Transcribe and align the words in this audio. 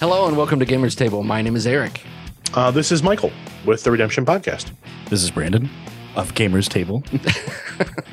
Hello 0.00 0.28
and 0.28 0.36
welcome 0.36 0.60
to 0.60 0.66
Gamers 0.66 0.96
Table. 0.96 1.22
My 1.22 1.42
name 1.42 1.56
is 1.56 1.66
Eric. 1.66 2.02
Uh, 2.54 2.70
this 2.70 2.92
is 2.92 3.02
Michael 3.02 3.32
with 3.64 3.82
the 3.82 3.90
Redemption 3.90 4.24
Podcast. 4.24 4.70
This 5.08 5.22
is 5.22 5.30
Brandon 5.30 5.68
of 6.16 6.34
Gamers 6.34 6.68
Table. 6.68 7.02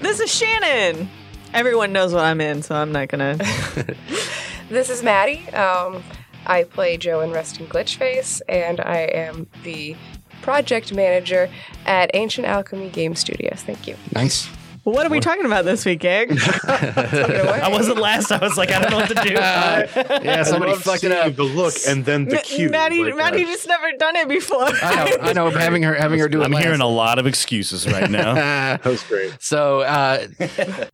This 0.02 0.20
is 0.20 0.32
Shannon. 0.32 1.10
Everyone 1.54 1.92
knows 1.92 2.14
what 2.14 2.24
I'm 2.24 2.40
in, 2.40 2.62
so 2.62 2.76
I'm 2.76 2.92
not 2.92 3.08
gonna. 3.10 3.38
This 4.70 4.90
is 4.90 5.04
Maddie. 5.04 5.48
Um, 5.50 6.04
I 6.48 6.64
play 6.64 6.98
Joe 6.98 7.22
in 7.22 7.32
Resting 7.32 7.68
Glitch 7.68 7.96
Face, 7.98 8.42
and 8.50 8.80
I 8.80 8.98
am 9.02 9.48
the 9.64 9.96
project 10.42 10.92
manager 10.94 11.50
at 11.86 12.10
Ancient 12.16 12.48
Alchemy 12.48 12.90
Game 12.90 13.16
Studios. 13.16 13.62
Thank 13.64 13.88
you. 13.88 13.96
Nice. 14.14 14.48
What 14.86 15.04
are 15.04 15.10
we 15.10 15.20
talking 15.20 15.48
about 15.48 15.66
this 15.66 15.84
week, 15.84 16.06
Eric? 16.06 16.30
Take 16.38 16.40
it 16.40 17.44
away. 17.44 17.60
I 17.60 17.70
wasn't 17.70 17.98
last. 17.98 18.32
I 18.32 18.38
was 18.38 18.56
like, 18.56 18.72
I 18.72 18.80
don't 18.80 18.92
know 18.92 18.98
what 18.98 19.10
to 19.10 19.16
do. 19.16 19.34
Yeah, 20.26 20.44
somebody 20.44 20.74
I 20.74 20.76
fucked 20.76 21.04
it 21.04 21.12
up. 21.12 21.36
The 21.36 21.44
look 21.44 21.74
and 21.88 22.06
then 22.06 22.26
the 22.26 22.38
cue. 22.38 22.70
Maddie, 22.70 23.04
like, 23.04 23.16
Maddie 23.16 23.44
uh, 23.44 23.48
just 23.48 23.68
never 23.68 23.92
done 23.98 24.16
it 24.16 24.28
before. 24.28 24.64
I 24.64 24.96
know. 24.96 25.18
I 25.22 25.34
know. 25.34 25.50
Having 25.50 25.84
her, 25.84 25.96
having 25.96 26.20
her 26.20 26.30
do 26.30 26.42
it. 26.42 26.46
I'm 26.46 26.52
hearing 26.52 26.82
a 26.82 26.88
lot 26.88 27.18
of 27.18 27.26
excuses 27.26 27.88
right 27.92 28.10
now. 28.12 28.34
that 28.36 28.86
was 28.86 29.02
great. 29.04 29.36
So 29.40 29.82
uh, 29.82 30.28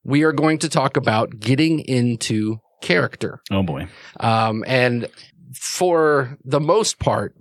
we 0.06 0.24
are 0.24 0.32
going 0.32 0.60
to 0.60 0.70
talk 0.70 0.96
about 0.96 1.40
getting 1.40 1.80
into 1.80 2.60
character, 2.82 3.42
oh 3.52 3.62
boy. 3.62 3.88
um, 4.22 4.64
and 4.68 5.08
for 5.54 6.38
the 6.46 6.62
most 6.62 6.98
part, 6.98 7.36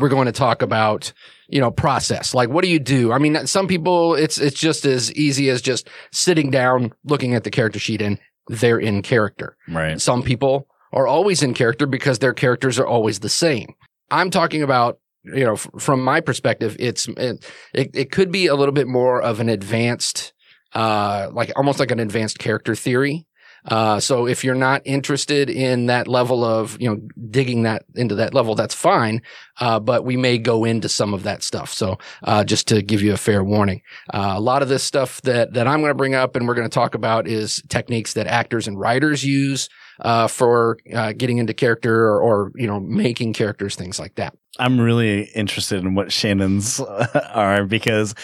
we're 0.00 0.08
going 0.08 0.26
to 0.26 0.32
talk 0.32 0.62
about 0.62 1.12
you 1.52 1.60
know 1.60 1.70
process. 1.70 2.34
Like, 2.34 2.48
what 2.48 2.64
do 2.64 2.70
you 2.70 2.80
do? 2.80 3.12
I 3.12 3.18
mean, 3.18 3.46
some 3.46 3.68
people 3.68 4.14
it's 4.14 4.38
it's 4.38 4.58
just 4.58 4.84
as 4.84 5.12
easy 5.12 5.50
as 5.50 5.62
just 5.62 5.88
sitting 6.10 6.50
down, 6.50 6.92
looking 7.04 7.34
at 7.34 7.44
the 7.44 7.50
character 7.50 7.78
sheet, 7.78 8.02
and 8.02 8.18
they're 8.48 8.78
in 8.78 9.02
character. 9.02 9.56
Right. 9.68 10.00
Some 10.00 10.22
people 10.22 10.66
are 10.92 11.06
always 11.06 11.42
in 11.42 11.54
character 11.54 11.86
because 11.86 12.18
their 12.18 12.34
characters 12.34 12.78
are 12.78 12.86
always 12.86 13.20
the 13.20 13.28
same. 13.28 13.74
I'm 14.10 14.30
talking 14.30 14.62
about, 14.62 14.98
you 15.24 15.44
know, 15.44 15.54
f- 15.54 15.68
from 15.78 16.02
my 16.02 16.20
perspective, 16.20 16.76
it's, 16.78 17.08
it, 17.08 17.46
it, 17.72 17.90
it 17.94 18.12
could 18.12 18.30
be 18.30 18.46
a 18.46 18.54
little 18.54 18.74
bit 18.74 18.86
more 18.86 19.22
of 19.22 19.40
an 19.40 19.48
advanced, 19.48 20.34
uh, 20.74 21.30
like 21.32 21.50
almost 21.56 21.80
like 21.80 21.90
an 21.90 22.00
advanced 22.00 22.38
character 22.38 22.74
theory. 22.74 23.26
Uh, 23.64 24.00
so 24.00 24.26
if 24.26 24.44
you're 24.44 24.54
not 24.54 24.82
interested 24.84 25.48
in 25.48 25.86
that 25.86 26.08
level 26.08 26.44
of, 26.44 26.80
you 26.80 26.88
know, 26.88 27.00
digging 27.30 27.62
that 27.62 27.84
into 27.94 28.16
that 28.16 28.34
level, 28.34 28.54
that's 28.54 28.74
fine. 28.74 29.22
Uh, 29.60 29.78
but 29.78 30.04
we 30.04 30.16
may 30.16 30.38
go 30.38 30.64
into 30.64 30.88
some 30.88 31.14
of 31.14 31.22
that 31.22 31.42
stuff. 31.42 31.72
So, 31.72 31.98
uh, 32.24 32.44
just 32.44 32.68
to 32.68 32.82
give 32.82 33.02
you 33.02 33.12
a 33.12 33.16
fair 33.16 33.44
warning, 33.44 33.82
uh, 34.12 34.34
a 34.36 34.40
lot 34.40 34.62
of 34.62 34.68
this 34.68 34.82
stuff 34.82 35.20
that, 35.22 35.54
that 35.54 35.68
I'm 35.68 35.80
going 35.80 35.90
to 35.90 35.96
bring 35.96 36.14
up 36.14 36.34
and 36.34 36.48
we're 36.48 36.54
going 36.54 36.68
to 36.68 36.74
talk 36.74 36.94
about 36.94 37.28
is 37.28 37.62
techniques 37.68 38.14
that 38.14 38.26
actors 38.26 38.66
and 38.66 38.78
writers 38.78 39.24
use, 39.24 39.68
uh, 40.00 40.26
for, 40.26 40.78
uh, 40.92 41.12
getting 41.12 41.38
into 41.38 41.54
character 41.54 42.06
or, 42.08 42.20
or, 42.20 42.52
you 42.56 42.66
know, 42.66 42.80
making 42.80 43.32
characters, 43.32 43.76
things 43.76 44.00
like 44.00 44.16
that. 44.16 44.34
I'm 44.58 44.80
really 44.80 45.22
interested 45.34 45.84
in 45.84 45.94
what 45.94 46.10
Shannon's 46.10 46.80
are 47.34 47.64
because 47.64 48.14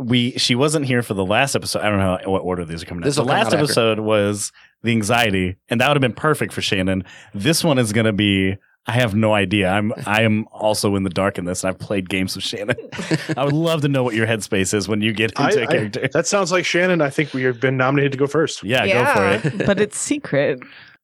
we 0.00 0.32
she 0.38 0.54
wasn't 0.54 0.86
here 0.86 1.02
for 1.02 1.14
the 1.14 1.24
last 1.24 1.54
episode. 1.54 1.80
I 1.80 1.90
don't 1.90 1.98
know 1.98 2.18
what 2.30 2.40
order 2.40 2.64
these 2.64 2.82
are 2.82 2.86
coming 2.86 3.04
out. 3.04 3.06
This 3.06 3.16
The 3.16 3.24
last 3.24 3.52
episode 3.52 4.00
was 4.00 4.50
the 4.82 4.92
anxiety, 4.92 5.56
and 5.68 5.80
that 5.80 5.88
would 5.88 5.96
have 5.96 6.00
been 6.02 6.12
perfect 6.14 6.52
for 6.52 6.62
Shannon. 6.62 7.04
This 7.34 7.62
one 7.64 7.78
is 7.78 7.92
going 7.92 8.06
to 8.06 8.12
be. 8.12 8.56
I 8.86 8.92
have 8.92 9.14
no 9.14 9.34
idea. 9.34 9.68
I'm 9.68 9.92
I 10.06 10.22
am 10.22 10.46
also 10.52 10.96
in 10.96 11.02
the 11.02 11.10
dark 11.10 11.36
in 11.38 11.44
this, 11.44 11.62
and 11.62 11.68
I've 11.68 11.78
played 11.78 12.08
games 12.08 12.34
with 12.34 12.44
Shannon. 12.44 12.76
I 13.36 13.44
would 13.44 13.52
love 13.52 13.82
to 13.82 13.88
know 13.88 14.02
what 14.02 14.14
your 14.14 14.26
headspace 14.26 14.72
is 14.72 14.88
when 14.88 15.02
you 15.02 15.12
get 15.12 15.32
into 15.38 15.60
a 15.60 15.64
I- 15.64 15.66
character. 15.66 16.08
that 16.12 16.26
sounds 16.26 16.50
like 16.50 16.64
Shannon. 16.64 17.02
I 17.02 17.10
think 17.10 17.34
we 17.34 17.42
have 17.42 17.60
been 17.60 17.76
nominated 17.76 18.12
to 18.12 18.18
go 18.18 18.26
first. 18.26 18.64
yeah, 18.64 18.84
Yeah. 18.84 19.04
go 19.14 19.42
for 19.42 19.48
it. 19.48 19.66
but 19.66 19.80
it's 19.80 19.98
secret. 19.98 20.60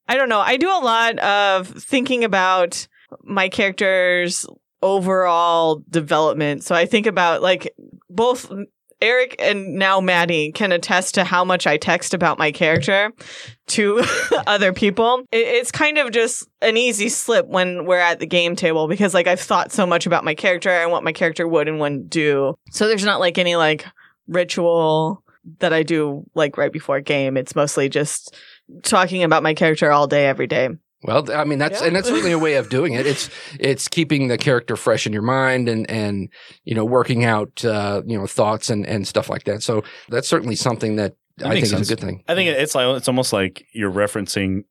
I 0.08 0.16
don't 0.16 0.30
know. 0.30 0.40
I 0.40 0.56
do 0.56 0.68
a 0.70 0.80
lot 0.82 1.18
of 1.18 1.68
thinking 1.68 2.24
about 2.24 2.88
my 3.24 3.48
character's 3.50 4.46
overall 4.82 5.82
development. 5.90 6.64
So 6.64 6.74
I 6.74 6.86
think 6.86 7.06
about 7.06 7.42
like 7.42 7.72
both 8.08 8.50
Eric 9.00 9.36
and 9.38 9.74
now 9.74 10.00
Maddie 10.00 10.52
can 10.52 10.72
attest 10.72 11.14
to 11.14 11.24
how 11.24 11.44
much 11.44 11.66
I 11.66 11.76
text 11.76 12.14
about 12.14 12.38
my 12.38 12.50
character 12.50 13.12
to 13.68 14.02
other 14.46 14.72
people. 14.72 15.22
It, 15.30 15.46
it's 15.46 15.70
kind 15.70 15.98
of 15.98 16.12
just 16.12 16.48
an 16.62 16.76
easy 16.76 17.08
slip 17.08 17.46
when 17.46 17.84
we're 17.84 17.98
at 17.98 18.20
the 18.20 18.26
game 18.26 18.56
table 18.56 18.88
because 18.88 19.12
like 19.12 19.26
I've 19.26 19.40
thought 19.40 19.72
so 19.72 19.86
much 19.86 20.06
about 20.06 20.24
my 20.24 20.34
character 20.34 20.70
and 20.70 20.90
what 20.90 21.04
my 21.04 21.12
character 21.12 21.46
would 21.46 21.68
and 21.68 21.78
wouldn't 21.78 22.08
do. 22.08 22.54
So 22.70 22.88
there's 22.88 23.04
not 23.04 23.20
like 23.20 23.38
any 23.38 23.56
like 23.56 23.84
ritual 24.26 25.22
that 25.58 25.72
I 25.72 25.82
do 25.82 26.24
like 26.34 26.56
right 26.56 26.72
before 26.72 26.96
a 26.96 27.02
game. 27.02 27.36
It's 27.36 27.54
mostly 27.54 27.88
just 27.88 28.34
talking 28.82 29.22
about 29.22 29.42
my 29.42 29.54
character 29.54 29.92
all 29.92 30.06
day, 30.06 30.26
every 30.26 30.46
day. 30.46 30.70
Well, 31.06 31.30
I 31.32 31.44
mean 31.44 31.58
that's 31.58 31.80
Yeah. 31.80 31.86
and 31.86 31.96
that's 31.96 32.08
certainly 32.08 32.32
a 32.32 32.38
way 32.38 32.54
of 32.56 32.68
doing 32.68 32.94
it. 32.94 33.06
It's 33.06 33.30
it's 33.58 33.88
keeping 33.88 34.28
the 34.28 34.36
character 34.36 34.76
fresh 34.76 35.06
in 35.06 35.12
your 35.12 35.22
mind 35.22 35.68
and 35.68 35.88
and 35.90 36.28
you 36.64 36.74
know 36.74 36.84
working 36.84 37.24
out 37.24 37.64
uh, 37.64 38.02
you 38.04 38.18
know 38.18 38.26
thoughts 38.26 38.68
and 38.70 38.84
and 38.86 39.06
stuff 39.06 39.30
like 39.30 39.44
that. 39.44 39.62
So 39.62 39.84
that's 40.08 40.28
certainly 40.28 40.56
something 40.56 40.96
that, 40.96 41.14
That 41.38 41.46
I 41.46 41.50
think 41.50 41.62
makes 41.70 41.72
is 41.80 41.90
a 41.90 41.94
good 41.94 42.02
thing. 42.04 42.24
I 42.28 42.34
think 42.34 42.50
it's 42.50 42.74
like 42.74 42.96
it's 42.96 43.08
almost 43.08 43.32
like 43.32 43.64
you're 43.72 43.92
referencing 43.92 44.64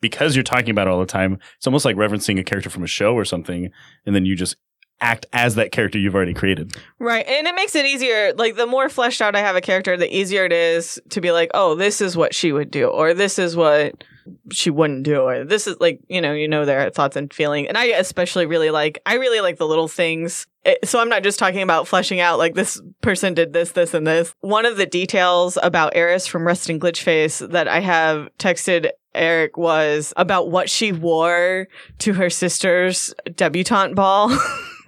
because 0.00 0.34
you're 0.34 0.42
talking 0.42 0.70
about 0.70 0.86
it 0.88 0.90
all 0.90 1.00
the 1.00 1.06
time. 1.06 1.38
It's 1.58 1.66
almost 1.66 1.84
like 1.84 1.96
referencing 1.96 2.40
a 2.40 2.42
character 2.42 2.70
from 2.70 2.82
a 2.82 2.88
show 2.88 3.14
or 3.14 3.24
something, 3.24 3.70
and 4.06 4.14
then 4.16 4.24
you 4.24 4.34
just 4.34 4.56
act 5.00 5.26
as 5.32 5.56
that 5.56 5.72
character 5.72 5.98
you've 5.98 6.14
already 6.14 6.32
created. 6.34 6.72
Right. 7.00 7.26
And 7.26 7.46
it 7.48 7.54
makes 7.56 7.74
it 7.74 7.84
easier. 7.84 8.32
Like, 8.34 8.54
the 8.54 8.66
more 8.68 8.88
fleshed 8.88 9.20
out 9.20 9.34
I 9.34 9.40
have 9.40 9.56
a 9.56 9.60
character, 9.60 9.96
the 9.96 10.12
easier 10.16 10.44
it 10.44 10.52
is 10.52 11.00
to 11.10 11.20
be 11.20 11.32
like, 11.32 11.50
oh, 11.54 11.74
this 11.74 12.00
is 12.00 12.16
what 12.16 12.32
she 12.32 12.52
would 12.52 12.70
do, 12.70 12.86
or 12.86 13.12
this 13.12 13.36
is 13.36 13.56
what 13.56 14.04
she 14.50 14.70
wouldn't 14.70 15.02
do, 15.04 15.28
it. 15.28 15.48
this 15.48 15.66
is 15.66 15.76
like, 15.80 16.00
you 16.08 16.20
know, 16.20 16.32
you 16.32 16.48
know 16.48 16.64
their 16.64 16.90
thoughts 16.90 17.16
and 17.16 17.32
feeling. 17.32 17.66
And 17.68 17.76
I 17.78 17.86
especially 17.86 18.46
really 18.46 18.70
like, 18.70 19.00
I 19.06 19.14
really 19.14 19.40
like 19.40 19.58
the 19.58 19.66
little 19.66 19.88
things. 19.88 20.46
It- 20.64 20.86
so 20.88 21.00
I'm 21.00 21.08
not 21.08 21.22
just 21.22 21.38
talking 21.38 21.62
about 21.62 21.88
fleshing 21.88 22.20
out 22.20 22.38
like 22.38 22.54
this 22.54 22.80
person 23.00 23.34
did 23.34 23.52
this, 23.52 23.72
this, 23.72 23.94
and 23.94 24.06
this. 24.06 24.34
One 24.40 24.66
of 24.66 24.76
the 24.76 24.86
details 24.86 25.58
about 25.62 25.96
Eris 25.96 26.26
from 26.26 26.46
Resting 26.46 26.78
Glitch 26.80 27.02
Face 27.02 27.38
that 27.40 27.68
I 27.68 27.80
have 27.80 28.28
texted 28.38 28.90
Eric 29.14 29.56
was 29.58 30.14
about 30.16 30.50
what 30.50 30.70
she 30.70 30.90
wore 30.92 31.68
to 31.98 32.12
her 32.14 32.30
sister's 32.30 33.12
debutante 33.36 33.94
ball. 33.94 34.30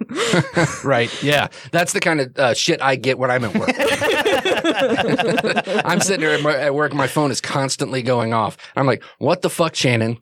right. 0.83 1.09
Yeah. 1.23 1.47
That's 1.71 1.93
the 1.93 1.99
kind 1.99 2.19
of 2.21 2.37
uh, 2.37 2.53
shit 2.53 2.81
I 2.81 2.95
get 2.95 3.17
when 3.17 3.31
I'm 3.31 3.43
at 3.45 3.55
work. 3.55 3.69
I'm 5.85 6.01
sitting 6.01 6.21
here 6.21 6.31
at, 6.31 6.41
my, 6.41 6.55
at 6.55 6.75
work. 6.75 6.93
My 6.93 7.07
phone 7.07 7.31
is 7.31 7.41
constantly 7.41 8.01
going 8.01 8.33
off. 8.33 8.57
I'm 8.75 8.85
like, 8.85 9.03
what 9.19 9.41
the 9.41 9.49
fuck, 9.49 9.75
Shannon? 9.75 10.17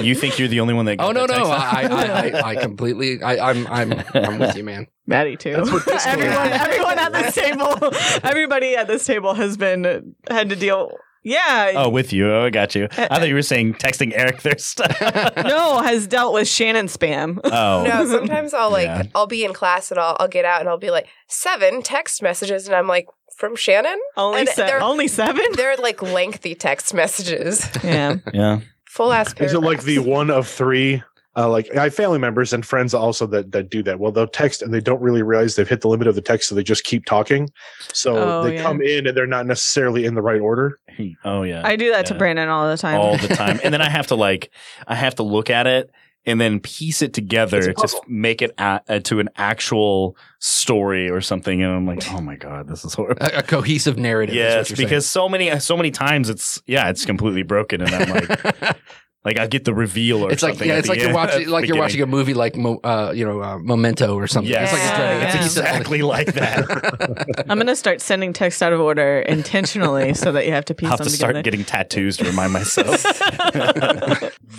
You 0.00 0.14
think 0.14 0.38
you're 0.38 0.48
the 0.48 0.60
only 0.60 0.74
one 0.74 0.84
that? 0.86 0.96
Oh 1.00 1.12
no, 1.12 1.26
no. 1.26 1.44
I, 1.44 1.88
I, 1.90 2.04
I, 2.06 2.42
I 2.50 2.56
completely. 2.56 3.22
I, 3.22 3.50
I'm, 3.50 3.66
I'm, 3.66 3.92
I'm 4.14 4.38
with 4.38 4.56
you, 4.56 4.64
man. 4.64 4.86
Maddie 5.06 5.36
too. 5.36 5.50
everyone, 6.06 6.52
everyone 6.52 6.98
at 6.98 7.12
this 7.12 7.34
table, 7.34 7.78
everybody 8.22 8.76
at 8.76 8.86
this 8.86 9.04
table 9.06 9.34
has 9.34 9.56
been 9.56 10.14
had 10.30 10.50
to 10.50 10.56
deal. 10.56 10.92
Yeah, 11.24 11.72
Oh, 11.74 11.88
with 11.88 12.12
you. 12.12 12.30
Oh, 12.30 12.44
I 12.46 12.50
got 12.50 12.74
you. 12.74 12.88
I 12.96 13.04
uh, 13.04 13.18
thought 13.18 13.28
you 13.28 13.34
were 13.34 13.42
saying 13.42 13.74
texting 13.74 14.12
Eric 14.14 14.42
their 14.42 14.56
stuff. 14.58 14.96
no, 15.36 15.80
has 15.82 16.06
dealt 16.06 16.32
with 16.32 16.48
Shannon 16.48 16.86
spam. 16.86 17.38
Oh, 17.44 17.84
No, 17.88 18.06
sometimes 18.06 18.54
I'll 18.54 18.70
like 18.70 18.86
Yeah. 18.86 19.02
I'll 19.14 19.26
be 19.26 19.44
in 19.44 19.52
class 19.52 19.90
and 19.90 19.98
I'll 20.00 20.16
I'll 20.20 20.28
get 20.28 20.44
out 20.44 20.60
and 20.60 20.68
I'll 20.68 20.78
be 20.78 20.90
like 20.90 21.06
seven 21.28 21.82
text 21.82 22.22
messages 22.22 22.66
and 22.66 22.74
I'm 22.76 22.86
like 22.86 23.06
from 23.36 23.56
Shannon. 23.56 23.98
Only 24.16 24.40
And 24.40 24.48
seven. 24.48 24.66
they're- 24.66 24.80
Only 24.80 25.08
seven. 25.08 25.44
They're 25.54 25.76
like 25.76 26.00
lengthy 26.02 26.54
text 26.54 26.94
messages, 26.94 27.68
Yeah. 27.84 28.16
yeah. 28.32 28.60
full 28.84 29.12
ass. 29.12 29.32
Is 29.38 29.54
it 29.54 29.60
like 29.60 29.82
the 29.82 29.98
one 30.00 30.30
of 30.30 30.48
three? 30.48 31.02
Uh, 31.38 31.48
like 31.48 31.72
I 31.76 31.84
have 31.84 31.94
family 31.94 32.18
members 32.18 32.52
and 32.52 32.66
friends 32.66 32.92
also 32.94 33.24
that 33.28 33.52
that 33.52 33.70
do 33.70 33.82
that. 33.84 34.00
Well, 34.00 34.10
they'll 34.10 34.26
text 34.26 34.60
and 34.60 34.74
they 34.74 34.80
don't 34.80 35.00
really 35.00 35.22
realize 35.22 35.54
they've 35.54 35.68
hit 35.68 35.82
the 35.82 35.88
limit 35.88 36.08
of 36.08 36.16
the 36.16 36.20
text, 36.20 36.48
so 36.48 36.54
they 36.56 36.64
just 36.64 36.82
keep 36.84 37.04
talking. 37.04 37.48
So 37.92 38.16
Oh, 38.16 38.42
they 38.42 38.54
yeah. 38.56 38.62
come 38.62 38.82
in 38.82 39.06
and 39.06 39.16
they're 39.16 39.26
not 39.26 39.46
necessarily 39.46 40.04
in 40.04 40.14
the 40.16 40.22
right 40.22 40.40
order. 40.40 40.80
Oh, 41.24 41.44
yeah. 41.44 41.62
I 41.64 41.76
do 41.76 41.92
that 41.92 42.06
to 42.06 42.14
Brandon 42.16 42.48
all 42.48 42.68
the 42.68 42.76
time. 42.76 42.98
all 43.00 43.16
the 43.16 43.28
time, 43.36 43.60
and 43.62 43.72
then 43.72 43.80
I 43.80 43.88
have 43.88 44.08
to 44.08 44.16
like, 44.16 44.50
I 44.88 44.96
have 44.96 45.14
to 45.16 45.22
look 45.22 45.48
at 45.48 45.68
it 45.68 45.90
and 46.26 46.40
then 46.40 46.58
piece 46.58 47.00
it 47.02 47.14
together 47.14 47.72
to 47.72 48.00
make 48.08 48.42
it 48.42 48.50
a- 48.58 48.80
uh, 48.88 48.98
to 48.98 49.20
an 49.20 49.28
actual 49.36 50.16
story 50.40 51.08
or 51.08 51.20
something. 51.20 51.62
And 51.62 51.72
I'm 51.72 51.86
like, 51.86 52.02
oh 52.12 52.20
my 52.20 52.34
god, 52.34 52.66
this 52.68 52.84
is 52.84 52.94
horrible. 52.94 53.24
A, 53.24 53.38
a 53.38 53.42
cohesive 53.44 53.96
narrative. 53.96 54.34
is 54.34 54.40
what 54.40 54.44
Yes, 54.44 54.70
you're 54.70 54.76
saying. 54.76 54.88
because 54.88 55.06
so 55.06 55.28
many 55.28 55.58
so 55.60 55.76
many 55.76 55.92
times 55.92 56.28
it's 56.28 56.60
yeah, 56.66 56.90
it's 56.90 57.04
completely 57.04 57.44
broken, 57.44 57.80
and 57.82 57.94
I'm 57.94 58.10
like, 58.10 58.76
like 59.24 59.38
I 59.38 59.46
get 59.46 59.64
the 59.64 59.74
reveal 59.74 60.24
or 60.24 60.30
it's 60.30 60.42
like 60.42 60.52
something. 60.52 60.68
yeah, 60.68 60.76
it's 60.76 60.86
the 60.86 60.94
like 60.94 61.02
you're 61.02 61.12
watching 61.12 61.40
at 61.40 61.46
the 61.46 61.52
like 61.52 61.66
you're 61.68 61.76
watching 61.76 62.00
a 62.02 62.06
movie 62.06 62.34
like 62.34 62.56
uh, 62.84 63.12
you 63.14 63.24
know 63.24 63.42
uh, 63.42 63.58
Memento 63.58 64.14
or 64.14 64.26
something. 64.26 64.50
Yes, 64.50 64.72
It's 64.72 64.72
like 64.72 64.82
you're 64.82 64.96
trying 64.96 65.18
to 65.18 65.24
Yeah, 65.24 65.26
it's 65.26 65.34
yeah. 65.34 65.62
exactly 65.62 66.02
like 66.02 66.34
that. 66.34 67.44
I'm 67.48 67.58
gonna 67.58 67.76
start 67.76 68.00
sending 68.00 68.32
text 68.32 68.62
out 68.62 68.72
of 68.72 68.80
order 68.80 69.20
intentionally 69.20 70.14
so 70.22 70.32
that 70.32 70.46
you 70.46 70.52
have 70.52 70.64
to 70.66 70.74
piece 70.74 70.86
I'll 70.86 70.92
have 70.92 70.98
them 70.98 71.08
to 71.08 71.12
start 71.12 71.44
getting 71.44 71.64
tattoos 71.64 72.16
to 72.18 72.24
remind 72.24 72.52
myself. 72.52 73.04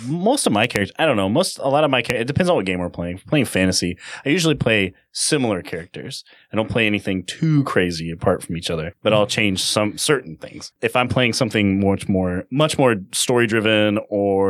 most 0.06 0.46
of 0.46 0.52
my 0.52 0.66
characters, 0.66 0.94
I 0.98 1.06
don't 1.06 1.16
know. 1.16 1.28
Most 1.28 1.58
a 1.58 1.68
lot 1.68 1.84
of 1.84 1.90
my 1.90 2.02
characters. 2.02 2.22
It 2.22 2.26
depends 2.26 2.50
on 2.50 2.56
what 2.56 2.66
game 2.66 2.80
we're 2.80 2.90
playing. 2.90 3.16
If 3.16 3.26
we're 3.26 3.30
playing 3.30 3.46
fantasy, 3.46 3.98
I 4.24 4.28
usually 4.28 4.54
play 4.54 4.94
similar 5.12 5.62
characters. 5.62 6.24
I 6.52 6.56
don't 6.56 6.68
play 6.68 6.86
anything 6.86 7.24
too 7.24 7.64
crazy 7.64 8.10
apart 8.10 8.42
from 8.42 8.56
each 8.56 8.70
other, 8.70 8.94
but 9.02 9.12
I'll 9.12 9.26
change 9.26 9.62
some 9.62 9.98
certain 9.98 10.36
things. 10.36 10.72
If 10.80 10.94
I'm 10.96 11.08
playing 11.08 11.32
something 11.32 11.80
much 11.80 12.08
more, 12.08 12.44
much 12.50 12.78
more 12.78 12.96
story 13.12 13.46
driven, 13.46 13.98
or 14.08 14.49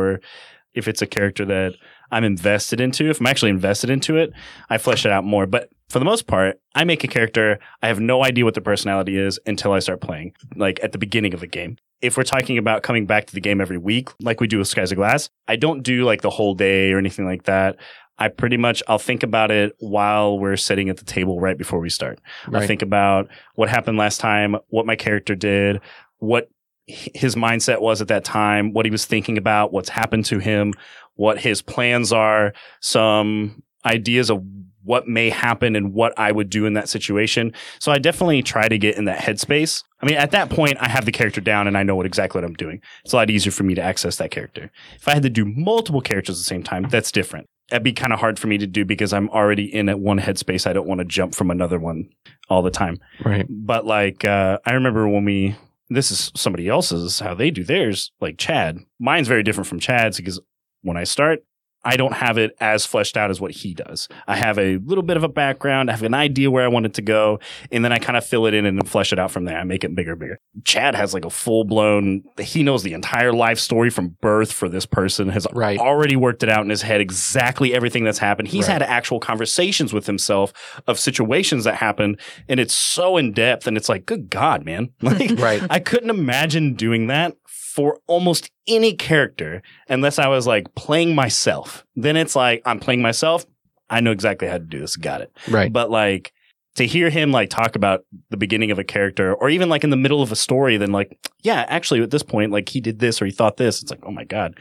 if 0.73 0.87
it's 0.87 1.01
a 1.01 1.07
character 1.07 1.45
that 1.45 1.73
I'm 2.11 2.23
invested 2.23 2.81
into, 2.81 3.09
if 3.09 3.19
I'm 3.19 3.27
actually 3.27 3.51
invested 3.51 3.89
into 3.89 4.17
it, 4.17 4.31
I 4.69 4.77
flesh 4.77 5.05
it 5.05 5.11
out 5.11 5.23
more. 5.23 5.45
But 5.45 5.69
for 5.89 5.99
the 5.99 6.05
most 6.05 6.27
part, 6.27 6.59
I 6.75 6.83
make 6.83 7.03
a 7.03 7.07
character. 7.07 7.59
I 7.81 7.87
have 7.87 7.99
no 7.99 8.23
idea 8.23 8.45
what 8.45 8.53
the 8.53 8.61
personality 8.61 9.17
is 9.17 9.39
until 9.45 9.73
I 9.73 9.79
start 9.79 10.01
playing, 10.01 10.33
like 10.55 10.79
at 10.83 10.91
the 10.91 10.97
beginning 10.97 11.33
of 11.33 11.39
the 11.39 11.47
game. 11.47 11.77
If 12.01 12.17
we're 12.17 12.23
talking 12.23 12.57
about 12.57 12.83
coming 12.83 13.05
back 13.05 13.27
to 13.27 13.33
the 13.33 13.41
game 13.41 13.61
every 13.61 13.77
week, 13.77 14.09
like 14.21 14.39
we 14.39 14.47
do 14.47 14.57
with 14.57 14.67
Skies 14.67 14.91
of 14.91 14.97
Glass, 14.97 15.29
I 15.47 15.55
don't 15.55 15.83
do 15.83 16.03
like 16.03 16.21
the 16.21 16.29
whole 16.29 16.55
day 16.55 16.91
or 16.91 16.97
anything 16.97 17.25
like 17.25 17.43
that. 17.43 17.75
I 18.17 18.27
pretty 18.27 18.57
much 18.57 18.83
I'll 18.87 18.99
think 18.99 19.23
about 19.23 19.51
it 19.51 19.75
while 19.79 20.37
we're 20.37 20.55
sitting 20.55 20.89
at 20.89 20.97
the 20.97 21.05
table 21.05 21.39
right 21.39 21.57
before 21.57 21.79
we 21.79 21.89
start. 21.89 22.19
I'll 22.53 22.67
think 22.67 22.81
about 22.81 23.29
what 23.55 23.67
happened 23.67 23.97
last 23.97 24.19
time, 24.19 24.55
what 24.69 24.85
my 24.85 24.95
character 24.95 25.35
did, 25.35 25.81
what 26.19 26.49
his 26.87 27.35
mindset 27.35 27.81
was 27.81 28.01
at 28.01 28.07
that 28.09 28.23
time, 28.23 28.73
what 28.73 28.85
he 28.85 28.91
was 28.91 29.05
thinking 29.05 29.37
about, 29.37 29.71
what's 29.71 29.89
happened 29.89 30.25
to 30.25 30.39
him, 30.39 30.73
what 31.15 31.39
his 31.39 31.61
plans 31.61 32.11
are, 32.11 32.53
some 32.79 33.63
ideas 33.85 34.29
of 34.29 34.43
what 34.83 35.07
may 35.07 35.29
happen 35.29 35.75
and 35.75 35.93
what 35.93 36.17
I 36.17 36.31
would 36.31 36.49
do 36.49 36.65
in 36.65 36.73
that 36.73 36.89
situation. 36.89 37.53
So 37.79 37.91
I 37.91 37.99
definitely 37.99 38.41
try 38.41 38.67
to 38.67 38.77
get 38.77 38.97
in 38.97 39.05
that 39.05 39.19
headspace. 39.19 39.83
I 40.01 40.07
mean, 40.07 40.17
at 40.17 40.31
that 40.31 40.49
point, 40.49 40.77
I 40.79 40.89
have 40.89 41.05
the 41.05 41.11
character 41.11 41.39
down 41.39 41.67
and 41.67 41.77
I 41.77 41.83
know 41.83 41.95
what 41.95 42.07
exactly 42.07 42.39
what 42.39 42.45
I'm 42.45 42.55
doing. 42.55 42.81
It's 43.03 43.13
a 43.13 43.15
lot 43.15 43.29
easier 43.29 43.51
for 43.51 43.63
me 43.63 43.75
to 43.75 43.81
access 43.81 44.15
that 44.17 44.31
character. 44.31 44.71
If 44.95 45.07
I 45.07 45.13
had 45.13 45.23
to 45.23 45.29
do 45.29 45.45
multiple 45.45 46.01
characters 46.01 46.37
at 46.37 46.39
the 46.39 46.45
same 46.45 46.63
time, 46.63 46.87
that's 46.89 47.11
different. 47.11 47.47
That'd 47.69 47.83
be 47.83 47.93
kind 47.93 48.11
of 48.11 48.19
hard 48.19 48.39
for 48.39 48.47
me 48.47 48.57
to 48.57 48.67
do 48.67 48.83
because 48.83 49.13
I'm 49.13 49.29
already 49.29 49.73
in 49.73 49.87
at 49.87 49.99
one 49.99 50.19
headspace. 50.19 50.65
I 50.65 50.73
don't 50.73 50.87
want 50.87 50.99
to 50.99 51.05
jump 51.05 51.35
from 51.35 51.51
another 51.51 51.79
one 51.79 52.09
all 52.49 52.63
the 52.63 52.71
time. 52.71 52.99
Right. 53.23 53.45
But 53.47 53.85
like, 53.85 54.25
uh, 54.25 54.57
I 54.65 54.73
remember 54.73 55.07
when 55.07 55.25
we, 55.25 55.55
this 55.95 56.11
is 56.11 56.31
somebody 56.35 56.67
else's, 56.67 57.19
how 57.19 57.33
they 57.33 57.51
do 57.51 57.63
theirs, 57.63 58.11
like 58.21 58.37
Chad. 58.37 58.79
Mine's 58.99 59.27
very 59.27 59.43
different 59.43 59.67
from 59.67 59.79
Chad's 59.79 60.17
because 60.17 60.39
when 60.81 60.97
I 60.97 61.03
start, 61.03 61.43
I 61.83 61.97
don't 61.97 62.13
have 62.13 62.37
it 62.37 62.51
as 62.59 62.85
fleshed 62.85 63.17
out 63.17 63.31
as 63.31 63.41
what 63.41 63.51
he 63.51 63.73
does. 63.73 64.07
I 64.27 64.35
have 64.35 64.59
a 64.59 64.77
little 64.77 65.03
bit 65.03 65.17
of 65.17 65.23
a 65.23 65.27
background. 65.29 65.89
I 65.89 65.93
have 65.93 66.03
an 66.03 66.13
idea 66.13 66.51
where 66.51 66.63
I 66.63 66.67
want 66.67 66.85
it 66.85 66.93
to 66.95 67.01
go. 67.01 67.39
And 67.71 67.83
then 67.83 67.91
I 67.91 67.97
kind 67.97 68.17
of 68.17 68.25
fill 68.25 68.45
it 68.45 68.53
in 68.53 68.65
and 68.65 68.87
flesh 68.87 69.11
it 69.11 69.19
out 69.19 69.31
from 69.31 69.45
there. 69.45 69.57
I 69.57 69.63
make 69.63 69.83
it 69.83 69.95
bigger, 69.95 70.15
bigger. 70.15 70.37
Chad 70.63 70.93
has 70.95 71.13
like 71.13 71.25
a 71.25 71.29
full 71.29 71.63
blown, 71.63 72.23
he 72.39 72.61
knows 72.63 72.83
the 72.83 72.93
entire 72.93 73.33
life 73.33 73.57
story 73.59 73.89
from 73.89 74.15
birth 74.21 74.51
for 74.51 74.69
this 74.69 74.85
person, 74.85 75.29
has 75.29 75.47
Right. 75.53 75.79
already 75.79 76.15
worked 76.15 76.43
it 76.43 76.49
out 76.49 76.63
in 76.63 76.69
his 76.69 76.83
head, 76.83 77.01
exactly 77.01 77.73
everything 77.73 78.03
that's 78.03 78.19
happened. 78.19 78.47
He's 78.49 78.67
Right. 78.67 78.73
had 78.73 78.83
actual 78.83 79.19
conversations 79.19 79.91
with 79.93 80.05
himself 80.05 80.53
of 80.87 80.99
situations 80.99 81.63
that 81.63 81.75
happened. 81.75 82.19
And 82.47 82.59
it's 82.59 82.73
so 82.73 83.17
in 83.17 83.31
depth. 83.31 83.65
And 83.67 83.75
it's 83.77 83.89
like, 83.89 84.05
good 84.05 84.29
God, 84.29 84.65
man. 84.65 84.89
Like, 85.01 85.31
Right. 85.39 85.61
I 85.69 85.79
couldn't 85.79 86.09
imagine 86.09 86.73
doing 86.75 87.07
that 87.07 87.33
for 87.71 87.99
almost 88.07 88.51
any 88.67 88.93
character 88.93 89.61
unless 89.87 90.19
I 90.19 90.27
was 90.27 90.45
like 90.45 90.75
playing 90.75 91.15
myself. 91.15 91.85
Then 91.95 92.17
it's 92.17 92.35
like, 92.35 92.61
I'm 92.65 92.79
playing 92.79 93.01
myself. 93.01 93.45
I 93.89 94.01
know 94.01 94.11
exactly 94.11 94.49
how 94.49 94.57
to 94.57 94.63
do 94.63 94.79
this. 94.79 94.97
Got 94.97 95.21
it. 95.21 95.37
Right. 95.47 95.71
But 95.71 95.89
like 95.89 96.33
to 96.75 96.85
hear 96.85 97.09
him 97.09 97.31
like 97.31 97.49
talk 97.49 97.77
about 97.77 98.03
the 98.29 98.37
beginning 98.37 98.71
of 98.71 98.79
a 98.79 98.83
character 98.83 99.33
or 99.33 99.49
even 99.49 99.69
like 99.69 99.85
in 99.85 99.89
the 99.89 99.97
middle 99.97 100.21
of 100.21 100.33
a 100.33 100.35
story, 100.35 100.75
then 100.75 100.91
like, 100.91 101.17
yeah, 101.43 101.65
actually 101.69 102.01
at 102.01 102.11
this 102.11 102.23
point, 102.23 102.51
like 102.51 102.67
he 102.67 102.81
did 102.81 102.99
this 102.99 103.21
or 103.21 103.25
he 103.25 103.31
thought 103.31 103.55
this. 103.55 103.81
It's 103.81 103.91
like, 103.91 104.03
oh 104.03 104.11
my 104.11 104.25
God. 104.25 104.59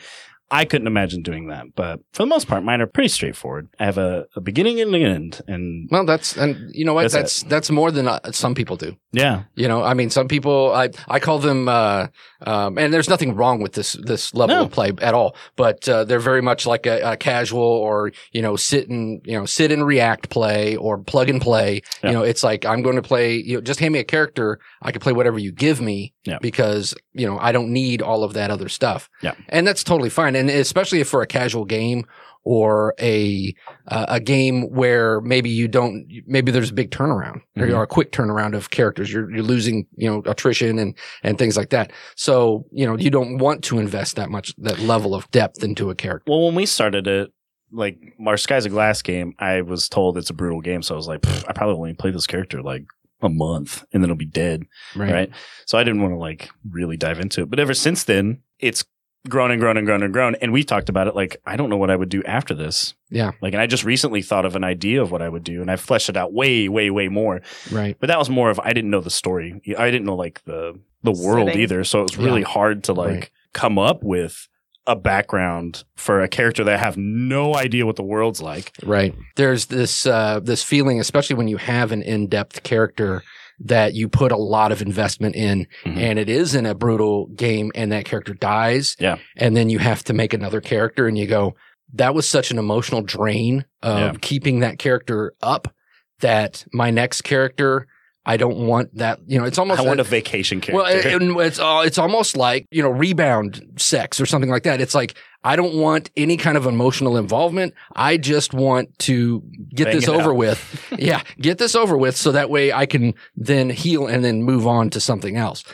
I 0.51 0.65
couldn't 0.65 0.87
imagine 0.87 1.23
doing 1.23 1.49
that. 1.49 1.67
But 1.77 2.01
for 2.13 2.23
the 2.25 2.27
most 2.27 2.49
part, 2.49 2.65
mine 2.65 2.81
are 2.81 2.87
pretty 2.87 3.09
straightforward. 3.09 3.69
I 3.79 3.85
have 3.85 3.99
a, 3.99 4.27
a 4.35 4.41
beginning 4.41 4.81
and 4.81 4.95
an 4.95 5.03
end. 5.03 5.41
And 5.47 5.89
Well, 5.91 6.05
that's 6.05 6.37
and 6.37 6.71
you 6.75 6.85
know 6.85 6.95
what? 6.95 7.03
That's. 7.03 7.43
That's 7.43 7.43
that's, 7.45 7.71
more 7.71 7.91
than 7.93 8.09
uh, 8.09 8.19
some 8.33 8.55
people 8.55 8.77
do. 8.77 8.97
yeah, 9.13 9.45
You 9.55 9.69
know, 9.69 9.83
I 9.83 9.95
mean, 9.95 10.11
some 10.11 10.27
people 10.29 10.73
I 10.75 10.91
I 11.09 11.21
call 11.21 11.39
them, 11.39 11.69
uh, 11.69 12.09
um, 12.47 12.79
and 12.79 12.93
there's 12.93 13.09
nothing 13.09 13.37
wrong 13.37 13.61
with 13.63 13.73
this 13.75 13.93
this 13.93 14.35
level 14.35 14.57
No. 14.57 14.63
of 14.65 14.71
play 14.73 14.93
at 15.01 15.15
all. 15.15 15.37
But 15.57 15.89
uh, 15.89 16.05
they're 16.05 16.19
very 16.19 16.43
much 16.43 16.67
like 16.67 16.87
a, 16.87 17.13
a 17.13 17.17
casual 17.17 17.63
or 17.63 18.13
you 18.33 18.43
know 18.43 18.57
sit 18.57 18.89
and 18.89 19.21
you 19.25 19.39
know 19.39 19.47
sit 19.47 19.71
and 19.71 19.87
react 19.87 20.31
play 20.31 20.77
or 20.77 20.99
plug 20.99 21.29
and 21.29 21.41
play. 21.41 21.83
Yeah. 22.03 22.11
You 22.11 22.17
know, 22.17 22.23
it's 22.23 22.43
like 22.43 22.65
I'm 22.65 22.83
going 22.83 22.97
to 22.97 23.03
play. 23.03 23.35
You 23.37 23.57
know, 23.57 23.61
just 23.61 23.79
hand 23.81 23.93
me 23.93 24.01
a 24.01 24.05
character. 24.05 24.59
I 24.83 24.91
can 24.93 25.01
play 25.01 25.13
whatever 25.13 25.39
you 25.39 25.53
give 25.53 25.81
me 25.81 26.13
Yeah. 26.25 26.39
because 26.43 26.95
you 27.13 27.27
know 27.27 27.39
I 27.39 27.53
don't 27.53 27.73
need 27.73 28.03
all 28.03 28.25
of 28.25 28.35
that 28.35 28.51
other 28.51 28.69
stuff. 28.69 29.09
Yeah. 29.23 29.33
and 29.49 29.67
that's 29.67 29.83
totally 29.85 30.11
fine. 30.11 30.37
And 30.37 30.51
especially 30.51 31.01
if 31.01 31.09
for 31.09 31.23
a 31.23 31.27
casual 31.27 31.65
game 31.65 32.05
or 32.45 32.95
a 33.01 33.55
uh, 33.89 34.07
a 34.09 34.21
game 34.21 34.63
where 34.71 35.21
maybe 35.21 35.51
you 35.51 35.69
don't 35.69 36.07
maybe 36.27 36.51
there's 36.51 36.71
a 36.71 36.75
big 36.75 36.91
turnaround 36.91 37.43
or, 37.57 37.67
Mhm. 37.67 37.77
or 37.77 37.83
a 37.83 37.87
quick 37.87 38.13
turnaround 38.13 38.55
of 38.57 38.71
characters 38.71 39.13
you're 39.13 39.31
you're 39.31 39.43
losing 39.43 39.87
you 39.97 40.09
know 40.11 40.23
attrition 40.27 40.79
and 40.79 40.97
and 41.23 41.37
things 41.39 41.57
like 41.57 41.69
that 41.71 41.93
so 42.17 42.65
you 42.73 42.87
know 42.87 42.97
you 42.97 43.11
don't 43.11 43.39
want 43.39 43.63
to 43.65 43.79
invest 43.79 44.17
that 44.17 44.31
much 44.31 44.55
that 44.57 44.79
level 44.79 45.15
of 45.15 45.31
depth 45.31 45.63
into 45.63 45.91
a 45.91 45.95
character 45.95 46.25
Well, 46.31 46.47
when 46.47 46.55
we 46.55 46.65
started 46.67 47.07
it, 47.07 47.31
like 47.73 47.99
our 48.27 48.37
Skies 48.39 48.65
a 48.67 48.71
Glass 48.71 49.03
game, 49.03 49.35
I 49.39 49.61
was 49.61 49.89
told 49.89 50.17
it's 50.19 50.31
a 50.31 50.35
brutal 50.35 50.61
game, 50.61 50.83
so 50.83 50.95
I 50.95 50.97
was 50.97 51.07
like, 51.09 51.25
I 51.49 51.53
probably 51.53 51.77
only 51.77 51.95
play 51.95 52.11
this 52.11 52.27
character 52.27 52.63
like 52.63 52.85
a 53.23 53.29
month, 53.29 53.85
and 53.93 54.03
then 54.03 54.11
it'll 54.11 54.17
be 54.19 54.25
dead, 54.25 54.65
right? 54.97 55.31
So 55.67 55.79
I 55.79 55.85
didn't 55.85 56.03
want 56.03 56.13
to 56.15 56.19
like 56.19 56.51
really 56.69 56.97
dive 56.97 57.21
into 57.21 57.43
it. 57.43 57.51
But 57.51 57.59
ever 57.61 57.75
since 57.75 58.05
then, 58.05 58.43
it's 58.59 58.85
grown 59.29 59.51
and 59.51 59.61
grown 59.61 59.77
and 59.77 59.87
grown 59.87 60.03
and 60.03 60.13
grown. 60.13 60.35
And 60.37 60.51
we 60.53 60.65
talked 60.65 60.89
about 60.89 61.07
it. 61.07 61.15
Like, 61.15 61.37
I 61.45 61.57
don't 61.57 61.69
know 61.69 61.77
what 61.77 61.91
I 61.91 61.97
would 61.97 62.09
do 62.09 62.23
after 62.25 62.55
this. 62.55 62.95
Yeah. 63.11 63.33
Like, 63.43 63.53
and 63.53 63.61
I 63.61 63.67
just 63.67 63.85
recently 63.85 64.23
thought 64.23 64.47
of 64.47 64.57
an 64.57 64.65
idea 64.65 65.03
of 65.03 65.11
what 65.11 65.21
I 65.21 65.29
would 65.29 65.45
do, 65.45 65.61
and 65.61 65.71
I 65.71 65.77
fleshed 65.77 66.09
it 66.09 66.17
out 66.17 66.33
way, 66.33 66.69
way, 66.71 66.89
way 66.91 67.09
more. 67.09 67.43
right 67.71 67.97
But 68.01 68.07
that 68.07 68.19
was 68.19 68.31
more 68.31 68.49
of 68.51 68.59
I 68.61 68.73
didn't 68.73 68.91
know 68.91 69.01
the 69.03 69.11
story. 69.11 69.61
I 69.77 69.91
didn't 69.91 70.07
know 70.07 70.17
like 70.17 70.43
the 70.45 70.81
the 71.03 71.13
world 71.13 71.49
Setting. 71.49 71.63
either. 71.63 71.85
So 71.85 72.01
it 72.01 72.03
was 72.03 72.19
really 72.19 72.41
Yeah. 72.43 72.49
hard 72.49 72.85
to 72.85 72.93
like 72.93 73.11
Right. 73.11 73.31
come 73.55 73.79
up 73.79 74.03
with 74.03 74.49
a 74.91 74.97
background 74.97 75.85
for 75.97 76.21
a 76.21 76.29
character 76.29 76.65
that 76.65 76.75
I 76.75 76.79
have 76.79 76.97
no 76.97 77.55
idea 77.55 77.87
what 77.87 77.97
the 77.97 78.03
world's 78.03 78.41
like. 78.43 78.73
right 78.85 79.15
there's 79.37 79.67
this 79.67 80.07
uh 80.07 80.41
this 80.41 80.63
feeling 80.63 80.99
especially 81.01 81.37
when 81.37 81.49
you 81.49 81.57
have 81.59 81.93
an 81.93 82.03
in-depth 82.03 82.63
character 82.63 83.23
that 83.63 83.95
you 83.95 84.09
put 84.09 84.33
a 84.33 84.37
lot 84.37 84.73
of 84.73 84.81
investment 84.83 85.37
in 85.37 85.67
Mhm. 85.85 85.97
and 85.99 86.19
it 86.19 86.29
is 86.29 86.55
in 86.55 86.65
a 86.67 86.75
brutal 86.75 87.27
game 87.29 87.71
and 87.75 87.93
that 87.93 88.05
character 88.05 88.35
dies 88.35 88.97
Yeah. 88.99 89.17
and 89.37 89.57
then 89.57 89.69
you 89.71 89.79
have 89.79 90.03
to 90.05 90.13
make 90.13 90.33
another 90.35 90.61
character 90.61 91.07
and 91.07 91.17
you 91.19 91.27
go 91.27 91.55
that 91.95 92.15
was 92.15 92.27
such 92.29 92.51
an 92.51 92.59
emotional 92.59 93.03
drain 93.03 93.65
of 93.83 93.99
Yeah. 94.01 94.13
keeping 94.21 94.61
that 94.61 94.79
character 94.79 95.35
up 95.43 95.75
that 96.21 96.65
my 96.73 96.91
next 96.91 97.23
character 97.23 97.87
I 98.27 98.37
don't 98.37 98.67
want 98.67 98.95
that 98.97 99.19
you 99.27 99.39
know 99.39 99.45
it's 99.47 99.59
almost 99.59 99.81
I 99.81 99.85
want 99.85 99.99
a 100.01 100.05
vacation 100.05 100.61
character. 100.61 100.83
well, 100.85 100.87
it- 100.95 101.07
it- 101.23 101.47
it's 101.47 101.59
uh, 101.59 101.83
it's 101.85 101.99
almost 101.99 102.37
like 102.37 102.67
you 102.71 102.83
know 102.83 102.91
rebound 102.91 103.63
sex 103.77 104.21
or 104.21 104.27
something 104.27 104.51
like 104.51 104.65
that. 104.65 104.81
It's 104.81 104.95
like 104.95 105.15
I 105.43 105.57
don't 105.57 105.75
want 105.75 106.11
any 106.19 106.37
kind 106.37 106.59
of 106.59 106.67
emotional 106.67 107.17
involvement. 107.17 107.73
I 107.97 108.19
just 108.19 108.53
want 108.53 108.99
to 109.01 109.41
get 109.75 109.87
Bang 109.87 109.97
this 109.97 110.09
over 110.09 110.31
out. 110.33 110.37
with. 110.37 110.93
yeah, 110.99 111.23
get 111.41 111.57
this 111.59 111.75
over 111.75 111.97
with, 111.97 112.15
so 112.17 112.33
that 112.33 112.51
way 112.51 112.73
I 112.73 112.85
can 112.87 113.15
then 113.37 113.71
heal 113.71 114.07
and 114.07 114.23
then 114.23 114.43
move 114.43 114.67
on 114.67 114.91
to 114.91 115.01
something 115.01 115.37
else. 115.39 115.65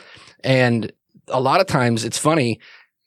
And 0.45 0.93
a 1.29 1.41
lot 1.41 1.61
of 1.61 1.67
times 1.67 2.05
it's 2.05 2.19
funny. 2.19 2.61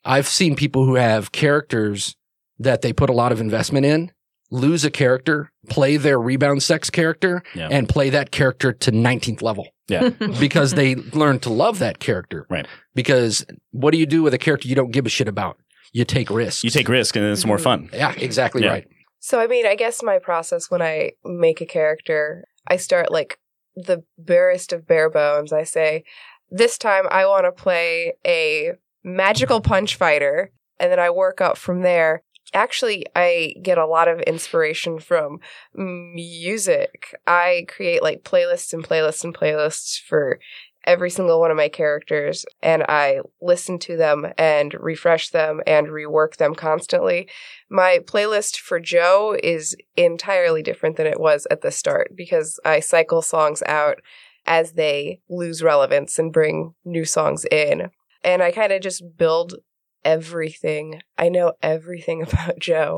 I've 0.04 0.28
seen 0.28 0.56
people 0.58 0.86
who 0.86 0.96
have 0.96 1.32
characters 1.32 2.16
that 2.60 2.82
they 2.82 2.92
put 2.92 3.10
a 3.10 3.14
lot 3.14 3.32
of 3.32 3.40
investment 3.40 3.86
in, 3.86 4.12
lose 4.52 4.84
a 4.84 4.92
character, 4.92 5.52
play 5.70 5.98
their 5.98 6.20
rebound 6.20 6.64
sex 6.64 6.90
character, 6.90 7.44
Yeah. 7.54 7.68
and 7.72 7.88
play 7.88 8.10
that 8.10 8.32
character 8.32 8.74
to 8.74 8.92
19th 8.92 9.42
level 9.42 9.68
yeah. 9.88 10.10
because 10.40 10.74
they 10.74 10.96
learn 10.96 11.40
to 11.40 11.50
love 11.50 11.80
that 11.80 12.00
character. 12.00 12.48
Right. 12.50 12.68
Because 12.96 13.46
what 13.72 13.92
do 13.92 13.98
you 13.98 14.06
do 14.06 14.24
with 14.24 14.34
a 14.34 14.38
character 14.38 14.68
you 14.68 14.76
don't 14.76 14.92
give 14.92 15.06
a 15.06 15.10
shit 15.10 15.28
about? 15.28 15.58
You 15.94 16.06
take 16.06 16.30
risks. 16.30 16.64
You 16.64 16.70
take 16.70 16.88
risk 16.88 17.16
and 17.16 17.26
it's 17.26 17.46
more 17.46 17.58
mm-hmm. 17.58 17.64
fun. 17.64 17.90
Yeah, 17.94 18.14
exactly 18.18 18.64
Yeah. 18.64 18.70
right. 18.72 18.88
So 19.20 19.40
I 19.40 19.48
mean, 19.48 19.66
I 19.66 19.76
guess 19.76 20.02
my 20.02 20.18
process 20.18 20.72
when 20.72 20.82
I 20.82 21.12
make 21.26 21.62
a 21.62 21.66
character, 21.66 22.46
I 22.68 22.78
start 22.78 23.12
like 23.12 23.38
the 23.76 24.04
barest 24.18 24.74
of 24.74 24.88
bare 24.88 25.10
bones. 25.10 25.52
I 25.52 25.64
say, 25.64 26.04
this 26.50 26.78
time 26.78 27.06
I 27.12 27.26
want 27.26 27.46
to 27.46 27.52
play 27.52 28.14
a 28.26 28.72
magical 29.04 29.62
punch 29.62 29.96
fighter, 29.96 30.52
and 30.80 30.92
then 30.92 31.00
I 31.00 31.10
work 31.10 31.42
up 31.42 31.58
from 31.58 31.82
there. 31.82 32.24
Actually, 32.54 33.06
I 33.16 33.54
get 33.62 33.78
a 33.78 33.86
lot 33.86 34.08
of 34.08 34.22
inspiration 34.22 35.00
from 35.00 35.40
music. 35.74 37.16
I 37.28 37.66
create 37.68 38.02
like 38.02 38.24
playlists 38.24 38.74
and 38.74 38.84
playlists 38.84 39.24
and 39.24 39.36
playlists 39.36 40.00
for 40.00 40.40
every 40.86 41.10
single 41.10 41.40
one 41.40 41.52
of 41.52 41.58
my 41.58 41.68
characters, 41.70 42.46
and 42.64 42.84
I 42.90 43.20
listen 43.42 43.78
to 43.80 43.98
them 43.98 44.28
and 44.38 44.74
refresh 44.74 45.30
them 45.30 45.62
and 45.68 45.88
rework 45.88 46.38
them 46.38 46.56
constantly 46.56 47.28
my 47.70 48.00
playlist 48.04 48.58
for 48.58 48.80
Joe 48.80 49.38
is 49.42 49.76
entirely 49.96 50.64
different 50.64 50.98
than 50.98 51.08
it 51.08 51.20
was 51.20 51.46
at 51.52 51.62
the 51.62 51.72
start 51.72 52.16
because 52.16 52.60
I 52.66 52.80
cycle 52.80 53.22
songs 53.22 53.62
out 53.68 54.00
as 54.46 54.74
they 54.74 55.22
lose 55.30 55.62
relevance 55.62 56.18
and 56.18 56.34
bring 56.34 56.74
new 56.84 57.06
songs 57.06 57.46
in. 57.52 57.92
And 58.24 58.42
I 58.42 58.52
kind 58.52 58.74
of 58.74 58.82
just 58.82 59.04
build 59.18 59.56
everything. 60.04 61.02
I 61.18 61.30
know 61.30 61.54
everything 61.62 62.22
about 62.28 62.60
Joe. 62.60 62.98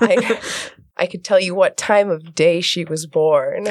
I, 0.00 0.40
I 0.96 1.06
could 1.06 1.24
tell 1.24 1.40
you 1.40 1.54
what 1.54 1.76
time 1.76 2.10
of 2.10 2.34
day 2.34 2.60
she 2.60 2.84
was 2.84 3.06
born. 3.06 3.68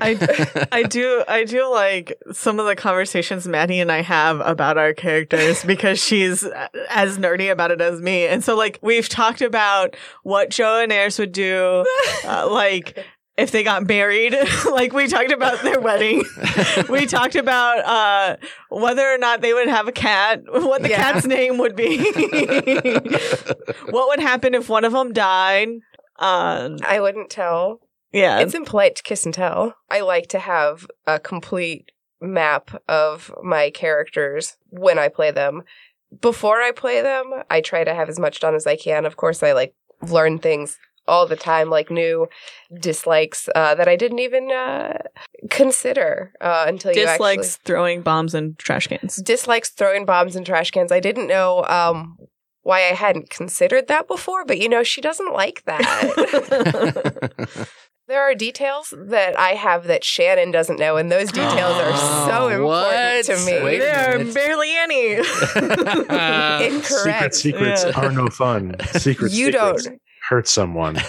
I 0.00 0.68
I 0.72 0.82
do 0.84 1.24
I 1.26 1.44
do 1.44 1.68
like 1.72 2.16
some 2.32 2.60
of 2.60 2.66
the 2.66 2.76
conversations 2.76 3.48
Maddie 3.48 3.80
and 3.80 3.90
I 3.90 4.02
have 4.02 4.40
about 4.40 4.78
our 4.78 4.94
characters 4.94 5.64
because 5.64 5.98
she's 5.98 6.44
as 6.88 7.18
nerdy 7.18 7.50
about 7.50 7.70
it 7.70 7.80
as 7.80 8.00
me. 8.00 8.26
And 8.26 8.42
so 8.44 8.56
like 8.56 8.78
we've 8.82 9.08
talked 9.08 9.42
about 9.42 9.96
what 10.22 10.50
Joe 10.50 10.80
and 10.80 10.92
Eris 10.92 11.18
would 11.18 11.32
do 11.32 11.84
uh, 12.24 12.48
like 12.50 13.04
if 13.38 13.50
they 13.52 13.62
got 13.62 13.86
married, 13.86 14.34
like 14.70 14.92
we 14.92 15.06
talked 15.06 15.32
about 15.32 15.62
their 15.62 15.80
wedding. 15.80 16.24
we 16.90 17.06
talked 17.06 17.36
about 17.36 17.78
uh, 17.84 18.36
whether 18.68 19.06
or 19.10 19.16
not 19.16 19.40
they 19.40 19.54
would 19.54 19.68
have 19.68 19.88
a 19.88 19.92
cat, 19.92 20.42
what 20.46 20.82
the 20.82 20.90
Yeah. 20.90 21.12
cat's 21.12 21.24
name 21.26 21.56
would 21.58 21.74
be, 21.76 21.98
what 23.90 24.08
would 24.08 24.20
happen 24.20 24.54
if 24.54 24.68
one 24.68 24.84
of 24.84 24.92
them 24.92 25.12
died. 25.12 25.68
Um, 26.18 26.78
I 26.86 27.00
wouldn't 27.00 27.30
tell. 27.30 27.80
yeah, 28.12 28.40
It's 28.40 28.54
impolite 28.54 28.96
to 28.96 29.02
kiss 29.02 29.24
and 29.24 29.32
tell. 29.34 29.76
I 29.88 30.00
like 30.00 30.26
to 30.28 30.38
have 30.40 30.86
a 31.06 31.18
complete 31.20 31.92
map 32.20 32.82
of 32.88 33.32
my 33.42 33.70
characters 33.70 34.56
when 34.70 34.98
I 34.98 35.08
play 35.08 35.30
them. 35.30 35.62
Before 36.20 36.60
I 36.60 36.72
play 36.72 37.00
them, 37.02 37.30
I 37.48 37.60
try 37.60 37.84
to 37.84 37.94
have 37.94 38.08
as 38.08 38.18
much 38.18 38.40
done 38.40 38.54
as 38.56 38.66
I 38.66 38.76
can. 38.76 39.06
Of 39.06 39.16
course, 39.16 39.42
I 39.42 39.52
like 39.52 39.74
learn 40.02 40.38
things 40.38 40.78
all 41.08 41.26
the 41.26 41.36
time, 41.36 41.70
like 41.70 41.90
new 41.90 42.28
dislikes 42.80 43.48
uh, 43.54 43.74
that 43.74 43.88
I 43.88 43.96
didn't 43.96 44.20
even 44.20 44.50
uh, 44.52 44.98
consider 45.50 46.32
uh, 46.40 46.66
until 46.68 46.92
you 46.92 47.04
dislikes 47.06 47.56
throwing 47.64 48.02
bombs 48.02 48.34
in 48.34 48.54
trash 48.58 48.86
cans. 48.86 49.16
dislikes 49.16 49.70
throwing 49.70 50.04
bombs 50.04 50.36
in 50.36 50.44
trash 50.44 50.70
cans. 50.70 50.92
I 50.92 51.00
didn't 51.00 51.26
know 51.26 51.64
um, 51.64 52.16
why 52.62 52.80
I 52.80 52.92
hadn't 52.94 53.30
considered 53.30 53.88
that 53.88 54.06
before, 54.06 54.44
but 54.44 54.58
you 54.58 54.68
know, 54.68 54.82
she 54.82 55.00
doesn't 55.00 55.32
like 55.32 55.64
that. 55.64 57.32
there 58.08 58.22
are 58.22 58.34
details 58.34 58.92
that 58.96 59.38
I 59.38 59.50
have 59.50 59.84
that 59.86 60.04
Shannon 60.04 60.50
doesn't 60.50 60.78
know, 60.78 60.96
and 60.96 61.10
those 61.10 61.30
details 61.32 61.76
are 61.76 61.96
so 62.28 62.48
important 62.48 62.64
What? 62.64 63.24
to 63.26 63.36
me. 63.46 63.62
Wait 63.64 63.78
there 63.78 64.20
are 64.20 64.24
barely 64.32 64.70
any. 64.76 65.14
Incorrect. 66.66 66.86
Secret 66.86 67.34
secrets 67.34 67.84
Yeah. 67.84 67.92
are 68.00 68.12
no 68.12 68.28
fun. 68.28 68.76
Secret 68.98 69.32
you 69.32 69.46
secrets 69.46 69.84
don't. 69.84 70.00
Hurt 70.28 70.48
someone. 70.48 70.96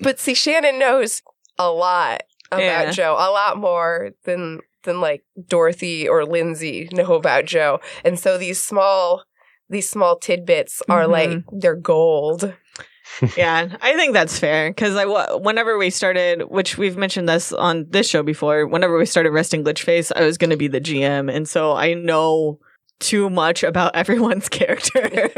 But 0.00 0.18
see, 0.18 0.34
Shannon 0.34 0.78
knows 0.78 1.22
a 1.58 1.70
lot 1.70 2.22
about 2.50 2.60
Yeah. 2.62 2.90
Joe, 2.90 3.12
a 3.14 3.30
lot 3.30 3.56
more 3.58 4.10
than 4.24 4.60
than 4.84 5.00
like 5.00 5.24
Dorothy 5.48 6.08
or 6.08 6.24
Lindsay 6.24 6.88
know 6.92 7.14
about 7.14 7.44
Joe, 7.44 7.80
and 8.04 8.18
so 8.18 8.38
these 8.38 8.62
small 8.62 9.24
these 9.68 9.88
small 9.90 10.16
tidbits 10.18 10.80
are 10.88 11.04
Mhm. 11.04 11.10
like 11.10 11.42
they're 11.52 11.74
gold. 11.74 12.54
yeah, 13.36 13.76
I 13.80 13.94
think 13.96 14.12
that's 14.12 14.38
fair 14.38 14.70
because 14.70 14.94
I 14.96 15.06
whenever 15.36 15.76
we 15.78 15.90
started, 15.90 16.42
which 16.50 16.76
we've 16.78 16.96
mentioned 16.96 17.28
this 17.28 17.52
on 17.52 17.86
this 17.88 18.08
show 18.08 18.22
before, 18.22 18.66
whenever 18.66 18.96
we 18.98 19.06
started 19.06 19.30
resting 19.30 19.64
glitch 19.64 19.80
face, 19.82 20.12
I 20.14 20.22
was 20.22 20.38
going 20.38 20.50
to 20.50 20.56
be 20.56 20.68
the 20.68 20.80
GM, 20.80 21.32
and 21.34 21.48
so 21.48 21.72
I 21.72 21.94
know 21.94 22.58
too 23.00 23.28
much 23.28 23.62
about 23.64 23.96
everyone's 23.96 24.48
character. 24.48 25.30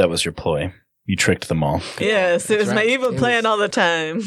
That 0.00 0.08
was 0.08 0.24
your 0.24 0.32
ploy. 0.32 0.72
You 1.04 1.14
tricked 1.16 1.48
them 1.48 1.62
all. 1.62 1.82
yes, 2.00 2.48
it 2.50 2.58
was 2.58 2.68
That's 2.68 2.74
my 2.76 2.84
evil 2.84 3.10
It 3.14 3.18
plan 3.18 3.36
was- 3.38 3.44
all 3.46 3.58
the 3.58 3.68
time. 3.68 4.22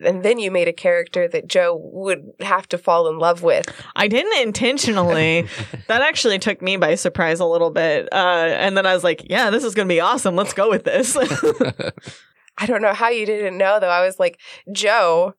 And 0.00 0.22
then 0.22 0.38
you 0.38 0.52
made 0.52 0.68
a 0.68 0.72
character 0.72 1.26
that 1.26 1.48
Joe 1.48 1.76
would 1.92 2.22
have 2.40 2.68
to 2.68 2.78
fall 2.78 3.08
in 3.08 3.18
love 3.18 3.42
with. 3.42 3.66
I 3.96 4.06
didn't 4.06 4.40
intentionally. 4.46 5.48
that 5.88 6.02
actually 6.02 6.38
took 6.38 6.62
me 6.62 6.76
by 6.76 6.94
surprise 6.94 7.40
a 7.40 7.44
little 7.44 7.70
bit. 7.70 8.08
Uh, 8.12 8.16
and 8.16 8.76
then 8.76 8.86
I 8.86 8.94
was 8.94 9.02
like, 9.02 9.28
yeah, 9.28 9.50
this 9.50 9.64
is 9.64 9.74
going 9.74 9.88
to 9.88 9.92
be 9.92 9.98
awesome. 9.98 10.36
Let's 10.36 10.52
go 10.54 10.70
with 10.70 10.84
this. 10.84 11.16
I 12.58 12.66
don't 12.66 12.80
know 12.80 12.94
how 12.94 13.08
you 13.08 13.26
didn't 13.26 13.58
know 13.58 13.80
though. 13.80 13.88
I 13.90 14.04
was 14.06 14.20
like, 14.20 14.38
Joe 14.72 15.34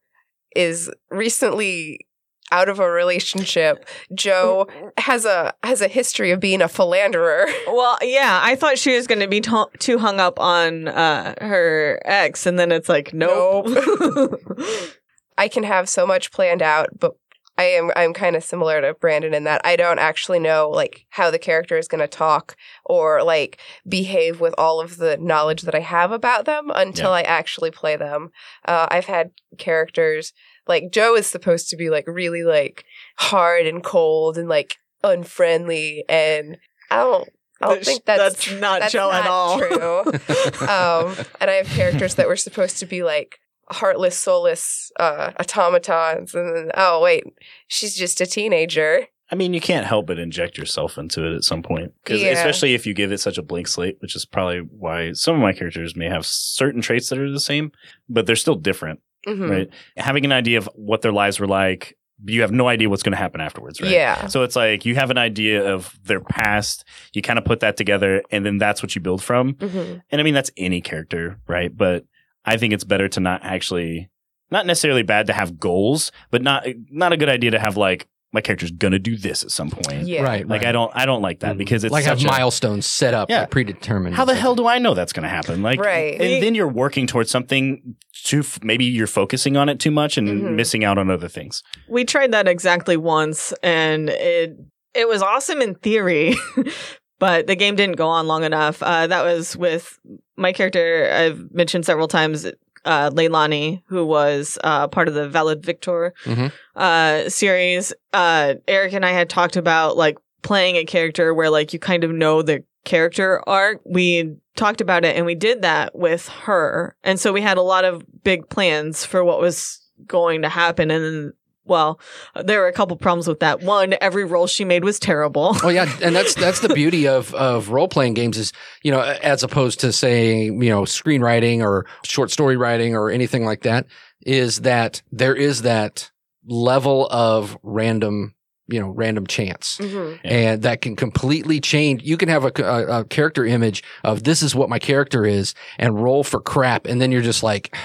is 0.53 0.91
recently 1.09 2.05
out 2.51 2.69
of 2.69 2.79
a 2.79 2.89
relationship. 2.89 3.87
Joe 4.13 4.67
has 4.97 5.25
a 5.25 5.53
has 5.63 5.81
a 5.81 5.87
history 5.87 6.31
of 6.31 6.39
being 6.39 6.61
a 6.61 6.67
philanderer. 6.67 7.47
well, 7.67 7.97
yeah, 8.01 8.39
I 8.43 8.55
thought 8.55 8.77
she 8.77 8.95
was 8.95 9.07
going 9.07 9.21
to 9.21 9.27
be 9.27 9.41
t- 9.41 9.63
too 9.79 9.97
hung 9.97 10.19
up 10.19 10.39
on 10.39 10.87
uh, 10.87 11.35
her 11.41 12.01
ex. 12.05 12.45
And 12.45 12.57
then 12.57 12.71
it's 12.71 12.89
like, 12.89 13.13
nope. 13.13 13.67
I 15.37 15.47
can 15.47 15.63
have 15.63 15.87
so 15.87 16.05
much 16.05 16.31
planned 16.31 16.61
out, 16.61 16.89
but 16.99 17.15
I 17.57 17.63
am 17.63 17.91
I'm 17.97 18.13
kind 18.13 18.37
of 18.37 18.43
similar 18.43 18.79
to 18.79 18.93
Brandon 18.93 19.33
in 19.33 19.43
that 19.43 19.61
I 19.65 19.75
don't 19.75 19.99
actually 19.99 20.39
know 20.39 20.69
like 20.69 21.05
how 21.09 21.29
the 21.29 21.37
character 21.37 21.77
is 21.77 21.89
going 21.89 21.99
to 21.99 22.07
talk 22.07 22.55
or 22.85 23.21
like 23.21 23.59
behave 23.87 24.39
with 24.39 24.55
all 24.57 24.79
of 24.79 24.95
the 24.95 25.17
knowledge 25.17 25.63
that 25.63 25.75
I 25.75 25.81
have 25.81 26.13
about 26.13 26.45
them 26.45 26.71
until 26.73 27.09
Yeah. 27.09 27.17
I 27.17 27.21
actually 27.23 27.71
play 27.71 27.97
them. 27.97 28.31
Uh, 28.65 28.87
I've 28.89 29.05
had 29.05 29.31
characters 29.57 30.31
like 30.69 30.91
Joe 30.91 31.15
is 31.15 31.27
supposed 31.27 31.69
to 31.69 31.75
be 31.75 31.89
like 31.89 32.05
really 32.07 32.43
like 32.43 32.85
hard 33.17 33.65
and 33.65 33.83
cold 33.83 34.37
and 34.37 34.47
like 34.47 34.75
unfriendly 35.03 36.05
and 36.07 36.57
I 36.89 36.97
don't 36.97 37.29
I 37.61 37.65
don't 37.67 37.83
think 37.83 38.05
that's 38.05 38.45
That's 38.47 38.61
not 38.61 38.79
that's 38.79 38.93
Joe 38.93 39.11
at 39.11 39.27
all. 39.27 39.59
true. 39.59 39.99
um, 40.67 41.15
and 41.41 41.49
I 41.49 41.55
have 41.55 41.67
characters 41.67 42.15
that 42.15 42.27
were 42.29 42.37
supposed 42.37 42.77
to 42.79 42.85
be 42.85 43.03
like 43.03 43.37
heartless, 43.69 44.17
soulless 44.17 44.91
uh, 44.97 45.31
automatons, 45.39 46.33
and 46.33 46.55
then 46.55 46.71
oh 46.75 47.01
wait, 47.01 47.25
she's 47.67 47.95
just 47.95 48.21
a 48.21 48.25
teenager. 48.25 49.07
I 49.31 49.35
mean, 49.35 49.53
you 49.53 49.59
can't 49.61 49.85
help 49.85 50.07
but 50.07 50.17
inject 50.17 50.57
yourself 50.57 50.97
into 50.97 51.23
it 51.27 51.35
at 51.35 51.43
some 51.43 51.61
point. 51.61 51.91
'Cause 52.05 52.21
Yeah. 52.21 52.29
especially 52.29 52.73
if 52.75 52.87
you 52.87 52.93
give 52.93 53.11
it 53.11 53.19
such 53.19 53.37
a 53.37 53.43
blank 53.43 53.67
slate, 53.67 53.97
which 53.99 54.15
is 54.15 54.25
probably 54.25 54.59
why 54.59 55.11
some 55.11 55.35
of 55.35 55.41
my 55.41 55.51
characters 55.53 55.95
may 55.97 56.07
have 56.07 56.25
certain 56.25 56.81
traits 56.81 57.09
that 57.09 57.19
are 57.19 57.29
the 57.29 57.39
same, 57.41 57.71
but 58.07 58.25
they're 58.25 58.35
still 58.37 58.55
different, 58.55 59.01
Mhm. 59.27 59.49
right? 59.49 59.69
Having 59.97 60.25
an 60.25 60.31
idea 60.31 60.57
of 60.57 60.69
what 60.75 61.01
their 61.01 61.11
lives 61.11 61.39
were 61.39 61.47
like, 61.47 61.95
you 62.25 62.41
have 62.41 62.51
no 62.51 62.67
idea 62.67 62.89
what's 62.89 63.03
going 63.03 63.11
to 63.13 63.17
happen 63.17 63.39
afterwards, 63.39 63.79
right? 63.81 63.91
Yeah, 63.91 64.27
So 64.27 64.43
it's 64.43 64.55
like 64.55 64.85
you 64.85 64.95
have 64.95 65.09
an 65.09 65.17
idea 65.17 65.73
of 65.73 65.97
their 66.03 66.19
past, 66.19 66.83
you 67.13 67.21
kind 67.21 67.39
of 67.39 67.45
put 67.45 67.61
that 67.61 67.77
together, 67.77 68.21
and 68.31 68.45
then 68.45 68.57
that's 68.57 68.81
what 68.83 68.93
you 68.95 69.01
build 69.01 69.23
from. 69.23 69.53
Mhm. 69.55 70.01
And 70.11 70.19
I 70.19 70.23
mean, 70.23 70.33
that's 70.33 70.51
any 70.57 70.81
character, 70.81 71.39
right? 71.47 71.75
But 71.75 72.03
I 72.43 72.57
think 72.57 72.73
it's 72.73 72.83
better 72.83 73.07
to 73.09 73.19
not 73.21 73.41
actually, 73.43 74.09
not 74.51 74.65
necessarily 74.65 75.03
bad 75.03 75.27
to 75.27 75.33
have 75.33 75.59
goals, 75.59 76.11
but 76.31 76.41
not 76.41 76.65
not 76.91 77.13
a 77.13 77.17
good 77.17 77.29
idea 77.29 77.51
to 77.51 77.59
have 77.59 77.77
like 77.77 78.07
my 78.31 78.41
character's 78.41 78.71
gonna 78.71 78.99
do 78.99 79.17
this 79.17 79.43
at 79.43 79.51
some 79.51 79.69
point. 79.71 80.03
yeah. 80.07 80.21
Right. 80.21 80.47
Like 80.47 80.61
right. 80.61 80.69
I 80.69 80.71
don't, 80.71 80.91
I 80.93 81.05
don't 81.05 81.21
like 81.21 81.39
that 81.39 81.55
Mhm. 81.55 81.59
because 81.59 81.83
it's 81.83 81.91
like 81.91 82.05
have 82.05 82.19
such 82.19 82.25
a- 82.25 82.31
milestones 82.31 82.85
set 82.85 83.13
up, 83.13 83.29
Yeah. 83.29 83.41
like 83.41 83.49
predetermined. 83.51 84.15
How 84.15 84.25
the 84.25 84.35
hell 84.35 84.55
do 84.55 84.67
I 84.67 84.77
know 84.77 84.93
that's 84.93 85.13
going 85.13 85.23
to 85.23 85.29
happen? 85.29 85.61
Like, 85.63 85.79
Right. 85.79 86.19
And 86.21 86.43
then 86.43 86.53
you're 86.55 86.67
working 86.67 87.07
towards 87.07 87.31
something 87.31 87.95
too. 88.23 88.39
f- 88.41 88.59
Maybe 88.63 88.85
you're 88.85 89.07
focusing 89.07 89.57
on 89.57 89.67
it 89.69 89.79
too 89.79 89.91
much 89.91 90.17
and 90.17 90.27
Mhm. 90.27 90.55
missing 90.55 90.83
out 90.83 90.97
on 90.97 91.09
other 91.09 91.27
things. 91.27 91.63
we 91.87 92.05
tried 92.05 92.31
that 92.33 92.47
exactly 92.47 92.97
once 92.97 93.51
and 93.63 94.09
it 94.09 94.55
it 94.93 95.07
was 95.07 95.21
awesome 95.21 95.61
in 95.61 95.75
theory 95.75 96.35
but 97.19 97.47
the 97.47 97.55
game 97.55 97.75
didn't 97.75 97.95
go 97.95 98.07
on 98.07 98.27
long 98.27 98.43
enough 98.43 98.81
uh, 98.83 99.05
that 99.07 99.23
was 99.23 99.55
with 99.55 99.99
my 100.37 100.51
character 100.51 101.09
i've 101.13 101.51
mentioned 101.51 101.85
several 101.85 102.07
times 102.07 102.45
uh, 102.85 103.09
Leilani, 103.11 103.81
who 103.87 104.05
was 104.05 104.57
uh, 104.63 104.87
part 104.87 105.07
of 105.07 105.13
the 105.13 105.27
Valid 105.29 105.63
Victor 105.63 106.13
Mhm. 106.25 106.51
uh, 106.75 107.29
series. 107.29 107.93
Uh, 108.13 108.55
Eric 108.67 108.93
and 108.93 109.05
I 109.05 109.11
had 109.11 109.29
talked 109.29 109.55
about 109.57 109.97
like 109.97 110.17
playing 110.41 110.75
a 110.77 110.85
character 110.85 111.33
where 111.33 111.49
like 111.49 111.73
you 111.73 111.79
kind 111.79 112.03
of 112.03 112.11
know 112.11 112.41
the 112.41 112.63
character 112.85 113.41
arc. 113.47 113.81
We 113.85 114.35
talked 114.55 114.81
about 114.81 115.05
it 115.05 115.15
and 115.15 115.25
we 115.25 115.35
did 115.35 115.61
that 115.63 115.95
with 115.97 116.27
her. 116.29 116.95
And 117.03 117.19
so 117.19 117.31
we 117.33 117.41
had 117.41 117.57
a 117.57 117.61
lot 117.61 117.85
of 117.85 118.03
big 118.23 118.49
plans 118.49 119.05
for 119.05 119.23
what 119.23 119.39
was 119.41 119.79
going 120.07 120.41
to 120.43 120.49
happen. 120.49 120.89
And 120.91 121.03
then, 121.03 121.33
well, 121.69 121.99
there 122.43 122.59
were 122.59 122.67
a 122.67 122.73
couple 122.73 122.97
problems 122.97 123.27
with 123.27 123.39
that. 123.39 123.61
One, 123.61 123.95
every 124.01 124.25
roll 124.25 124.47
she 124.47 124.65
made 124.65 124.83
was 124.83 124.99
terrible. 124.99 125.55
Oh 125.63 125.69
yeah, 125.69 125.87
and 126.01 126.15
that's 126.15 126.33
that's 126.33 126.61
the 126.61 126.69
beauty 126.73 127.07
of 127.07 127.33
of 127.35 127.69
role 127.69 127.87
playing 127.87 128.15
games 128.15 128.37
is 128.37 128.51
you 128.83 128.91
know 128.91 129.01
as 129.01 129.43
opposed 129.43 129.79
to 129.81 129.91
saying 129.93 130.61
you 130.61 130.69
know 130.69 130.81
screenwriting 130.81 131.61
or 131.61 131.85
short 132.03 132.31
story 132.31 132.57
writing 132.57 132.95
or 132.95 133.11
anything 133.11 133.45
like 133.45 133.61
that 133.63 133.85
is 134.25 134.61
that 134.61 135.01
there 135.11 135.35
is 135.35 135.61
that 135.61 136.09
level 136.47 137.07
of 137.11 137.57
random 137.63 138.33
you 138.67 138.79
know 138.79 138.89
random 138.89 139.25
chance 139.27 139.77
Mhm. 139.79 140.19
Yeah. 140.23 140.31
and 140.31 140.61
that 140.63 140.81
can 140.81 140.95
completely 140.95 141.59
change. 141.59 142.03
You 142.03 142.17
can 142.17 142.29
have 142.29 142.45
a, 142.45 142.51
a, 142.63 142.99
a 143.01 143.03
character 143.05 143.45
image 143.45 143.83
of 144.03 144.23
this 144.23 144.41
is 144.41 144.55
what 144.55 144.69
my 144.69 144.79
character 144.79 145.25
is 145.25 145.53
and 145.77 146.01
roll 146.01 146.23
for 146.23 146.39
crap, 146.39 146.85
and 146.85 147.01
then 147.01 147.11
you're 147.11 147.21
just 147.21 147.43
like. 147.43 147.75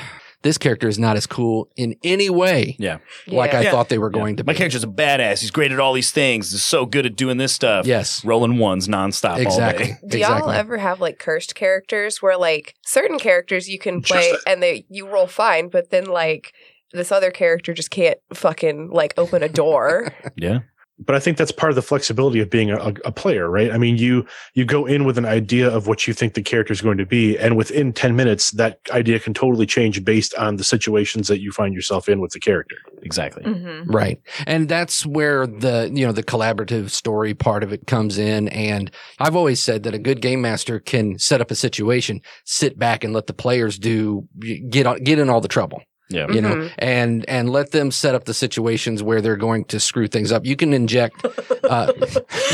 This 0.44 0.56
character 0.58 0.86
is 0.86 0.98
not 0.98 1.16
as 1.16 1.26
cool 1.26 1.68
in 1.74 1.96
any 2.04 2.30
way 2.30 2.76
Yeah. 2.78 2.98
like 3.26 3.52
I 3.54 3.62
Yeah. 3.62 3.70
thought 3.72 3.88
they 3.88 3.98
were 3.98 4.10
going 4.10 4.36
to 4.36 4.44
My 4.44 4.54
character's 4.54 4.84
a 4.84 4.86
badass. 4.86 5.40
He's 5.40 5.50
great 5.50 5.72
at 5.72 5.80
all 5.80 5.92
these 5.92 6.12
things. 6.12 6.52
He's 6.52 6.62
so 6.62 6.86
good 6.86 7.06
at 7.06 7.16
doing 7.16 7.38
this 7.38 7.52
stuff. 7.52 7.86
Yes, 7.86 8.24
Rolling 8.24 8.58
ones 8.58 8.86
nonstop 8.86 9.38
exactly. 9.38 9.84
all 9.86 9.90
day. 9.90 9.98
Do 10.08 10.18
y'all 10.18 10.32
exactly. 10.34 10.54
ever 10.56 10.78
have 10.78 11.00
like 11.00 11.18
cursed 11.18 11.56
characters 11.56 12.22
where 12.22 12.36
like 12.36 12.74
certain 12.84 13.18
characters 13.18 13.68
you 13.68 13.78
can 13.80 14.00
play 14.02 14.30
Just- 14.32 14.46
and 14.46 14.62
they 14.62 14.84
you 14.88 15.08
roll 15.08 15.26
fine, 15.26 15.68
but 15.68 15.90
then 15.90 16.04
like 16.04 16.52
this 16.92 17.10
other 17.10 17.32
character 17.32 17.74
just 17.74 17.90
can't 17.90 18.18
fucking 18.34 18.90
like 18.92 19.14
open 19.16 19.42
a 19.42 19.48
door? 19.48 20.12
Yeah. 20.36 20.60
But 21.06 21.14
I 21.14 21.20
think 21.20 21.36
that's 21.36 21.52
part 21.52 21.70
of 21.70 21.76
the 21.76 21.82
flexibility 21.82 22.40
of 22.40 22.50
being 22.50 22.70
a, 22.70 22.94
a 23.04 23.12
player, 23.12 23.48
right? 23.50 23.70
I 23.70 23.78
mean, 23.78 23.96
you 23.96 24.26
you 24.54 24.64
go 24.64 24.86
in 24.86 25.04
with 25.04 25.18
an 25.18 25.26
idea 25.26 25.68
of 25.68 25.86
what 25.86 26.06
you 26.06 26.14
think 26.14 26.34
the 26.34 26.42
character 26.42 26.72
is 26.72 26.80
going 26.80 26.98
to 26.98 27.06
be, 27.06 27.38
and 27.38 27.56
within 27.56 27.92
ten 27.92 28.16
minutes, 28.16 28.52
that 28.52 28.80
idea 28.90 29.18
can 29.18 29.34
totally 29.34 29.66
change 29.66 30.04
based 30.04 30.34
on 30.34 30.56
the 30.56 30.64
situations 30.64 31.28
that 31.28 31.40
you 31.40 31.52
find 31.52 31.74
yourself 31.74 32.08
in 32.08 32.20
with 32.20 32.32
the 32.32 32.40
character. 32.40 32.76
Exactly. 33.02 33.42
Mhm. 33.44 33.84
Right. 33.86 34.20
And 34.46 34.68
that's 34.68 35.04
where 35.04 35.46
the, 35.46 35.90
you 35.92 36.06
know, 36.06 36.12
the 36.12 36.22
collaborative 36.22 36.90
story 36.90 37.34
part 37.34 37.62
of 37.62 37.72
it 37.72 37.86
comes 37.86 38.18
in. 38.18 38.48
And 38.48 38.90
I've 39.18 39.36
always 39.36 39.60
said 39.60 39.82
that 39.82 39.94
a 39.94 39.98
good 39.98 40.20
game 40.20 40.40
master 40.40 40.80
can 40.80 41.18
set 41.18 41.40
up 41.40 41.50
a 41.50 41.54
situation, 41.54 42.20
sit 42.44 42.78
back 42.78 43.04
and 43.04 43.12
let 43.12 43.26
the 43.26 43.34
players 43.34 43.78
do, 43.78 44.26
get 44.70 44.86
on, 44.86 45.02
get 45.04 45.18
in 45.18 45.28
all 45.28 45.40
the 45.40 45.48
trouble, 45.48 45.82
Yeah. 46.10 46.28
you 46.30 46.40
know, 46.42 46.54
Mhm. 46.54 46.72
and, 46.78 47.24
and 47.28 47.50
let 47.50 47.70
them 47.70 47.90
set 47.90 48.14
up 48.14 48.24
the 48.24 48.34
situations 48.34 49.02
where 49.02 49.20
they're 49.22 49.36
going 49.36 49.64
to 49.66 49.80
screw 49.80 50.06
things 50.06 50.32
up. 50.32 50.44
You 50.44 50.54
can 50.54 50.72
inject, 50.74 51.24
uh, 51.64 51.92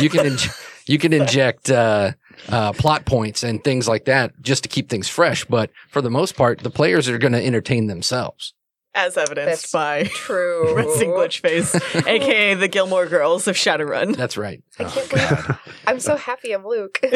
you 0.00 0.08
can, 0.08 0.24
inj- 0.26 0.66
you 0.86 0.98
can 0.98 1.12
inject, 1.12 1.68
uh, 1.70 2.12
uh, 2.48 2.72
plot 2.72 3.04
points 3.06 3.42
and 3.42 3.62
things 3.64 3.86
like 3.88 4.04
that 4.06 4.32
just 4.40 4.62
to 4.62 4.68
keep 4.68 4.88
things 4.88 5.08
fresh. 5.08 5.44
But 5.44 5.70
for 5.90 6.00
the 6.00 6.10
most 6.10 6.36
part, 6.36 6.60
the 6.60 6.70
players 6.70 7.08
are 7.08 7.18
going 7.18 7.32
to 7.32 7.44
entertain 7.44 7.86
themselves. 7.88 8.54
As 8.94 9.16
evidenced 9.16 9.62
That's 9.62 9.72
by 9.72 10.04
True. 10.04 10.74
Resting 10.76 11.10
Glitch 11.10 11.38
Face, 11.40 11.74
aka 12.06 12.54
the 12.54 12.66
Gilmore 12.66 13.06
Girls 13.06 13.46
of 13.46 13.54
Shadowrun. 13.56 14.16
That's 14.16 14.36
right. 14.36 14.62
I 14.80 14.84
can't 14.84 15.08
believe 15.10 15.58
I'm 15.86 16.00
so 16.00 16.16
happy 16.16 16.52
I'm 16.52 16.66
Luke. 16.66 16.98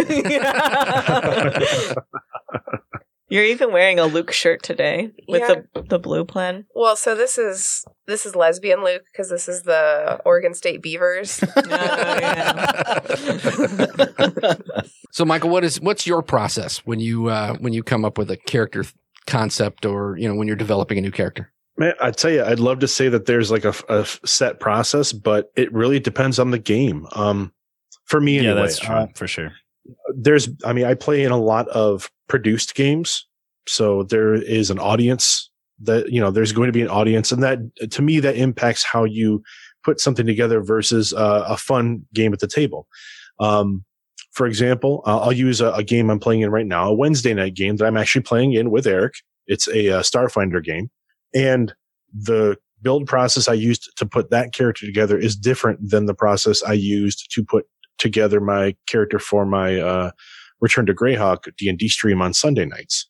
You're 3.34 3.46
even 3.46 3.72
wearing 3.72 3.98
a 3.98 4.06
Luke 4.06 4.32
shirt 4.32 4.62
today 4.62 5.10
with 5.26 5.40
Yeah. 5.40 5.62
the 5.74 5.82
the 5.82 5.98
blue 5.98 6.24
plan. 6.24 6.66
well, 6.72 6.94
so 6.94 7.16
this 7.16 7.36
is 7.36 7.84
this 8.06 8.26
is 8.26 8.36
lesbian 8.36 8.84
Luke 8.84 9.02
because 9.12 9.28
this 9.28 9.48
is 9.48 9.64
the 9.64 10.20
Oregon 10.24 10.54
State 10.54 10.82
Beavers. 10.82 11.40
So, 15.10 15.24
Michael, 15.24 15.50
what 15.50 15.62
is 15.62 15.80
what's 15.80 16.08
your 16.08 16.22
process 16.22 16.78
when 16.78 16.98
you 16.98 17.28
uh, 17.28 17.54
when 17.58 17.72
you 17.72 17.84
come 17.84 18.04
up 18.04 18.18
with 18.18 18.32
a 18.32 18.36
character 18.36 18.82
th- 18.82 18.92
concept, 19.28 19.86
or 19.86 20.16
you 20.18 20.28
know, 20.28 20.34
when 20.34 20.48
you're 20.48 20.56
developing 20.56 20.98
a 20.98 21.00
new 21.00 21.12
character? 21.12 21.52
Man, 21.76 21.92
I 22.00 22.10
tell 22.10 22.32
you, 22.32 22.42
I'd 22.44 22.58
love 22.58 22.80
to 22.80 22.88
say 22.88 23.08
that 23.08 23.26
there's 23.26 23.48
like 23.48 23.64
a, 23.64 23.72
a 23.88 24.04
set 24.26 24.58
process, 24.58 25.12
but 25.12 25.52
it 25.56 25.72
really 25.72 26.00
depends 26.00 26.40
on 26.40 26.50
the 26.50 26.58
game. 26.58 27.06
Um, 27.12 27.52
for 28.06 28.20
me, 28.20 28.40
yeah, 28.40 28.50
anyway, 28.50 28.62
that's 28.62 28.80
true 28.80 28.94
uh, 28.94 29.06
for 29.14 29.28
sure. 29.28 29.52
There's, 30.14 30.48
I 30.64 30.72
mean, 30.72 30.84
I 30.84 30.94
play 30.94 31.24
in 31.24 31.32
a 31.32 31.38
lot 31.40 31.68
of 31.68 32.10
produced 32.28 32.74
games, 32.74 33.26
so 33.66 34.02
there 34.04 34.34
is 34.34 34.70
an 34.70 34.78
audience 34.78 35.50
that 35.80 36.10
you 36.10 36.20
know. 36.20 36.30
There's 36.30 36.52
going 36.52 36.68
to 36.68 36.72
be 36.72 36.82
an 36.82 36.88
audience, 36.88 37.32
and 37.32 37.42
that 37.42 37.58
to 37.90 38.02
me 38.02 38.20
that 38.20 38.36
impacts 38.36 38.84
how 38.84 39.04
you 39.04 39.42
put 39.82 40.00
something 40.00 40.26
together 40.26 40.62
versus 40.62 41.12
uh, 41.12 41.44
a 41.48 41.56
fun 41.56 42.06
game 42.14 42.32
at 42.32 42.40
the 42.40 42.46
table. 42.46 42.86
Um, 43.40 43.84
for 44.32 44.46
example, 44.46 45.02
uh, 45.06 45.20
I'll 45.20 45.32
use 45.32 45.60
a, 45.60 45.72
a 45.72 45.84
game 45.84 46.10
I'm 46.10 46.20
playing 46.20 46.40
in 46.40 46.50
right 46.50 46.66
now, 46.66 46.88
a 46.88 46.94
Wednesday 46.94 47.34
night 47.34 47.54
game 47.54 47.76
that 47.76 47.86
I'm 47.86 47.96
actually 47.96 48.22
playing 48.22 48.52
in 48.52 48.70
with 48.70 48.86
Eric. 48.86 49.14
It's 49.46 49.68
a, 49.68 49.98
uh 49.98 50.02
Starfinder 50.02 50.62
game, 50.62 50.90
and 51.34 51.74
the 52.12 52.56
build 52.82 53.06
process 53.06 53.48
I 53.48 53.54
used 53.54 53.90
to 53.96 54.06
put 54.06 54.30
that 54.30 54.52
character 54.52 54.86
together 54.86 55.18
is 55.18 55.34
different 55.34 55.90
than 55.90 56.06
the 56.06 56.14
process 56.14 56.62
I 56.62 56.74
used 56.74 57.30
to 57.32 57.44
put 57.44 57.66
together 57.98 58.40
my 58.40 58.76
character 58.86 59.18
for 59.18 59.46
my 59.46 59.78
uh, 59.78 60.10
Return 60.60 60.86
to 60.86 60.94
Greyhawk 60.94 61.44
D 61.58 61.68
and 61.68 61.78
D 61.78 61.88
stream 61.88 62.22
on 62.22 62.32
Sunday 62.32 62.64
nights. 62.64 63.08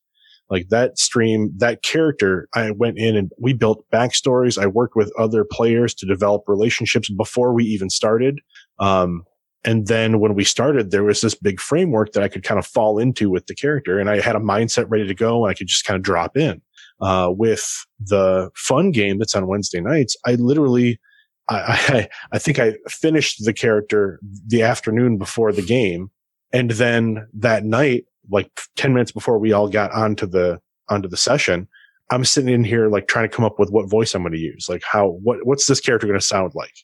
Like 0.51 0.69
that 0.69 0.99
stream, 0.99 1.53
that 1.57 1.83
character, 1.83 2.49
I 2.55 2.71
went 2.71 2.99
in 2.99 3.17
and 3.17 3.31
we 3.41 3.55
built 3.55 3.85
backstories. 3.93 4.61
I 4.61 4.67
worked 4.67 4.95
with 4.95 5.13
other 5.19 5.45
players 5.45 5.95
to 5.95 6.07
develop 6.07 6.43
relationships 6.47 7.11
before 7.11 7.55
we 7.55 7.65
even 7.65 7.89
started. 7.89 8.41
Um, 8.79 9.25
and 9.65 9.87
then 9.87 10.21
when 10.21 10.35
we 10.35 10.45
started, 10.45 10.91
there 10.91 11.05
was 11.05 11.23
this 11.23 11.35
big 11.35 11.61
framework 11.61 12.13
that 12.13 12.23
I 12.23 12.29
could 12.29 12.43
kind 12.43 12.59
of 12.59 12.67
fall 12.67 12.99
into 12.99 13.31
with 13.31 13.47
the 13.47 13.55
character, 13.55 13.99
and 13.99 14.11
I 14.11 14.21
had 14.21 14.37
a 14.37 14.41
mindset 14.41 14.87
ready 14.89 15.07
to 15.07 15.15
go, 15.15 15.45
and 15.45 15.51
I 15.51 15.55
could 15.55 15.69
just 15.69 15.87
kind 15.87 15.97
of 15.97 16.03
drop 16.03 16.37
in. 16.37 16.61
Uh, 17.01 17.31
with 17.31 17.87
the 17.99 18.51
fun 18.55 18.91
game 18.91 19.19
that's 19.19 19.35
on 19.35 19.47
Wednesday 19.47 19.81
nights, 19.81 20.17
I 20.27 20.35
literally, 20.35 21.01
I, 21.49 21.57
I, 21.89 22.09
I 22.33 22.39
think 22.39 22.59
I 22.59 22.75
finished 22.89 23.45
the 23.45 23.53
character 23.53 24.19
the 24.47 24.63
afternoon 24.63 25.19
before 25.19 25.53
the 25.53 25.63
game, 25.63 26.11
and 26.53 26.71
then 26.73 27.27
that 27.35 27.65
night, 27.65 28.05
like 28.31 28.51
ten 28.77 28.93
minutes 28.93 29.13
before 29.13 29.39
we 29.39 29.53
all 29.53 29.69
got 29.69 29.93
onto 29.93 30.27
the 30.27 30.61
onto 30.89 31.09
the 31.09 31.17
session, 31.17 31.69
I'm 32.11 32.25
sitting 32.25 32.53
in 32.53 32.65
here 32.65 32.89
like 32.89 33.09
trying 33.09 33.29
to 33.29 33.35
come 33.35 33.45
up 33.45 33.59
with 33.59 33.71
what 33.71 33.89
voice 33.89 34.15
I'm 34.15 34.23
going 34.23 34.33
to 34.33 34.39
use, 34.39 34.69
like 34.69 34.83
how 34.85 35.19
what 35.23 35.45
what's 35.45 35.67
this 35.67 35.81
character 35.81 36.07
going 36.07 36.19
to 36.19 36.25
sound 36.25 36.53
like. 36.55 36.75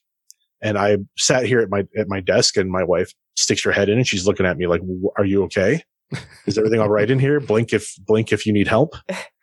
And 0.62 0.76
I 0.76 0.98
sat 1.16 1.46
here 1.46 1.60
at 1.60 1.70
my 1.70 1.84
at 1.96 2.08
my 2.08 2.20
desk, 2.20 2.56
and 2.56 2.70
my 2.70 2.84
wife 2.84 3.12
sticks 3.36 3.64
her 3.64 3.72
head 3.72 3.88
in, 3.88 3.96
and 3.96 4.06
she's 4.06 4.26
looking 4.26 4.46
at 4.46 4.58
me 4.58 4.66
like, 4.66 4.82
"Are 5.16 5.24
you 5.24 5.42
okay? 5.44 5.82
Is 6.46 6.58
everything 6.58 6.80
all 6.80 6.88
right 6.88 7.10
in 7.10 7.18
here? 7.18 7.40
Blink 7.40 7.72
if 7.72 7.94
blink 8.06 8.32
if 8.32 8.44
you 8.44 8.52
need 8.52 8.68
help." 8.68 8.94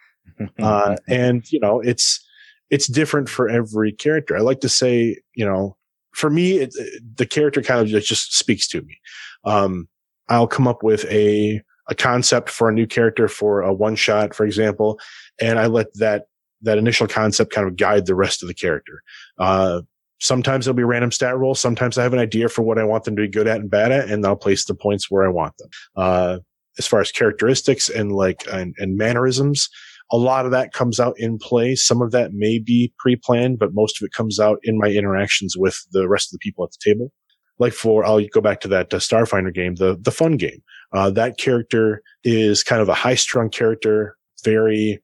uh, 0.60 0.96
and 1.08 1.52
you 1.52 1.60
know 1.60 1.80
it's 1.80 2.24
it's 2.70 2.88
different 2.88 3.30
for 3.30 3.50
every 3.50 3.92
character. 3.92 4.36
I 4.36 4.42
like 4.42 4.62
to 4.62 4.70
say 4.70 5.18
you 5.36 5.46
know 5.46 5.78
for 6.14 6.30
me 6.30 6.60
it, 6.60 6.74
the 7.16 7.26
character 7.26 7.62
kind 7.62 7.82
of 7.82 7.88
just, 8.04 8.38
speaks 8.38 8.68
to 8.70 8.82
me. 8.82 9.00
Um, 9.44 9.88
i'll 10.30 10.48
come 10.48 10.68
up 10.68 10.84
with 10.84 11.06
a 11.06 11.62
a 11.90 11.96
concept 11.96 12.50
for 12.50 12.68
a 12.68 12.74
new 12.74 12.86
character 12.86 13.30
for 13.30 13.62
a 13.62 13.74
one 13.74 13.96
shot 13.96 14.36
for 14.36 14.46
example 14.46 15.00
and 15.40 15.58
i 15.58 15.68
let 15.68 15.94
that 15.94 16.26
that 16.62 16.78
initial 16.78 17.08
concept 17.08 17.54
kind 17.54 17.68
of 17.68 17.76
guide 17.76 18.06
the 18.06 18.16
rest 18.16 18.42
of 18.42 18.48
the 18.48 18.54
character. 18.54 19.04
Uh, 19.38 19.82
sometimes 20.20 20.66
it'll 20.68 20.76
be 20.76 20.84
random 20.84 21.12
stat 21.12 21.38
rolls. 21.38 21.60
sometimes 21.60 21.98
i 21.98 22.04
have 22.04 22.14
an 22.14 22.20
idea 22.20 22.50
for 22.50 22.64
what 22.64 22.80
i 22.80 22.84
want 22.84 23.04
them 23.04 23.16
to 23.16 23.22
be 23.22 23.28
good 23.28 23.48
at 23.48 23.60
and 23.60 23.70
bad 23.70 23.92
at 23.92 24.10
and 24.10 24.26
i'll 24.26 24.36
place 24.36 24.66
the 24.66 24.74
points 24.74 25.12
where 25.12 25.24
i 25.24 25.30
want 25.30 25.56
them. 25.58 25.70
Uh, 25.96 26.40
as 26.80 26.88
far 26.88 27.00
as 27.00 27.12
characteristics 27.12 27.90
and 27.90 28.12
like 28.12 28.44
and, 28.52 28.76
and 28.80 28.98
mannerisms 28.98 29.70
a 30.12 30.18
lot 30.18 30.46
of 30.46 30.52
that 30.52 30.74
comes 30.74 31.00
out 31.00 31.16
in 31.18 31.38
play. 31.38 31.76
Some 31.76 32.02
of 32.02 32.12
that 32.12 32.34
may 32.34 32.60
be 32.60 32.94
pre-planned, 32.98 33.60
but 33.60 33.74
most 33.74 34.02
of 34.02 34.06
it 34.06 34.14
comes 34.14 34.40
out 34.40 34.60
in 34.64 34.78
my 34.78 34.88
interactions 34.88 35.56
with 35.58 35.86
the 35.92 36.08
rest 36.08 36.30
of 36.30 36.40
the 36.40 36.44
people 36.44 36.64
at 36.64 36.72
the 36.72 36.92
table. 36.92 37.12
Like 37.60 37.74
for, 37.74 38.06
I'll 38.06 38.24
go 38.28 38.40
back 38.40 38.62
to 38.62 38.68
that 38.70 38.94
uh, 38.94 38.98
Starfinder 38.98 39.54
game, 39.54 39.76
the, 39.76 39.98
the 40.00 40.12
fun 40.12 40.38
game. 40.38 40.62
Uh, 40.94 41.10
that 41.12 41.38
character 41.38 42.04
is 42.24 42.64
kind 42.64 42.82
of 42.82 42.88
a 42.88 42.94
high 42.94 43.16
strung 43.16 43.50
character, 43.50 44.16
very 44.44 45.02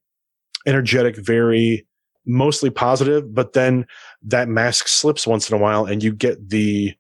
energetic, 0.66 1.18
very 1.18 1.86
mostly 2.26 2.70
positive, 2.70 3.34
but 3.34 3.54
then 3.54 3.86
that 4.22 4.48
mask 4.48 4.88
slips 4.88 5.28
once 5.28 5.50
in 5.50 5.58
a 5.58 5.60
while 5.60 5.86
and 5.86 6.02
you 6.04 6.14
get 6.14 6.50
the, 6.50 6.94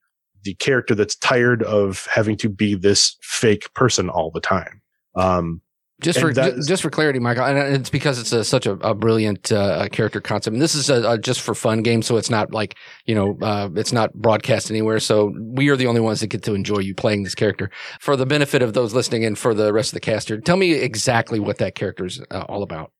the 0.43 0.55
character 0.55 0.93
that's 0.95 1.15
tired 1.15 1.63
of 1.63 2.05
having 2.07 2.35
to 2.35 2.49
be 2.49 2.75
this 2.75 3.15
fake 3.21 3.73
person 3.73 4.09
all 4.09 4.31
the 4.31 4.41
time. 4.41 4.81
Um, 5.15 5.61
Just 6.01 6.17
And 6.17 6.27
for 6.27 6.33
that 6.33 6.65
just 6.65 6.81
for 6.81 6.89
clarity, 6.89 7.19
Michael, 7.19 7.45
and 7.45 7.75
it's 7.75 7.89
because 7.89 8.19
it's 8.19 8.33
a, 8.33 8.43
such 8.43 8.65
a, 8.65 8.73
a 8.73 8.93
brilliant 8.93 9.51
uh, 9.51 9.87
character 9.89 10.19
concept. 10.19 10.53
And 10.53 10.61
this 10.61 10.75
is 10.75 10.89
a, 10.89 11.11
a 11.11 11.17
just 11.17 11.39
for 11.39 11.53
fun 11.53 11.81
game, 11.81 12.01
so 12.01 12.17
it's 12.17 12.29
not 12.29 12.51
like 12.51 12.75
you 13.05 13.15
know, 13.15 13.37
uh, 13.41 13.69
it's 13.75 13.93
not 13.93 14.13
broadcast 14.13 14.69
anywhere. 14.69 14.99
So 14.99 15.33
we 15.39 15.69
are 15.69 15.77
the 15.77 15.87
only 15.87 16.01
ones 16.01 16.19
that 16.19 16.27
get 16.27 16.43
to 16.43 16.55
enjoy 16.55 16.79
you 16.79 16.93
playing 16.95 17.23
this 17.23 17.35
character. 17.35 17.69
For 18.01 18.15
the 18.15 18.25
benefit 18.25 18.61
of 18.61 18.73
those 18.73 18.93
listening 18.93 19.23
and 19.23 19.37
for 19.37 19.53
the 19.53 19.71
rest 19.71 19.89
of 19.89 19.93
the 19.93 19.99
caster, 20.01 20.41
tell 20.41 20.57
me 20.57 20.73
exactly 20.73 21.39
what 21.39 21.59
that 21.59 21.75
character 21.75 22.05
is 22.05 22.21
uh, 22.31 22.45
all 22.49 22.63
about. 22.63 22.91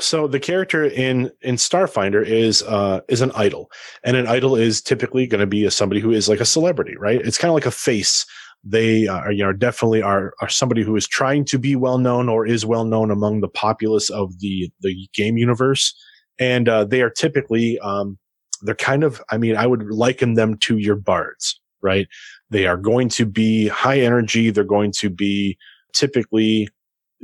so 0.00 0.26
the 0.26 0.40
character 0.40 0.84
in 0.84 1.30
in 1.42 1.56
Starfinder 1.56 2.24
is 2.24 2.62
uh 2.62 3.00
is 3.08 3.20
an 3.20 3.32
idol, 3.34 3.70
and 4.04 4.16
an 4.16 4.26
idol 4.26 4.56
is 4.56 4.80
typically 4.80 5.26
going 5.26 5.40
to 5.40 5.46
be 5.46 5.64
a, 5.64 5.70
somebody 5.70 6.00
who 6.00 6.12
is 6.12 6.28
like 6.28 6.40
a 6.40 6.44
celebrity, 6.44 6.96
right? 6.96 7.20
It's 7.20 7.38
kind 7.38 7.50
of 7.50 7.54
like 7.54 7.66
a 7.66 7.70
face. 7.70 8.24
They 8.64 9.06
are 9.06 9.30
you 9.30 9.44
know 9.44 9.52
definitely 9.52 10.02
are 10.02 10.34
are 10.40 10.48
somebody 10.48 10.82
who 10.82 10.96
is 10.96 11.06
trying 11.06 11.44
to 11.46 11.58
be 11.58 11.76
well 11.76 11.98
known 11.98 12.28
or 12.28 12.46
is 12.46 12.66
well 12.66 12.84
known 12.84 13.10
among 13.10 13.40
the 13.40 13.48
populace 13.48 14.10
of 14.10 14.38
the 14.40 14.70
the 14.80 15.08
game 15.14 15.38
universe, 15.38 15.94
and 16.38 16.68
uh, 16.68 16.84
they 16.84 17.00
are 17.02 17.10
typically 17.10 17.78
um 17.80 18.18
they're 18.62 18.74
kind 18.74 19.04
of 19.04 19.22
I 19.30 19.38
mean 19.38 19.56
I 19.56 19.66
would 19.66 19.84
liken 19.84 20.34
them 20.34 20.56
to 20.58 20.78
your 20.78 20.96
bards, 20.96 21.60
right? 21.82 22.08
They 22.50 22.66
are 22.66 22.76
going 22.76 23.08
to 23.10 23.26
be 23.26 23.68
high 23.68 24.00
energy. 24.00 24.50
They're 24.50 24.64
going 24.64 24.92
to 24.98 25.08
be 25.08 25.56
typically 25.94 26.68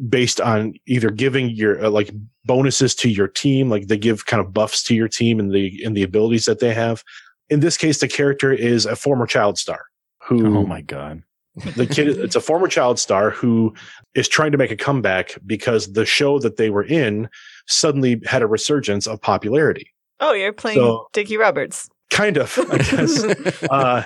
based 0.08 0.40
on 0.40 0.74
either 0.86 1.10
giving 1.10 1.50
your 1.50 1.84
uh, 1.84 1.90
like 1.90 2.10
bonuses 2.44 2.94
to 2.96 3.08
your 3.08 3.28
team, 3.28 3.68
like 3.70 3.88
they 3.88 3.98
give 3.98 4.26
kind 4.26 4.40
of 4.40 4.52
buffs 4.52 4.82
to 4.84 4.94
your 4.94 5.08
team 5.08 5.40
and 5.40 5.52
the 5.52 5.82
and 5.84 5.96
the 5.96 6.04
abilities 6.04 6.44
that 6.44 6.60
they 6.60 6.74
have. 6.74 7.02
In 7.50 7.60
this 7.60 7.76
case, 7.76 7.98
the 7.98 8.08
character 8.08 8.52
is 8.52 8.86
a 8.86 8.96
former 8.96 9.26
child 9.26 9.58
star 9.58 9.86
who 10.24 10.58
oh 10.58 10.66
my 10.66 10.80
god. 10.80 11.22
the 11.76 11.86
kid 11.86 12.08
it's 12.08 12.34
a 12.34 12.40
former 12.40 12.66
child 12.66 12.98
star 12.98 13.30
who 13.30 13.72
is 14.14 14.26
trying 14.26 14.50
to 14.50 14.58
make 14.58 14.72
a 14.72 14.76
comeback 14.76 15.36
because 15.46 15.92
the 15.92 16.04
show 16.04 16.40
that 16.40 16.56
they 16.56 16.68
were 16.68 16.82
in 16.82 17.28
suddenly 17.66 18.20
had 18.26 18.42
a 18.42 18.46
resurgence 18.46 19.06
of 19.06 19.20
popularity. 19.20 19.88
Oh, 20.20 20.32
you're 20.32 20.52
playing 20.52 20.78
So- 20.78 21.08
Dickie 21.12 21.36
Roberts. 21.36 21.88
Kind 22.10 22.36
of, 22.36 22.56
I 22.70 22.78
guess. 22.78 23.24
uh, 23.70 24.04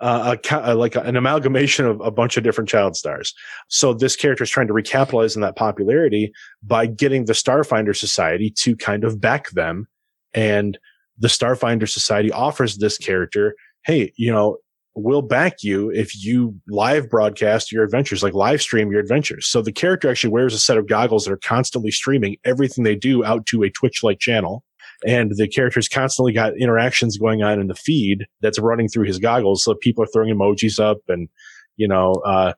uh, 0.00 0.34
a, 0.34 0.36
ca- 0.36 0.62
uh, 0.70 0.74
like 0.74 0.94
an 0.94 1.16
amalgamation 1.16 1.84
of 1.84 2.00
a 2.00 2.10
bunch 2.10 2.36
of 2.36 2.44
different 2.44 2.70
child 2.70 2.96
stars. 2.96 3.34
So 3.68 3.92
this 3.92 4.16
character 4.16 4.44
is 4.44 4.50
trying 4.50 4.68
to 4.68 4.72
recapitalize 4.72 5.36
on 5.36 5.42
that 5.42 5.56
popularity 5.56 6.32
by 6.62 6.86
getting 6.86 7.26
the 7.26 7.32
Starfinder 7.32 7.96
Society 7.96 8.50
to 8.58 8.76
kind 8.76 9.04
of 9.04 9.20
back 9.20 9.50
them. 9.50 9.88
And 10.32 10.78
the 11.18 11.28
Starfinder 11.28 11.88
Society 11.88 12.32
offers 12.32 12.78
this 12.78 12.98
character 12.98 13.54
hey, 13.84 14.12
you 14.16 14.30
know, 14.30 14.58
we'll 14.94 15.22
back 15.22 15.62
you 15.62 15.90
if 15.90 16.22
you 16.22 16.54
live 16.68 17.08
broadcast 17.08 17.70
your 17.70 17.84
adventures, 17.84 18.22
like 18.22 18.34
live 18.34 18.60
stream 18.60 18.90
your 18.90 19.00
adventures. 19.00 19.46
So 19.46 19.62
the 19.62 19.72
character 19.72 20.10
actually 20.10 20.32
wears 20.32 20.54
a 20.54 20.58
set 20.58 20.78
of 20.78 20.88
goggles 20.88 21.24
that 21.24 21.32
are 21.32 21.38
constantly 21.38 21.90
streaming 21.90 22.36
everything 22.44 22.84
they 22.84 22.96
do 22.96 23.24
out 23.24 23.46
to 23.46 23.62
a 23.62 23.70
Twitch 23.70 24.02
like 24.02 24.18
channel. 24.18 24.64
And 25.06 25.32
the 25.34 25.48
character's 25.48 25.88
constantly 25.88 26.32
got 26.32 26.58
interactions 26.58 27.16
going 27.16 27.42
on 27.42 27.58
in 27.58 27.68
the 27.68 27.74
feed 27.74 28.26
that's 28.42 28.58
running 28.58 28.88
through 28.88 29.06
his 29.06 29.18
goggles. 29.18 29.64
So 29.64 29.74
people 29.74 30.04
are 30.04 30.08
throwing 30.12 30.34
emojis 30.34 30.78
up 30.78 30.98
and, 31.08 31.28
you 31.76 31.88
know, 31.88 32.12
uh, 32.26 32.52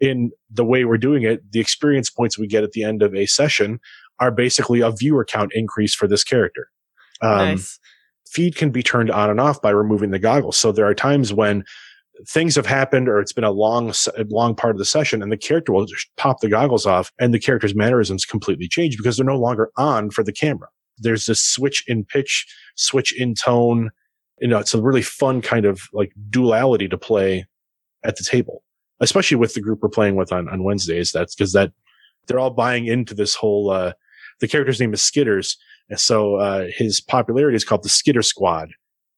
in 0.00 0.30
the 0.50 0.64
way 0.64 0.84
we're 0.84 0.98
doing 0.98 1.24
it, 1.24 1.40
the 1.52 1.60
experience 1.60 2.08
points 2.08 2.38
we 2.38 2.46
get 2.46 2.62
at 2.64 2.72
the 2.72 2.84
end 2.84 3.02
of 3.02 3.14
a 3.14 3.26
session 3.26 3.80
are 4.18 4.30
basically 4.30 4.80
a 4.80 4.90
viewer 4.90 5.24
count 5.24 5.50
increase 5.54 5.94
for 5.94 6.06
this 6.06 6.24
character. 6.24 6.68
Um, 7.22 7.38
nice. 7.38 7.78
Feed 8.30 8.56
can 8.56 8.70
be 8.70 8.82
turned 8.82 9.10
on 9.10 9.28
and 9.28 9.40
off 9.40 9.60
by 9.60 9.70
removing 9.70 10.10
the 10.10 10.18
goggles. 10.18 10.56
So 10.56 10.72
there 10.72 10.86
are 10.86 10.94
times 10.94 11.32
when 11.32 11.64
things 12.28 12.54
have 12.54 12.66
happened 12.66 13.08
or 13.08 13.20
it's 13.20 13.32
been 13.32 13.44
a 13.44 13.50
long, 13.50 13.92
long 14.28 14.54
part 14.54 14.74
of 14.74 14.78
the 14.78 14.84
session 14.84 15.22
and 15.22 15.32
the 15.32 15.36
character 15.36 15.72
will 15.72 15.86
just 15.86 16.08
pop 16.16 16.40
the 16.40 16.48
goggles 16.48 16.86
off 16.86 17.10
and 17.18 17.32
the 17.32 17.38
character's 17.38 17.74
mannerisms 17.74 18.24
completely 18.24 18.68
change 18.68 18.96
because 18.96 19.16
they're 19.16 19.26
no 19.26 19.38
longer 19.38 19.70
on 19.76 20.10
for 20.10 20.22
the 20.22 20.32
camera. 20.32 20.68
There's 20.98 21.26
this 21.26 21.42
switch 21.42 21.82
in 21.86 22.04
pitch, 22.04 22.46
switch 22.76 23.18
in 23.18 23.34
tone. 23.34 23.90
You 24.40 24.48
know, 24.48 24.58
it's 24.58 24.74
a 24.74 24.82
really 24.82 25.02
fun 25.02 25.40
kind 25.40 25.64
of 25.64 25.82
like 25.92 26.12
duality 26.28 26.88
to 26.88 26.98
play 26.98 27.46
at 28.04 28.16
the 28.16 28.24
table, 28.24 28.62
especially 29.00 29.38
with 29.38 29.54
the 29.54 29.60
group 29.60 29.80
we're 29.82 29.88
playing 29.88 30.16
with 30.16 30.32
on, 30.32 30.48
on 30.48 30.62
Wednesdays. 30.62 31.10
That's 31.12 31.34
because 31.34 31.52
that 31.54 31.72
they're 32.26 32.38
all 32.38 32.50
buying 32.50 32.86
into 32.86 33.14
this 33.14 33.34
whole, 33.34 33.70
uh, 33.70 33.92
the 34.40 34.48
character's 34.48 34.80
name 34.80 34.92
is 34.92 35.00
Skitters. 35.00 35.56
And 35.90 35.98
so, 35.98 36.36
uh, 36.36 36.68
his 36.74 37.00
popularity 37.00 37.56
is 37.56 37.64
called 37.64 37.82
the 37.82 37.88
Skitter 37.88 38.22
Squad. 38.22 38.70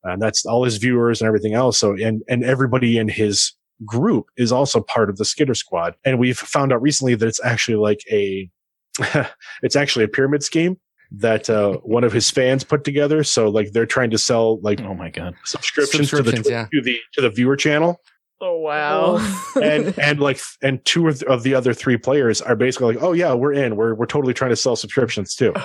And 0.04 0.20
that's 0.20 0.44
all 0.44 0.64
his 0.64 0.78
viewers 0.78 1.20
and 1.20 1.28
everything 1.28 1.54
else. 1.54 1.78
So, 1.78 1.92
and, 1.92 2.22
and 2.28 2.42
everybody 2.42 2.98
in 2.98 3.08
his 3.08 3.52
group 3.84 4.26
is 4.36 4.50
also 4.50 4.80
part 4.80 5.10
of 5.10 5.16
the 5.16 5.24
Skitter 5.24 5.54
Squad. 5.54 5.94
And 6.04 6.18
we've 6.18 6.38
found 6.38 6.72
out 6.72 6.82
recently 6.82 7.14
that 7.14 7.26
it's 7.28 7.44
actually 7.44 7.76
like 7.76 8.00
a, 8.10 8.50
it's 9.62 9.76
actually 9.76 10.04
a 10.04 10.08
pyramid 10.08 10.42
scheme 10.42 10.76
that, 11.12 11.48
uh, 11.48 11.74
one 11.82 12.02
of 12.04 12.12
his 12.12 12.30
fans 12.30 12.64
put 12.64 12.82
together. 12.84 13.22
So 13.22 13.48
like 13.48 13.72
they're 13.72 13.86
trying 13.86 14.10
to 14.10 14.18
sell 14.18 14.60
like 14.60 14.80
Oh 14.80 14.94
my 14.94 15.10
god. 15.10 15.34
subscriptions, 15.44 16.10
to 16.10 16.22
the, 16.22 16.50
yeah. 16.50 16.66
to 16.72 16.80
the, 16.80 16.98
to 17.12 17.20
the 17.20 17.30
viewer 17.30 17.56
channel. 17.56 18.00
Oh 18.42 18.58
wow. 18.58 19.16
and 19.62 19.98
and 19.98 20.20
like 20.20 20.40
and 20.62 20.84
two 20.84 21.08
of 21.08 21.20
the, 21.20 21.28
of 21.28 21.44
the 21.44 21.54
other 21.54 21.72
three 21.72 21.96
players 21.96 22.42
are 22.42 22.56
basically 22.56 22.94
like, 22.94 23.02
oh 23.02 23.12
yeah, 23.12 23.32
we're 23.32 23.52
in. 23.52 23.76
We're 23.76 23.94
we're 23.94 24.06
totally 24.06 24.34
trying 24.34 24.50
to 24.50 24.56
sell 24.56 24.76
subscriptions 24.76 25.34
too. 25.34 25.54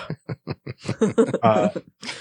Uh, 1.44 1.70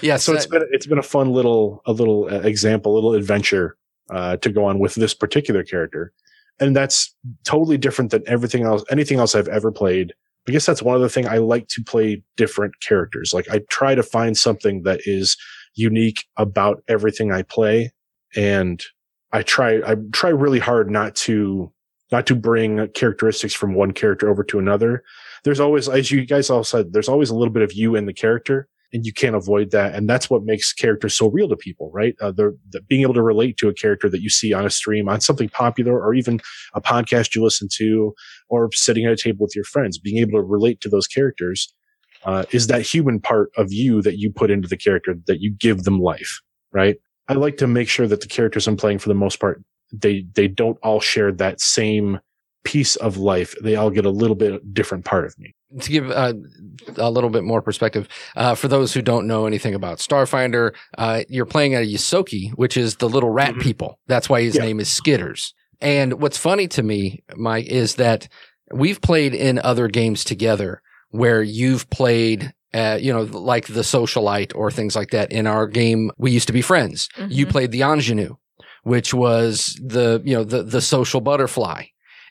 Yeah, 0.01 0.17
so 0.17 0.33
it's 0.33 0.47
been 0.47 0.67
it's 0.71 0.87
been 0.87 0.97
a 0.97 1.03
fun 1.03 1.31
little 1.31 1.81
a 1.85 1.93
little 1.93 2.27
uh, 2.29 2.39
example, 2.39 2.93
a 2.93 2.95
little 2.95 3.13
adventure 3.13 3.77
uh, 4.09 4.37
to 4.37 4.49
go 4.51 4.65
on 4.65 4.79
with 4.79 4.95
this 4.95 5.13
particular 5.13 5.63
character, 5.63 6.11
and 6.59 6.75
that's 6.75 7.15
totally 7.43 7.77
different 7.77 8.11
than 8.11 8.23
everything 8.25 8.63
else, 8.63 8.83
anything 8.89 9.19
else 9.19 9.35
I've 9.35 9.47
ever 9.47 9.71
played. 9.71 10.13
I 10.47 10.51
guess 10.51 10.65
that's 10.65 10.81
one 10.81 10.95
other 10.95 11.09
thing 11.09 11.27
I 11.27 11.37
like 11.37 11.67
to 11.69 11.83
play 11.83 12.23
different 12.35 12.73
characters. 12.81 13.33
Like 13.33 13.49
I 13.49 13.61
try 13.69 13.93
to 13.95 14.03
find 14.03 14.37
something 14.37 14.83
that 14.83 15.01
is 15.05 15.37
unique 15.75 16.25
about 16.37 16.83
everything 16.87 17.31
I 17.31 17.43
play, 17.43 17.91
and 18.35 18.83
I 19.31 19.43
try 19.43 19.81
I 19.85 19.95
try 20.11 20.29
really 20.29 20.59
hard 20.59 20.89
not 20.89 21.15
to 21.15 21.71
not 22.11 22.25
to 22.27 22.35
bring 22.35 22.87
characteristics 22.89 23.53
from 23.53 23.73
one 23.73 23.91
character 23.91 24.29
over 24.29 24.43
to 24.45 24.59
another. 24.59 25.03
There's 25.43 25.59
always, 25.59 25.89
as 25.89 26.09
you 26.09 26.25
guys 26.25 26.49
all 26.49 26.63
said, 26.63 26.93
there's 26.93 27.09
always 27.09 27.29
a 27.29 27.35
little 27.35 27.53
bit 27.53 27.63
of 27.63 27.73
you 27.73 27.95
in 27.95 28.05
the 28.05 28.13
character 28.13 28.69
and 28.93 29.05
you 29.05 29.11
can't 29.11 29.35
avoid 29.35 29.71
that. 29.71 29.93
And 29.93 30.09
that's 30.09 30.29
what 30.29 30.43
makes 30.43 30.71
characters 30.71 31.13
so 31.13 31.29
real 31.29 31.49
to 31.49 31.57
people, 31.57 31.91
right? 31.93 32.15
Uh, 32.21 32.31
they're, 32.31 32.53
the, 32.69 32.81
being 32.81 33.01
able 33.01 33.13
to 33.15 33.21
relate 33.21 33.57
to 33.57 33.67
a 33.67 33.73
character 33.73 34.09
that 34.09 34.21
you 34.21 34.29
see 34.29 34.53
on 34.53 34.65
a 34.65 34.69
stream, 34.69 35.09
on 35.09 35.19
something 35.19 35.49
popular, 35.49 36.01
or 36.01 36.13
even 36.13 36.39
a 36.73 36.81
podcast 36.81 37.35
you 37.35 37.43
listen 37.43 37.67
to, 37.73 38.13
or 38.49 38.69
sitting 38.71 39.05
at 39.05 39.11
a 39.11 39.17
table 39.17 39.39
with 39.41 39.55
your 39.55 39.65
friends, 39.65 39.97
being 39.97 40.17
able 40.17 40.39
to 40.39 40.43
relate 40.43 40.79
to 40.81 40.89
those 40.89 41.07
characters, 41.07 41.73
uh, 42.23 42.45
is 42.51 42.67
that 42.67 42.81
human 42.81 43.19
part 43.19 43.49
of 43.57 43.73
you 43.73 44.01
that 44.01 44.17
you 44.17 44.31
put 44.31 44.49
into 44.49 44.67
the 44.67 44.77
character 44.77 45.15
that 45.27 45.41
you 45.41 45.51
give 45.51 45.83
them 45.83 45.99
life, 45.99 46.39
right? 46.71 46.95
I 47.27 47.33
like 47.33 47.57
to 47.57 47.67
make 47.67 47.89
sure 47.89 48.07
that 48.07 48.21
the 48.21 48.27
characters 48.27 48.67
I'm 48.67 48.77
playing 48.77 48.99
for 48.99 49.09
the 49.09 49.15
most 49.15 49.39
part, 49.39 49.61
they, 49.91 50.25
they 50.33 50.47
don't 50.47 50.77
all 50.83 50.99
share 50.99 51.31
that 51.33 51.59
same 51.61 52.19
piece 52.63 52.95
of 52.97 53.17
life. 53.17 53.55
They 53.61 53.75
all 53.75 53.89
get 53.89 54.05
a 54.05 54.09
little 54.09 54.35
bit 54.35 54.73
different 54.73 55.05
part 55.05 55.25
of 55.25 55.37
me. 55.39 55.53
to 55.81 55.89
give 55.91 56.09
uh, 56.11 56.33
a 56.97 57.11
little 57.11 57.29
bit 57.29 57.43
more 57.43 57.61
perspective, 57.61 58.07
uh, 58.37 58.55
for 58.55 58.67
those 58.69 58.93
who 58.93 59.01
don't 59.01 59.27
know 59.27 59.45
anything 59.45 59.73
about 59.75 59.97
Starfinder, 59.99 60.73
uh, 60.97 61.23
you're 61.29 61.45
playing 61.45 61.75
a 61.75 61.79
Ysoki, 61.79 62.51
which 62.51 62.77
is 62.77 62.95
the 62.97 63.09
little 63.09 63.29
rat 63.29 63.53
Mhm. 63.55 63.61
people. 63.61 63.99
That's 64.07 64.29
why 64.29 64.41
his 64.41 64.55
Yeah. 64.55 64.63
name 64.63 64.79
is 64.79 64.87
Skitters. 64.89 65.51
And 65.81 66.21
what's 66.21 66.37
funny 66.37 66.67
to 66.69 66.83
me, 66.83 67.23
Mike, 67.35 67.67
is 67.67 67.95
that 67.95 68.27
we've 68.73 69.01
played 69.01 69.33
in 69.33 69.59
other 69.59 69.87
games 69.89 70.23
together 70.23 70.81
where 71.09 71.41
you've 71.43 71.89
played, 71.89 72.53
uh, 72.73 72.97
you 73.01 73.11
know, 73.13 73.21
like 73.21 73.67
the 73.67 73.81
socialite 73.81 74.51
or 74.55 74.69
things 74.71 74.95
like 74.95 75.11
that. 75.11 75.31
In 75.31 75.47
our 75.47 75.67
game, 75.67 76.11
we 76.17 76.31
used 76.31 76.47
to 76.47 76.53
be 76.53 76.61
friends. 76.61 77.09
You 77.29 77.45
Mhm. 77.45 77.49
played 77.51 77.71
the 77.71 77.81
ingenue, 77.81 78.35
which 78.83 79.13
was 79.13 79.79
the, 79.83 80.21
you 80.25 80.35
know, 80.35 80.43
the, 80.43 80.63
the 80.63 80.81
social 80.81 81.21
butterfly. 81.21 81.85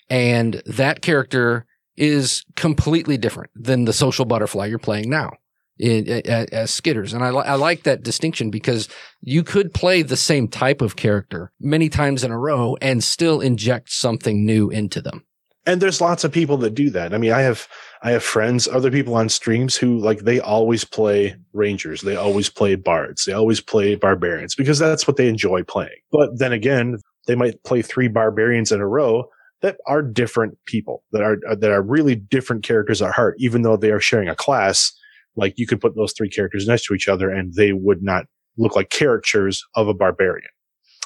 And 0.08 0.62
that 0.66 1.00
character 1.02 1.66
is 1.96 2.44
completely 2.56 3.16
different 3.16 3.50
than 3.56 3.86
the 3.86 3.92
social 3.92 4.24
butterfly 4.24 4.66
you're 4.66 4.78
playing 4.78 5.08
now 5.10 5.30
in, 5.78 6.06
as, 6.26 6.46
as 6.50 6.70
Skitters. 6.70 7.12
And 7.14 7.24
I, 7.24 7.30
li- 7.30 7.44
I 7.46 7.54
like 7.54 7.82
that 7.84 8.02
distinction 8.02 8.50
because 8.50 8.88
you 9.22 9.42
could 9.42 9.72
play 9.74 10.02
the 10.02 10.16
same 10.16 10.46
type 10.48 10.82
of 10.82 10.96
character 10.96 11.50
many 11.60 11.88
times 11.88 12.22
in 12.22 12.30
a 12.30 12.38
row 12.38 12.76
and 12.80 13.02
still 13.02 13.40
inject 13.40 13.90
something 13.90 14.44
new 14.44 14.68
into 14.70 15.00
them. 15.00 15.24
And 15.64 15.80
there's 15.82 16.00
lots 16.00 16.22
of 16.22 16.30
people 16.30 16.58
that 16.58 16.74
do 16.74 16.90
that. 16.90 17.12
I 17.12 17.18
mean, 17.18 17.32
I 17.32 17.40
have, 17.40 17.66
I 18.02 18.10
have 18.12 18.22
friends, 18.22 18.68
other 18.68 18.90
people 18.90 19.14
on 19.14 19.28
streams 19.28 19.76
who 19.76 19.98
like, 19.98 20.20
they 20.20 20.40
always 20.40 20.84
play 20.84 21.36
rangers. 21.52 22.02
They 22.02 22.16
always 22.16 22.48
play 22.48 22.74
bards. 22.74 23.24
They 23.24 23.32
always 23.32 23.60
play 23.60 23.94
barbarians 23.94 24.54
because 24.54 24.78
that's 24.78 25.06
what 25.06 25.16
they 25.16 25.28
enjoy 25.28 25.62
playing. 25.62 25.98
But 26.12 26.38
then 26.38 26.52
again, 26.52 26.98
they 27.26 27.34
might 27.34 27.62
play 27.64 27.82
three 27.82 28.08
barbarians 28.08 28.70
in 28.72 28.80
a 28.80 28.86
row 28.86 29.28
that 29.62 29.78
are 29.86 30.02
different 30.02 30.58
people 30.66 31.02
that 31.12 31.22
are, 31.22 31.38
that 31.56 31.70
are 31.70 31.82
really 31.82 32.14
different 32.14 32.62
characters 32.62 33.00
at 33.00 33.12
heart, 33.12 33.36
even 33.38 33.62
though 33.62 33.76
they 33.76 33.90
are 33.90 34.00
sharing 34.00 34.28
a 34.28 34.36
class. 34.36 34.92
Like 35.34 35.58
you 35.58 35.66
could 35.66 35.80
put 35.80 35.96
those 35.96 36.12
three 36.12 36.28
characters 36.28 36.66
next 36.66 36.86
to 36.86 36.94
each 36.94 37.08
other 37.08 37.30
and 37.30 37.54
they 37.54 37.72
would 37.72 38.02
not 38.02 38.26
look 38.58 38.76
like 38.76 38.90
caricatures 38.90 39.64
of 39.74 39.88
a 39.88 39.94
barbarian. 39.94 40.48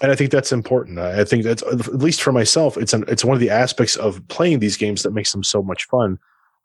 And 0.03 0.11
I 0.11 0.15
think 0.15 0.31
that's 0.31 0.53
important. 0.53 0.99
Uh, 0.99 1.13
I 1.15 1.25
think 1.25 1.45
that's 1.45 1.63
at 1.63 1.95
least 1.95 2.23
for 2.23 2.33
myself, 2.33 2.77
it's 2.77 2.93
an, 2.93 3.05
it's 3.07 3.25
one 3.25 3.35
of 3.35 3.41
the 3.41 3.51
aspects 3.51 3.97
of 3.97 4.27
playing 4.29 4.61
these 4.61 4.77
games 4.77 5.03
that 5.03 5.13
makes 5.13 5.33
them 5.33 5.45
so 5.45 5.63
much 5.63 5.85
fun. 5.89 6.19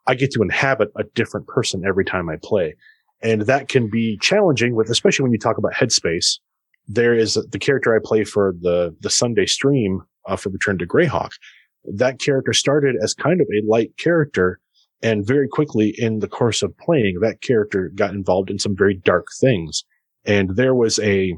I 0.06 0.14
get 0.14 0.30
to 0.32 0.42
inhabit 0.42 0.90
a 0.96 1.04
different 1.14 1.46
person 1.46 1.84
every 1.86 2.04
time 2.04 2.28
I 2.28 2.36
play. 2.42 2.74
And 3.22 3.42
that 3.42 3.68
can 3.68 3.88
be 3.88 4.18
challenging 4.20 4.74
with, 4.74 4.90
especially 4.90 5.24
when 5.24 5.32
you 5.32 5.38
talk 5.38 5.58
about 5.58 5.72
headspace. 5.72 6.38
There 6.86 7.14
is 7.14 7.34
the 7.34 7.58
character 7.58 7.94
I 7.94 7.98
play 8.02 8.24
for 8.24 8.54
the, 8.60 8.94
the 9.00 9.10
Sunday 9.10 9.46
stream 9.46 10.02
uh, 10.26 10.36
for 10.36 10.50
Return 10.50 10.78
to 10.78 10.86
Greyhawk. 10.86 11.30
That 11.84 12.20
character 12.20 12.52
started 12.52 12.96
as 13.02 13.14
kind 13.14 13.40
of 13.40 13.46
a 13.48 13.66
light 13.66 13.96
character. 13.98 14.60
And 15.02 15.26
very 15.26 15.48
quickly 15.48 15.94
in 15.98 16.20
the 16.20 16.28
course 16.28 16.62
of 16.62 16.76
playing, 16.78 17.18
that 17.20 17.42
character 17.42 17.90
got 17.94 18.14
involved 18.14 18.50
in 18.50 18.58
some 18.58 18.76
very 18.76 18.94
dark 18.94 19.26
things. 19.40 19.84
And 20.24 20.56
there 20.56 20.74
was 20.74 20.98
a 21.00 21.36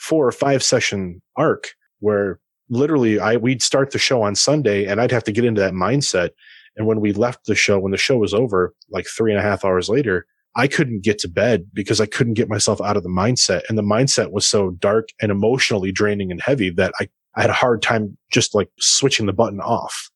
four 0.00 0.26
or 0.26 0.32
five 0.32 0.62
session 0.62 1.20
arc 1.36 1.74
where 2.00 2.38
literally 2.68 3.18
I, 3.18 3.36
we'd 3.36 3.62
start 3.62 3.90
the 3.92 3.98
show 3.98 4.22
on 4.22 4.34
Sunday 4.34 4.84
and 4.84 5.00
I'd 5.00 5.12
have 5.12 5.24
to 5.24 5.32
get 5.32 5.44
into 5.44 5.60
that 5.60 5.72
mindset. 5.72 6.30
And 6.78 6.86
when 6.86 7.00
we 7.00 7.12
left 7.12 7.46
the 7.46 7.56
show, 7.56 7.78
when 7.78 7.90
the 7.90 7.98
show 7.98 8.16
was 8.16 8.32
over, 8.32 8.72
like 8.88 9.06
three 9.06 9.32
and 9.32 9.40
a 9.40 9.42
half 9.42 9.64
hours 9.64 9.88
later, 9.88 10.26
I 10.54 10.68
couldn't 10.68 11.02
get 11.02 11.18
to 11.20 11.28
bed 11.28 11.66
because 11.74 12.00
I 12.00 12.06
couldn't 12.06 12.34
get 12.34 12.48
myself 12.48 12.80
out 12.80 12.96
of 12.96 13.02
the 13.02 13.08
mindset. 13.08 13.62
And 13.68 13.76
the 13.76 13.82
mindset 13.82 14.30
was 14.30 14.46
so 14.46 14.70
dark 14.70 15.08
and 15.20 15.30
emotionally 15.30 15.92
draining 15.92 16.30
and 16.30 16.40
heavy 16.40 16.70
that 16.70 16.92
I, 17.00 17.08
I 17.34 17.42
had 17.42 17.50
a 17.50 17.54
hard 17.54 17.82
time 17.82 18.16
just 18.32 18.54
like 18.54 18.70
switching 18.78 19.26
the 19.26 19.32
button 19.32 19.60
off. 19.60 20.10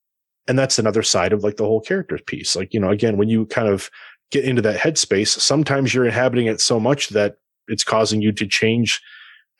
And 0.48 0.58
that's 0.58 0.78
another 0.78 1.02
side 1.02 1.32
of 1.32 1.42
like 1.42 1.56
the 1.56 1.64
whole 1.64 1.80
character 1.80 2.18
piece. 2.26 2.56
Like, 2.56 2.72
you 2.72 2.80
know, 2.80 2.90
again, 2.90 3.16
when 3.16 3.28
you 3.28 3.46
kind 3.46 3.68
of 3.68 3.90
get 4.30 4.44
into 4.44 4.62
that 4.62 4.80
headspace, 4.80 5.28
sometimes 5.28 5.92
you're 5.92 6.06
inhabiting 6.06 6.46
it 6.46 6.60
so 6.60 6.80
much 6.80 7.10
that 7.10 7.36
it's 7.68 7.84
causing 7.84 8.22
you 8.22 8.32
to 8.32 8.46
change 8.46 9.00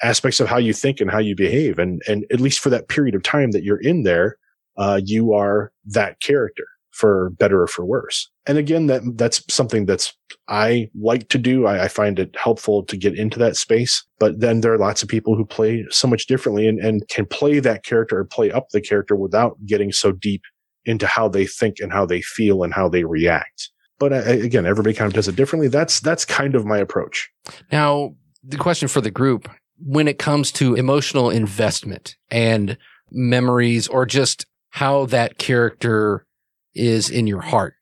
aspects 0.02 0.40
of 0.40 0.48
how 0.48 0.58
you 0.58 0.72
think 0.72 1.00
and 1.00 1.10
how 1.10 1.18
you 1.18 1.36
behave. 1.36 1.78
And, 1.78 2.02
and 2.08 2.24
at 2.32 2.40
least 2.40 2.60
for 2.60 2.70
that 2.70 2.88
period 2.88 3.14
of 3.14 3.22
time 3.22 3.52
that 3.52 3.62
you're 3.62 3.80
in 3.80 4.02
there, 4.02 4.36
uh, 4.76 5.00
you 5.04 5.32
are 5.34 5.72
that 5.84 6.20
character 6.20 6.64
for 6.92 7.30
better 7.30 7.62
or 7.62 7.66
for 7.66 7.84
worse. 7.84 8.30
And 8.46 8.58
again, 8.58 8.86
that, 8.86 9.02
that's 9.16 9.42
something 9.52 9.86
that's 9.86 10.12
I 10.48 10.90
like 10.94 11.28
to 11.30 11.38
do. 11.38 11.66
I, 11.66 11.84
I 11.84 11.88
find 11.88 12.18
it 12.18 12.34
helpful 12.36 12.84
to 12.84 12.96
get 12.96 13.18
into 13.18 13.38
that 13.38 13.56
space, 13.56 14.04
but 14.18 14.40
then 14.40 14.60
there 14.60 14.72
are 14.72 14.78
lots 14.78 15.02
of 15.02 15.08
people 15.08 15.36
who 15.36 15.44
play 15.44 15.84
so 15.90 16.06
much 16.06 16.26
differently 16.26 16.68
and, 16.68 16.78
and 16.78 17.06
can 17.08 17.26
play 17.26 17.60
that 17.60 17.84
character 17.84 18.18
or 18.18 18.24
play 18.24 18.50
up 18.50 18.68
the 18.70 18.80
character 18.80 19.16
without 19.16 19.56
getting 19.66 19.92
so 19.92 20.12
deep 20.12 20.42
into 20.84 21.06
how 21.06 21.28
they 21.28 21.46
think 21.46 21.76
and 21.80 21.92
how 21.92 22.04
they 22.04 22.20
feel 22.20 22.62
and 22.62 22.74
how 22.74 22.88
they 22.88 23.04
react. 23.04 23.70
But 23.98 24.12
uh, 24.12 24.22
again, 24.24 24.66
everybody 24.66 24.94
kind 24.94 25.06
of 25.06 25.14
does 25.14 25.28
it 25.28 25.36
differently. 25.36 25.68
That's, 25.68 26.00
that's 26.00 26.24
kind 26.24 26.54
of 26.54 26.66
my 26.66 26.78
approach. 26.78 27.30
Now, 27.70 28.14
the 28.44 28.56
question 28.56 28.88
for 28.88 29.00
the 29.00 29.10
group 29.10 29.48
when 29.78 30.08
it 30.08 30.18
comes 30.18 30.52
to 30.52 30.74
emotional 30.74 31.30
investment 31.30 32.16
and 32.30 32.76
memories 33.10 33.88
or 33.88 34.04
just 34.04 34.44
how 34.70 35.06
that 35.06 35.38
character 35.38 36.26
is 36.74 37.10
in 37.10 37.26
your 37.26 37.40
heart. 37.40 37.74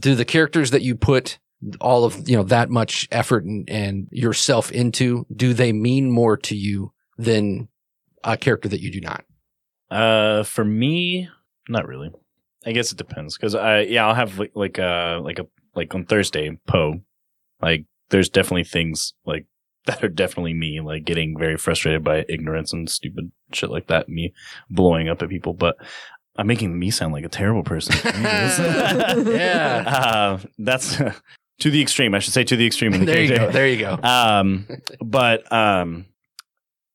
Do 0.00 0.14
the 0.14 0.24
characters 0.24 0.70
that 0.72 0.82
you 0.82 0.94
put 0.94 1.38
all 1.80 2.04
of, 2.04 2.28
you 2.28 2.36
know, 2.36 2.44
that 2.44 2.70
much 2.70 3.08
effort 3.10 3.44
and, 3.44 3.68
and 3.68 4.08
yourself 4.10 4.70
into, 4.70 5.26
do 5.34 5.52
they 5.54 5.72
mean 5.72 6.10
more 6.10 6.36
to 6.36 6.56
you 6.56 6.92
than 7.16 7.68
a 8.24 8.36
character 8.36 8.68
that 8.68 8.80
you 8.80 8.90
do 8.90 9.00
not? 9.00 9.24
Uh, 9.90 10.42
for 10.44 10.64
me, 10.64 11.28
not 11.68 11.86
really. 11.86 12.10
I 12.66 12.72
guess 12.72 12.92
it 12.92 12.98
depends 12.98 13.36
because 13.36 13.54
I 13.54 13.80
yeah 13.82 14.06
I'll 14.06 14.14
have 14.14 14.38
like 14.38 14.52
like 14.54 14.78
uh 14.78 15.20
like 15.22 15.38
a 15.38 15.46
like 15.74 15.94
on 15.94 16.04
Thursday 16.04 16.58
Poe, 16.66 17.00
like 17.62 17.86
there's 18.10 18.28
definitely 18.28 18.64
things 18.64 19.14
like 19.24 19.46
that 19.86 20.04
are 20.04 20.08
definitely 20.08 20.54
me 20.54 20.80
like 20.80 21.04
getting 21.04 21.38
very 21.38 21.56
frustrated 21.56 22.04
by 22.04 22.24
ignorance 22.28 22.72
and 22.72 22.90
stupid 22.90 23.32
shit 23.52 23.70
like 23.70 23.86
that, 23.86 24.08
me 24.08 24.34
blowing 24.70 25.08
up 25.08 25.22
at 25.22 25.28
people, 25.28 25.54
but. 25.54 25.76
I'm 26.38 26.46
making 26.46 26.78
me 26.78 26.90
sound 26.90 27.12
like 27.12 27.24
a 27.24 27.28
terrible 27.28 27.64
person. 27.64 27.94
Yeah. 29.28 29.84
uh, 29.86 30.38
that's 30.58 30.96
to 31.60 31.70
the 31.70 31.82
extreme. 31.82 32.14
I 32.14 32.20
should 32.20 32.32
say 32.32 32.44
to 32.44 32.56
the 32.56 32.66
extreme. 32.66 32.94
in 32.94 33.00
the 33.00 33.06
there 33.06 33.22
you 33.22 33.36
go. 33.36 33.50
There 33.50 33.68
you 33.68 33.78
go. 33.78 33.98
Um, 34.02 34.66
but 35.00 35.50
um, 35.52 36.06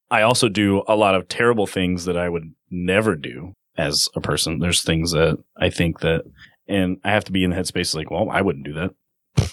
I 0.10 0.22
also 0.22 0.50
do 0.50 0.84
a 0.88 0.96
lot 0.96 1.16
of 1.16 1.28
terrible 1.28 1.68
things 1.68 2.06
that 2.06 2.18
I 2.18 2.30
would 2.30 2.54
never 2.72 3.16
do 3.16 3.54
as 3.78 4.08
a 4.16 4.22
person. 4.22 4.60
There's 4.60 4.84
things 4.84 5.12
that 5.12 5.38
I 5.58 5.70
think 5.70 6.00
that, 6.00 6.24
and 6.68 6.98
I 7.04 7.12
have 7.12 7.26
to 7.26 7.32
be 7.32 7.44
in 7.44 7.50
the 7.50 7.56
headspace 7.58 7.94
like, 7.96 8.10
well, 8.10 8.30
I 8.30 8.42
wouldn't 8.42 8.66
do 8.66 8.74
that. 8.74 8.92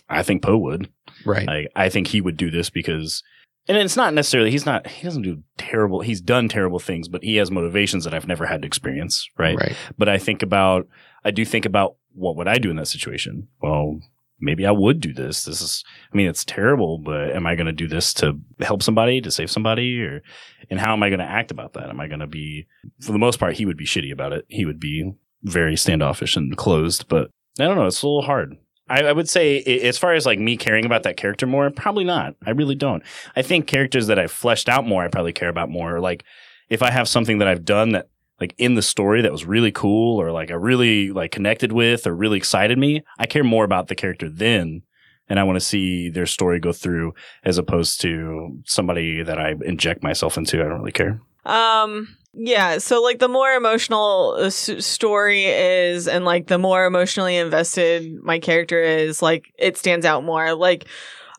I 0.08 0.22
think 0.22 0.42
Poe 0.42 0.58
would. 0.58 0.88
Right. 1.24 1.48
I, 1.48 1.66
I 1.74 1.88
think 1.88 2.06
he 2.08 2.20
would 2.20 2.36
do 2.36 2.50
this 2.50 2.70
because, 2.70 3.22
and 3.70 3.84
it's 3.84 3.96
not 3.96 4.14
necessarily, 4.14 4.50
he's 4.50 4.66
not, 4.66 4.86
he 4.86 5.04
doesn't 5.04 5.22
do 5.22 5.42
terrible, 5.56 6.00
he's 6.00 6.20
done 6.20 6.48
terrible 6.48 6.80
things, 6.80 7.08
but 7.08 7.22
he 7.22 7.36
has 7.36 7.50
motivations 7.50 8.04
that 8.04 8.12
I've 8.12 8.26
never 8.26 8.46
had 8.46 8.62
to 8.62 8.66
experience. 8.66 9.28
Right. 9.38 9.56
Right. 9.56 9.76
But 9.96 10.08
I 10.08 10.18
think 10.18 10.42
about, 10.42 10.88
I 11.24 11.30
do 11.30 11.44
think 11.44 11.64
about 11.64 11.96
what 12.12 12.36
would 12.36 12.48
I 12.48 12.58
do 12.58 12.70
in 12.70 12.76
that 12.76 12.88
situation? 12.88 13.48
Well, 13.62 14.00
maybe 14.40 14.66
I 14.66 14.72
would 14.72 15.00
do 15.00 15.12
this. 15.12 15.44
This 15.44 15.60
is, 15.60 15.84
I 16.12 16.16
mean, 16.16 16.26
it's 16.26 16.44
terrible, 16.44 16.98
but 16.98 17.30
am 17.30 17.46
I 17.46 17.54
going 17.54 17.66
to 17.66 17.72
do 17.72 17.86
this 17.86 18.12
to 18.14 18.38
help 18.58 18.82
somebody, 18.82 19.20
to 19.20 19.30
save 19.30 19.50
somebody? 19.50 20.02
Or, 20.02 20.22
and 20.68 20.80
how 20.80 20.92
am 20.92 21.02
I 21.02 21.10
going 21.10 21.20
to 21.20 21.24
act 21.24 21.50
about 21.50 21.74
that? 21.74 21.90
Am 21.90 22.00
I 22.00 22.08
going 22.08 22.20
to 22.20 22.26
be, 22.26 22.66
for 23.00 23.12
the 23.12 23.18
most 23.18 23.38
part, 23.38 23.56
he 23.56 23.66
would 23.66 23.76
be 23.76 23.86
shitty 23.86 24.12
about 24.12 24.32
it. 24.32 24.46
He 24.48 24.64
would 24.64 24.80
be 24.80 25.12
very 25.42 25.76
standoffish 25.76 26.36
and 26.36 26.56
closed, 26.56 27.06
but 27.08 27.30
I 27.58 27.64
don't 27.64 27.76
know. 27.76 27.86
It's 27.86 28.02
a 28.02 28.06
little 28.06 28.22
hard. 28.22 28.56
I, 28.90 29.04
I 29.04 29.12
would 29.12 29.28
say, 29.28 29.62
as 29.62 29.96
far 29.96 30.14
as 30.14 30.26
like 30.26 30.40
me 30.40 30.56
caring 30.56 30.84
about 30.84 31.04
that 31.04 31.16
character 31.16 31.46
more, 31.46 31.70
probably 31.70 32.04
not. 32.04 32.34
I 32.44 32.50
really 32.50 32.74
don't. 32.74 33.02
I 33.36 33.42
think 33.42 33.66
characters 33.66 34.08
that 34.08 34.18
I've 34.18 34.32
fleshed 34.32 34.68
out 34.68 34.86
more, 34.86 35.04
I 35.04 35.08
probably 35.08 35.32
care 35.32 35.48
about 35.48 35.70
more. 35.70 36.00
Like 36.00 36.24
if 36.68 36.82
I 36.82 36.90
have 36.90 37.08
something 37.08 37.38
that 37.38 37.48
I've 37.48 37.64
done 37.64 37.90
that 37.92 38.08
like 38.40 38.54
in 38.58 38.74
the 38.74 38.82
story 38.82 39.22
that 39.22 39.30
was 39.30 39.44
really 39.44 39.70
cool 39.70 40.20
or 40.20 40.32
like 40.32 40.50
I 40.50 40.54
really 40.54 41.10
like 41.10 41.30
connected 41.30 41.72
with 41.72 42.06
or 42.06 42.14
really 42.14 42.36
excited 42.36 42.78
me, 42.78 43.02
I 43.18 43.26
care 43.26 43.44
more 43.44 43.64
about 43.64 43.88
the 43.88 43.94
character 43.94 44.28
then. 44.28 44.82
And 45.28 45.38
I 45.38 45.44
want 45.44 45.56
to 45.56 45.64
see 45.64 46.10
their 46.10 46.26
story 46.26 46.58
go 46.58 46.72
through 46.72 47.14
as 47.44 47.58
opposed 47.58 48.00
to 48.00 48.60
somebody 48.64 49.22
that 49.22 49.38
I 49.38 49.54
inject 49.64 50.02
myself 50.02 50.36
into. 50.36 50.60
I 50.60 50.64
don't 50.64 50.80
really 50.80 50.90
care. 50.90 51.20
Um 51.44 52.16
yeah, 52.32 52.78
so 52.78 53.02
like 53.02 53.18
the 53.18 53.28
more 53.28 53.50
emotional 53.52 54.36
a 54.36 54.46
s- 54.46 54.84
story 54.84 55.44
is 55.46 56.06
and 56.08 56.24
like 56.24 56.46
the 56.46 56.58
more 56.58 56.84
emotionally 56.86 57.36
invested 57.36 58.14
my 58.22 58.38
character 58.38 58.80
is, 58.80 59.20
like 59.22 59.52
it 59.58 59.76
stands 59.76 60.06
out 60.06 60.24
more. 60.24 60.54
Like 60.54 60.86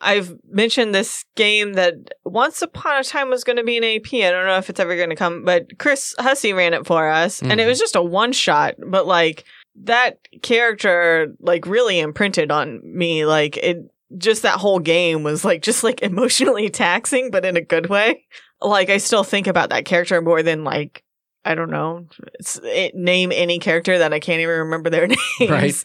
I've 0.01 0.35
mentioned 0.49 0.95
this 0.95 1.25
game 1.35 1.73
that 1.73 1.93
once 2.25 2.61
upon 2.61 2.99
a 2.99 3.03
time 3.03 3.29
was 3.29 3.43
going 3.43 3.57
to 3.57 3.63
be 3.63 3.77
an 3.77 3.83
AP. 3.83 4.13
I 4.13 4.31
don't 4.31 4.47
know 4.47 4.57
if 4.57 4.69
it's 4.69 4.79
ever 4.79 4.95
going 4.95 5.11
to 5.11 5.15
come, 5.15 5.45
but 5.45 5.77
Chris 5.77 6.15
Hussey 6.19 6.53
ran 6.53 6.73
it 6.73 6.87
for 6.87 7.09
us 7.09 7.41
and 7.41 7.59
it 7.59 7.65
Mhm. 7.65 7.67
was 7.67 7.79
just 7.79 7.95
a 7.95 8.01
one 8.01 8.31
shot, 8.31 8.75
but 8.85 9.05
like 9.07 9.43
that 9.83 10.17
character 10.41 11.33
like 11.39 11.65
really 11.67 11.99
imprinted 11.99 12.51
on 12.51 12.81
me. 12.83 13.25
Like 13.25 13.57
it 13.57 13.77
just 14.17 14.41
that 14.41 14.59
whole 14.59 14.79
game 14.79 15.23
was 15.23 15.45
like 15.45 15.61
just 15.61 15.83
like 15.83 16.01
emotionally 16.03 16.69
taxing, 16.69 17.31
but 17.31 17.45
in 17.45 17.55
a 17.55 17.61
good 17.61 17.87
way 17.87 18.25
like 18.61 18.89
I 18.89 18.97
still 18.97 19.23
think 19.23 19.47
about 19.47 19.69
that 19.69 19.85
character 19.85 20.21
more 20.21 20.43
than 20.43 20.63
like 20.63 21.03
I 21.43 21.55
don't 21.55 21.71
know 21.71 22.05
it's, 22.35 22.57
it, 22.57 22.65
eh, 22.65 22.91
name 22.93 23.31
any 23.33 23.59
character 23.59 23.97
that 23.97 24.13
I 24.13 24.19
can't 24.19 24.41
even 24.41 24.59
remember 24.59 24.89
their 24.89 25.07
names. 25.39 25.49
Right. 25.49 25.83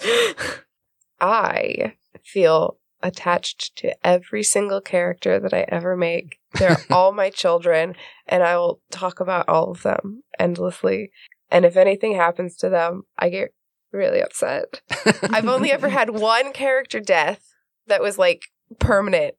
I 1.20 1.94
feel 2.22 2.78
attached 3.02 3.76
to 3.76 3.94
every 4.06 4.42
single 4.42 4.80
character 4.80 5.38
that 5.38 5.54
I 5.54 5.64
ever 5.68 5.96
make. 5.96 6.38
They're 6.54 6.78
all 6.90 7.12
my 7.12 7.30
children, 7.30 7.94
and 8.26 8.42
I 8.42 8.56
will 8.56 8.80
talk 8.90 9.20
about 9.20 9.48
all 9.48 9.70
of 9.70 9.82
them 9.82 10.22
endlessly. 10.38 11.10
And 11.50 11.64
if 11.64 11.76
anything 11.76 12.16
happens 12.16 12.56
to 12.56 12.68
them, 12.68 13.02
I 13.18 13.28
get 13.28 13.54
really 13.92 14.20
upset. 14.20 14.80
I've 15.22 15.48
only 15.48 15.70
ever 15.70 15.88
had 15.88 16.10
one 16.20 16.52
character 16.52 17.00
death 17.00 17.54
that 17.86 18.02
was 18.02 18.18
like 18.18 18.42
permanent, 18.78 19.34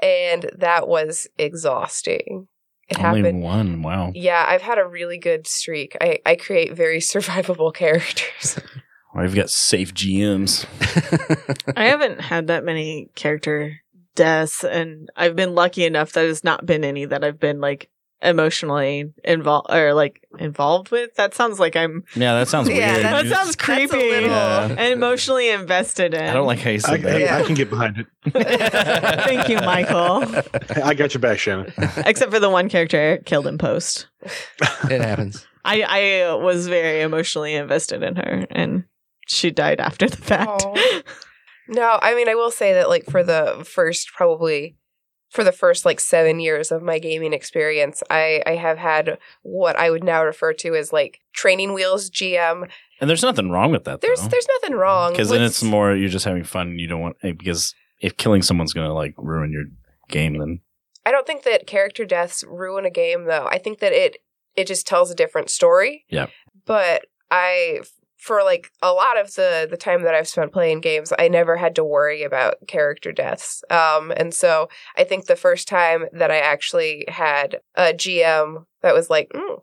and 0.00 0.50
that 0.56 0.86
was 0.88 1.26
exhausting. 1.36 2.48
It 2.88 2.98
Only 2.98 3.20
happened. 3.20 3.42
one. 3.42 3.82
Wow. 3.82 4.12
Yeah, 4.14 4.44
I've 4.48 4.62
had 4.62 4.78
a 4.78 4.86
really 4.86 5.18
good 5.18 5.46
streak. 5.46 5.96
I, 6.00 6.18
I 6.24 6.36
create 6.36 6.72
very 6.74 6.98
survivable 7.14 7.72
characters. 7.74 8.58
Or 9.14 9.24
you've 9.24 9.34
got 9.34 9.48
safe 9.48 9.94
GMs. 9.94 10.66
I 11.76 11.86
haven't 11.86 12.20
had 12.20 12.48
that 12.48 12.62
many 12.62 13.08
character 13.14 13.80
deaths, 14.14 14.62
and 14.62 15.08
I've 15.16 15.34
been 15.34 15.54
lucky 15.54 15.86
enough 15.86 16.12
that 16.12 16.26
it's 16.26 16.44
not 16.44 16.66
been 16.66 16.84
any 16.84 17.06
that 17.06 17.24
I've 17.24 17.40
been 17.40 17.58
like 17.58 17.88
emotionally 18.22 19.12
involved 19.24 19.68
or 19.70 19.94
like 19.94 20.26
involved 20.38 20.90
with. 20.90 21.14
That 21.16 21.34
sounds 21.34 21.58
like 21.60 21.76
I'm 21.76 22.04
Yeah, 22.16 22.34
that 22.38 22.48
sounds 22.48 22.68
Yeah, 22.70 22.98
that 22.98 23.24
You 23.24 23.30
sounds 23.30 23.56
creepy 23.56 23.96
little- 23.96 24.28
Yeah. 24.30 24.66
and 24.68 24.92
emotionally 24.92 25.50
invested 25.50 26.14
in. 26.14 26.24
I 26.24 26.32
don't 26.32 26.46
like 26.46 26.58
how 26.58 26.70
you 26.70 26.80
I, 26.84 26.96
that. 26.96 27.02
hey, 27.20 27.28
I 27.30 27.42
can 27.44 27.54
get 27.54 27.70
behind 27.70 27.98
it. 27.98 28.06
Thank 29.24 29.48
you, 29.48 29.56
Michael. 29.56 30.24
I 30.84 30.94
got 30.94 31.14
your 31.14 31.20
back, 31.20 31.38
Shannon. 31.38 31.72
Except 32.06 32.32
for 32.32 32.40
the 32.40 32.50
one 32.50 32.68
character 32.68 32.96
Eric 32.96 33.24
killed 33.26 33.46
in 33.46 33.58
post. 33.58 34.06
it 34.90 35.00
happens. 35.00 35.46
I 35.64 35.82
I 36.28 36.34
was 36.34 36.66
very 36.68 37.02
emotionally 37.02 37.54
invested 37.54 38.02
in 38.02 38.16
her, 38.16 38.46
and 38.50 38.84
she 39.26 39.50
died 39.50 39.80
after 39.80 40.08
the 40.08 40.16
fact. 40.16 40.62
Aw. 40.64 41.02
No, 41.68 41.98
I 42.00 42.14
mean, 42.14 42.28
I 42.30 42.34
will 42.34 42.50
say 42.50 42.72
that, 42.72 42.88
like, 42.88 43.04
for 43.10 43.22
the 43.22 43.62
first, 43.66 44.12
probably 44.14 44.77
for 45.28 45.44
the 45.44 45.52
first 45.52 45.84
like 45.84 46.00
seven 46.00 46.40
years 46.40 46.72
of 46.72 46.82
my 46.82 46.98
gaming 46.98 47.32
experience, 47.32 48.02
I, 48.10 48.42
I 48.46 48.56
have 48.56 48.78
had 48.78 49.18
what 49.42 49.76
I 49.76 49.90
would 49.90 50.04
now 50.04 50.24
refer 50.24 50.52
to 50.54 50.74
as 50.74 50.92
like 50.92 51.20
training 51.32 51.74
wheels 51.74 52.10
GM. 52.10 52.68
And 53.00 53.08
there's 53.08 53.22
nothing 53.22 53.50
wrong 53.50 53.70
with 53.70 53.84
that, 53.84 54.00
There's 54.00 54.22
though. 54.22 54.28
there's 54.28 54.48
nothing 54.62 54.76
wrong 54.76 55.12
Because 55.12 55.28
then 55.28 55.42
it's 55.42 55.62
more 55.62 55.94
you're 55.94 56.08
just 56.08 56.24
having 56.24 56.44
fun. 56.44 56.78
You 56.78 56.88
don't 56.88 57.00
want 57.00 57.16
eh, 57.22 57.32
because 57.32 57.74
if 58.00 58.16
killing 58.16 58.42
someone's 58.42 58.72
gonna 58.72 58.94
like 58.94 59.14
ruin 59.18 59.52
your 59.52 59.64
game, 60.08 60.38
then 60.38 60.60
I 61.04 61.10
don't 61.10 61.26
think 61.26 61.44
that 61.44 61.66
character 61.66 62.04
deaths 62.04 62.44
ruin 62.46 62.84
a 62.84 62.90
game 62.90 63.24
though. 63.24 63.46
I 63.50 63.58
think 63.58 63.78
that 63.80 63.92
it 63.92 64.16
it 64.56 64.66
just 64.66 64.86
tells 64.86 65.10
a 65.10 65.14
different 65.14 65.50
story. 65.50 66.04
Yeah. 66.10 66.26
But 66.66 67.06
I 67.30 67.80
for 68.18 68.42
like 68.42 68.70
a 68.82 68.92
lot 68.92 69.18
of 69.18 69.34
the 69.34 69.66
the 69.70 69.76
time 69.76 70.02
that 70.02 70.14
I've 70.14 70.28
spent 70.28 70.52
playing 70.52 70.80
games, 70.80 71.12
I 71.18 71.28
never 71.28 71.56
had 71.56 71.74
to 71.76 71.84
worry 71.84 72.22
about 72.22 72.56
character 72.66 73.12
deaths. 73.12 73.62
Um 73.70 74.12
and 74.16 74.34
so 74.34 74.68
I 74.96 75.04
think 75.04 75.24
the 75.26 75.36
first 75.36 75.68
time 75.68 76.06
that 76.12 76.30
I 76.30 76.38
actually 76.38 77.04
had 77.08 77.60
a 77.74 77.92
GM 77.94 78.66
that 78.82 78.94
was 78.94 79.08
like, 79.08 79.30
mm, 79.34 79.58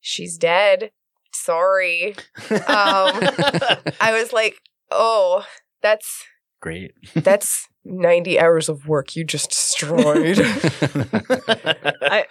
she's 0.00 0.38
dead. 0.38 0.90
Sorry. 1.32 2.14
Um, 2.50 2.56
I 4.00 4.10
was 4.12 4.32
like, 4.32 4.56
"Oh, 4.90 5.44
that's 5.82 6.24
great. 6.60 6.92
that's 7.14 7.68
90 7.84 8.38
hours 8.38 8.68
of 8.68 8.88
work 8.88 9.14
you 9.14 9.24
just 9.24 9.50
destroyed." 9.50 10.38
I 12.02 12.26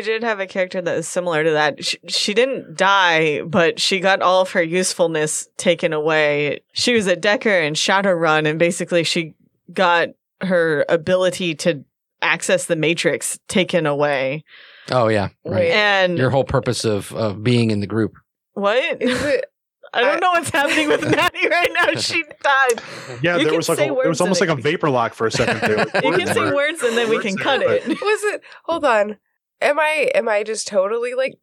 did 0.00 0.22
have 0.22 0.38
a 0.40 0.46
character 0.46 0.80
that 0.80 0.96
was 0.96 1.08
similar 1.08 1.42
to 1.42 1.50
that. 1.52 1.84
She, 1.84 1.98
she 2.06 2.34
didn't 2.34 2.76
die, 2.76 3.42
but 3.42 3.80
she 3.80 3.98
got 3.98 4.22
all 4.22 4.42
of 4.42 4.50
her 4.52 4.62
usefulness 4.62 5.48
taken 5.56 5.92
away. 5.92 6.60
She 6.72 6.94
was 6.94 7.06
a 7.06 7.16
Decker 7.16 7.48
in 7.60 7.74
Shadowrun, 7.74 8.46
and 8.48 8.58
basically 8.58 9.02
she 9.04 9.34
got 9.72 10.10
her 10.42 10.84
ability 10.88 11.54
to 11.56 11.84
access 12.22 12.66
the 12.66 12.76
Matrix 12.76 13.38
taken 13.48 13.86
away. 13.86 14.44
Oh 14.92 15.08
yeah, 15.08 15.28
right. 15.44 15.70
And 15.70 16.18
Your 16.18 16.30
whole 16.30 16.44
purpose 16.44 16.84
of 16.84 17.12
of 17.14 17.42
being 17.42 17.70
in 17.70 17.80
the 17.80 17.86
group. 17.86 18.14
what? 18.54 19.00
Is 19.02 19.22
it 19.24 19.46
I 19.92 20.02
don't 20.02 20.16
I- 20.16 20.20
know 20.20 20.30
what's 20.32 20.50
happening 20.50 20.88
with 20.88 21.02
Maddie 21.16 21.48
right 21.48 21.70
now. 21.74 21.98
She 22.00 22.22
died. 22.42 22.80
Yeah, 23.22 23.36
You 23.36 23.44
there 23.44 23.46
can 23.48 23.56
was 23.56 23.68
like 23.68 23.78
say 23.78 23.88
a, 23.88 23.92
words 23.94 24.06
it 24.06 24.08
was 24.08 24.20
almost 24.20 24.40
and 24.40 24.50
like 24.50 24.58
a 24.58 24.62
vapor 24.62 24.88
lock 24.88 25.14
for 25.14 25.26
a 25.26 25.30
second 25.32 25.60
there. 25.62 25.78
You 26.04 26.16
can 26.16 26.26
say 26.28 26.52
words 26.52 26.82
and 26.82 26.96
then 26.96 27.08
we 27.10 27.18
can 27.18 27.36
cut 27.36 27.60
but- 27.60 27.70
it. 27.70 27.88
was 27.88 28.24
it 28.34 28.42
hold 28.64 28.84
on 28.84 29.16
am 29.60 29.78
i 29.78 30.10
am 30.14 30.28
i 30.28 30.42
just 30.42 30.66
totally 30.68 31.14
like 31.14 31.34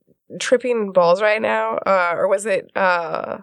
tripping 0.42 0.92
balls 0.92 1.22
right 1.22 1.42
now, 1.42 1.78
uh, 1.78 2.12
or 2.18 2.28
was 2.28 2.46
it? 2.46 2.70
Uh, 2.76 3.38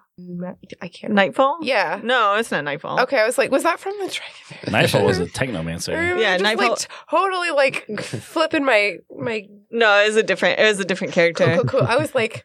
I 0.82 0.88
can't. 0.88 1.14
Nightfall? 1.14 1.56
Yeah. 1.62 1.98
No, 2.04 2.34
it's 2.34 2.50
not 2.50 2.62
Nightfall. 2.62 3.00
Okay, 3.00 3.18
I 3.18 3.24
was 3.24 3.38
like, 3.38 3.50
was 3.50 3.62
that 3.62 3.80
from 3.80 3.94
the 4.02 4.08
Dragon? 4.08 4.70
Nightfall 4.72 5.02
was 5.06 5.18
a 5.18 5.22
Or 5.22 5.26
technomancer. 5.40 5.94
Yeah, 6.20 6.34
just, 6.36 6.44
Nightfall- 6.44 6.68
Like, 6.72 6.88
totally 7.10 7.50
like 7.52 7.86
flipping 8.02 8.66
my 8.66 8.96
my 9.16 9.46
No, 9.70 10.02
it 10.02 10.08
was 10.08 10.16
a 10.16 10.22
different. 10.22 10.60
It 10.60 10.64
was 10.64 10.78
a 10.78 10.84
different 10.84 11.14
cool, 11.14 11.22
character. 11.22 11.54
cool, 11.56 11.80
cool. 11.80 11.82
I 11.88 11.96
was 11.96 12.14
like, 12.14 12.44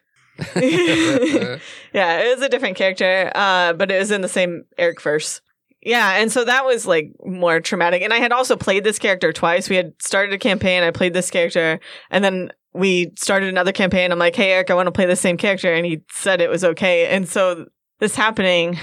yeah, 0.56 1.58
it 2.20 2.34
was 2.36 2.42
a 2.42 2.48
different 2.48 2.76
character, 2.76 3.30
uh, 3.34 3.74
but 3.74 3.90
it 3.90 3.98
was 3.98 4.10
in 4.10 4.22
the 4.22 4.28
same 4.28 4.64
Eric 4.78 5.02
verse. 5.02 5.40
Yeah, 5.82 6.20
and 6.20 6.30
so 6.30 6.44
that 6.44 6.64
was 6.66 6.86
like 6.86 7.12
more 7.24 7.60
traumatic. 7.60 8.02
And 8.02 8.12
I 8.12 8.18
had 8.18 8.32
also 8.32 8.56
played 8.56 8.84
this 8.84 8.98
character 8.98 9.32
twice. 9.32 9.68
We 9.70 9.76
had 9.76 9.94
started 10.00 10.32
a 10.34 10.38
campaign, 10.38 10.82
I 10.82 10.90
played 10.90 11.14
this 11.14 11.30
character, 11.30 11.80
and 12.10 12.22
then 12.22 12.52
we 12.72 13.12
started 13.16 13.48
another 13.48 13.72
campaign. 13.72 14.12
I'm 14.12 14.18
like, 14.18 14.36
hey, 14.36 14.52
Eric, 14.52 14.70
I 14.70 14.74
want 14.74 14.86
to 14.86 14.92
play 14.92 15.06
the 15.06 15.16
same 15.16 15.36
character. 15.36 15.72
And 15.72 15.84
he 15.86 16.02
said 16.10 16.40
it 16.40 16.50
was 16.50 16.64
okay. 16.64 17.06
And 17.08 17.28
so 17.28 17.66
this 17.98 18.14
happening, 18.14 18.78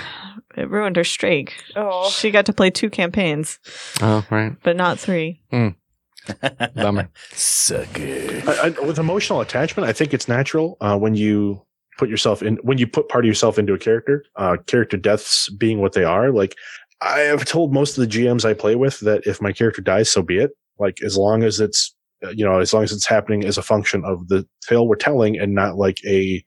it 0.57 0.69
ruined 0.69 0.95
her 0.95 1.03
streak. 1.03 1.53
oh, 1.75 2.10
She 2.10 2.31
got 2.31 2.45
to 2.47 2.53
play 2.53 2.69
two 2.69 2.89
campaigns, 2.89 3.60
oh, 4.01 4.25
right. 4.29 4.55
but 4.63 4.75
not 4.75 4.99
three. 4.99 5.41
Bummer. 6.75 7.10
Sucker. 7.31 8.01
I, 8.01 8.73
I, 8.77 8.86
with 8.86 8.99
emotional 8.99 9.41
attachment, 9.41 9.88
I 9.88 9.93
think 9.93 10.13
it's 10.13 10.27
natural 10.27 10.77
uh, 10.81 10.97
when 10.97 11.15
you 11.15 11.62
put 11.97 12.10
yourself 12.10 12.43
in 12.43 12.57
when 12.57 12.77
you 12.77 12.86
put 12.86 13.10
part 13.10 13.23
of 13.25 13.27
yourself 13.27 13.57
into 13.57 13.73
a 13.73 13.77
character. 13.77 14.23
Uh, 14.36 14.57
character 14.65 14.97
deaths 14.97 15.49
being 15.49 15.79
what 15.79 15.93
they 15.93 16.03
are, 16.03 16.31
like 16.31 16.55
I 17.01 17.19
have 17.19 17.45
told 17.45 17.73
most 17.73 17.97
of 17.97 18.01
the 18.01 18.17
GMs 18.17 18.45
I 18.45 18.53
play 18.53 18.75
with 18.75 18.99
that 19.01 19.27
if 19.27 19.41
my 19.41 19.51
character 19.51 19.81
dies, 19.81 20.10
so 20.10 20.21
be 20.21 20.39
it. 20.39 20.51
Like 20.79 21.01
as 21.03 21.17
long 21.17 21.43
as 21.43 21.60
it's 21.60 21.95
uh, 22.25 22.29
you 22.29 22.45
know 22.45 22.60
as 22.60 22.73
long 22.73 22.83
as 22.83 22.91
it's 22.91 23.07
happening 23.07 23.45
as 23.45 23.57
a 23.57 23.63
function 23.63 24.03
of 24.05 24.27
the 24.27 24.47
tale 24.67 24.88
we're 24.88 24.95
telling 24.95 25.38
and 25.38 25.53
not 25.53 25.77
like 25.77 25.97
a 26.05 26.43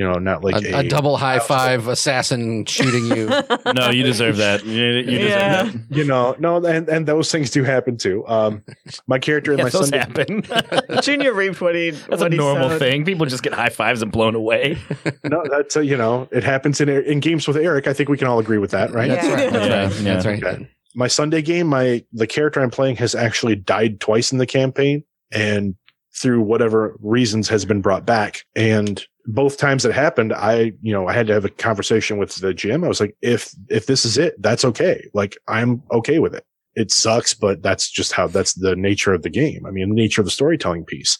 you 0.00 0.06
know 0.08 0.14
not 0.18 0.42
like 0.42 0.64
a, 0.64 0.78
a 0.78 0.88
double 0.88 1.16
high 1.18 1.38
five 1.40 1.86
assassin 1.88 2.64
shooting 2.64 3.04
you. 3.14 3.28
No, 3.74 3.90
you 3.90 4.02
deserve 4.02 4.38
that. 4.38 4.64
You, 4.64 4.86
you 4.86 5.18
deserve 5.18 5.28
Yeah. 5.28 5.62
that. 5.64 5.74
you 5.90 6.04
know 6.04 6.34
no 6.38 6.56
and 6.64 6.88
and 6.88 7.06
those 7.06 7.30
things 7.30 7.50
do 7.50 7.62
happen 7.64 7.96
too. 7.98 8.26
Um, 8.26 8.62
my 9.06 9.18
character 9.18 9.52
in 9.52 9.58
Yeah, 9.58 9.64
my 9.64 9.70
those 9.70 9.88
Sunday 9.90 9.98
happen. 9.98 11.00
Junior 11.02 11.32
reaped 11.34 11.60
what 11.60 11.74
he. 11.74 11.90
That's 11.90 12.22
a 12.22 12.30
he 12.30 12.36
normal 12.36 12.70
sowed. 12.70 12.78
thing. 12.78 13.04
People 13.04 13.26
just 13.26 13.42
get 13.42 13.52
high 13.52 13.68
fives 13.68 14.00
and 14.02 14.10
blown 14.10 14.34
away. 14.34 14.78
no 15.24 15.44
that's 15.50 15.76
uh, 15.76 15.80
you 15.80 15.96
know 15.96 16.28
it 16.32 16.44
happens 16.44 16.80
in 16.80 16.88
in 16.88 17.20
games 17.20 17.46
with 17.46 17.56
Eric. 17.58 17.86
I 17.86 17.92
think 17.92 18.08
we 18.08 18.16
can 18.16 18.26
all 18.26 18.38
agree 18.38 18.58
with 18.58 18.70
that, 18.72 18.90
right? 18.92 19.08
That's 19.10 19.26
Yeah. 19.26 19.34
right. 19.34 19.52
That's 19.52 19.66
Yeah, 19.68 19.82
right. 19.84 19.94
yeah. 20.00 20.14
That's 20.14 20.26
right. 20.26 20.44
Okay. 20.44 20.68
my 20.94 21.06
Sunday 21.08 21.42
game, 21.42 21.66
my 21.66 22.04
the 22.12 22.26
character 22.26 22.60
I'm 22.60 22.70
playing 22.70 22.96
has 22.96 23.14
actually 23.14 23.56
died 23.56 24.00
twice 24.00 24.32
in 24.32 24.38
the 24.38 24.46
campaign, 24.46 25.04
and 25.30 25.74
through 26.14 26.42
whatever 26.42 26.96
reasons 27.00 27.48
has 27.48 27.64
been 27.64 27.80
brought 27.80 28.04
back. 28.04 28.44
And 28.56 29.04
both 29.26 29.58
times 29.58 29.84
it 29.84 29.92
happened, 29.92 30.32
I 30.32 30.72
you 30.82 30.92
know 30.92 31.08
I 31.08 31.12
had 31.12 31.26
to 31.28 31.34
have 31.34 31.44
a 31.44 31.50
conversation 31.50 32.18
with 32.18 32.34
the 32.36 32.52
GM. 32.52 32.84
I 32.84 32.88
was 32.88 33.00
like, 33.00 33.16
if 33.22 33.54
if 33.68 33.86
this 33.86 34.04
is 34.04 34.18
it, 34.18 34.40
that's 34.40 34.64
okay. 34.64 35.08
Like 35.14 35.36
I'm 35.48 35.82
okay 35.92 36.18
with 36.18 36.34
it. 36.34 36.44
It 36.74 36.90
sucks, 36.90 37.34
but 37.34 37.62
that's 37.62 37.90
just 37.90 38.12
how 38.12 38.26
that's 38.26 38.54
the 38.54 38.76
nature 38.76 39.12
of 39.12 39.22
the 39.22 39.30
game. 39.30 39.66
I 39.66 39.70
mean, 39.70 39.88
the 39.88 39.94
nature 39.94 40.20
of 40.20 40.26
the 40.26 40.30
storytelling 40.30 40.84
piece. 40.84 41.18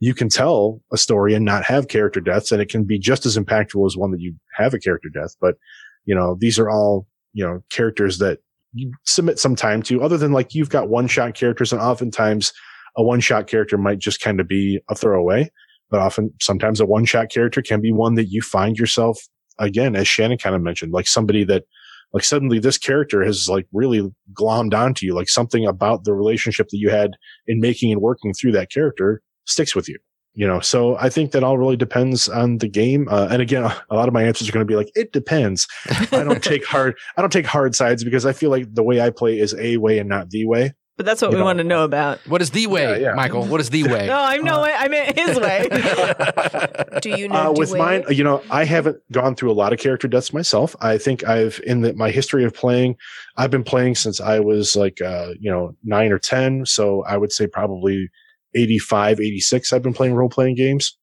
You 0.00 0.14
can 0.14 0.28
tell 0.28 0.80
a 0.92 0.96
story 0.96 1.34
and 1.34 1.44
not 1.44 1.64
have 1.64 1.88
character 1.88 2.20
deaths, 2.20 2.50
and 2.50 2.60
it 2.60 2.68
can 2.68 2.84
be 2.84 2.98
just 2.98 3.26
as 3.26 3.36
impactful 3.36 3.86
as 3.86 3.96
one 3.96 4.10
that 4.10 4.20
you 4.20 4.34
have 4.54 4.74
a 4.74 4.78
character 4.78 5.08
death. 5.08 5.36
But 5.40 5.56
you 6.04 6.14
know, 6.14 6.36
these 6.38 6.58
are 6.58 6.70
all 6.70 7.06
you 7.32 7.44
know 7.44 7.62
characters 7.70 8.18
that 8.18 8.38
you 8.74 8.92
submit 9.04 9.38
some 9.38 9.54
time 9.54 9.82
to 9.82 10.02
other 10.02 10.16
than 10.16 10.32
like 10.32 10.54
you've 10.54 10.70
got 10.70 10.88
one 10.88 11.06
shot 11.06 11.34
characters 11.34 11.72
and 11.72 11.82
oftentimes 11.82 12.52
a 12.96 13.02
one 13.02 13.20
shot 13.20 13.46
character 13.46 13.78
might 13.78 13.98
just 13.98 14.20
kind 14.20 14.40
of 14.40 14.48
be 14.48 14.80
a 14.88 14.94
throwaway 14.94 15.50
but 15.90 16.00
often 16.00 16.32
sometimes 16.40 16.80
a 16.80 16.86
one 16.86 17.04
shot 17.04 17.30
character 17.30 17.62
can 17.62 17.80
be 17.80 17.92
one 17.92 18.14
that 18.14 18.26
you 18.26 18.42
find 18.42 18.78
yourself 18.78 19.18
again 19.58 19.94
as 19.94 20.08
shannon 20.08 20.38
kind 20.38 20.56
of 20.56 20.62
mentioned 20.62 20.92
like 20.92 21.06
somebody 21.06 21.44
that 21.44 21.64
like 22.12 22.24
suddenly 22.24 22.58
this 22.58 22.78
character 22.78 23.22
has 23.22 23.48
like 23.48 23.66
really 23.72 24.10
glommed 24.32 24.74
onto 24.74 25.06
you 25.06 25.14
like 25.14 25.28
something 25.28 25.66
about 25.66 26.04
the 26.04 26.14
relationship 26.14 26.68
that 26.68 26.78
you 26.78 26.90
had 26.90 27.12
in 27.46 27.60
making 27.60 27.92
and 27.92 28.00
working 28.00 28.32
through 28.32 28.52
that 28.52 28.70
character 28.70 29.22
sticks 29.44 29.74
with 29.74 29.88
you 29.88 29.98
you 30.34 30.46
know 30.46 30.60
so 30.60 30.96
i 30.96 31.08
think 31.08 31.32
that 31.32 31.44
all 31.44 31.58
really 31.58 31.76
depends 31.76 32.28
on 32.28 32.58
the 32.58 32.68
game 32.68 33.06
uh, 33.10 33.28
and 33.30 33.42
again 33.42 33.62
a 33.90 33.94
lot 33.94 34.08
of 34.08 34.14
my 34.14 34.22
answers 34.22 34.48
are 34.48 34.52
going 34.52 34.66
to 34.66 34.70
be 34.70 34.76
like 34.76 34.90
it 34.94 35.12
depends 35.12 35.66
I 36.22 36.24
don't 36.24 36.42
take 36.52 36.64
hard. 36.64 36.96
I 37.16 37.20
don't 37.20 37.32
take 37.32 37.46
hard 37.46 37.74
sides 37.74 38.04
because 38.04 38.26
I 38.26 38.32
feel 38.32 38.50
like 38.50 38.72
the 38.72 38.82
way 38.82 39.00
I 39.00 39.10
play 39.10 39.38
is 39.38 39.54
a 39.58 39.78
way 39.78 39.98
and 39.98 40.08
not 40.08 40.30
the 40.30 40.46
way. 40.46 40.74
But 40.98 41.06
that's 41.06 41.22
what 41.22 41.30
You 41.30 41.36
we 41.36 41.40
know. 41.40 41.44
want 41.46 41.58
to 41.58 41.64
know 41.64 41.84
about. 41.84 42.18
What 42.28 42.42
is 42.42 42.50
the 42.50 42.66
way, 42.66 42.82
Yeah, 43.00 43.08
yeah. 43.08 43.14
Michael? 43.14 43.44
What 43.46 43.60
is 43.60 43.70
the 43.70 43.84
way? 43.84 44.06
No, 44.12 44.18
I'm 44.20 44.44
no 44.44 44.60
way. 44.62 44.72
I 44.76 44.88
meant 44.88 45.18
his 45.18 45.38
way. 45.40 45.66
do 47.00 47.10
you 47.10 47.28
know? 47.28 47.48
Uh, 47.50 47.52
with 47.56 47.70
Dwayne? 47.70 47.78
mine, 47.78 48.04
you 48.10 48.22
know, 48.22 48.42
I 48.50 48.64
haven't 48.64 48.98
gone 49.10 49.34
through 49.34 49.50
a 49.50 49.54
lot 49.54 49.72
of 49.72 49.78
character 49.78 50.06
deaths 50.06 50.32
myself. 50.34 50.76
I 50.80 50.98
think 50.98 51.26
I've 51.26 51.60
in 51.66 51.80
the, 51.80 51.94
my 51.94 52.10
history 52.10 52.44
of 52.44 52.52
playing, 52.54 52.96
I've 53.38 53.50
been 53.50 53.64
playing 53.64 53.94
since 53.94 54.20
I 54.20 54.40
was 54.40 54.76
like, 54.76 55.00
uh, 55.00 55.30
you 55.40 55.50
know, 55.50 55.74
nine 55.82 56.12
or 56.12 56.18
ten. 56.18 56.66
So 56.66 57.02
I 57.04 57.16
would 57.16 57.32
say 57.32 57.46
probably 57.46 58.10
85, 58.54 59.18
86. 59.20 59.72
I've 59.72 59.82
been 59.82 59.94
playing 59.94 60.14
role 60.14 60.28
playing 60.28 60.56
games, 60.56 60.96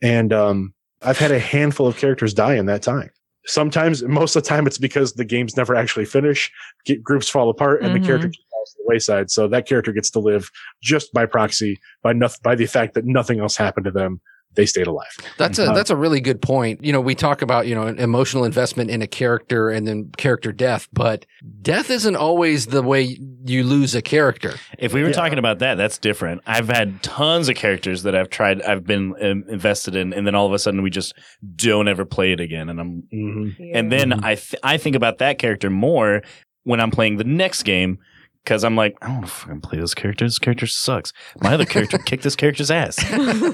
and 0.00 0.32
um, 0.32 0.72
I've 1.02 1.18
had 1.18 1.32
a 1.32 1.40
handful 1.40 1.88
of 1.88 1.96
characters 1.96 2.32
die 2.32 2.54
in 2.54 2.66
that 2.66 2.82
time. 2.82 3.10
Sometimes, 3.44 4.04
most 4.04 4.36
of 4.36 4.44
the 4.44 4.48
time, 4.48 4.68
it's 4.68 4.78
because 4.78 5.14
the 5.14 5.24
games 5.24 5.56
never 5.56 5.74
actually 5.74 6.04
finish. 6.04 6.48
Get, 6.86 7.02
groups 7.02 7.28
fall 7.28 7.50
apart, 7.50 7.82
and 7.82 7.90
Mhm. 7.90 8.00
the 8.00 8.06
character 8.06 8.28
just 8.28 8.44
falls 8.62 8.72
to 8.72 8.78
the 8.78 8.88
wayside. 8.88 9.30
So 9.30 9.48
that 9.48 9.66
character 9.66 9.92
gets 9.92 10.10
to 10.10 10.20
live 10.20 10.50
just 10.82 11.12
by 11.12 11.26
proxy, 11.26 11.78
by 12.02 12.12
noth- 12.12 12.42
by 12.42 12.54
the 12.54 12.66
fact 12.66 12.94
that 12.94 13.04
nothing 13.04 13.40
else 13.40 13.56
happened 13.56 13.84
to 13.84 13.90
them. 13.90 14.20
They 14.54 14.66
stayed 14.66 14.86
alive. 14.86 15.08
That's 15.38 15.58
a 15.58 15.70
Uh, 15.70 15.72
that's 15.72 15.88
a 15.88 15.96
really 15.96 16.20
good 16.20 16.42
point. 16.42 16.84
You 16.84 16.92
know, 16.92 17.00
we 17.00 17.14
talk 17.14 17.40
about 17.40 17.66
you 17.66 17.74
know 17.74 17.84
an 17.86 17.98
emotional 17.98 18.44
investment 18.44 18.90
in 18.90 19.00
a 19.00 19.06
character 19.06 19.70
and 19.70 19.88
then 19.88 20.10
character 20.18 20.52
death, 20.52 20.88
but 20.92 21.24
death 21.62 21.90
isn't 21.90 22.16
always 22.16 22.66
the 22.66 22.82
way 22.82 23.16
you 23.46 23.64
lose 23.64 23.94
a 23.94 24.02
character. 24.02 24.52
If 24.78 24.92
we 24.92 25.00
were 25.00 25.08
Yeah. 25.08 25.14
talking 25.14 25.38
about 25.38 25.60
that, 25.60 25.76
that's 25.76 25.96
different. 25.96 26.42
I've 26.46 26.68
had 26.68 27.02
tons 27.02 27.48
of 27.48 27.54
characters 27.56 28.02
that 28.02 28.14
I've 28.14 28.28
tried, 28.28 28.60
I've 28.60 28.84
been 28.84 29.14
um, 29.22 29.44
invested 29.48 29.96
in, 29.96 30.12
and 30.12 30.26
then 30.26 30.34
all 30.34 30.46
of 30.48 30.52
a 30.52 30.58
sudden 30.58 30.82
we 30.82 30.90
just 30.90 31.14
don't 31.56 31.88
ever 31.88 32.04
play 32.04 32.32
it 32.32 32.40
again. 32.40 32.68
And 32.68 32.78
I'm, 32.78 33.04
Yeah. 33.10 33.78
and 33.78 33.90
then. 33.90 34.12
I, 34.22 34.34
th- 34.34 34.60
I 34.62 34.76
think 34.76 34.96
about 34.96 35.16
that 35.16 35.38
character 35.38 35.70
more 35.70 36.20
when 36.64 36.78
I'm 36.78 36.90
playing 36.90 37.16
the 37.16 37.24
next 37.24 37.62
game 37.62 37.98
because 38.44 38.64
I'm 38.64 38.76
like, 38.76 38.96
I 39.02 39.06
don't 39.06 39.16
want 39.16 39.26
to 39.26 39.32
fucking 39.32 39.60
play 39.60 39.78
this 39.78 39.94
character. 39.94 40.24
This 40.24 40.38
character 40.38 40.66
sucks. 40.66 41.12
My 41.40 41.54
other 41.54 41.64
character 41.64 41.98
kicked 42.06 42.22
this 42.22 42.36
character's 42.36 42.70
ass. 42.70 42.98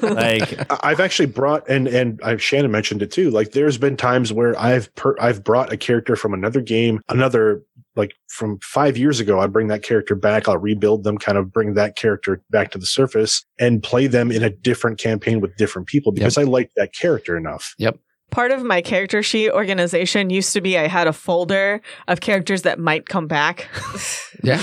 Like, 0.02 0.70
I- 0.70 0.78
I've 0.90 1.00
actually 1.00 1.26
brought 1.26 1.68
and 1.68 1.86
and 1.88 2.20
I've 2.22 2.42
Shannon 2.42 2.70
mentioned 2.70 3.02
it 3.02 3.10
too. 3.10 3.30
Like 3.30 3.52
there's 3.52 3.78
been 3.78 3.96
times 3.96 4.32
where 4.32 4.58
I've 4.58 4.94
per, 4.94 5.16
I've 5.20 5.44
brought 5.44 5.72
a 5.72 5.76
character 5.76 6.16
from 6.16 6.32
another 6.34 6.60
game, 6.60 7.00
another 7.08 7.62
like 7.96 8.12
from 8.28 8.58
five 8.62 8.96
years 8.96 9.18
ago. 9.20 9.40
I 9.40 9.46
bring 9.48 9.68
that 9.68 9.82
character 9.82 10.14
back. 10.14 10.48
I'll 10.48 10.58
rebuild 10.58 11.04
them, 11.04 11.18
kind 11.18 11.36
of 11.36 11.52
bring 11.52 11.74
that 11.74 11.96
character 11.96 12.40
back 12.50 12.70
to 12.70 12.78
the 12.78 12.86
surface 12.86 13.44
and 13.58 13.82
play 13.82 14.06
them 14.06 14.30
in 14.30 14.42
a 14.42 14.50
different 14.50 14.98
campaign 14.98 15.40
with 15.40 15.56
different 15.56 15.88
people 15.88 16.12
because 16.12 16.38
I 16.38 16.44
like 16.44 16.70
that 16.76 16.94
character 16.94 17.36
enough. 17.36 17.74
Yep. 17.78 17.98
Part 18.30 18.50
of 18.50 18.62
my 18.62 18.82
character 18.82 19.22
sheet 19.22 19.50
organization 19.50 20.28
used 20.28 20.52
to 20.52 20.60
be 20.60 20.76
I 20.76 20.86
had 20.86 21.06
a 21.06 21.14
folder 21.14 21.80
of 22.08 22.20
characters 22.20 22.60
that 22.62 22.78
might 22.78 23.06
come 23.06 23.26
back. 23.26 23.66
Yeah. 24.42 24.60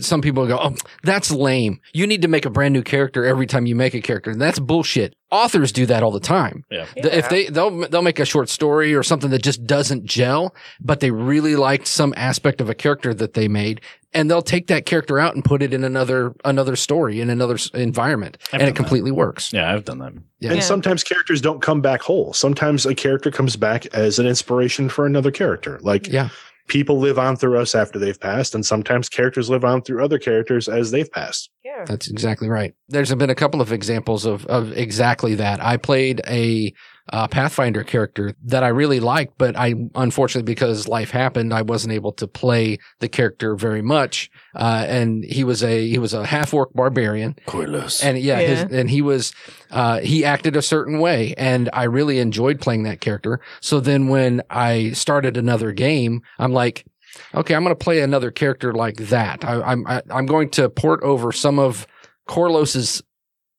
Some 0.00 0.20
people 0.22 0.46
go, 0.46 0.58
"Oh, 0.60 0.76
that's 1.02 1.30
lame. 1.30 1.80
You 1.92 2.06
need 2.06 2.22
to 2.22 2.28
make 2.28 2.44
a 2.46 2.50
brand 2.50 2.72
new 2.74 2.82
character 2.82 3.24
every 3.24 3.46
time 3.46 3.66
you 3.66 3.74
make 3.74 3.94
a 3.94 4.00
character." 4.00 4.30
And 4.30 4.40
that's 4.40 4.58
bullshit. 4.58 5.14
Authors 5.30 5.72
do 5.72 5.86
that 5.86 6.02
all 6.02 6.10
the 6.10 6.20
time. 6.20 6.64
yeah. 6.70 6.86
The- 7.02 7.16
If 7.18 7.28
they 7.28 7.46
they'll 7.46 7.88
they'll 7.88 8.02
make 8.02 8.18
a 8.20 8.24
short 8.24 8.48
story 8.48 8.94
or 8.94 9.02
something 9.02 9.30
that 9.30 9.42
just 9.42 9.66
doesn't 9.66 10.04
gel, 10.04 10.54
but 10.80 11.00
they 11.00 11.10
really 11.10 11.56
liked 11.56 11.86
some 11.86 12.12
aspect 12.16 12.60
of 12.60 12.68
a 12.70 12.74
character 12.74 13.12
that 13.14 13.34
they 13.34 13.48
made, 13.48 13.80
and 14.12 14.30
they'll 14.30 14.42
take 14.42 14.66
that 14.68 14.86
character 14.86 15.18
out 15.18 15.34
and 15.34 15.44
put 15.44 15.62
it 15.62 15.72
in 15.72 15.82
another 15.82 16.34
another 16.44 16.76
story 16.76 17.20
in 17.20 17.30
another 17.30 17.56
environment, 17.74 18.36
I've 18.48 18.54
and 18.54 18.60
done 18.60 18.68
it 18.68 18.72
that. 18.72 18.76
completely 18.76 19.10
works. 19.12 19.52
Yeah, 19.52 19.72
I've 19.72 19.84
done 19.86 19.98
that. 19.98 20.12
Yeah. 20.40 20.50
And 20.50 20.58
Yeah. 20.58 20.64
sometimes 20.64 21.02
characters 21.04 21.40
don't 21.40 21.62
come 21.62 21.80
back 21.80 22.02
whole. 22.02 22.32
Sometimes 22.32 22.86
a 22.86 22.94
character 22.94 23.30
comes 23.30 23.56
back 23.56 23.86
as 23.94 24.18
an 24.18 24.26
inspiration 24.26 24.88
for 24.88 25.04
another 25.06 25.30
character. 25.30 25.78
Like 25.82 26.06
Yeah. 26.08 26.28
People 26.70 26.98
live 26.98 27.18
on 27.18 27.36
through 27.36 27.58
us 27.58 27.74
after 27.74 27.98
they've 27.98 28.18
passed, 28.18 28.54
and 28.54 28.64
sometimes 28.64 29.08
characters 29.08 29.50
live 29.50 29.64
on 29.64 29.82
through 29.82 30.02
other 30.02 30.18
characters 30.18 30.68
as 30.68 30.90
they've 30.90 31.10
passed. 31.10 31.50
yeah. 31.64 31.84
That's 31.84 32.08
exactly 32.08 32.48
right. 32.48 32.74
There's 32.88 33.14
been 33.14 33.28
a 33.28 33.34
couple 33.34 33.60
of 33.60 33.72
examples 33.72 34.24
of, 34.24 34.46
of 34.46 34.72
exactly 34.72 35.34
that. 35.34 35.62
I 35.62 35.76
played 35.76 36.22
a 36.26 36.72
uh, 37.12 37.26
Pathfinder 37.26 37.82
character 37.82 38.34
that 38.44 38.62
I 38.62 38.68
really 38.68 39.00
liked, 39.00 39.34
but 39.36 39.56
I 39.56 39.74
unfortunately 39.94 40.50
because 40.50 40.86
life 40.86 41.10
happened, 41.10 41.52
I 41.52 41.62
wasn't 41.62 41.92
able 41.92 42.12
to 42.12 42.26
play 42.26 42.78
the 43.00 43.08
character 43.08 43.56
very 43.56 43.82
much. 43.82 44.30
Uh, 44.54 44.84
and 44.88 45.24
he 45.24 45.44
was 45.44 45.62
a 45.62 45.88
he 45.88 45.98
was 45.98 46.14
a 46.14 46.24
half 46.24 46.54
orc 46.54 46.72
barbarian, 46.72 47.36
Corless. 47.46 48.02
and 48.04 48.18
yeah, 48.18 48.40
His, 48.40 48.60
and 48.72 48.88
he 48.88 49.02
was 49.02 49.32
uh, 49.70 50.00
he 50.00 50.24
acted 50.24 50.56
a 50.56 50.62
certain 50.62 51.00
way, 51.00 51.34
and 51.36 51.68
I 51.72 51.84
really 51.84 52.18
enjoyed 52.18 52.60
playing 52.60 52.84
that 52.84 53.00
character. 53.00 53.40
So 53.60 53.80
then 53.80 54.08
when 54.08 54.42
I 54.48 54.92
started 54.92 55.36
another 55.36 55.72
game, 55.72 56.22
I'm 56.38 56.52
like, 56.52 56.84
okay, 57.34 57.54
I'm 57.54 57.64
going 57.64 57.74
to 57.76 57.84
play 57.84 58.00
another 58.00 58.30
character 58.30 58.72
like 58.72 58.96
that. 58.96 59.44
I, 59.44 59.60
I'm 59.60 59.86
I, 59.86 60.02
I'm 60.10 60.26
going 60.26 60.50
to 60.50 60.68
port 60.68 61.02
over 61.02 61.32
some 61.32 61.58
of 61.58 61.86
Corlos's 62.28 63.02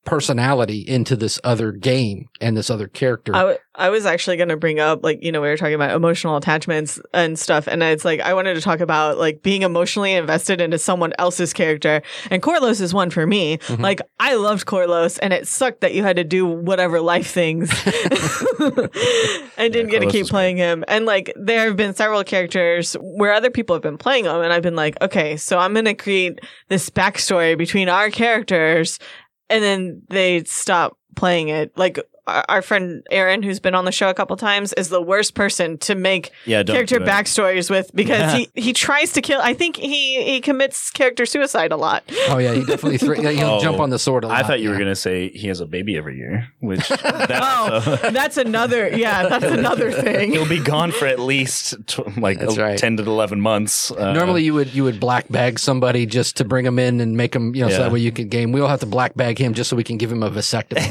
personality 0.03 0.79
into 0.79 1.15
this 1.15 1.39
other 1.43 1.71
game 1.71 2.27
and 2.39 2.57
this 2.57 2.69
other 2.69 2.87
character. 2.87 3.35
I, 3.35 3.39
w- 3.39 3.57
I 3.75 3.89
was 3.89 4.05
actually 4.05 4.37
going 4.37 4.49
to 4.49 4.57
bring 4.57 4.79
up, 4.79 5.03
like, 5.03 5.23
you 5.23 5.31
know, 5.31 5.41
we 5.41 5.47
were 5.47 5.57
talking 5.57 5.75
about 5.75 5.91
emotional 5.95 6.37
attachments 6.37 6.99
and 7.13 7.37
stuff. 7.37 7.67
And 7.67 7.83
it's 7.83 8.03
like, 8.03 8.19
I 8.19 8.33
wanted 8.33 8.55
to 8.55 8.61
talk 8.61 8.79
about, 8.79 9.17
like, 9.19 9.43
being 9.43 9.61
emotionally 9.61 10.13
invested 10.13 10.59
into 10.59 10.79
someone 10.79 11.13
else's 11.19 11.53
character. 11.53 12.01
And 12.31 12.41
Corlos 12.41 12.81
is 12.81 12.93
one 12.95 13.11
for 13.11 13.27
me. 13.27 13.59
Mhm. 13.59 13.79
Like, 13.79 14.01
I 14.19 14.35
loved 14.35 14.65
Corlos, 14.65 15.19
and 15.21 15.33
it 15.33 15.47
sucked 15.47 15.81
that 15.81 15.93
you 15.93 16.01
had 16.03 16.15
to 16.15 16.23
do 16.23 16.45
whatever 16.47 16.99
life 16.99 17.29
things 17.31 17.69
and 19.57 19.71
didn't 19.71 19.89
get 19.89 19.99
to 19.99 20.07
keep 20.07 20.23
was 20.23 20.29
playing 20.29 20.57
him. 20.57 20.83
And, 20.87 21.05
like, 21.05 21.31
there 21.35 21.65
have 21.67 21.77
been 21.77 21.93
several 21.93 22.23
characters 22.23 22.93
where 22.99 23.33
other 23.33 23.49
people 23.49 23.75
have 23.75 23.83
been 23.83 23.97
playing 23.97 24.25
them. 24.25 24.41
And 24.41 24.51
I've 24.51 24.63
been 24.63 24.75
like, 24.75 24.99
okay, 25.01 25.37
so 25.37 25.57
I'm 25.59 25.73
going 25.73 25.85
to 25.85 25.93
create 25.93 26.39
this 26.69 26.89
backstory 26.89 27.57
between 27.57 27.87
our 27.87 28.09
characters 28.09 28.99
and 29.51 29.63
then 29.63 30.01
they 30.09 30.43
stop 30.45 30.97
playing 31.15 31.49
it. 31.49 31.77
Like 31.77 31.99
our, 32.31 32.45
our 32.49 32.61
friend 32.61 33.05
Aaron, 33.11 33.43
who's 33.43 33.59
been 33.59 33.75
on 33.75 33.85
the 33.85 33.91
show 33.91 34.09
a 34.09 34.13
couple 34.13 34.35
times, 34.37 34.73
is 34.73 34.89
the 34.89 35.01
worst 35.01 35.35
person 35.35 35.77
to 35.79 35.95
make 35.95 36.31
Yeah, 36.45 36.63
character 36.63 36.99
do 36.99 37.05
backstories 37.05 37.69
with 37.69 37.91
because 37.95 38.33
he, 38.33 38.49
he 38.55 38.73
tries 38.73 39.13
to 39.13 39.21
kill. 39.21 39.39
I 39.41 39.53
think 39.53 39.75
he 39.77 40.23
he 40.23 40.41
commits 40.41 40.89
character 40.91 41.25
suicide 41.25 41.71
a 41.71 41.77
lot. 41.77 42.03
oh 42.29 42.37
yeah, 42.37 42.53
he 42.53 42.61
definitely 42.65 42.97
thre- 42.97 43.15
yeah, 43.15 43.31
he'll 43.31 43.51
Oh, 43.51 43.59
jump 43.61 43.79
on 43.79 43.89
the 43.89 43.99
sword 43.99 44.23
a 44.23 44.27
lot. 44.27 44.37
I 44.43 44.47
thought 44.47 44.59
you 44.61 44.69
were 44.69 44.77
gonna 44.77 44.95
say 44.95 45.29
he 45.29 45.47
has 45.49 45.59
a 45.59 45.65
baby 45.65 45.97
every 45.97 46.17
year, 46.17 46.47
which 46.59 46.89
Oh, 46.91 47.79
that's, 47.79 48.01
that's 48.13 48.37
another. 48.37 48.87
Yeah, 48.89 49.27
that's 49.27 49.45
another 49.45 49.91
thing. 50.03 50.31
he'll 50.31 50.47
be 50.47 50.59
gone 50.59 50.91
for 50.91 51.05
at 51.05 51.19
least 51.19 51.75
tw- 51.87 52.17
like 52.17 52.39
That's 52.39 52.57
right. 52.57 52.77
ten 52.77 52.97
to 52.97 53.03
eleven 53.03 53.41
months. 53.41 53.91
Uh, 53.91 54.13
Normally, 54.13 54.43
you 54.43 54.53
would 54.53 54.73
you 54.73 54.83
would 54.83 54.99
black 54.99 55.27
bag 55.29 55.59
somebody 55.59 56.05
just 56.05 56.37
to 56.37 56.45
bring 56.45 56.65
him 56.65 56.79
in 56.79 57.01
and 57.01 57.17
make 57.17 57.35
him, 57.35 57.53
you 57.55 57.63
know, 57.63 57.69
so 57.69 57.79
that 57.79 57.91
way 57.91 57.99
you 57.99 58.11
can 58.11 58.27
game. 58.29 58.51
We'll 58.51 58.67
have 58.67 58.79
to 58.81 58.85
black 58.85 59.15
bag 59.15 59.37
him 59.39 59.53
just 59.53 59.69
so 59.69 59.75
we 59.75 59.83
can 59.83 59.97
give 59.97 60.11
him 60.11 60.23
a 60.23 60.29
vasectomy. 60.31 60.87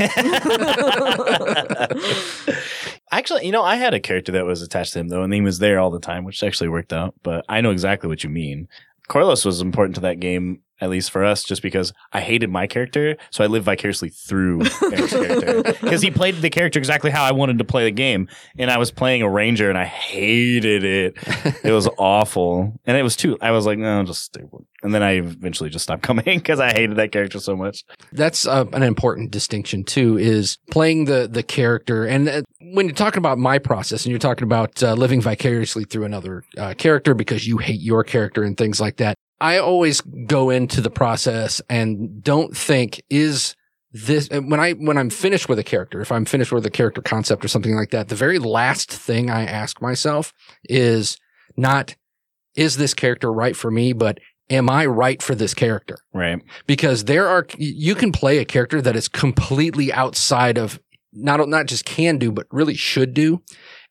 Actually, 3.12 3.46
you 3.46 3.52
know, 3.52 3.62
I 3.62 3.76
had 3.76 3.94
a 3.94 4.00
character 4.00 4.32
that 4.32 4.44
was 4.44 4.62
attached 4.62 4.92
to 4.92 5.00
him 5.00 5.08
though, 5.08 5.22
and 5.22 5.32
he 5.34 5.40
was 5.40 5.58
there 5.58 5.78
all 5.80 5.90
the 5.90 5.98
time, 6.00 6.24
which 6.24 6.42
actually 6.42 6.68
worked 6.68 6.92
out. 6.92 7.14
But 7.22 7.44
I 7.48 7.60
know 7.60 7.70
exactly 7.70 8.08
what 8.08 8.22
you 8.22 8.30
mean. 8.30 8.68
Corliss 9.08 9.44
was 9.44 9.60
important 9.60 9.96
to 9.96 10.00
that 10.02 10.20
game, 10.20 10.60
at 10.80 10.88
least 10.88 11.10
for 11.10 11.24
us, 11.24 11.42
just 11.42 11.62
because 11.62 11.92
I 12.12 12.20
hated 12.20 12.48
my 12.48 12.68
character, 12.68 13.16
so 13.30 13.42
I 13.42 13.48
lived 13.48 13.64
vicariously 13.64 14.10
through 14.10 14.60
Eric's 14.92 15.12
character 15.12 15.62
because 15.80 16.00
he 16.00 16.12
played 16.12 16.36
the 16.36 16.50
character 16.50 16.78
exactly 16.78 17.10
how 17.10 17.24
I 17.24 17.32
wanted 17.32 17.58
to 17.58 17.64
play 17.64 17.82
the 17.84 17.90
game, 17.90 18.28
and 18.56 18.70
I 18.70 18.78
was 18.78 18.92
playing 18.92 19.22
a 19.22 19.28
ranger, 19.28 19.68
and 19.68 19.76
I 19.76 19.86
hated 19.86 20.84
it. 20.84 21.16
It 21.64 21.72
was 21.72 21.88
awful, 21.98 22.80
and 22.86 22.96
it 22.96 23.02
was 23.02 23.16
too. 23.16 23.36
I 23.40 23.50
was 23.50 23.66
like, 23.66 23.78
no, 23.78 24.04
just 24.04 24.22
stay. 24.22 24.42
with-" 24.48 24.64
And 24.82 24.94
then 24.94 25.02
I 25.02 25.12
eventually 25.12 25.70
just 25.70 25.82
stopped 25.84 26.02
coming 26.10 26.24
because 26.24 26.60
I 26.60 26.72
hated 26.72 26.96
that 26.96 27.12
character 27.12 27.40
so 27.40 27.56
much. 27.56 27.84
That's 28.12 28.46
uh, 28.46 28.64
an 28.72 28.82
important 28.82 29.30
distinction 29.30 29.84
too. 29.84 30.18
Is 30.18 30.58
playing 30.70 31.06
the 31.06 31.28
the 31.30 31.42
character, 31.42 32.04
and 32.04 32.28
uh, 32.28 32.42
when 32.60 32.86
you're 32.86 32.94
talking 32.94 33.18
about 33.18 33.38
my 33.38 33.58
process, 33.58 34.04
and 34.04 34.10
you're 34.10 34.18
talking 34.18 34.44
about 34.44 34.82
uh, 34.82 34.94
living 34.94 35.20
vicariously 35.20 35.84
through 35.84 36.04
another 36.04 36.44
uh, 36.58 36.74
character 36.74 37.14
because 37.14 37.46
you 37.46 37.58
hate 37.58 37.80
your 37.80 38.04
character 38.04 38.42
and 38.42 38.56
things 38.56 38.80
like 38.80 38.96
that. 38.96 39.14
I 39.40 39.58
always 39.58 40.02
go 40.02 40.50
into 40.50 40.80
the 40.80 40.90
process 40.90 41.62
and 41.70 42.22
don't 42.22 42.54
think 42.54 43.02
is 43.08 43.56
this 43.92 44.28
when 44.30 44.60
I 44.60 44.72
when 44.72 44.96
I'm 44.98 45.10
finished 45.10 45.48
with 45.48 45.58
a 45.58 45.64
character, 45.64 46.00
if 46.00 46.12
I'm 46.12 46.24
finished 46.24 46.52
with 46.52 46.64
a 46.66 46.70
character 46.70 47.02
concept 47.02 47.44
or 47.44 47.48
something 47.48 47.74
like 47.74 47.90
that, 47.90 48.08
the 48.08 48.14
very 48.14 48.38
last 48.38 48.92
thing 48.92 49.30
I 49.30 49.44
ask 49.44 49.80
myself 49.82 50.32
is 50.68 51.18
not 51.56 51.96
is 52.54 52.76
this 52.76 52.94
character 52.94 53.32
right 53.32 53.56
for 53.56 53.70
me, 53.70 53.92
but 53.92 54.18
am 54.50 54.68
I 54.68 54.84
right 54.86 55.22
for 55.22 55.34
this 55.34 55.54
character? 55.54 55.98
Right. 56.12 56.42
because 56.66 57.04
there 57.04 57.28
are 57.28 57.46
you 57.56 57.94
can 57.94 58.12
play 58.12 58.38
a 58.38 58.44
character 58.44 58.82
that 58.82 58.96
is 58.96 59.08
completely 59.08 59.92
outside 59.92 60.58
of 60.58 60.80
not 61.12 61.48
not 61.48 61.66
just 61.66 61.84
can 61.84 62.18
do 62.18 62.30
but 62.30 62.46
really 62.50 62.74
should 62.74 63.14
do 63.14 63.42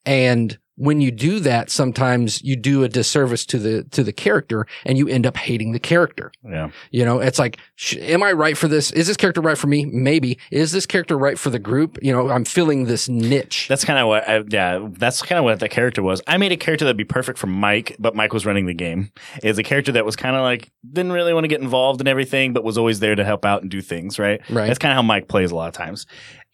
and 0.05 0.59
when 0.79 1.01
you 1.01 1.11
do 1.11 1.39
that 1.41 1.69
sometimes 1.69 2.41
you 2.41 2.55
do 2.55 2.83
a 2.83 2.89
disservice 2.89 3.45
to 3.45 3.57
the 3.59 3.83
to 3.91 4.03
the 4.03 4.13
character 4.13 4.65
and 4.85 4.97
you 4.97 5.07
end 5.07 5.25
up 5.27 5.35
hating 5.37 5.73
the 5.73 5.79
character 5.79 6.31
Yeah. 6.43 6.69
you 6.91 7.03
know 7.05 7.19
it's 7.19 7.37
like 7.37 7.57
sh- 7.75 7.97
am 7.99 8.23
i 8.23 8.31
right 8.31 8.57
for 8.57 8.67
this 8.69 8.91
is 8.91 9.07
this 9.07 9.17
character 9.17 9.41
right 9.41 9.57
for 9.57 9.67
me 9.67 9.85
maybe 9.85 10.39
is 10.51 10.71
this 10.71 10.85
character 10.85 11.17
right 11.17 11.37
for 11.37 11.49
the 11.49 11.59
group 11.59 11.97
you 12.01 12.11
know 12.13 12.29
i'm 12.29 12.45
filling 12.45 12.85
this 12.85 13.09
niche 13.09 13.67
That's 13.67 13.83
kind 13.85 13.99
of 13.99 14.07
what, 14.07 14.27
I, 14.27 14.43
yeah, 14.49 14.87
that's 14.91 15.21
kind 15.21 15.37
of 15.37 15.43
what 15.45 15.59
that 15.59 15.69
character 15.69 16.01
was. 16.01 16.21
I 16.27 16.37
made 16.37 16.51
a 16.51 16.57
character 16.57 16.85
that'd 16.85 16.97
be 16.97 17.03
perfect 17.03 17.37
for 17.37 17.47
Mike, 17.47 17.95
but 17.99 18.15
Mike 18.15 18.31
was 18.33 18.45
running 18.45 18.65
the 18.65 18.73
game. 18.73 19.11
Is 19.43 19.57
a 19.57 19.63
character 19.63 19.91
that 19.91 20.05
was 20.05 20.15
kind 20.15 20.35
of 20.35 20.41
like 20.41 20.71
didn't 20.89 21.11
really 21.11 21.33
want 21.33 21.43
to 21.43 21.47
get 21.49 21.61
involved 21.61 21.99
in 22.01 22.07
everything, 22.07 22.53
but 22.53 22.63
was 22.63 22.77
always 22.77 22.99
there 22.99 23.15
to 23.15 23.23
help 23.25 23.43
out 23.45 23.61
and 23.61 23.69
do 23.69 23.81
things. 23.81 24.17
Right. 24.17 24.41
right 24.49 24.67
That's 24.67 24.79
kind 24.79 24.91
of 24.91 24.95
how 24.95 25.01
Mike 25.01 25.27
plays 25.27 25.51
a 25.51 25.55
lot 25.55 25.67
of 25.67 25.73
times, 25.73 26.05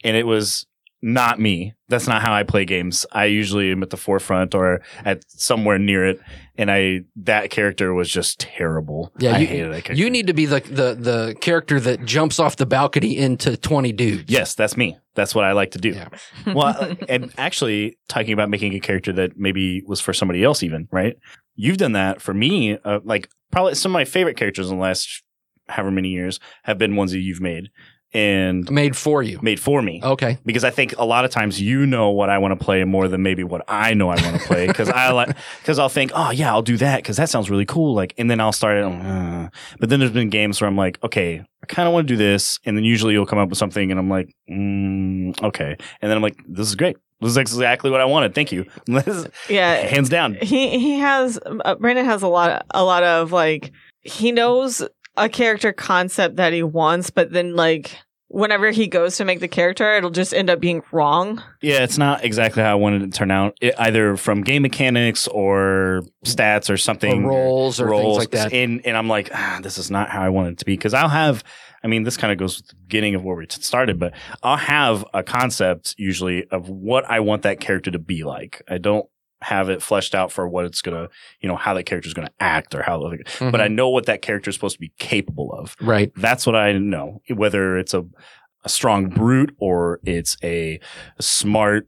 and 0.04 0.18
it 0.18 0.26
was 0.26 0.66
not 1.06 1.40
me. 1.40 1.76
That's 1.88 2.08
not 2.08 2.24
how 2.24 2.34
I 2.34 2.42
play 2.42 2.66
games. 2.66 3.06
I 3.12 3.26
usually 3.26 3.72
am 3.72 3.84
at 3.84 3.92
the 3.92 3.98
forefront 3.98 4.56
or 4.56 4.82
at 5.06 5.24
somewhere 5.30 5.78
near 5.78 6.04
it, 6.04 6.20
and 6.58 6.72
I 6.72 7.02
that 7.18 7.52
character 7.52 7.94
was 7.94 8.10
just 8.10 8.40
terrible. 8.40 9.14
Yeah, 9.20 9.36
I 9.36 9.38
you- 9.38 9.46
hated 9.48 9.68
that 9.68 9.84
character. 9.84 9.94
you 9.94 10.10
need 10.10 10.26
to 10.26 10.34
be 10.34 10.48
the, 10.48 10.62
the 10.62 10.96
the 10.96 11.36
character 11.40 11.80
that 11.80 12.06
jumps 12.06 12.40
off 12.40 12.56
the 12.56 12.66
balcony 12.66 13.16
into 13.18 13.56
20 13.56 13.92
dudes 13.92 14.32
Yes, 14.32 14.56
that's 14.56 14.76
me. 14.76 14.98
That's 15.14 15.36
what 15.36 15.46
I 15.46 15.52
like 15.52 15.72
to 15.72 15.78
do. 15.80 15.90
Yeah. 15.90 16.08
well, 16.56 16.98
and 17.08 17.32
actually, 17.38 18.00
talking 18.10 18.34
about 18.34 18.50
making 18.50 18.74
a 18.74 18.80
character 18.80 19.14
that 19.14 19.38
maybe 19.38 19.84
was 19.86 20.02
for 20.02 20.12
somebody 20.12 20.44
else, 20.44 20.64
even 20.64 20.88
right? 20.92 21.16
You've 21.56 21.78
done 21.78 21.92
that 21.92 22.20
for 22.20 22.34
me. 22.34 22.80
Uh, 22.84 23.00
like 23.04 23.30
probably 23.52 23.76
some 23.76 23.92
of 23.92 23.94
my 23.94 24.06
favorite 24.06 24.38
characters 24.38 24.72
in 24.72 24.78
the 24.78 24.82
last 24.82 25.22
however 25.68 25.92
many 25.92 26.10
years 26.10 26.40
have 26.64 26.78
been 26.80 26.96
ones 26.96 27.12
that 27.12 27.20
you've 27.20 27.42
made 27.42 27.70
and 28.16 28.70
made 28.72 28.96
for 28.96 29.22
you 29.22 29.40
made 29.42 29.60
for 29.60 29.82
me. 29.82 30.00
okay 30.04 30.38
Because 30.46 30.64
I 30.64 30.70
think 30.70 30.96
a 30.98 31.06
lot 31.06 31.26
of 31.26 31.32
times 31.32 31.62
you 31.62 31.86
know 31.86 32.10
what 32.12 32.30
I 32.30 32.38
want 32.38 32.58
to 32.58 32.64
play 32.66 32.84
more 32.86 33.08
than 33.08 33.22
maybe 33.22 33.44
what 33.44 33.64
I 33.68 33.94
know 33.94 34.10
I 34.10 34.22
want 34.22 34.42
to 34.42 34.48
play. 34.48 34.68
Because 34.68 34.90
I 34.90 35.12
like, 35.12 35.36
because 35.60 35.78
I'll 35.80 35.90
think, 35.90 36.12
oh 36.16 36.32
yeah, 36.32 36.50
I'll 36.52 36.62
do 36.62 36.78
that 36.78 36.98
because 36.98 37.18
that 37.18 37.30
sounds 37.30 37.50
really 37.50 37.66
cool. 37.66 37.94
Like, 37.94 38.14
and 38.18 38.32
then 38.32 38.40
I'll 38.40 38.54
start 38.54 38.78
it. 38.78 38.86
Uh, 38.86 39.50
but 39.80 39.90
then 39.90 40.00
there's 40.00 40.12
been 40.12 40.30
games 40.30 40.62
where 40.62 40.68
I'm 40.68 40.78
like, 40.78 40.98
okay, 41.04 41.44
I 41.62 41.66
kind 41.68 41.88
of 41.88 41.94
want 41.94 42.08
to 42.08 42.14
do 42.14 42.18
this, 42.18 42.60
and 42.66 42.78
then 42.78 42.84
usually 42.84 43.14
you'll 43.14 43.26
come 43.26 43.40
up 43.40 43.50
with 43.50 43.58
something, 43.58 43.92
and 43.92 44.00
I'm 44.00 44.10
like, 44.10 44.34
mm, 44.50 45.44
okay, 45.44 45.76
and 46.02 46.10
then 46.10 46.16
I'm 46.16 46.24
like, 46.24 46.38
this 46.48 46.68
is 46.68 46.76
great. 46.76 46.98
This 47.22 47.32
is 47.32 47.38
exactly 47.38 47.90
what 47.92 48.02
I 48.02 48.06
wanted. 48.06 48.34
Thank 48.36 48.52
you. 48.52 48.66
Yeah, 49.50 49.74
hands 49.76 50.10
down. 50.10 50.36
he 50.42 50.78
he 50.80 51.00
has 51.00 51.40
uh, 51.46 51.76
Brandon 51.76 52.06
has 52.06 52.22
a 52.22 52.28
lot 52.28 52.66
a 52.72 52.84
lot 52.84 53.04
of 53.04 53.32
like 53.32 53.72
he 54.02 54.32
knows 54.32 54.84
a 55.18 55.30
character 55.30 55.72
concept 55.74 56.36
that 56.36 56.54
he 56.54 56.62
wants, 56.62 57.10
but 57.10 57.32
then 57.32 57.56
like 57.56 57.98
whenever 58.36 58.70
he 58.72 58.88
goes 58.88 59.16
to 59.16 59.26
make 59.26 59.40
the 59.40 59.48
character, 59.48 59.96
it'll 59.96 60.10
just 60.10 60.34
end 60.34 60.50
up 60.50 60.60
being 60.60 60.84
wrong. 60.92 61.42
Yeah, 61.62 61.84
it's 61.84 61.98
not 61.98 62.26
exactly 62.26 62.62
how 62.62 62.74
I 62.74 62.76
wanted 62.76 63.04
it 63.04 63.12
to 63.14 63.18
turn 63.18 63.32
out. 63.32 63.58
It, 63.62 63.74
either 63.80 64.18
from 64.18 64.42
game 64.42 64.62
mechanics 64.62 65.28
or 65.28 66.04
stats 66.26 66.70
or 66.70 66.76
or 66.76 66.78
something. 66.78 67.26
roles 67.26 67.80
or 67.80 67.86
things 67.86 67.92
roles 67.92 68.18
like 68.18 68.32
that 68.32 68.52
And 68.54 68.86
and 68.86 68.98
I'm 68.98 69.08
like, 69.08 69.30
ah, 69.34 69.60
this 69.64 69.78
is 69.78 69.90
not 69.90 70.10
how 70.10 70.22
I 70.22 70.28
want 70.28 70.50
it 70.50 70.58
to 70.58 70.66
be 70.66 70.74
because 70.74 70.94
I'll 70.94 71.08
have. 71.08 71.44
I 71.82 71.88
mean, 71.88 72.04
this 72.04 72.18
kind 72.18 72.34
of 72.34 72.40
goes 72.40 72.58
with 72.58 72.68
the 72.68 72.76
beginning 72.76 73.16
of 73.16 73.24
where 73.24 73.36
we 73.36 73.46
t- 73.46 73.62
started, 73.62 74.00
but 74.00 74.14
I'll 74.44 74.58
have 74.58 75.06
a 75.14 75.24
concept 75.24 75.96
usually 75.98 76.46
of 76.48 76.68
what 76.68 77.06
I 77.06 77.20
want 77.20 77.44
that 77.44 77.60
character 77.60 77.92
to 77.92 78.00
be 78.00 78.24
like. 78.24 78.62
I 78.68 78.80
don't 78.80 79.08
have 79.46 79.70
it 79.70 79.82
fleshed 79.82 80.14
out 80.16 80.32
for 80.32 80.48
what 80.48 80.66
it's 80.66 80.82
gonna, 80.82 81.08
you 81.40 81.48
know, 81.48 81.56
how 81.56 81.74
that 81.74 81.84
character 81.84 82.08
is 82.08 82.14
gonna 82.14 82.32
act 82.40 82.74
or 82.76 82.82
how. 82.82 83.00
Mhm. 83.00 83.52
But 83.52 83.62
I 83.62 83.68
know 83.68 83.90
what 83.90 84.06
that 84.08 84.22
character 84.22 84.50
is 84.50 84.56
supposed 84.56 84.76
to 84.76 84.80
be 84.82 84.92
capable 85.00 85.54
of. 85.54 85.76
right 85.82 86.12
That's 86.18 86.46
what 86.46 86.56
I 86.56 86.74
know. 86.74 87.22
Whether 87.30 87.78
it's 87.78 87.94
a 87.94 88.04
a 88.64 88.70
strong 88.70 89.10
brute 89.10 89.56
or 89.60 90.00
it's 90.04 90.36
a 90.44 90.80
smart 91.20 91.88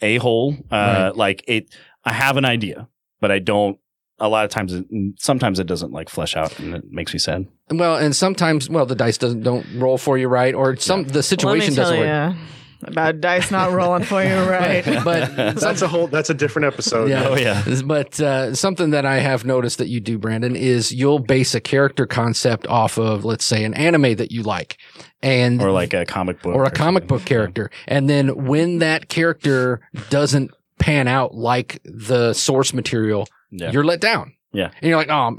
a 0.00 0.16
hole, 0.18 0.56
uh, 0.70 1.12
like 1.14 1.44
it. 1.46 1.74
I 2.04 2.12
have 2.12 2.36
an 2.36 2.44
idea, 2.44 2.88
but 3.20 3.30
I 3.30 3.38
don't. 3.38 3.78
A 4.20 4.28
lot 4.28 4.44
of 4.44 4.50
times, 4.50 4.72
it, 4.72 4.84
sometimes 5.18 5.58
it 5.58 5.66
doesn't 5.66 5.92
like 5.92 6.08
flesh 6.08 6.36
out, 6.36 6.58
and 6.60 6.74
it 6.74 6.84
makes 6.90 7.12
me 7.12 7.18
sad. 7.18 7.46
Well, 7.70 7.96
and 7.96 8.14
sometimes, 8.14 8.70
well, 8.70 8.86
the 8.86 8.94
dice 8.94 9.18
doesn't 9.18 9.42
don't 9.42 9.66
roll 9.76 9.98
for 9.98 10.16
you 10.16 10.28
right, 10.28 10.54
or 10.54 10.76
some 10.76 11.04
the 11.04 11.22
situation 11.22 11.74
Let 11.74 11.76
me 11.76 11.76
doesn't 11.76 11.98
work. 11.98 12.36
you 12.36 12.40
about 12.86 13.20
dice 13.20 13.50
not 13.50 13.72
rolling 13.72 14.04
for 14.04 14.22
you 14.22 14.34
right. 14.48 14.84
But 15.04 15.34
That's 15.56 15.82
a 15.82 15.88
whole. 15.88 16.06
That's 16.06 16.30
a 16.30 16.34
different 16.34 16.66
episode. 16.66 17.08
Yeah. 17.08 17.28
Oh 17.28 17.36
yeah, 17.36 17.64
But 17.84 18.20
uh, 18.20 18.54
something 18.54 18.90
that 18.90 19.04
I 19.06 19.18
have 19.18 19.44
noticed 19.44 19.78
that 19.78 19.88
you 19.88 20.00
do, 20.00 20.18
Brandon, 20.18 20.54
is 20.56 20.92
you'll 20.92 21.18
base 21.18 21.54
a 21.54 21.60
character 21.60 22.06
concept 22.06 22.66
off 22.66 22.98
of, 22.98 23.24
let's 23.24 23.44
say, 23.44 23.64
an 23.64 23.74
anime 23.74 24.14
that 24.16 24.32
you 24.32 24.42
like, 24.42 24.78
and 25.22 25.60
or 25.62 25.70
like 25.70 25.94
a 25.94 26.04
comic 26.04 26.42
book, 26.42 26.54
or 26.54 26.64
a 26.64 26.70
comic 26.70 27.06
book 27.06 27.24
character, 27.24 27.70
and 27.86 28.08
then 28.08 28.44
when 28.46 28.78
that 28.78 29.08
character 29.08 29.80
doesn't 30.10 30.50
pan 30.78 31.08
out 31.08 31.34
like 31.34 31.80
the 31.84 32.32
source 32.32 32.74
material, 32.74 33.26
Yeah. 33.50 33.70
you're 33.70 33.84
let 33.84 34.00
down. 34.00 34.34
Yeah. 34.54 34.70
and 34.80 34.88
you're 34.88 34.96
like, 34.96 35.10
oh, 35.10 35.36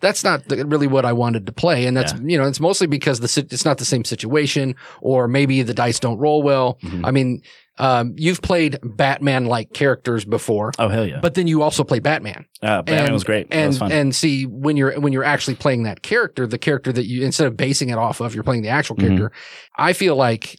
that's 0.00 0.22
not 0.24 0.42
really 0.50 0.86
what 0.88 1.04
I 1.04 1.12
wanted 1.12 1.46
to 1.46 1.52
play, 1.52 1.86
and 1.86 1.96
that's 1.96 2.12
you 2.24 2.36
know, 2.36 2.46
it's 2.46 2.60
mostly 2.60 2.86
because 2.86 3.20
the 3.20 3.46
it's 3.50 3.64
not 3.64 3.78
the 3.78 3.84
same 3.84 4.04
situation, 4.04 4.74
or 5.00 5.28
maybe 5.28 5.62
the 5.62 5.72
dice 5.74 6.00
don't 6.00 6.18
roll 6.18 6.42
well. 6.42 6.78
Mhm. 6.82 7.02
I 7.04 7.10
mean, 7.12 7.42
um, 7.78 8.14
you've 8.16 8.40
played 8.42 8.78
Batman-like 8.82 9.72
characters 9.74 10.24
before, 10.24 10.72
Oh 10.78 10.88
hell 10.88 11.06
yeah! 11.06 11.20
but 11.20 11.34
then 11.34 11.46
you 11.46 11.62
also 11.62 11.84
play 11.84 11.98
Batman. 12.00 12.46
uh, 12.62 12.82
Batman 12.82 13.04
and- 13.04 13.12
was 13.12 13.22
great. 13.24 13.50
that 13.50 13.66
was 13.66 13.80
And 13.80 13.92
and 13.92 14.14
see 14.16 14.44
when 14.46 14.76
you're 14.76 14.98
when 14.98 15.12
you're 15.12 15.24
actually 15.24 15.56
playing 15.56 15.82
that 15.84 16.02
character, 16.02 16.46
the 16.46 16.58
character 16.58 16.90
that 16.92 17.06
you 17.06 17.22
instead 17.22 17.46
of 17.46 17.56
basing 17.56 17.90
it 17.90 17.98
off 17.98 18.20
of, 18.20 18.34
you're 18.34 18.44
playing 18.44 18.62
the 18.62 18.70
actual 18.70 18.96
Mhm. 18.96 19.00
character. 19.00 19.32
I 19.76 19.92
feel 19.92 20.16
like 20.16 20.56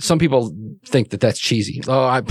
some 0.00 0.18
people 0.18 0.54
think 0.86 1.10
that 1.10 1.20
that's 1.20 1.38
cheesy. 1.38 1.80
Oh, 1.86 2.04
I, 2.04 2.22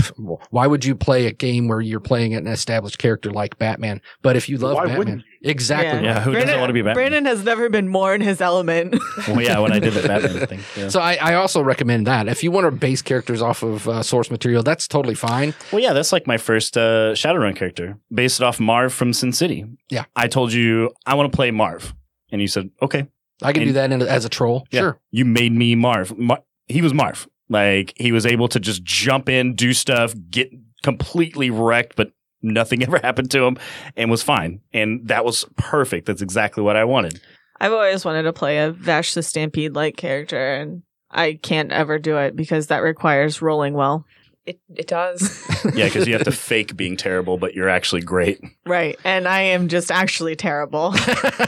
why 0.50 0.66
would 0.66 0.84
you 0.84 0.94
play 0.94 1.26
a 1.26 1.32
game 1.32 1.66
where 1.68 1.80
you're 1.80 2.00
playing 2.00 2.34
an 2.34 2.46
established 2.46 2.98
character 2.98 3.30
like 3.30 3.58
Batman? 3.58 4.00
But 4.22 4.36
if 4.36 4.48
you 4.48 4.58
love 4.58 4.74
Why 4.74 4.82
Batman, 4.82 4.98
wouldn't 4.98 5.24
exactly. 5.42 6.04
Yeah, 6.04 6.20
who 6.20 6.32
doesn't 6.32 6.46
Brandon- 6.46 6.60
want 6.60 6.68
to 6.70 6.74
be 6.74 6.82
Batman? 6.82 6.94
Brandon 6.94 7.24
has 7.26 7.42
never 7.44 7.68
been 7.68 7.88
more 7.88 8.14
in 8.14 8.20
his 8.20 8.40
element. 8.40 8.94
well, 9.28 9.40
yeah, 9.40 9.58
when 9.60 9.72
I 9.72 9.78
did 9.78 9.94
the 9.94 10.06
Batman 10.06 10.46
thing. 10.46 10.60
Yeah. 10.76 10.88
So 10.88 11.00
I, 11.00 11.14
I 11.20 11.34
also 11.34 11.62
recommend 11.62 12.06
that 12.06 12.28
if 12.28 12.42
you 12.42 12.50
want 12.50 12.66
to 12.66 12.70
base 12.70 13.02
characters 13.02 13.40
off 13.40 13.62
of 13.62 13.88
uh, 13.88 14.02
source 14.02 14.30
material, 14.30 14.62
that's 14.62 14.86
totally 14.86 15.14
fine. 15.14 15.54
Well, 15.72 15.80
yeah, 15.82 15.92
that's 15.92 16.12
like 16.12 16.26
my 16.26 16.36
first 16.36 16.76
uh, 16.76 17.12
Shadowrun 17.14 17.56
character, 17.56 17.96
based 18.12 18.42
off 18.42 18.60
Marv 18.60 18.92
from 18.92 19.12
Sin 19.12 19.32
City. 19.32 19.64
Yeah. 19.90 20.04
I 20.16 20.28
told 20.28 20.52
you 20.52 20.90
I 21.06 21.14
want 21.14 21.32
to 21.32 21.36
play 21.36 21.50
Marv, 21.50 21.94
and 22.30 22.40
you 22.42 22.48
said 22.48 22.70
okay. 22.82 23.06
I 23.42 23.52
can 23.52 23.62
And- 23.62 23.68
do 23.70 23.72
that 23.74 23.90
in, 23.90 24.00
as 24.02 24.24
a 24.24 24.28
troll. 24.28 24.66
Yeah. 24.70 24.80
Sure. 24.80 25.00
You 25.10 25.24
made 25.24 25.52
me 25.52 25.74
Marv. 25.74 26.16
Mar- 26.16 26.42
he 26.66 26.80
was 26.82 26.94
Marv. 26.94 27.26
Like 27.48 27.92
he 27.96 28.12
was 28.12 28.26
able 28.26 28.48
to 28.48 28.60
just 28.60 28.82
jump 28.84 29.28
in, 29.28 29.54
do 29.54 29.72
stuff, 29.72 30.14
get 30.30 30.50
completely 30.82 31.50
wrecked, 31.50 31.96
but 31.96 32.12
nothing 32.42 32.82
ever 32.86 32.98
happened 32.98 33.30
to 33.32 33.44
him, 33.44 33.58
and 33.96 34.10
was 34.10 34.22
fine. 34.22 34.60
And 34.72 35.06
that 35.08 35.24
was 35.24 35.44
perfect. 35.56 36.06
That's 36.06 36.22
exactly 36.22 36.62
what 36.62 36.76
I 36.76 36.84
wanted. 36.84 37.20
I've 37.60 37.72
always 37.72 38.04
wanted 38.04 38.24
to 38.24 38.32
play 38.32 38.58
a 38.58 38.70
Vash 38.70 39.14
the 39.14 39.22
Stampede 39.22 39.74
like 39.74 39.96
character, 39.96 40.54
and 40.54 40.82
I 41.10 41.38
can't 41.42 41.72
ever 41.72 41.98
do 41.98 42.16
it 42.18 42.36
because 42.36 42.66
that 42.68 42.78
requires 42.78 43.40
rolling 43.40 43.74
well. 43.74 44.04
It 44.46 44.60
it 44.74 44.86
does. 44.86 45.42
Yeah, 45.74 45.86
because 45.86 46.06
you 46.06 46.12
have 46.12 46.24
to 46.24 46.32
fake 46.50 46.76
being 46.76 46.94
terrible, 46.94 47.38
but 47.38 47.54
you're 47.54 47.70
actually 47.70 48.02
great. 48.02 48.38
Right. 48.66 48.98
And 49.02 49.26
I 49.26 49.40
am 49.40 49.68
just 49.68 49.90
actually 49.90 50.36
terrible. 50.36 50.94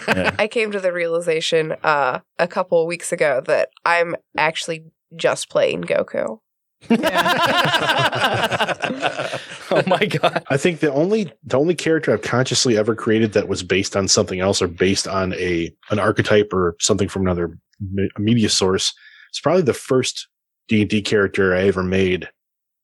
Yeah. 0.09 0.35
I 0.39 0.49
came 0.49 0.73
to 0.73 0.81
the 0.81 0.91
realization 0.91 1.75
uh, 1.85 2.21
a 2.39 2.49
couple 2.49 2.81
of 2.81 2.87
weeks 2.87 3.13
ago 3.13 3.43
that 3.45 3.69
I'm 3.85 4.17
actually 4.39 4.87
just 5.15 5.49
playing 5.51 5.85
Goku. 5.85 6.39
oh 6.91 6.99
my 9.87 10.05
god. 10.07 10.45
I 10.49 10.57
think 10.57 10.81
the 10.81 10.93
only 10.93 11.33
the 11.43 11.59
only 11.59 11.75
character 11.75 12.13
I've 12.13 12.23
consciously 12.23 12.77
ever 12.77 12.95
created 12.95 13.33
that 13.33 13.49
was 13.49 13.63
based 13.63 13.97
on 13.97 14.09
something 14.09 14.41
else 14.41 14.61
or 14.61 14.69
based 14.69 15.09
on 15.09 15.33
a 15.35 15.75
an 15.91 15.99
archetype 15.99 16.53
or 16.53 16.77
something 16.79 17.09
from 17.09 17.23
another 17.23 17.59
me- 17.81 18.11
media 18.19 18.51
source 18.51 18.93
is 19.33 19.41
probably 19.41 19.63
the 19.63 19.73
first 19.73 20.29
D 20.69 20.83
and 20.83 20.91
D 20.91 21.01
character 21.03 21.55
I 21.55 21.63
ever 21.63 21.83
made. 21.83 22.29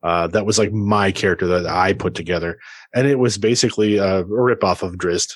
Uh, 0.02 0.26
that 0.28 0.46
was 0.46 0.58
like 0.58 0.72
my 0.72 1.12
character 1.12 1.46
that 1.46 1.66
I 1.66 1.92
put 1.92 2.14
together, 2.14 2.58
and 2.94 3.06
it 3.06 3.20
was 3.20 3.38
basically 3.38 3.98
a, 3.98 4.20
a 4.20 4.24
rip 4.24 4.64
off 4.64 4.82
of 4.82 4.94
Drizzt. 4.94 5.34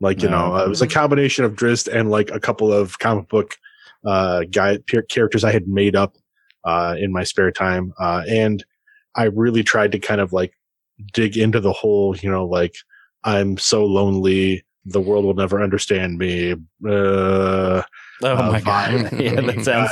Like 0.00 0.22
you 0.22 0.28
know, 0.30 0.56
uh, 0.56 0.64
it 0.64 0.68
was 0.68 0.82
a 0.82 0.88
combination 0.88 1.44
of 1.44 1.54
Drizzt 1.54 1.86
and 1.86 2.10
like 2.10 2.30
a 2.30 2.40
couple 2.40 2.72
of 2.72 2.98
comic 2.98 3.28
book 3.28 3.56
uh, 4.04 4.44
guy 4.50 4.78
characters 5.08 5.44
I 5.44 5.52
had 5.52 5.68
made 5.68 5.94
up 5.94 6.16
uh, 6.64 6.94
in 6.98 7.12
my 7.12 7.24
spare 7.24 7.50
time, 7.50 7.92
uh, 7.98 8.22
and 8.28 8.64
I 9.16 9.24
really 9.24 9.62
tried 9.62 9.92
to 9.92 9.98
kind 9.98 10.20
of 10.20 10.32
like 10.32 10.52
dig 11.12 11.36
into 11.36 11.60
the 11.60 11.72
whole, 11.72 12.16
you 12.16 12.30
know, 12.30 12.44
like 12.46 12.74
I'm 13.24 13.56
so 13.58 13.84
lonely, 13.84 14.64
the 14.84 15.00
world 15.00 15.24
will 15.24 15.34
never 15.34 15.62
understand 15.62 16.18
me, 16.18 16.52
uh, 16.88 17.82
Oh 18.22 18.36
Uh, 18.36 18.50
my 18.52 18.60
god. 18.60 18.92
yeah, 19.18 19.40
that 19.40 19.64
sounds. 19.64 19.90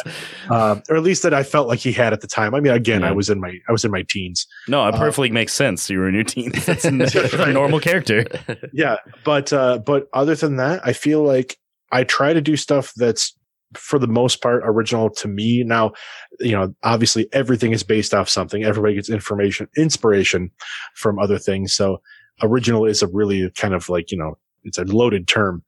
uh, 0.51 0.79
or 0.91 0.97
at 0.97 1.03
least 1.03 1.23
that 1.23 1.33
I 1.33 1.43
felt 1.43 1.67
like 1.67 1.79
he 1.79 1.93
had 1.93 2.13
at 2.13 2.21
the 2.21 2.27
time. 2.27 2.55
I 2.55 2.61
mean, 2.61 2.75
again, 2.75 3.03
I 3.03 3.11
was 3.11 3.31
in 3.31 3.41
my 3.41 3.59
I 3.69 3.73
was 3.73 3.87
in 3.87 3.91
my 3.91 4.05
teens, 4.07 4.47
No, 4.69 4.87
it 4.87 4.95
Uh, 4.95 4.99
perfectly 4.99 5.31
makes 5.31 5.55
sense. 5.55 5.89
You 5.89 5.99
were 6.01 6.09
in 6.09 6.15
your 6.15 6.25
teens. 6.25 6.67
That's 6.67 6.85
a 6.85 7.53
normal 7.53 7.81
character. 7.81 8.27
yeah. 8.75 8.97
But 9.25 9.51
uh, 9.55 9.79
but 9.79 10.09
other 10.13 10.35
than 10.35 10.57
that, 10.57 10.83
I 10.87 10.93
feel 10.93 11.23
like 11.23 11.57
I 11.91 12.05
try 12.05 12.35
to 12.35 12.43
do 12.43 12.55
stuff 12.57 12.93
that's 12.97 13.35
for 13.75 13.99
the 13.99 14.07
most 14.07 14.41
part 14.41 14.63
original 14.65 15.11
to 15.11 15.29
me. 15.29 15.63
Now, 15.65 15.93
you 16.41 16.53
know, 16.53 16.75
obviously 16.83 17.29
everything 17.33 17.73
is 17.73 17.83
based 17.83 18.15
off 18.15 18.29
something. 18.29 18.65
Everybody 18.65 18.95
gets 18.95 19.11
information, 19.11 19.69
inspiration 19.77 20.51
from 20.95 21.19
other 21.19 21.39
things. 21.39 21.75
So 21.75 22.01
original 22.43 22.87
is 22.87 23.03
a 23.03 23.09
really 23.09 23.51
kind 23.51 23.75
of 23.75 23.89
like, 23.89 24.11
you 24.11 24.19
know, 24.19 24.39
it's 24.65 24.79
a 24.79 24.85
loaded 24.85 25.29
term. 25.29 25.63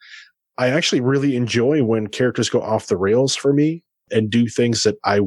I 0.59 0.69
actually 0.69 1.01
really 1.01 1.37
enjoy 1.37 1.83
when 1.83 2.07
characters 2.07 2.51
go 2.51 2.61
off 2.61 2.87
the 2.87 2.97
rails 2.97 3.35
for 3.37 3.53
me 3.53 3.83
and 4.11 4.31
do 4.31 4.47
things 4.49 4.83
that 4.83 4.97
I 5.05 5.21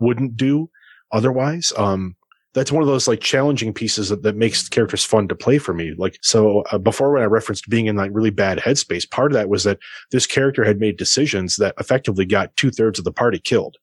wouldn't 0.00 0.36
do 0.36 0.70
otherwise. 1.12 1.72
Um, 1.76 2.16
that's 2.56 2.72
one 2.72 2.82
of 2.82 2.88
those 2.88 3.06
like 3.06 3.20
challenging 3.20 3.72
pieces 3.74 4.08
that, 4.08 4.22
that 4.22 4.34
makes 4.34 4.66
characters 4.68 5.04
fun 5.04 5.28
to 5.28 5.34
play 5.34 5.58
for 5.58 5.74
me. 5.74 5.92
Like, 5.96 6.18
so 6.22 6.62
uh, 6.72 6.78
before 6.78 7.12
when 7.12 7.22
I 7.22 7.26
referenced 7.26 7.68
being 7.68 7.86
in 7.86 7.96
like 7.96 8.10
really 8.14 8.30
bad 8.30 8.58
headspace, 8.58 9.08
part 9.08 9.30
of 9.30 9.34
that 9.34 9.50
was 9.50 9.64
that 9.64 9.78
this 10.10 10.26
character 10.26 10.64
had 10.64 10.80
made 10.80 10.96
decisions 10.96 11.56
that 11.56 11.74
effectively 11.78 12.24
got 12.24 12.56
two 12.56 12.70
thirds 12.70 12.98
of 12.98 13.04
the 13.04 13.12
party 13.12 13.38
killed 13.38 13.76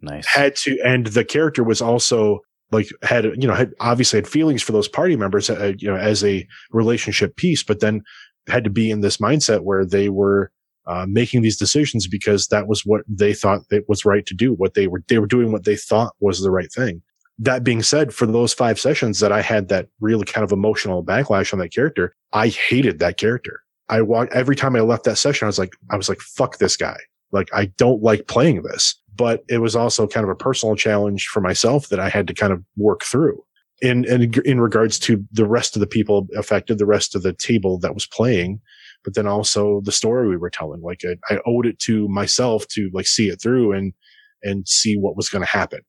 Nice. 0.00 0.26
had 0.26 0.56
to, 0.56 0.78
and 0.84 1.06
the 1.06 1.24
character 1.24 1.62
was 1.62 1.80
also 1.80 2.40
like 2.70 2.88
had 3.02 3.24
you 3.24 3.46
know 3.46 3.54
had 3.54 3.72
obviously 3.80 4.18
had 4.18 4.28
feelings 4.28 4.62
for 4.62 4.72
those 4.72 4.88
party 4.88 5.16
members, 5.16 5.48
uh, 5.50 5.72
you 5.78 5.88
know, 5.88 5.96
as 5.96 6.24
a 6.24 6.46
relationship 6.70 7.36
piece, 7.36 7.62
but 7.62 7.80
then 7.80 8.02
had 8.48 8.64
to 8.64 8.70
be 8.70 8.90
in 8.90 9.00
this 9.00 9.18
mindset 9.18 9.60
where 9.60 9.84
they 9.84 10.08
were 10.08 10.50
uh, 10.86 11.06
making 11.08 11.42
these 11.42 11.58
decisions 11.58 12.06
because 12.06 12.48
that 12.48 12.66
was 12.66 12.82
what 12.84 13.02
they 13.06 13.34
thought 13.34 13.68
that 13.68 13.88
was 13.88 14.04
right 14.04 14.24
to 14.26 14.34
do. 14.34 14.54
What 14.54 14.74
they 14.74 14.86
were 14.86 15.02
they 15.08 15.18
were 15.18 15.26
doing 15.26 15.52
what 15.52 15.64
they 15.64 15.76
thought 15.76 16.14
was 16.20 16.40
the 16.40 16.50
right 16.50 16.72
thing. 16.72 17.02
That 17.38 17.62
being 17.62 17.82
said, 17.82 18.12
for 18.12 18.26
those 18.26 18.52
five 18.52 18.80
sessions 18.80 19.20
that 19.20 19.32
I 19.32 19.42
had 19.42 19.68
that 19.68 19.88
really 20.00 20.24
kind 20.24 20.44
of 20.44 20.52
emotional 20.52 21.04
backlash 21.04 21.52
on 21.52 21.58
that 21.60 21.72
character, 21.72 22.14
I 22.32 22.48
hated 22.48 22.98
that 22.98 23.16
character. 23.16 23.60
I 23.88 24.02
walked 24.02 24.32
every 24.32 24.56
time 24.56 24.76
I 24.76 24.80
left 24.80 25.04
that 25.04 25.18
session, 25.18 25.46
I 25.46 25.48
was 25.48 25.58
like, 25.58 25.72
I 25.90 25.96
was 25.96 26.08
like, 26.08 26.20
fuck 26.20 26.58
this 26.58 26.76
guy. 26.76 26.98
Like, 27.30 27.48
I 27.54 27.66
don't 27.76 28.02
like 28.02 28.26
playing 28.26 28.62
this, 28.62 29.00
but 29.14 29.44
it 29.48 29.58
was 29.58 29.76
also 29.76 30.06
kind 30.06 30.24
of 30.24 30.30
a 30.30 30.36
personal 30.36 30.76
challenge 30.76 31.26
for 31.26 31.40
myself 31.40 31.88
that 31.88 32.00
I 32.00 32.08
had 32.08 32.26
to 32.28 32.34
kind 32.34 32.52
of 32.52 32.62
work 32.76 33.02
through. 33.04 33.42
In, 33.80 34.04
in, 34.06 34.32
in 34.44 34.60
regards 34.60 34.98
to 35.00 35.24
the 35.30 35.46
rest 35.46 35.76
of 35.76 35.80
the 35.80 35.86
people 35.86 36.26
affected, 36.36 36.78
the 36.78 36.86
rest 36.86 37.14
of 37.14 37.22
the 37.22 37.32
table 37.32 37.78
that 37.78 37.94
was 37.94 38.06
playing, 38.06 38.60
but 39.04 39.14
then 39.14 39.28
also 39.28 39.80
the 39.84 39.92
story 39.92 40.28
we 40.28 40.36
were 40.36 40.50
telling. 40.50 40.82
Like 40.82 41.02
I, 41.04 41.34
I 41.34 41.38
owed 41.46 41.66
it 41.66 41.78
to 41.80 42.08
myself 42.08 42.66
to 42.68 42.90
like 42.92 43.06
see 43.06 43.28
it 43.28 43.40
through 43.40 43.72
and, 43.72 43.92
and 44.42 44.66
see 44.66 44.96
what 44.96 45.16
was 45.16 45.28
going 45.28 45.44
to 45.44 45.50
happen. 45.50 45.80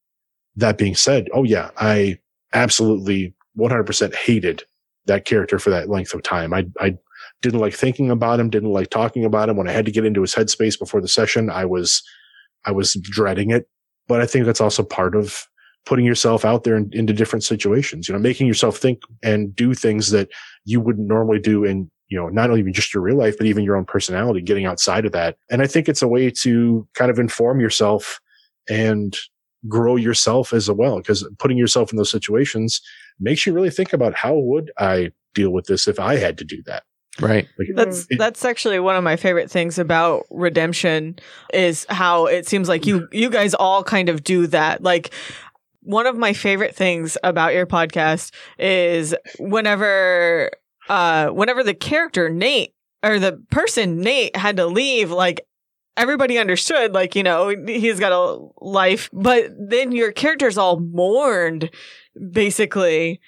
That 0.59 0.77
being 0.77 0.95
said, 0.95 1.27
oh 1.33 1.43
yeah, 1.43 1.71
I 1.77 2.17
absolutely 2.53 3.33
100% 3.57 4.15
hated 4.15 4.63
that 5.05 5.25
character 5.25 5.59
for 5.59 5.69
that 5.69 5.89
length 5.89 6.13
of 6.13 6.23
time. 6.23 6.53
I, 6.53 6.65
I 6.79 6.97
didn't 7.41 7.59
like 7.59 7.73
thinking 7.73 8.11
about 8.11 8.39
him, 8.39 8.49
didn't 8.49 8.71
like 8.71 8.89
talking 8.89 9.25
about 9.25 9.49
him. 9.49 9.57
When 9.57 9.67
I 9.67 9.71
had 9.71 9.85
to 9.85 9.91
get 9.91 10.05
into 10.05 10.21
his 10.21 10.35
headspace 10.35 10.77
before 10.77 11.01
the 11.01 11.07
session, 11.07 11.49
I 11.49 11.65
was, 11.65 12.03
I 12.65 12.71
was 12.71 12.93
dreading 13.01 13.51
it. 13.51 13.67
But 14.07 14.21
I 14.21 14.25
think 14.25 14.45
that's 14.45 14.61
also 14.61 14.83
part 14.83 15.15
of 15.15 15.47
putting 15.85 16.05
yourself 16.05 16.43
out 16.43 16.63
there 16.63 16.75
in, 16.75 16.89
into 16.93 17.13
different 17.13 17.43
situations, 17.43 18.07
you 18.07 18.13
know, 18.13 18.19
making 18.19 18.47
yourself 18.47 18.77
think 18.77 19.01
and 19.23 19.55
do 19.55 19.73
things 19.73 20.11
that 20.11 20.29
you 20.65 20.79
wouldn't 20.79 21.07
normally 21.07 21.39
do 21.39 21.63
in, 21.63 21.89
you 22.09 22.17
know, 22.17 22.27
not 22.27 22.49
only 22.49 22.59
even 22.59 22.73
just 22.73 22.93
your 22.93 23.03
real 23.03 23.17
life, 23.17 23.37
but 23.37 23.47
even 23.47 23.63
your 23.63 23.77
own 23.77 23.85
personality, 23.85 24.41
getting 24.41 24.65
outside 24.65 25.05
of 25.05 25.11
that. 25.13 25.37
And 25.49 25.61
I 25.61 25.67
think 25.67 25.87
it's 25.87 26.01
a 26.01 26.07
way 26.07 26.29
to 26.41 26.87
kind 26.95 27.09
of 27.09 27.19
inform 27.19 27.59
yourself 27.59 28.19
and 28.69 29.15
grow 29.67 29.95
yourself 29.95 30.53
as 30.53 30.69
well. 30.71 30.97
Because 30.97 31.27
putting 31.37 31.57
yourself 31.57 31.91
in 31.91 31.97
those 31.97 32.11
situations 32.11 32.81
makes 33.19 33.45
you 33.45 33.53
really 33.53 33.69
think 33.69 33.93
about 33.93 34.13
how 34.15 34.37
would 34.37 34.71
I 34.77 35.11
deal 35.35 35.51
with 35.51 35.65
this 35.65 35.87
if 35.87 35.99
I 35.99 36.15
had 36.17 36.37
to 36.39 36.45
do 36.45 36.63
that? 36.65 36.83
Right. 37.19 37.47
Like, 37.57 37.67
That's 37.75 38.07
It- 38.09 38.17
that's 38.17 38.45
actually 38.45 38.79
one 38.79 38.95
of 38.95 39.03
my 39.03 39.17
favorite 39.17 39.51
things 39.51 39.77
about 39.77 40.25
redemption 40.29 41.19
is 41.53 41.85
how 41.89 42.27
it 42.27 42.47
seems 42.47 42.69
like 42.69 42.85
you 42.85 43.07
you 43.11 43.29
guys 43.29 43.53
all 43.53 43.83
kind 43.83 44.07
of 44.07 44.23
do 44.23 44.47
that. 44.47 44.81
Like 44.83 45.13
one 45.81 46.07
of 46.07 46.15
my 46.17 46.31
favorite 46.33 46.75
things 46.75 47.17
about 47.23 47.53
your 47.53 47.65
podcast 47.65 48.31
is 48.57 49.13
whenever 49.37 50.51
uh 50.87 51.27
whenever 51.29 51.63
the 51.63 51.73
character 51.73 52.29
Nate 52.29 52.73
or 53.03 53.19
the 53.19 53.43
person 53.51 53.99
Nate 53.99 54.35
had 54.35 54.57
to 54.57 54.65
leave 54.67 55.11
like 55.11 55.41
everybody 55.99 56.37
understood 56.37 56.93
like 56.93 57.15
you 57.15 57.23
know 57.23 57.49
he's 57.67 57.99
got 57.99 58.11
a 58.11 58.47
life 58.65 59.09
but 59.11 59.51
then 59.59 59.91
your 59.91 60.11
characters 60.11 60.57
all 60.57 60.79
mourned 60.79 61.69
basically 62.31 63.19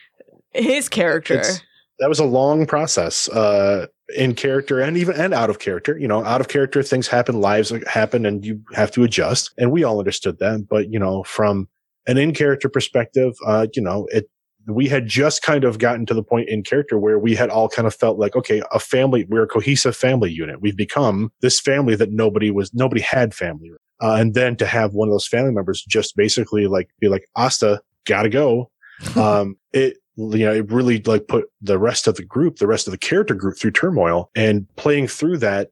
his 0.54 0.90
character. 0.90 1.36
It's- 1.36 1.62
that 2.00 2.10
was 2.10 2.20
a 2.20 2.26
long 2.26 2.66
process 2.66 3.30
uh 3.30 3.86
in 4.18 4.34
character 4.34 4.80
and 4.80 4.98
even 4.98 5.16
and 5.16 5.34
out 5.36 5.50
of 5.52 5.60
character 5.60 5.98
you 6.00 6.08
know 6.08 6.26
out 6.26 6.42
of 6.42 6.48
character 6.48 6.82
things 6.82 7.08
happen 7.08 7.40
lives 7.40 7.72
happen 7.88 8.26
and 8.26 8.44
you 8.44 8.60
have 8.74 8.90
to 8.92 9.04
adjust 9.04 9.54
and 9.60 9.72
we 9.72 9.84
all 9.84 10.00
understood 10.00 10.40
that 10.40 10.68
but 10.68 10.92
you 10.92 10.98
know 10.98 11.22
from 11.24 11.68
an 12.08 12.18
in 12.18 12.34
character 12.34 12.68
perspective 12.68 13.34
uh 13.46 13.68
you 13.76 13.82
know 13.84 14.08
it 14.12 14.28
we 14.68 14.88
had 14.88 15.08
just 15.08 15.42
kind 15.42 15.64
of 15.64 15.80
gotten 15.80 16.06
to 16.06 16.14
the 16.14 16.24
point 16.24 16.50
in 16.50 16.64
character 16.64 16.98
where 16.98 17.18
we 17.18 17.36
had 17.36 17.50
all 17.50 17.68
kind 17.68 17.88
of 17.88 17.96
felt 17.96 18.20
like 18.20 18.36
okay 18.36 18.62
a 18.72 18.80
family 18.80 19.26
we're 19.30 19.44
a 19.44 19.48
cohesive 19.48 19.96
family 19.96 20.32
unit. 20.32 20.62
We've 20.62 20.78
become 20.78 21.32
this 21.42 21.60
family 21.60 21.96
that 21.96 22.12
nobody 22.12 22.52
was 22.52 22.74
nobody 22.74 23.02
had 23.02 23.34
family. 23.34 23.72
Uh, 24.02 24.16
and 24.16 24.34
then 24.34 24.56
to 24.56 24.66
have 24.66 24.94
one 24.94 25.08
of 25.08 25.14
those 25.14 25.28
family 25.28 25.52
members 25.52 25.84
just 25.88 26.16
basically 26.16 26.68
like 26.68 26.90
be 27.00 27.08
like 27.08 27.28
asta 27.36 27.82
gotta 28.06 28.30
go. 28.30 28.70
Um, 29.16 29.58
it 29.74 29.98
you 30.16 30.46
know 30.46 30.54
it 30.54 30.72
really 30.72 31.02
like 31.02 31.28
put 31.28 31.46
the 31.60 31.80
rest 31.80 32.06
of 32.06 32.16
the 32.16 32.24
group, 32.24 32.58
the 32.58 32.68
rest 32.68 32.86
of 32.86 32.92
the 32.92 33.00
character 33.00 33.34
group 33.34 33.58
through 33.58 33.72
turmoil, 33.72 34.30
and 34.36 34.68
playing 34.76 35.08
through 35.08 35.40
that 35.40 35.70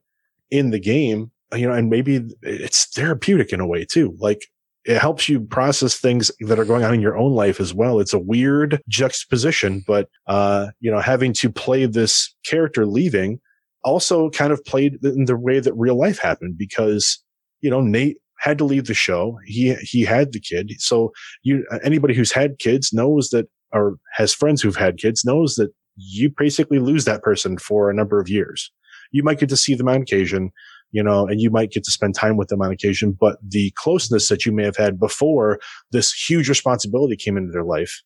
in 0.50 0.70
the 0.70 0.80
game, 0.80 1.30
you 1.54 1.68
know, 1.68 1.72
and 1.72 1.90
maybe 1.90 2.28
it's 2.42 2.86
therapeutic 2.86 3.52
in 3.52 3.60
a 3.60 3.66
way 3.66 3.84
too. 3.84 4.16
Like 4.18 4.46
it 4.90 5.00
helps 5.00 5.28
you 5.28 5.40
process 5.40 5.96
things 5.96 6.32
that 6.40 6.58
are 6.58 6.64
going 6.64 6.82
on 6.82 6.92
in 6.92 7.00
your 7.00 7.16
own 7.16 7.32
life 7.32 7.60
as 7.60 7.72
well. 7.72 8.00
It's 8.00 8.12
a 8.12 8.18
weird 8.18 8.82
juxtaposition, 8.88 9.84
but 9.86 10.08
uh, 10.26 10.68
you 10.80 10.90
know, 10.90 10.98
having 10.98 11.32
to 11.34 11.48
play 11.48 11.86
this 11.86 12.34
character 12.44 12.84
leaving 12.86 13.38
also 13.84 14.30
kind 14.30 14.52
of 14.52 14.64
played 14.64 14.98
in 15.04 15.26
the 15.26 15.36
way 15.36 15.60
that 15.60 15.74
real 15.74 15.96
life 15.96 16.18
happened 16.18 16.58
because 16.58 17.22
you 17.60 17.70
know 17.70 17.80
Nate 17.80 18.16
had 18.40 18.58
to 18.58 18.64
leave 18.64 18.86
the 18.86 18.94
show. 18.94 19.38
He 19.46 19.74
he 19.74 20.02
had 20.02 20.32
the 20.32 20.40
kid, 20.40 20.72
so 20.78 21.12
you 21.44 21.64
anybody 21.84 22.14
who's 22.14 22.32
had 22.32 22.58
kids 22.58 22.92
knows 22.92 23.30
that, 23.30 23.48
or 23.72 23.96
has 24.14 24.34
friends 24.34 24.60
who've 24.60 24.74
had 24.74 24.98
kids 24.98 25.24
knows 25.24 25.54
that 25.54 25.70
you 25.94 26.32
basically 26.36 26.80
lose 26.80 27.04
that 27.04 27.22
person 27.22 27.58
for 27.58 27.90
a 27.90 27.94
number 27.94 28.18
of 28.18 28.28
years. 28.28 28.72
You 29.12 29.22
might 29.22 29.38
get 29.38 29.50
to 29.50 29.56
see 29.56 29.74
them 29.74 29.88
on 29.88 30.02
occasion, 30.02 30.50
you 30.92 31.02
know, 31.02 31.26
and 31.26 31.40
you 31.40 31.50
might 31.50 31.70
get 31.70 31.84
to 31.84 31.90
spend 31.90 32.14
time 32.14 32.36
with 32.36 32.48
them 32.48 32.62
on 32.62 32.72
occasion, 32.72 33.16
but 33.18 33.38
the 33.46 33.72
closeness 33.76 34.28
that 34.28 34.44
you 34.44 34.52
may 34.52 34.64
have 34.64 34.76
had 34.76 34.98
before 34.98 35.60
this 35.92 36.12
huge 36.12 36.48
responsibility 36.48 37.16
came 37.16 37.36
into 37.36 37.52
their 37.52 37.64
life 37.64 38.02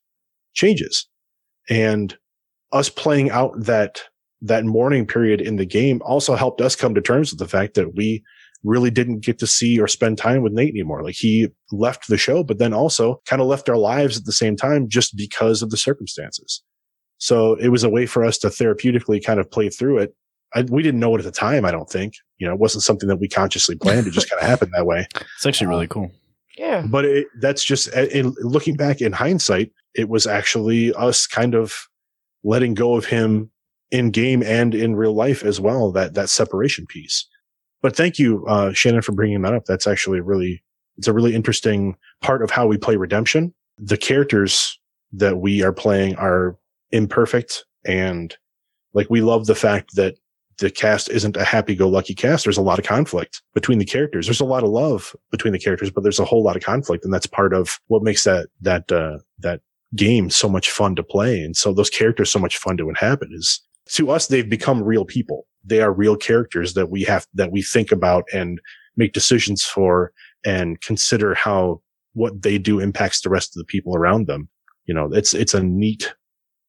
changes. 0.55 1.09
And 1.69 2.17
us 2.73 2.89
playing 2.89 3.31
out 3.31 3.53
that, 3.57 4.03
that 4.43 4.65
mourning 4.65 5.07
period 5.07 5.41
in 5.41 5.57
the 5.57 5.65
game 5.65 6.03
also 6.05 6.35
helped 6.35 6.61
us 6.61 6.77
come 6.77 6.95
to 6.95 7.01
terms 7.01 7.31
with 7.31 7.39
the 7.39 7.49
fact 7.49 7.75
that 7.75 7.95
we 7.95 8.23
really 8.65 8.91
didn't 8.91 9.21
get 9.21 9.39
to 9.39 9.47
see 9.47 9.79
or 9.79 9.87
spend 9.87 10.19
time 10.19 10.43
with 10.43 10.53
Nate 10.53 10.71
anymore. 10.71 11.03
Like 11.03 11.15
he 11.15 11.49
left 11.71 12.09
the 12.09 12.17
show, 12.17 12.43
but 12.43 12.59
then 12.59 12.73
also 12.73 13.21
kind 13.27 13.41
of 13.41 13.49
left 13.49 13.69
our 13.69 13.77
lives 13.77 14.17
at 14.17 14.25
the 14.25 14.33
same 14.33 14.57
time 14.57 14.89
just 14.89 15.17
because 15.17 15.63
of 15.63 15.71
the 15.71 15.77
circumstances. 15.77 16.63
So 17.19 17.55
it 17.55 17.69
was 17.69 17.85
a 17.85 17.91
way 17.91 18.07
for 18.07 18.25
us 18.25 18.39
to 18.39 18.49
therapeutically 18.49 19.25
kind 19.25 19.39
of 19.39 19.51
play 19.51 19.69
through 19.69 19.99
it 19.99 20.15
I, 20.55 20.63
we 20.63 20.83
didn't 20.83 21.01
know 21.01 21.15
it 21.15 21.19
at 21.19 21.25
the 21.25 21.33
time. 21.33 21.65
I 21.65 21.71
don't 21.71 21.89
think 21.89 22.15
you 22.39 22.47
know 22.47 22.55
it 22.55 22.61
wasn't 22.61 22.85
something 22.85 23.09
that 23.09 23.17
we 23.17 23.29
consciously 23.29 23.77
planned. 23.77 24.07
It 24.07 24.13
just 24.13 24.31
kind 24.31 24.41
of 24.41 24.49
happened 24.49 24.73
that 24.75 24.87
way. 24.87 25.07
It's 25.37 25.47
actually 25.47 25.67
really 25.67 25.89
cool. 25.89 26.11
Yeah. 26.57 26.87
But 26.89 27.05
it, 27.05 27.27
that's 27.41 27.65
just 27.65 27.89
in, 27.89 28.35
looking 28.41 28.77
back 28.77 29.01
in 29.01 29.13
hindsight, 29.13 29.73
it 29.95 30.09
was 30.09 30.27
actually 30.27 30.93
us 30.95 31.27
kind 31.27 31.55
of 31.55 31.89
letting 32.45 32.75
go 32.75 32.95
of 32.95 33.07
him 33.07 33.51
in 33.91 34.11
game 34.11 34.43
and 34.43 34.75
in 34.75 34.97
real 34.97 35.15
life 35.15 35.45
as 35.45 35.61
well. 35.61 35.91
That 35.93 36.15
that 36.15 36.29
separation 36.29 36.87
piece. 36.87 37.27
But 37.83 37.95
thank 37.97 38.19
you, 38.19 38.47
uh, 38.47 38.73
Shannon, 38.73 39.03
for 39.03 39.13
bringing 39.13 39.43
that 39.43 39.55
up. 39.55 39.65
That's 39.67 39.87
actually 39.87 40.21
really 40.21 40.63
it's 40.97 41.09
a 41.09 41.13
really 41.13 41.35
interesting 41.35 41.97
part 42.23 42.43
of 42.43 42.51
how 42.51 42.67
we 42.67 42.79
play 42.79 42.97
redemption. 42.97 43.53
The 43.79 43.97
characters 43.97 44.79
that 45.13 45.39
we 45.39 45.63
are 45.63 45.73
playing 45.73 46.17
are 46.17 46.57
imperfect 46.93 47.65
and 47.85 48.37
like 48.93 49.11
we 49.11 49.21
love 49.21 49.47
the 49.47 49.55
fact 49.55 49.97
that 49.97 50.15
the 50.59 50.71
cast 50.71 51.11
isn't 51.11 51.37
a 51.37 51.45
happy-go-lucky 51.45 52.15
cast. 52.15 52.45
There's 52.45 52.59
a 52.59 52.63
lot 52.63 52.79
of 52.79 52.85
conflict 52.85 53.43
between 53.55 53.79
the 53.79 53.85
characters. 53.85 54.27
There's 54.27 54.41
a 54.41 54.45
lot 54.45 54.63
of 54.63 54.71
love 54.71 55.15
between 55.31 55.53
the 55.53 55.59
characters, 55.59 55.91
but 55.91 56.03
there's 56.03 56.19
a 56.19 56.25
whole 56.25 56.43
lot 56.43 56.57
of 56.57 56.63
conflict, 56.63 57.05
and 57.05 57.13
that's 57.13 57.27
part 57.27 57.53
of 57.53 57.81
what 57.89 58.03
makes 58.03 58.25
that 58.25 58.49
that 58.61 58.91
uh, 58.91 59.19
that 59.39 59.61
game 59.97 60.31
so 60.31 60.49
much 60.49 60.71
fun 60.71 60.95
to 60.97 61.03
play, 61.03 61.41
and 61.41 61.57
so 61.57 61.73
those 61.73 61.91
characters 61.91 62.31
so 62.31 62.39
much 62.39 62.57
fun 62.57 62.77
to 62.77 62.89
inhabit. 62.89 63.29
Is 63.33 63.61
to 63.91 64.11
us, 64.11 64.27
they've 64.27 64.49
become 64.49 64.83
real 64.83 65.05
people. 65.05 65.47
They 65.65 65.81
are 65.81 65.93
real 65.93 66.17
characters 66.17 66.75
that 66.75 66.91
we 66.91 67.03
have 67.05 67.27
that 67.35 67.53
we 67.53 67.63
think 67.63 67.93
about 67.93 68.25
and 68.33 68.61
make 68.97 69.13
decisions 69.13 69.65
for, 69.65 70.13
and 70.45 70.81
consider 70.81 71.35
how 71.35 71.81
what 72.13 72.43
they 72.43 72.59
do 72.59 72.81
impacts 72.81 73.21
the 73.21 73.31
rest 73.31 73.57
of 73.57 73.61
the 73.61 73.67
people 73.67 73.97
around 73.97 74.27
them. 74.27 74.49
You 74.87 74.95
know, 74.95 75.11
it's 75.13 75.35
it's 75.35 75.55
a 75.55 75.63
neat 75.63 76.15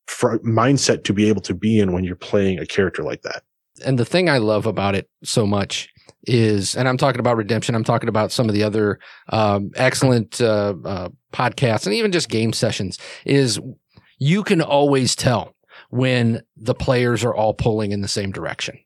mindset 0.08 1.04
to 1.04 1.14
be 1.14 1.28
able 1.30 1.42
to 1.42 1.54
be 1.54 1.80
in 1.80 1.92
when 1.92 2.04
you're 2.04 2.16
playing 2.16 2.60
a 2.60 2.66
character 2.66 3.02
like 3.02 3.24
that 3.24 3.44
and 3.84 4.00
the 4.00 4.06
thing 4.06 4.30
I 4.30 4.38
love 4.38 4.66
about 4.66 4.96
it 4.96 5.10
so 5.24 5.46
much 5.46 5.90
is, 6.28 6.76
and 6.76 6.88
I'm 6.88 6.98
talking 6.98 7.20
about 7.20 7.38
redemption. 7.38 7.76
I'm 7.76 7.84
talking 7.84 8.10
about 8.10 8.32
some 8.32 8.48
of 8.48 8.54
the 8.54 8.64
other 8.64 9.00
um, 9.30 9.72
excellent 9.76 10.42
uh, 10.42 10.76
uh, 10.84 11.10
podcasts 11.34 11.86
and 11.86 11.94
even 11.94 12.12
just 12.12 12.30
game 12.30 12.54
sessions. 12.54 12.98
Is 13.26 13.60
you 14.18 14.44
can 14.44 14.62
always 14.62 15.16
tell 15.16 15.56
when 15.90 16.42
the 16.56 16.76
players 16.76 17.24
are 17.24 17.36
all 17.36 17.54
pulling 17.54 17.92
in 17.92 18.02
the 18.02 18.08
same 18.08 18.32
direction 18.32 18.80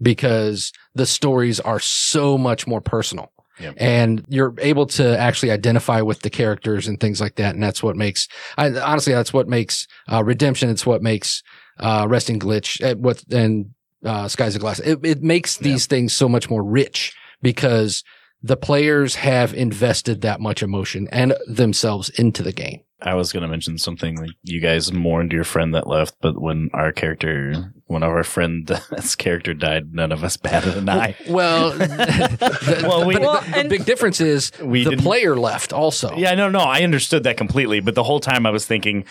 because 0.00 0.72
the 0.94 1.06
stories 1.06 1.60
are 1.60 1.80
so 1.80 2.36
much 2.36 2.66
more 2.66 2.80
personal. 2.80 3.30
Yep. 3.60 3.74
And 3.76 4.24
you're 4.28 4.54
able 4.58 4.86
to 4.86 5.16
actually 5.16 5.52
identify 5.52 6.00
with 6.00 6.22
the 6.22 6.30
characters 6.30 6.88
and 6.88 6.98
things 6.98 7.20
like 7.20 7.36
that. 7.36 7.54
And 7.54 7.62
that's 7.62 7.84
what 7.84 7.96
makes, 7.96 8.26
I, 8.58 8.70
honestly, 8.80 9.12
that's 9.12 9.32
what 9.32 9.48
makes 9.48 9.86
uh, 10.10 10.24
redemption. 10.24 10.70
It's 10.70 10.84
what 10.84 11.02
makes 11.02 11.42
uh, 11.78 12.06
resting 12.08 12.40
glitch. 12.40 12.82
Uh, 12.82 12.96
what 12.96 13.22
and 13.30 13.70
uh, 14.04 14.28
Skies 14.28 14.54
of 14.54 14.60
Glass. 14.60 14.80
It, 14.80 15.04
it 15.04 15.22
makes 15.22 15.56
these 15.56 15.86
yeah. 15.86 15.96
things 15.96 16.12
so 16.12 16.28
much 16.28 16.50
more 16.50 16.62
rich 16.62 17.16
because 17.42 18.04
the 18.42 18.56
players 18.56 19.16
have 19.16 19.54
invested 19.54 20.20
that 20.20 20.40
much 20.40 20.62
emotion 20.62 21.08
and 21.10 21.34
themselves 21.46 22.10
into 22.10 22.42
the 22.42 22.52
game. 22.52 22.82
I 23.00 23.14
was 23.14 23.32
going 23.32 23.42
to 23.42 23.48
mention 23.48 23.76
something 23.76 24.16
like 24.16 24.30
you 24.42 24.60
guys 24.60 24.92
mourned 24.92 25.32
your 25.32 25.44
friend 25.44 25.74
that 25.74 25.86
left, 25.86 26.14
but 26.22 26.40
when 26.40 26.70
our 26.72 26.90
character, 26.90 27.72
one 27.86 28.02
of 28.02 28.10
our 28.10 28.24
friend's 28.24 29.14
character 29.18 29.52
died, 29.52 29.92
none 29.92 30.10
of 30.10 30.24
us 30.24 30.36
batted 30.38 30.76
an 30.76 30.88
eye. 30.88 31.14
Well, 31.28 31.70
the, 31.72 32.84
well, 32.86 33.06
we, 33.06 33.16
well, 33.16 33.42
the, 33.42 33.62
the 33.62 33.68
big 33.68 33.84
difference 33.84 34.20
is 34.20 34.52
we 34.60 34.84
the 34.84 34.96
player 34.96 35.36
left 35.36 35.72
also. 35.72 36.16
Yeah, 36.16 36.34
no, 36.34 36.48
no, 36.48 36.60
I 36.60 36.82
understood 36.82 37.24
that 37.24 37.36
completely, 37.36 37.80
but 37.80 37.94
the 37.94 38.04
whole 38.04 38.20
time 38.20 38.46
I 38.46 38.50
was 38.50 38.64
thinking, 38.66 39.04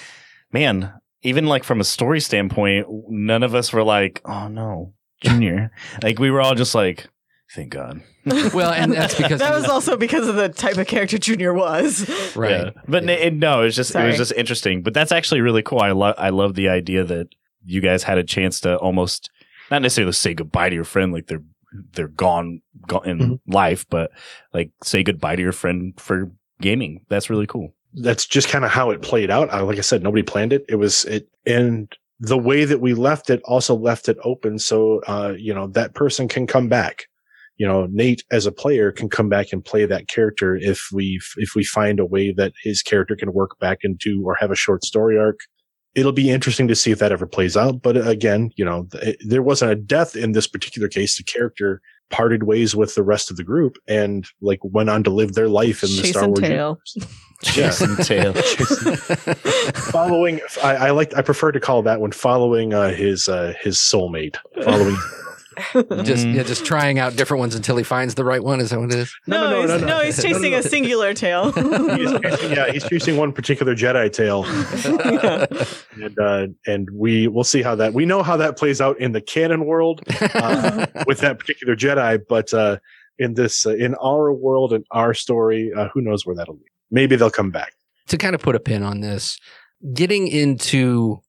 man, 0.52 0.92
even 1.24 1.46
like 1.46 1.64
from 1.64 1.80
a 1.80 1.86
story 1.86 2.20
standpoint, 2.20 2.88
none 3.10 3.44
of 3.44 3.56
us 3.56 3.74
were 3.74 3.84
like, 3.84 4.22
"Oh 4.26 4.48
no, 4.48 4.94
Junior." 5.22 5.72
like 6.04 6.20
we 6.20 6.30
were 6.30 6.42
all 6.42 6.54
just 6.54 6.76
like, 6.76 7.08
"Thank 7.56 7.72
God." 7.72 8.02
well, 8.26 8.72
and 8.72 8.94
that's 8.94 9.16
because 9.16 9.40
that 9.40 9.54
was 9.54 9.66
also 9.66 9.98
because 9.98 10.28
of 10.28 10.36
the 10.36 10.50
type 10.50 10.78
of 10.78 10.88
character 10.88 11.18
Junior 11.18 11.54
was. 11.54 12.10
Right. 12.36 12.66
Yeah. 12.66 12.70
But 12.88 13.04
yeah. 13.04 13.12
It, 13.12 13.34
no, 13.36 13.62
it 13.62 13.66
was 13.66 13.76
just 13.76 13.92
Sorry. 13.92 14.06
it 14.06 14.08
was 14.08 14.18
just 14.18 14.32
interesting. 14.34 14.82
But 14.82 14.94
that's 14.94 15.12
actually 15.12 15.42
really 15.42 15.62
cool. 15.62 15.80
I 15.80 15.92
love 15.92 16.16
I 16.18 16.30
love 16.30 16.56
the 16.56 16.70
idea 16.70 17.04
that 17.04 17.28
you 17.64 17.80
guys 17.80 18.04
had 18.04 18.18
a 18.18 18.24
chance 18.24 18.60
to 18.62 18.78
almost 18.78 19.30
not 19.70 19.82
necessarily 19.82 20.14
say 20.14 20.34
goodbye 20.34 20.70
to 20.70 20.76
your 20.76 20.84
friend 20.84 21.14
like 21.14 21.28
they're 21.28 21.44
they're 21.94 22.08
gone, 22.08 22.62
gone 22.88 23.08
in 23.08 23.20
mm-hmm. 23.20 23.52
life, 23.52 23.86
but 23.90 24.12
like 24.54 24.72
say 24.84 25.04
goodbye 25.04 25.36
to 25.36 25.42
your 25.42 25.52
friend 25.52 25.94
for 25.98 26.32
gaming. 26.60 27.06
That's 27.08 27.30
really 27.30 27.48
cool 27.48 27.74
that's 27.96 28.26
just 28.26 28.50
kind 28.50 28.66
of 28.66 28.72
how 28.72 28.90
it 28.90 29.02
played 29.02 29.30
out. 29.30 29.50
Like 29.50 29.78
I 29.78 29.82
said, 29.82 30.04
nobody 30.04 30.24
planned 30.24 30.54
it. 30.54 30.66
It 30.68 30.76
was 30.76 31.06
it, 31.06 31.28
and 31.46 31.94
the 32.20 32.38
way 32.38 32.66
that 32.66 32.82
we 32.82 32.94
left 32.94 33.30
it 33.30 33.42
also 33.44 33.76
left 33.76 34.08
it 34.08 34.18
open. 34.24 34.58
So, 34.60 35.02
uh, 35.08 35.34
you 35.38 35.54
know, 35.54 35.68
that 35.68 35.94
person 35.94 36.28
can 36.28 36.48
come 36.48 36.70
back. 36.70 37.06
You 37.58 37.68
know, 37.68 37.88
Nate 37.92 38.24
as 38.32 38.46
a 38.46 38.52
player 38.52 38.92
can 38.92 39.10
come 39.10 39.30
back 39.30 39.54
and 39.54 39.64
play 39.64 39.86
that 39.86 40.08
character 40.08 40.56
if 40.56 40.88
we 40.92 41.20
if 41.38 41.54
we 41.56 41.64
find 41.64 42.00
a 42.00 42.06
way 42.06 42.32
that 42.32 42.54
his 42.64 42.82
character 42.82 43.16
can 43.16 43.34
work 43.34 43.60
back 43.60 43.80
into 43.84 44.24
or 44.26 44.36
have 44.36 44.52
a 44.52 44.56
short 44.56 44.84
story 44.84 45.18
arc. 45.18 45.40
It'll 45.94 46.12
be 46.12 46.32
interesting 46.32 46.68
to 46.70 46.76
see 46.76 46.90
if 46.90 46.98
that 47.00 47.12
ever 47.12 47.28
plays 47.28 47.56
out. 47.56 47.84
But 47.84 48.08
again, 48.08 48.50
you 48.56 48.66
know, 48.66 48.88
it, 48.94 49.18
there 49.24 49.44
wasn't 49.44 49.72
a 49.72 49.76
death 49.76 50.16
in 50.16 50.32
this 50.32 50.48
particular 50.48 50.88
case. 50.88 51.18
The 51.18 51.24
character 51.24 51.82
parted 52.10 52.44
ways 52.44 52.76
with 52.76 52.96
the 52.96 53.04
rest 53.04 53.32
of 53.32 53.38
the 53.38 53.44
group 53.44 53.78
and 53.88 54.28
like 54.42 54.60
went 54.64 54.90
on 54.90 55.04
to 55.04 55.10
live 55.10 55.34
their 55.34 55.50
life 55.50 55.84
in 55.84 55.90
the 55.90 56.04
Star 56.08 56.28
Wars 56.28 56.40
tail. 56.40 56.80
universe. 56.96 56.98
Chasing 57.44 57.96
tail. 58.04 58.34
following, 59.92 60.40
I, 60.64 60.76
I, 60.76 60.92
like. 60.92 61.14
I 61.18 61.22
prefer 61.22 61.52
to 61.52 61.60
call 61.60 61.82
that 61.82 62.00
one 62.00 62.14
following 62.14 62.74
uh, 62.74 62.94
his 62.94 63.28
uh, 63.28 63.54
his 63.62 63.78
soulmate. 63.78 64.38
Following. 64.64 64.96
Just 66.04 66.28
yeah, 66.28 66.44
just 66.44 66.66
trying 66.66 67.00
out 67.00 67.16
different 67.16 67.40
ones 67.40 67.56
until 67.56 67.78
he 67.78 67.84
finds 67.84 68.16
the 68.16 68.24
right 68.24 68.44
one. 68.44 68.60
Is 68.60 68.70
that 68.72 68.80
what 68.80 68.92
it 68.92 69.00
is? 69.00 69.16
No, 69.28 69.38
no, 69.38 69.50
no, 69.50 69.62
he's, 69.62 69.70
no, 69.70 69.78
no, 69.78 69.88
no. 69.88 70.00
he's 70.02 70.22
chasing 70.22 70.54
a 70.54 70.64
singular 70.64 71.14
tail. 71.14 71.52
he's 71.98 72.12
chasing, 72.20 72.52
yeah, 72.52 72.72
he's 72.72 72.84
chasing 72.84 73.18
one 73.18 73.32
particular 73.34 73.76
Jedi 73.76 74.12
tail, 74.12 74.46
and 76.04 76.20
uh, 76.20 76.48
and 76.66 76.90
we 76.92 77.28
will 77.28 77.44
see 77.44 77.62
how 77.62 77.76
that. 77.76 77.94
We 77.94 78.06
know 78.06 78.24
how 78.24 78.38
that 78.38 78.58
plays 78.58 78.82
out 78.82 79.00
in 79.00 79.12
the 79.12 79.22
canon 79.22 79.66
world 79.66 80.02
uh, 80.36 80.88
with 81.08 81.20
that 81.20 81.40
particular 81.40 81.76
Jedi, 81.76 82.22
but 82.28 82.54
uh, 82.54 82.78
in 83.20 83.34
this 83.34 83.66
uh, 83.66 83.76
in 83.76 83.96
our 83.96 84.34
world 84.34 84.74
and 84.74 84.86
our 84.92 85.14
story, 85.14 85.72
uh, 85.74 85.90
who 85.94 86.02
knows 86.02 86.26
where 86.26 86.36
that'll 86.36 86.56
lead 86.56 86.70
maybe 86.94 87.18
they'll 87.18 87.30
come 87.30 87.52
back. 87.52 87.74
To 88.08 88.18
kind 88.18 88.36
of 88.36 88.42
put 88.42 88.56
a 88.56 88.60
pin 88.60 88.84
on 88.84 89.02
this, 89.02 89.38
getting 89.94 90.28
into 90.28 91.22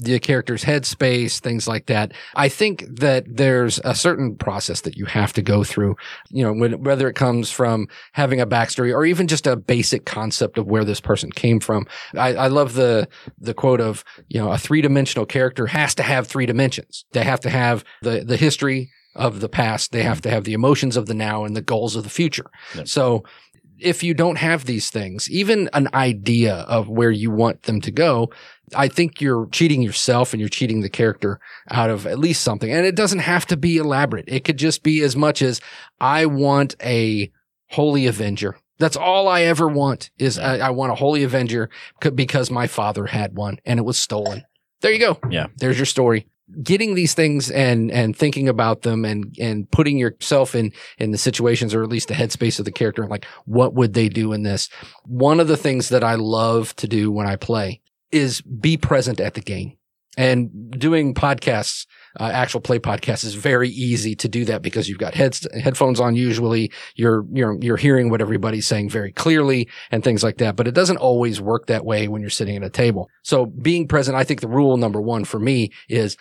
the 0.00 0.18
character's 0.18 0.64
headspace, 0.64 1.40
things 1.40 1.68
like 1.68 1.86
that. 1.86 2.12
I 2.34 2.48
think 2.48 2.84
that 2.88 3.24
there's 3.26 3.80
a 3.84 3.94
certain 3.94 4.36
process 4.36 4.80
that 4.82 4.96
you 4.96 5.04
have 5.06 5.32
to 5.34 5.42
go 5.42 5.64
through, 5.64 5.96
you 6.30 6.42
know, 6.42 6.52
when, 6.52 6.82
whether 6.82 7.08
it 7.08 7.14
comes 7.14 7.50
from 7.50 7.86
having 8.12 8.40
a 8.40 8.46
backstory 8.46 8.92
or 8.94 9.04
even 9.04 9.26
just 9.26 9.46
a 9.46 9.56
basic 9.56 10.04
concept 10.06 10.58
of 10.58 10.66
where 10.66 10.84
this 10.84 11.00
person 11.00 11.30
came 11.30 11.60
from. 11.60 11.86
I, 12.14 12.34
I 12.34 12.46
love 12.48 12.74
the, 12.74 13.08
the 13.38 13.54
quote 13.54 13.80
of, 13.80 14.04
you 14.28 14.40
know, 14.40 14.50
a 14.50 14.58
three 14.58 14.80
dimensional 14.80 15.26
character 15.26 15.66
has 15.66 15.94
to 15.96 16.02
have 16.02 16.26
three 16.26 16.46
dimensions. 16.46 17.04
They 17.12 17.24
have 17.24 17.40
to 17.40 17.50
have 17.50 17.84
the, 18.02 18.24
the 18.24 18.36
history 18.36 18.90
of 19.16 19.40
the 19.40 19.48
past. 19.48 19.92
They 19.92 20.02
have 20.02 20.20
to 20.22 20.30
have 20.30 20.44
the 20.44 20.52
emotions 20.52 20.96
of 20.96 21.06
the 21.06 21.14
now 21.14 21.44
and 21.44 21.56
the 21.56 21.62
goals 21.62 21.96
of 21.96 22.04
the 22.04 22.10
future. 22.10 22.50
Yep. 22.76 22.88
So 22.88 23.24
if 23.82 24.02
you 24.02 24.14
don't 24.14 24.36
have 24.36 24.64
these 24.64 24.90
things, 24.90 25.30
even 25.30 25.68
an 25.72 25.88
idea 25.94 26.54
of 26.54 26.88
where 26.88 27.10
you 27.10 27.30
want 27.30 27.62
them 27.62 27.80
to 27.82 27.90
go, 27.90 28.30
I 28.74 28.88
think 28.88 29.20
you're 29.20 29.46
cheating 29.48 29.82
yourself 29.82 30.32
and 30.32 30.40
you're 30.40 30.48
cheating 30.48 30.80
the 30.80 30.88
character 30.88 31.40
out 31.70 31.90
of 31.90 32.06
at 32.06 32.18
least 32.18 32.42
something. 32.42 32.70
And 32.70 32.86
it 32.86 32.94
doesn't 32.94 33.20
have 33.20 33.46
to 33.46 33.56
be 33.56 33.76
elaborate. 33.76 34.26
It 34.28 34.44
could 34.44 34.58
just 34.58 34.82
be 34.82 35.02
as 35.02 35.16
much 35.16 35.42
as 35.42 35.60
I 36.00 36.26
want 36.26 36.76
a 36.82 37.30
holy 37.70 38.06
avenger. 38.06 38.56
That's 38.78 38.96
all 38.96 39.28
I 39.28 39.42
ever 39.42 39.68
want 39.68 40.10
is 40.18 40.38
I, 40.38 40.58
I 40.58 40.70
want 40.70 40.92
a 40.92 40.94
holy 40.96 41.22
avenger 41.22 41.68
because 42.14 42.50
my 42.50 42.66
father 42.66 43.06
had 43.06 43.36
one 43.36 43.58
and 43.64 43.78
it 43.78 43.84
was 43.84 43.98
stolen. 43.98 44.44
There 44.80 44.92
you 44.92 44.98
go. 44.98 45.18
Yeah. 45.28 45.48
There's 45.58 45.78
your 45.78 45.86
story. 45.86 46.26
Getting 46.62 46.94
these 46.94 47.14
things 47.14 47.50
and 47.50 47.90
and 47.90 48.16
thinking 48.16 48.48
about 48.48 48.82
them 48.82 49.04
and 49.04 49.34
and 49.40 49.70
putting 49.70 49.98
yourself 49.98 50.54
in 50.54 50.72
in 50.98 51.10
the 51.10 51.18
situations 51.18 51.74
or 51.74 51.82
at 51.82 51.88
least 51.88 52.08
the 52.08 52.14
headspace 52.14 52.58
of 52.58 52.64
the 52.64 52.72
character 52.72 53.06
like 53.06 53.24
what 53.46 53.74
would 53.74 53.94
they 53.94 54.08
do 54.08 54.32
in 54.32 54.42
this? 54.42 54.68
One 55.04 55.40
of 55.40 55.48
the 55.48 55.56
things 55.56 55.88
that 55.90 56.04
I 56.04 56.14
love 56.14 56.74
to 56.76 56.88
do 56.88 57.10
when 57.10 57.26
I 57.26 57.36
play 57.36 57.80
is 58.10 58.40
be 58.40 58.76
present 58.76 59.20
at 59.20 59.34
the 59.34 59.40
game. 59.40 59.76
And 60.16 60.70
doing 60.72 61.14
podcasts, 61.14 61.86
uh, 62.18 62.24
actual 62.24 62.60
play 62.60 62.80
podcasts 62.80 63.24
is 63.24 63.34
very 63.34 63.68
easy 63.70 64.16
to 64.16 64.28
do 64.28 64.44
that 64.46 64.60
because 64.60 64.88
you've 64.88 64.98
got 64.98 65.14
heads, 65.14 65.46
headphones 65.62 66.00
on 66.00 66.16
usually. 66.16 66.72
You're, 66.96 67.24
you're, 67.32 67.56
you're 67.60 67.76
hearing 67.76 68.10
what 68.10 68.20
everybody's 68.20 68.66
saying 68.66 68.90
very 68.90 69.12
clearly 69.12 69.68
and 69.92 70.02
things 70.02 70.24
like 70.24 70.38
that. 70.38 70.56
But 70.56 70.66
it 70.66 70.74
doesn't 70.74 70.96
always 70.96 71.40
work 71.40 71.66
that 71.66 71.84
way 71.84 72.08
when 72.08 72.20
you're 72.20 72.30
sitting 72.30 72.56
at 72.56 72.64
a 72.64 72.70
table. 72.70 73.08
So 73.22 73.46
being 73.46 73.86
present, 73.86 74.16
I 74.16 74.24
think 74.24 74.40
the 74.40 74.48
rule 74.48 74.76
number 74.76 75.00
one 75.00 75.24
for 75.24 75.38
me 75.38 75.70
is 75.88 76.16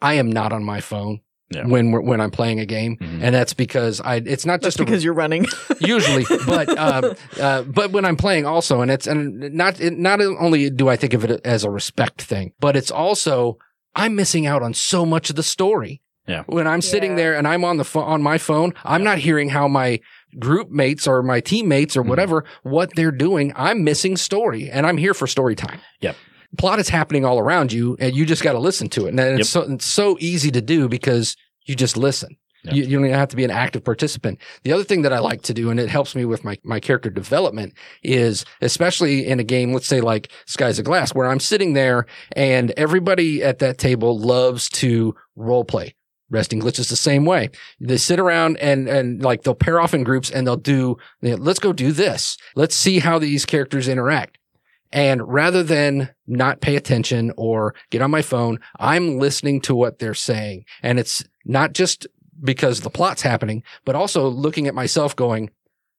I 0.00 0.14
am 0.14 0.30
not 0.30 0.52
on 0.52 0.64
my 0.64 0.80
phone. 0.80 1.20
Yeah. 1.50 1.66
When 1.66 1.92
we're, 1.92 2.02
when 2.02 2.20
I'm 2.20 2.30
playing 2.30 2.60
a 2.60 2.66
game, 2.66 2.98
Mhm. 3.00 3.22
and 3.22 3.34
that's 3.34 3.54
because 3.54 4.02
I 4.02 4.16
it's 4.16 4.44
not 4.44 4.60
Just 4.60 4.76
just 4.76 4.80
a, 4.80 4.84
because 4.84 5.02
you're 5.02 5.14
running. 5.14 5.46
usually 5.80 6.26
but 6.46 6.68
um, 6.78 7.14
uh, 7.40 7.62
but 7.62 7.90
when 7.90 8.04
i'm 8.04 8.16
playing 8.16 8.44
also 8.44 8.82
and 8.82 8.90
it's 8.90 9.06
and 9.06 9.54
not 9.54 9.80
it, 9.80 9.96
not 9.96 10.20
only 10.20 10.68
do 10.68 10.88
i 10.88 10.96
think 10.96 11.14
of 11.14 11.24
it 11.24 11.40
as 11.46 11.64
a 11.64 11.70
respect 11.70 12.20
thing 12.20 12.52
but 12.60 12.76
it's 12.76 12.90
also 12.90 13.56
i'm 13.94 14.14
missing 14.14 14.44
out 14.44 14.60
on 14.62 14.74
so 14.74 15.06
much 15.06 15.30
of 15.30 15.36
the 15.36 15.42
story 15.42 16.02
Yeah. 16.26 16.42
when 16.46 16.66
i'm 16.66 16.82
sitting 16.82 17.12
Yeah. 17.12 17.16
there 17.22 17.36
and 17.38 17.46
i'm 17.48 17.64
on 17.64 17.76
the 17.78 17.84
pho- 17.84 18.00
on 18.14 18.20
my 18.22 18.36
phone 18.38 18.74
i'm 18.84 19.04
not 19.04 19.18
hearing 19.18 19.48
how 19.50 19.68
my 19.68 20.00
group 20.38 20.68
mates 20.70 21.06
or 21.06 21.22
my 21.22 21.40
teammates 21.40 21.96
or 21.96 22.02
Mhm. 22.02 22.08
whatever 22.08 22.44
what 22.62 22.90
they're 22.96 23.12
doing 23.26 23.52
i'm 23.56 23.84
missing 23.84 24.16
story 24.18 24.68
and 24.70 24.84
i'm 24.86 24.98
here 24.98 25.14
for 25.14 25.26
story 25.26 25.54
time 25.54 25.80
Yep. 26.00 26.16
Plot 26.56 26.78
is 26.78 26.88
happening 26.88 27.24
all 27.24 27.38
around 27.38 27.72
you 27.72 27.96
and 28.00 28.16
you 28.16 28.24
just 28.24 28.42
got 28.42 28.52
to 28.52 28.58
listen 28.58 28.88
to 28.88 29.06
it 29.06 29.10
and 29.10 29.20
it's, 29.20 29.50
so, 29.50 29.62
it's 29.62 29.84
so 29.84 30.16
easy 30.20 30.50
to 30.50 30.60
do 30.60 30.88
because 30.88 31.36
you 31.66 31.74
just 31.74 31.96
listen 31.96 32.36
Yep. 32.64 32.74
you, 32.74 32.82
you 32.84 32.96
don't 32.96 33.06
even 33.06 33.16
have 33.16 33.28
to 33.28 33.36
be 33.36 33.44
an 33.44 33.52
active 33.52 33.84
participant 33.84 34.40
the 34.64 34.72
other 34.72 34.82
thing 34.82 35.02
that 35.02 35.12
I 35.12 35.20
like 35.20 35.42
to 35.42 35.54
do, 35.54 35.70
and 35.70 35.78
it 35.78 35.88
helps 35.88 36.16
me 36.16 36.24
with 36.24 36.44
my, 36.44 36.58
my 36.64 36.80
character 36.80 37.10
development, 37.10 37.74
is 38.02 38.44
especially 38.60 39.26
in 39.26 39.38
a 39.38 39.44
game, 39.44 39.72
let's 39.72 39.86
say 39.86 40.00
like 40.00 40.30
Skies 40.46 40.78
of 40.78 40.84
Glass, 40.84 41.14
where 41.14 41.26
I'm 41.26 41.40
sitting 41.40 41.74
there 41.74 42.06
and 42.32 42.72
everybody 42.72 43.42
at 43.42 43.60
that 43.60 43.78
table 43.78 44.18
loves 44.18 44.68
to 44.70 45.14
role 45.36 45.64
play. 45.64 45.94
Resting 46.30 46.60
Glitch 46.60 46.78
is 46.78 46.88
the 46.88 46.96
same 46.96 47.24
way. 47.24 47.50
They 47.80 47.96
sit 47.96 48.20
around 48.20 48.58
and, 48.58 48.88
and 48.88 49.22
like 49.22 49.42
they'll 49.42 49.54
pair 49.54 49.80
off 49.80 49.94
in 49.94 50.04
groups 50.04 50.30
and 50.30 50.46
they'll 50.46 50.56
do, 50.56 50.98
let's 51.22 51.58
go 51.58 51.72
do 51.72 51.92
this. 51.92 52.36
Let's 52.54 52.74
see 52.74 52.98
how 52.98 53.18
these 53.18 53.46
characters 53.46 53.88
interact. 53.88 54.37
And 54.92 55.26
rather 55.26 55.62
than 55.62 56.10
not 56.26 56.60
pay 56.60 56.76
attention 56.76 57.32
or 57.36 57.74
get 57.90 58.02
on 58.02 58.10
my 58.10 58.22
phone, 58.22 58.58
I'm 58.78 59.18
listening 59.18 59.60
to 59.62 59.74
what 59.74 59.98
they're 59.98 60.14
saying. 60.14 60.64
And 60.82 60.98
it's 60.98 61.24
not 61.44 61.72
just 61.74 62.06
because 62.42 62.80
the 62.80 62.90
plot's 62.90 63.22
happening, 63.22 63.62
but 63.84 63.94
also 63.94 64.28
looking 64.28 64.66
at 64.66 64.74
myself 64.74 65.14
going, 65.14 65.50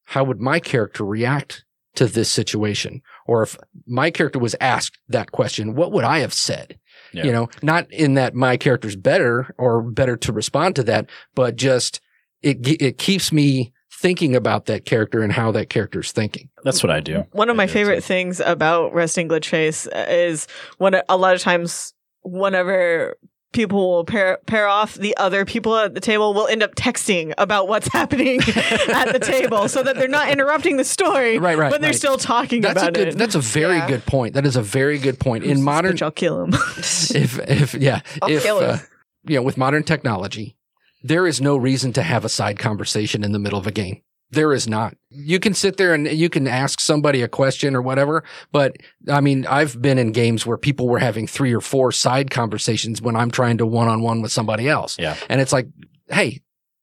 how 0.06 0.24
would 0.24 0.40
my 0.40 0.60
character 0.60 1.06
react 1.06 1.66
to 1.96 2.08
this 2.08 2.32
situation? 2.32 3.02
Or 3.28 3.44
if 3.44 3.58
my 3.86 4.10
character 4.10 4.40
was 4.40 4.56
asked 4.60 4.98
that 5.10 5.32
question, 5.32 5.76
what 5.76 5.92
would 5.92 6.04
I 6.04 6.20
have 6.20 6.34
said? 6.34 6.80
Yeah. 7.14 7.26
You 7.26 7.32
know, 7.32 7.50
not 7.62 7.92
in 7.92 8.16
that 8.16 8.34
my 8.36 8.58
character's 8.58 8.96
better 8.96 9.54
or 9.58 9.82
better 9.82 10.16
to 10.18 10.32
respond 10.32 10.76
to 10.78 10.84
that, 10.84 11.10
but 11.36 11.56
just 11.56 12.02
it, 12.42 12.82
it 12.82 12.98
keeps 12.98 13.32
me 13.32 13.74
thinking 14.02 14.36
about 14.36 14.66
that 14.68 14.86
character 14.86 15.22
and 15.22 15.32
how 15.34 15.52
that 15.52 15.70
character's 15.70 16.12
thinking. 16.12 16.50
That's 16.64 16.82
what 16.82 16.90
I 16.92 17.00
do. 17.02 17.26
One 17.32 17.50
of 17.50 17.56
I 17.56 17.58
my 17.58 17.68
favorite 17.68 17.96
too. 17.98 18.02
things 18.02 18.40
about 18.40 18.94
resting 18.94 19.28
glitch 19.28 19.48
face 19.50 19.88
is 19.94 20.48
when 20.78 20.96
a 21.10 21.18
lot 21.18 21.36
of 21.36 21.42
times 21.42 21.94
whenever 22.24 23.18
people 23.52 23.90
will 23.92 24.06
pair 24.06 24.38
pair 24.46 24.68
off, 24.68 24.94
the 24.94 25.18
other 25.18 25.44
people 25.44 25.76
at 25.76 25.96
the 25.96 26.00
table 26.00 26.34
will 26.34 26.48
end 26.48 26.62
up 26.62 26.76
texting 26.76 27.34
about 27.38 27.68
what's 27.68 27.88
happening 27.92 28.40
at 28.42 29.12
the 29.12 29.20
table, 29.20 29.68
so 29.68 29.82
that 29.84 29.96
they're 29.96 30.08
not 30.08 30.30
interrupting 30.30 30.78
the 30.78 30.84
story, 30.86 31.40
Right, 31.40 31.58
right, 31.58 31.72
but 31.72 31.82
they're 31.82 31.90
right. 31.90 31.96
still 31.96 32.18
talking 32.18 32.62
That's 32.62 32.82
a 32.82 32.86
about 32.86 32.94
good, 32.94 33.08
it. 33.10 33.18
that's 33.18 33.36
a 33.36 33.40
very 33.42 33.78
Yeah. 33.78 33.88
good 33.88 34.06
point. 34.06 34.34
That 34.36 34.46
is 34.46 34.56
a 34.56 34.62
very 34.62 34.98
good 35.00 35.20
point. 35.20 35.44
In 35.44 35.62
modern, 35.64 35.96
Bitch, 35.96 36.02
I'll 36.04 36.12
kill 36.12 36.44
him. 36.44 36.54
if, 36.78 37.40
if, 37.50 37.74
yeah, 37.74 38.02
I'll 38.22 38.30
if, 38.30 38.44
kill 38.44 38.60
him. 38.60 38.70
uh, 38.70 38.78
you 39.26 39.36
know, 39.36 39.42
with 39.42 39.58
modern 39.58 39.84
technology, 39.84 40.56
there 41.02 41.28
is 41.28 41.40
no 41.42 41.58
reason 41.58 41.94
to 41.94 42.04
have 42.04 42.26
a 42.26 42.30
side 42.30 42.60
conversation 42.60 43.24
in 43.24 43.32
the 43.32 43.40
middle 43.40 43.60
of 43.60 43.68
a 43.68 43.72
game. 43.72 44.02
There 44.32 44.54
is 44.54 44.68
not. 44.68 44.96
You 45.10 45.40
can 45.40 45.56
sit 45.56 45.78
there 45.78 45.94
and 45.94 46.08
you 46.08 46.30
can 46.30 46.48
ask 46.48 46.80
somebody 46.80 47.24
a 47.24 47.28
question 47.28 47.76
or 47.76 47.82
whatever, 47.82 48.24
but 48.52 48.78
I 49.10 49.22
mean, 49.22 49.48
I've 49.48 49.82
been 49.82 49.98
in 49.98 50.12
games 50.12 50.46
where 50.46 50.58
people 50.58 50.88
were 50.88 51.00
having 51.00 51.26
three 51.26 51.54
or 51.54 51.62
four 51.62 51.92
side 51.92 52.30
conversations 52.30 53.02
when 53.02 53.16
I'm 53.16 53.32
trying 53.32 53.58
to 53.58 53.66
one 53.66 53.88
on 53.88 54.02
one 54.02 54.22
with 54.22 54.32
somebody 54.32 54.70
else. 54.70 54.98
Yeah. 55.00 55.16
And 55.30 55.42
it's 55.42 55.52
like, 55.52 55.68
hey, 56.10 56.42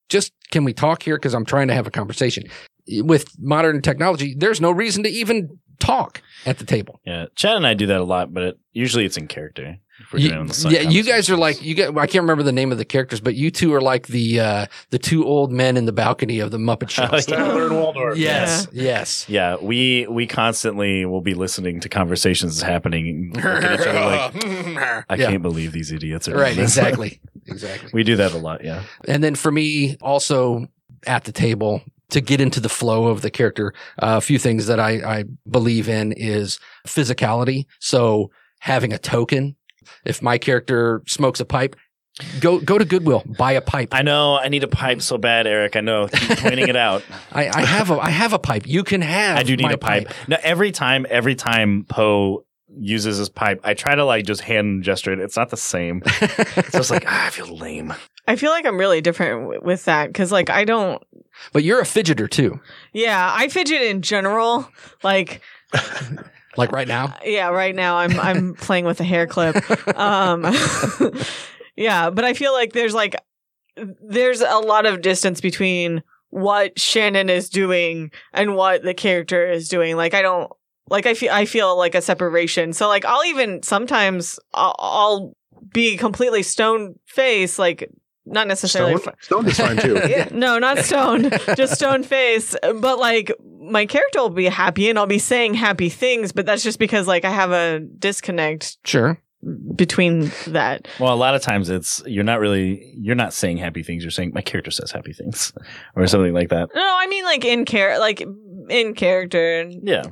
just 0.09 0.33
can 0.51 0.65
we 0.65 0.73
talk 0.73 1.05
here? 1.05 1.19
Cause 1.19 1.35
I'm 1.35 1.45
trying 1.45 1.69
to 1.69 1.75
have 1.75 1.87
a 1.87 1.91
conversation. 1.91 2.45
With 2.89 3.29
modern 3.39 3.81
technology, 3.81 4.35
there's 4.37 4.61
no 4.61 4.73
reason 4.73 5.05
to 5.05 5.09
even 5.09 5.59
talk 5.79 6.23
at 6.47 6.59
the 6.59 6.65
table. 6.65 7.01
Yeah, 7.05 7.27
Chad 7.35 7.57
and 7.57 7.67
I 7.67 7.75
do 7.75 7.87
that 7.87 8.01
a 8.01 8.05
lot, 8.05 8.33
but 8.33 8.43
it, 8.43 8.59
usually 8.73 9.05
it's 9.05 9.17
in 9.17 9.29
character. 9.29 9.77
If 9.99 10.13
we're 10.13 10.19
You- 10.19 10.29
doing 10.31 10.47
the 10.47 10.55
side 10.55 10.73
yeah, 10.73 10.81
you 10.83 11.03
guys 11.03 11.31
are 11.31 11.37
like 11.39 11.63
you 11.63 11.75
get. 11.75 11.97
I 11.97 12.07
can't 12.07 12.23
remember 12.23 12.43
the 12.43 12.53
name 12.53 12.71
of 12.71 12.77
the 12.79 12.85
characters, 12.85 13.21
but 13.21 13.35
you 13.35 13.51
two 13.51 13.73
are 13.75 13.81
like 13.81 14.09
the 14.09 14.41
uh, 14.41 14.67
the 14.91 14.99
two 14.99 15.25
old 15.25 15.51
men 15.51 15.77
in 15.77 15.87
the 15.87 15.93
balcony 15.93 16.39
of 16.39 16.51
the 16.51 16.59
Muppet 16.59 16.91
Show. 16.91 17.05
Oh, 17.05 17.09
yeah. 17.15 17.21
Statler 17.21 17.67
and 17.69 17.77
Waldorf. 17.81 18.19
Yes, 18.19 18.69
yes. 18.73 19.27
Yeah, 19.29 19.57
we 19.61 20.07
we 20.09 20.27
constantly 20.27 21.07
will 21.07 21.23
be 21.23 21.33
listening 21.35 21.81
to 21.81 21.89
conversations 21.89 22.61
happening, 22.61 23.33
and 23.35 23.37
look 23.37 23.45
at 23.65 23.81
each 23.81 23.87
other 23.87 24.01
like, 24.01 25.05
I 25.11 25.15
Yeah. 25.17 25.31
can't 25.31 25.43
believe 25.43 25.73
these 25.73 25.91
idiots 25.91 26.29
are 26.29 26.37
Right, 26.37 26.59
exactly, 26.59 27.21
exactly. 27.47 27.91
we 27.95 28.05
do 28.05 28.17
that 28.17 28.33
a 28.33 28.39
lot. 28.39 28.63
Yeah, 28.63 28.83
And 29.09 29.25
then 29.25 29.35
for 29.35 29.51
me, 29.51 29.97
also 30.03 30.67
at 31.07 31.25
the 31.25 31.33
table 31.33 31.83
to 32.11 32.21
get 32.21 32.41
into 32.41 32.61
the 32.61 32.69
flow 32.69 33.07
of 33.07 33.23
the 33.23 33.31
character, 33.31 33.73
uh, 34.03 34.17
a 34.19 34.21
few 34.21 34.39
things 34.39 34.67
that 34.67 34.79
I, 34.79 35.19
I 35.21 35.25
believe 35.51 35.89
in 35.89 36.13
is 36.13 36.61
physicality. 36.87 37.65
So 37.81 38.31
having 38.61 38.93
a 38.93 38.99
token. 38.99 39.56
If 40.07 40.23
my 40.23 40.39
character 40.39 41.03
smokes 41.07 41.41
a 41.41 41.45
pipe, 41.45 41.77
go 42.41 42.59
go 42.61 42.79
to 42.79 42.85
Goodwill, 42.85 43.23
buy 43.39 43.53
a 43.53 43.61
pipe. 43.61 43.91
I 43.93 44.03
know. 44.03 44.37
I 44.39 44.49
need 44.49 44.65
a 44.65 44.69
pipe 44.69 45.03
so 45.03 45.19
bad, 45.19 45.47
Eric. 45.47 45.77
I 45.77 45.81
know. 45.81 46.09
Keep 46.09 46.39
pointing 46.39 46.69
it 46.69 46.77
out. 46.77 47.03
I, 47.33 47.49
I 47.49 47.65
have 47.65 47.91
a 47.91 47.99
I 47.99 48.11
have 48.11 48.33
a 48.33 48.39
pipe. 48.39 48.67
You 48.67 48.85
can 48.85 49.01
have. 49.03 49.39
I 49.39 49.43
do 49.43 49.57
need 49.57 49.65
my 49.65 49.73
a 49.73 49.79
pipe. 49.79 50.13
No, 50.29 50.37
every 50.43 50.73
time, 50.73 51.07
every 51.11 51.35
time 51.35 51.85
Poe 51.89 52.45
uses 52.79 53.17
his 53.19 53.29
pipe, 53.29 53.61
I 53.65 53.75
try 53.75 53.95
to 53.95 54.05
like 54.05 54.25
just 54.27 54.41
hand 54.43 54.83
gesture 54.85 55.13
it. 55.13 55.21
It's 55.21 55.37
not 55.37 55.51
the 55.51 55.57
same. 55.57 56.03
It's 56.59 56.73
just 56.73 56.91
like 56.91 57.05
ah, 57.07 57.27
I 57.27 57.31
feel 57.31 57.57
lame. 57.57 57.95
I 58.29 58.37
feel 58.37 58.51
like 58.51 58.67
I'm 58.67 58.79
really 58.79 59.01
different 59.01 59.43
w- 59.43 59.61
with 59.63 59.85
that 59.85 60.09
because, 60.09 60.33
like, 60.33 60.51
I 60.51 60.65
don't. 60.65 61.01
But 61.53 61.63
you're 61.63 61.81
a 61.81 61.85
fidgeter 61.85 62.29
too. 62.29 62.61
Yeah, 62.93 63.31
I 63.33 63.49
fidget 63.49 63.83
in 63.83 64.03
general. 64.03 64.69
Like, 65.05 65.43
Like 66.57 66.73
right 66.73 66.89
now. 66.89 67.17
yeah, 67.25 67.49
right 67.49 67.75
now 67.75 67.97
I'm 67.97 68.19
I'm 68.19 68.55
playing 68.59 68.85
with 68.85 69.01
a 69.01 69.05
hair 69.05 69.27
clip. 69.27 69.57
Um, 69.97 70.45
yeah, 71.77 72.11
but 72.11 72.25
I 72.25 72.35
feel 72.35 72.53
like 72.53 72.73
there's 72.73 72.95
like 72.95 73.17
there's 73.77 74.41
a 74.41 74.59
lot 74.59 74.87
of 74.87 75.03
distance 75.03 75.41
between 75.41 76.03
what 76.31 76.79
Shannon 76.79 77.31
is 77.31 77.49
doing 77.49 78.11
and 78.33 78.57
what 78.57 78.83
the 78.83 78.95
character 78.95 79.47
is 79.51 79.69
doing. 79.69 79.97
Like 79.97 80.15
I 80.15 80.23
don't 80.23 80.51
like 80.89 81.07
I 81.07 81.15
feel 81.15 81.33
I 81.33 81.45
feel 81.45 81.77
like 81.77 81.95
a 81.95 82.03
separation. 82.03 82.73
So 82.73 82.89
like 82.89 83.05
I'll 83.05 83.25
even 83.25 83.63
sometimes 83.63 84.39
I'll, 84.55 84.75
I'll 84.79 85.37
be 85.73 85.97
completely 85.97 86.43
stone 86.43 86.99
face 87.07 87.59
like 87.59 87.91
not 88.27 88.49
necessarily 88.49 88.97
Stone? 88.99 89.15
Stone 89.21 89.47
is 89.49 89.57
fine 89.59 89.77
too. 89.77 90.01
Yeah. 90.09 90.29
no, 90.33 90.59
not 90.59 90.79
stone, 90.79 91.31
just 91.57 91.75
stone 91.75 92.03
face. 92.03 92.55
But 92.63 92.99
like 92.99 93.33
my 93.61 93.87
character 93.87 94.21
will 94.21 94.31
be 94.31 94.47
happy 94.47 94.89
and 94.91 94.99
I'll 94.99 95.07
be 95.07 95.19
saying 95.19 95.55
happy 95.55 95.89
things, 95.89 96.33
but 96.33 96.45
that's 96.47 96.63
just 96.63 96.79
because 96.79 97.07
like 97.07 97.25
I 97.25 97.31
have 97.31 97.51
a 97.53 97.81
disconnect 97.81 98.79
Sure. 98.85 99.21
between 99.75 100.31
that. 100.49 100.89
Well, 101.01 101.13
a 101.13 101.17
lot 101.17 101.35
of 101.35 101.43
times 101.43 101.71
it's 101.71 102.03
you're 102.07 102.25
not 102.25 102.41
really 102.41 102.93
you're 102.99 103.15
not 103.15 103.33
saying 103.33 103.59
happy 103.59 103.83
things. 103.83 104.03
You're 104.05 104.11
saying 104.11 104.33
my 104.35 104.41
character 104.43 104.71
says 104.71 104.91
happy 104.91 105.13
things 105.13 105.53
or 105.97 106.07
something 106.07 106.33
like 106.35 106.49
that. 106.51 106.69
No, 106.75 106.97
I 106.99 107.07
mean 107.07 107.25
like 107.25 107.45
in 107.45 107.65
care, 107.65 107.99
like 107.99 108.23
in 108.69 108.95
character. 108.95 109.61
And 109.61 109.87
Yeah, 109.87 110.03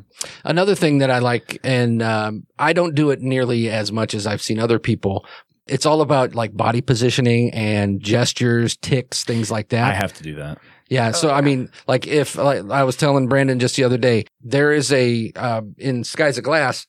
Another 0.45 0.75
thing 0.75 0.99
that 0.99 1.11
I 1.11 1.19
like, 1.19 1.59
and 1.65 2.03
um, 2.03 2.47
I 2.59 2.73
don't 2.73 2.95
do 2.95 3.11
it 3.11 3.21
nearly 3.21 3.69
as 3.71 3.91
much 3.91 4.15
as 4.15 4.27
I've 4.27 4.43
seen 4.43 4.59
other 4.61 4.79
people, 4.79 5.27
it's 5.67 5.87
all 5.87 6.01
about 6.01 6.35
like 6.35 6.57
body 6.57 6.81
positioning 6.81 7.53
and 7.53 8.01
gestures, 8.01 8.77
ticks, 8.77 9.25
things 9.25 9.51
like 9.51 9.69
that. 9.71 9.91
I 9.91 9.95
have 9.95 10.13
to 10.15 10.23
do 10.23 10.35
that. 10.37 10.59
Yeah. 10.89 11.09
Oh, 11.09 11.13
so 11.13 11.31
I 11.31 11.41
mean, 11.41 11.71
like 11.87 12.07
if 12.07 12.37
like 12.37 12.71
I 12.71 12.85
was 12.85 12.97
telling 12.97 13.29
Brandon 13.29 13.59
just 13.59 13.77
the 13.77 13.85
other 13.85 13.99
day, 13.99 14.27
there 14.43 14.73
is 14.73 14.93
a 14.93 15.33
uh, 15.35 15.63
in 15.79 16.05
Skies 16.05 16.39
of 16.39 16.45
Glass, 16.45 16.87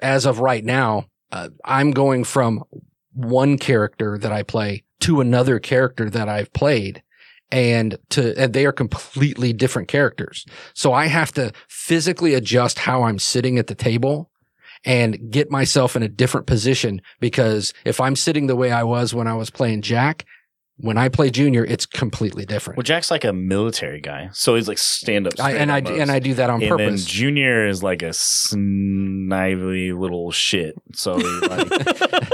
as 0.00 0.26
of 0.26 0.38
right 0.38 0.64
now, 0.64 1.06
uh, 1.32 1.48
I'm 1.64 1.90
going 1.90 2.24
from 2.24 2.64
one 3.12 3.58
character 3.58 4.18
that 4.18 4.32
I 4.32 4.42
play 4.42 4.84
to 5.00 5.20
another 5.20 5.58
character 5.58 6.08
that 6.10 6.28
I've 6.28 6.52
played. 6.52 7.02
And 7.52 7.96
to, 8.10 8.36
and 8.36 8.52
they 8.52 8.66
are 8.66 8.72
completely 8.72 9.52
different 9.52 9.86
characters. 9.86 10.44
So 10.74 10.92
I 10.92 11.06
have 11.06 11.30
to 11.34 11.52
physically 11.68 12.34
adjust 12.34 12.80
how 12.80 13.04
I'm 13.04 13.20
sitting 13.20 13.56
at 13.56 13.68
the 13.68 13.74
table 13.76 14.32
and 14.86 15.30
get 15.30 15.50
myself 15.50 15.96
in 15.96 16.02
a 16.02 16.08
different 16.08 16.46
position 16.46 17.02
because 17.20 17.74
if 17.84 18.00
I'm 18.00 18.16
sitting 18.16 18.46
the 18.46 18.56
way 18.56 18.70
I 18.72 18.84
was 18.84 19.12
when 19.12 19.26
I 19.26 19.34
was 19.34 19.50
playing 19.50 19.82
Jack, 19.82 20.24
when 20.78 20.98
I 20.98 21.08
play 21.08 21.30
Junior, 21.30 21.64
it's 21.64 21.86
completely 21.86 22.44
different. 22.44 22.76
Well, 22.76 22.84
Jack's 22.84 23.10
like 23.10 23.24
a 23.24 23.32
military 23.32 23.98
guy, 24.00 24.28
so 24.34 24.54
he's 24.56 24.68
like 24.68 24.76
stand 24.76 25.26
up. 25.26 25.32
And 25.40 25.72
I 25.72 25.78
and 25.78 26.10
I 26.10 26.18
do 26.18 26.34
that 26.34 26.50
on 26.50 26.62
and 26.62 26.70
then 26.70 26.78
purpose. 26.78 27.04
Junior 27.06 27.66
is 27.66 27.82
like 27.82 28.02
a 28.02 28.12
snively 28.12 29.92
little 29.92 30.30
shit. 30.30 30.74
So 30.94 31.16
he 31.18 31.24
like 31.48 31.68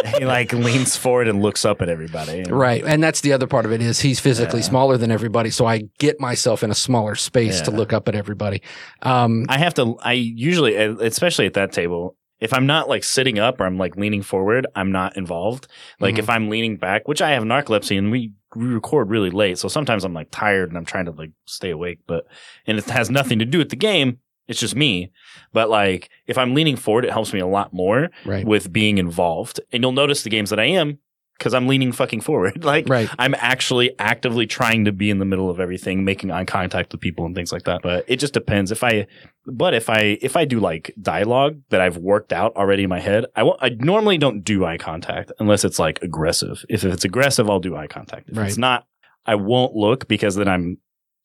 he 0.19 0.25
like 0.25 0.53
leans 0.53 0.97
forward 0.97 1.29
and 1.29 1.41
looks 1.43 1.65
up 1.65 1.83
at 1.83 1.89
everybody. 1.89 2.41
And- 2.41 2.51
Right. 2.51 2.83
And 2.85 3.03
that's 3.03 3.21
the 3.21 3.33
other 3.33 3.47
part 3.47 3.65
of 3.65 3.73
it 3.73 3.81
is 3.81 4.01
he's 4.01 4.21
physically 4.21 4.61
Yeah. 4.61 4.67
smaller 4.67 4.97
than 4.97 5.11
everybody. 5.11 5.51
So 5.51 5.67
I 5.67 5.83
get 5.99 6.21
myself 6.21 6.63
in 6.63 6.71
a 6.71 6.75
smaller 6.75 7.15
space 7.15 7.61
to 7.63 7.71
look 7.71 7.93
up 7.93 8.09
at 8.09 8.15
everybody. 8.15 8.63
Um, 9.03 9.47
I 9.49 9.59
have 9.59 9.75
to. 9.75 9.97
I 10.03 10.13
usually, 10.15 10.75
especially 10.77 11.47
at 11.47 11.55
that 11.55 11.73
table, 11.73 12.17
if 12.43 12.53
I'm 12.53 12.67
not 12.67 12.89
like 12.89 13.05
sitting 13.05 13.39
up 13.39 13.61
or 13.61 13.65
I'm 13.65 13.79
like 13.79 13.97
leaning 13.97 14.23
forward, 14.23 14.67
I'm 14.75 14.91
not 14.93 15.17
involved. 15.17 15.69
Like 16.01 16.17
Mhm. 16.17 16.19
if 16.19 16.29
I'm 16.31 16.49
leaning 16.51 16.77
back, 16.77 17.07
which 17.07 17.23
I 17.23 17.31
have 17.31 17.45
narcolepsy 17.45 17.97
and 17.97 18.11
we, 18.11 18.33
we 18.57 18.67
record 18.67 19.09
really 19.11 19.31
late, 19.31 19.59
so 19.59 19.69
sometimes 19.69 20.05
I'm 20.05 20.13
like 20.13 20.29
tired 20.31 20.69
and 20.69 20.77
I'm 20.77 20.85
trying 20.85 21.07
to 21.07 21.13
like 21.13 21.31
stay 21.47 21.71
awake, 21.71 22.01
but 22.07 22.27
and 22.67 22.79
it 22.79 22.85
has 22.87 23.11
nothing 23.11 23.39
to 23.39 23.45
do 23.45 23.59
with 23.59 23.71
the 23.71 23.77
game. 23.77 24.19
It's 24.49 24.59
just 24.61 24.75
me. 24.75 25.13
But 25.53 25.71
like 25.71 26.11
if 26.27 26.37
I'm 26.37 26.53
leaning 26.55 26.77
forward, 26.77 27.05
it 27.05 27.13
helps 27.13 27.33
me 27.33 27.41
a 27.41 27.47
lot 27.47 27.73
more 27.73 28.11
right. 28.25 28.45
with 28.45 28.73
being 28.73 28.99
involved. 28.99 29.61
And 29.73 29.83
you'll 29.83 29.93
notice 29.93 30.23
the 30.25 30.31
games 30.31 30.51
that 30.51 30.59
I 30.61 30.65
am 30.65 30.99
because 31.43 31.55
I'm 31.55 31.67
leaning 31.67 31.91
fucking 31.93 32.21
forward. 32.21 32.65
Like 32.73 32.89
Right. 32.89 33.09
I'm 33.19 33.35
actually 33.37 33.99
actively 33.99 34.47
trying 34.47 34.85
to 34.85 34.93
be 34.93 35.11
in 35.11 35.19
the 35.19 35.25
middle 35.25 35.51
of 35.51 35.59
everything, 35.59 36.05
making 36.05 36.31
eye 36.31 36.45
contact 36.45 36.93
with 36.93 37.01
people 37.01 37.27
and 37.27 37.35
things 37.35 37.53
like 37.53 37.65
that. 37.65 37.83
But 37.83 38.05
it 38.07 38.17
just 38.21 38.33
depends. 38.35 38.71
If 38.71 38.85
I, 38.85 39.07
but 39.47 39.75
if 39.75 39.91
I 39.91 40.19
if 40.23 40.37
I 40.37 40.45
do 40.45 40.61
like 40.61 40.95
dialogue 41.03 41.61
that 41.71 41.81
I've 41.81 41.97
worked 41.97 42.33
out 42.33 42.55
already 42.55 42.85
in 42.85 42.89
my 42.89 43.01
head, 43.01 43.27
I 43.35 43.43
won't. 43.43 43.59
I 43.61 43.71
normally 43.71 44.19
don't 44.19 44.43
do 44.45 44.65
eye 44.65 44.79
contact 44.79 45.33
unless 45.41 45.65
it's 45.65 45.79
like 45.81 46.01
aggressive. 46.03 46.65
If 46.69 46.85
it's 46.85 47.05
aggressive, 47.05 47.51
I'll 47.51 47.59
do 47.61 47.75
eye 47.77 47.89
contact. 47.89 48.31
If 48.31 48.37
Right. 48.39 48.47
it's 48.49 48.59
not, 48.59 48.87
I 49.27 49.35
won't 49.35 49.75
look 49.75 50.07
because 50.07 50.37
then 50.37 50.47
I'm 50.49 50.79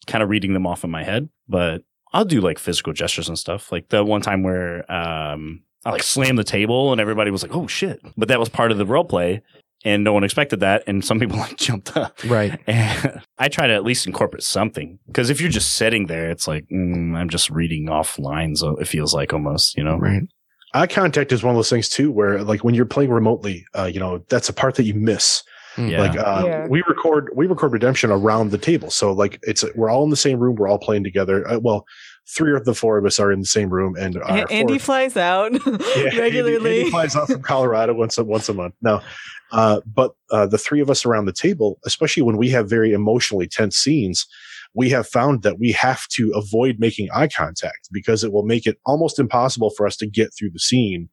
kind 0.08 0.24
of 0.24 0.30
reading 0.30 0.54
them 0.54 0.66
off 0.66 0.84
in 0.84 0.90
my 0.90 1.04
head. 1.04 1.30
But 1.48 1.84
I'll 2.14 2.26
do 2.26 2.42
like 2.42 2.58
physical 2.58 2.94
gestures 2.94 3.28
and 3.30 3.38
stuff. 3.38 3.72
Like 3.72 3.90
the 3.90 4.04
one 4.04 4.22
time 4.22 4.42
where 4.42 4.90
um 4.92 5.62
I 5.86 5.92
like 5.92 6.04
slammed 6.04 6.38
the 6.40 6.44
table 6.44 6.92
and 6.92 7.00
everybody 7.00 7.30
was 7.32 7.44
like, 7.44 7.56
"Oh 7.56 7.68
shit!" 7.68 8.02
But 8.18 8.28
that 8.30 8.40
was 8.40 8.50
part 8.50 8.72
of 8.72 8.78
the 8.78 8.86
role 8.86 9.06
play, 9.06 9.42
and 9.88 10.04
no 10.04 10.12
one 10.14 10.24
expected 10.24 10.60
that, 10.60 10.84
and 10.88 11.04
some 11.04 11.20
people 11.20 11.38
like 11.46 11.56
jumped 11.58 11.96
up. 11.96 12.20
Right. 12.26 12.60
And 12.68 13.22
I 13.40 13.48
try 13.48 13.68
to 13.68 13.74
at 13.74 13.84
least 13.84 14.06
incorporate 14.06 14.44
something 14.44 15.00
because 15.08 15.30
if 15.30 15.40
you're 15.40 15.50
just 15.50 15.74
sitting 15.76 16.08
there, 16.08 16.30
it's 16.30 16.48
like 16.48 16.66
mm, 16.70 17.16
I'm 17.16 17.30
just 17.30 17.50
reading 17.50 17.90
off 17.90 18.20
lines. 18.20 18.62
It 18.64 18.88
feels 18.88 19.14
like 19.14 19.34
almost, 19.34 19.78
you 19.78 19.84
know. 19.84 19.98
Right. 19.98 20.24
Eye 20.74 20.88
contact 20.88 21.32
is 21.32 21.44
one 21.44 21.56
of 21.56 21.58
those 21.58 21.70
things 21.70 21.88
too, 21.90 22.12
where 22.12 22.44
like 22.44 22.64
when 22.64 22.76
you're 22.76 22.86
playing 22.86 23.10
remotely, 23.12 23.66
uh, 23.78 23.86
you 23.86 24.00
know, 24.00 24.24
that's 24.30 24.50
a 24.50 24.54
part 24.54 24.76
that 24.76 24.84
you 24.84 24.94
miss. 24.94 25.42
Yeah. 25.78 26.02
Like 26.02 26.18
uh, 26.18 26.44
Yeah. 26.46 26.68
we 26.68 26.84
record, 26.88 27.30
we 27.36 27.46
record 27.48 27.72
redemption 27.72 28.12
around 28.12 28.52
the 28.52 28.58
table. 28.58 28.90
So 28.90 29.14
like 29.14 29.40
it's 29.44 29.64
we're 29.76 29.90
all 29.90 30.04
in 30.04 30.10
the 30.10 30.16
same 30.18 30.40
room, 30.40 30.56
we're 30.56 30.68
all 30.68 30.80
playing 30.80 31.04
together. 31.04 31.48
Uh, 31.48 31.60
well, 31.60 31.86
three 32.36 32.54
of 32.56 32.66
the 32.66 32.74
four 32.74 32.98
of 32.98 33.06
us 33.06 33.20
are 33.20 33.32
in 33.32 33.40
the 33.40 33.46
same 33.46 33.70
room, 33.70 33.96
and 33.96 34.18
Andy 34.52 34.74
fourth- 34.74 34.82
flies 34.82 35.16
out 35.18 35.54
Yeah, 35.96 36.20
regularly. 36.20 36.56
Andy, 36.56 36.80
Andy 36.80 36.90
flies 36.92 37.16
out 37.16 37.28
from 37.30 37.42
Colorado 37.44 37.94
once 37.94 38.18
a, 38.18 38.24
once 38.26 38.50
a 38.50 38.54
month. 38.54 38.74
No, 38.82 39.02
uh, 39.52 39.82
but 39.86 40.12
uh, 40.32 40.46
the 40.46 40.58
three 40.58 40.82
of 40.82 40.90
us 40.90 41.06
around 41.06 41.26
the 41.26 41.34
table, 41.34 41.80
especially 41.86 42.24
when 42.24 42.38
we 42.38 42.50
have 42.50 42.70
very 42.70 42.94
emotionally 42.94 43.48
tense 43.48 43.78
scenes, 43.78 44.26
we 44.74 44.90
have 44.90 45.08
found 45.08 45.44
that 45.44 45.60
we 45.60 45.72
have 45.72 46.08
to 46.10 46.32
avoid 46.36 46.78
making 46.80 47.10
eye 47.14 47.28
contact 47.28 47.90
because 47.92 48.24
it 48.24 48.32
will 48.32 48.46
make 48.46 48.66
it 48.66 48.78
almost 48.86 49.20
impossible 49.20 49.72
for 49.72 49.88
us 49.88 49.96
to 49.98 50.08
get 50.08 50.34
through 50.34 50.52
the 50.52 50.60
scene 50.60 51.10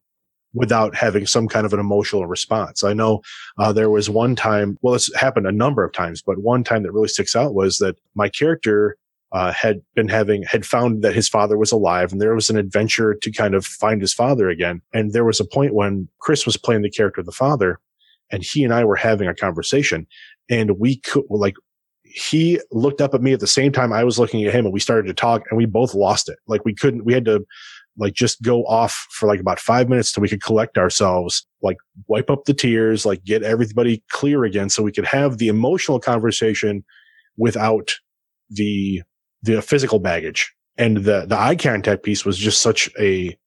without 0.53 0.95
having 0.95 1.25
some 1.25 1.47
kind 1.47 1.65
of 1.65 1.73
an 1.73 1.79
emotional 1.79 2.27
response. 2.27 2.83
I 2.83 2.93
know 2.93 3.21
uh, 3.57 3.73
there 3.73 3.89
was 3.89 4.09
one 4.09 4.35
time, 4.35 4.77
well, 4.81 4.95
it's 4.95 5.13
happened 5.15 5.47
a 5.47 5.51
number 5.51 5.83
of 5.83 5.91
times, 5.91 6.21
but 6.21 6.39
one 6.39 6.63
time 6.63 6.83
that 6.83 6.93
really 6.93 7.09
sticks 7.09 7.35
out 7.35 7.53
was 7.53 7.77
that 7.79 7.97
my 8.15 8.29
character 8.29 8.97
uh, 9.33 9.51
had 9.51 9.81
been 9.95 10.07
having 10.07 10.43
had 10.43 10.65
found 10.65 11.01
that 11.01 11.13
his 11.13 11.27
father 11.27 11.57
was 11.57 11.71
alive, 11.71 12.13
and 12.13 12.21
there 12.21 12.33
was 12.33 12.49
an 12.49 12.57
adventure 12.57 13.13
to 13.15 13.31
kind 13.31 13.53
of 13.53 13.65
find 13.65 13.99
his 13.99 14.13
father 14.13 14.47
again. 14.47 14.81
And 14.93 15.11
there 15.11 15.25
was 15.25 15.41
a 15.41 15.45
point 15.45 15.73
when 15.73 16.07
Chris 16.19 16.45
was 16.45 16.55
playing 16.55 16.83
the 16.83 16.89
character 16.89 17.19
of 17.19 17.25
the 17.25 17.33
father, 17.33 17.79
and 18.31 18.43
he 18.43 18.63
and 18.63 18.73
I 18.73 18.83
were 18.83 18.95
having 18.95 19.27
a 19.27 19.35
conversation, 19.35 20.07
and 20.49 20.79
we 20.79 20.97
could 20.97 21.23
like 21.29 21.55
he 22.15 22.61
looked 22.71 23.01
up 23.01 23.13
at 23.13 23.21
me 23.21 23.33
at 23.33 23.41
the 23.41 23.47
same 23.47 23.73
time 23.73 23.91
I 23.91 24.03
was 24.03 24.17
looking 24.17 24.43
at 24.45 24.53
him, 24.53 24.65
and 24.65 24.73
we 24.73 24.79
started 24.79 25.07
to 25.07 25.13
talk, 25.13 25.43
and 25.49 25.57
we 25.57 25.65
both 25.65 25.93
lost 25.93 26.29
it. 26.29 26.37
Like 26.47 26.63
we 26.63 26.73
couldn't, 26.73 27.03
we 27.03 27.13
had 27.13 27.25
to 27.25 27.45
like 27.97 28.13
just 28.13 28.41
go 28.41 28.63
off 28.65 29.07
for 29.11 29.27
like 29.27 29.39
about 29.39 29.59
five 29.59 29.89
minutes 29.89 30.11
till 30.11 30.21
we 30.21 30.29
could 30.29 30.43
collect 30.43 30.77
ourselves, 30.77 31.45
like 31.61 31.77
wipe 32.07 32.29
up 32.29 32.45
the 32.45 32.53
tears, 32.53 33.05
like 33.05 33.23
get 33.23 33.43
everybody 33.43 34.03
clear 34.11 34.43
again, 34.45 34.69
so 34.69 34.81
we 34.81 34.91
could 34.91 35.05
have 35.05 35.37
the 35.37 35.49
emotional 35.49 35.99
conversation 35.99 36.83
without 37.37 37.93
the 38.49 39.01
the 39.43 39.61
physical 39.61 39.99
baggage. 39.99 40.53
And 40.77 40.97
the 40.97 41.25
the 41.25 41.37
eye 41.37 41.55
contact 41.55 42.03
piece 42.03 42.25
was 42.25 42.37
just 42.37 42.61
such 42.61 42.89
a 42.99 43.37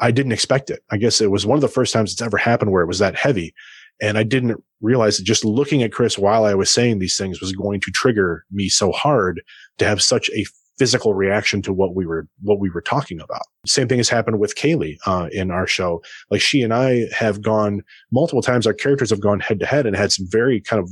I 0.00 0.10
didn't 0.10 0.32
expect 0.32 0.70
it. 0.70 0.80
I 0.90 0.96
guess 0.96 1.20
it 1.20 1.30
was 1.30 1.46
one 1.46 1.56
of 1.56 1.62
the 1.62 1.68
first 1.68 1.92
times 1.92 2.12
it's 2.12 2.22
ever 2.22 2.36
happened 2.36 2.70
where 2.70 2.82
it 2.82 2.88
was 2.88 3.00
that 3.00 3.16
heavy. 3.16 3.54
And 4.00 4.16
I 4.16 4.22
didn't 4.22 4.62
realize 4.80 5.18
that 5.18 5.24
just 5.24 5.44
looking 5.44 5.82
at 5.82 5.92
Chris 5.92 6.18
while 6.18 6.44
I 6.44 6.54
was 6.54 6.70
saying 6.70 6.98
these 6.98 7.16
things 7.16 7.40
was 7.40 7.52
going 7.52 7.80
to 7.80 7.90
trigger 7.90 8.44
me 8.50 8.68
so 8.68 8.92
hard 8.92 9.42
to 9.78 9.84
have 9.84 10.02
such 10.02 10.30
a 10.30 10.44
physical 10.78 11.12
reaction 11.12 11.60
to 11.60 11.72
what 11.72 11.94
we 11.94 12.06
were 12.06 12.26
what 12.42 12.60
we 12.60 12.70
were 12.70 12.80
talking 12.80 13.20
about. 13.20 13.42
Same 13.66 13.88
thing 13.88 13.98
has 13.98 14.08
happened 14.08 14.38
with 14.38 14.54
Kaylee 14.54 14.96
uh, 15.06 15.28
in 15.32 15.50
our 15.50 15.66
show. 15.66 16.00
Like 16.30 16.40
she 16.40 16.62
and 16.62 16.72
I 16.72 17.06
have 17.12 17.42
gone 17.42 17.82
multiple 18.12 18.42
times. 18.42 18.66
Our 18.66 18.72
characters 18.72 19.10
have 19.10 19.20
gone 19.20 19.40
head 19.40 19.60
to 19.60 19.66
head 19.66 19.86
and 19.86 19.96
had 19.96 20.12
some 20.12 20.26
very 20.30 20.60
kind 20.60 20.80
of 20.80 20.88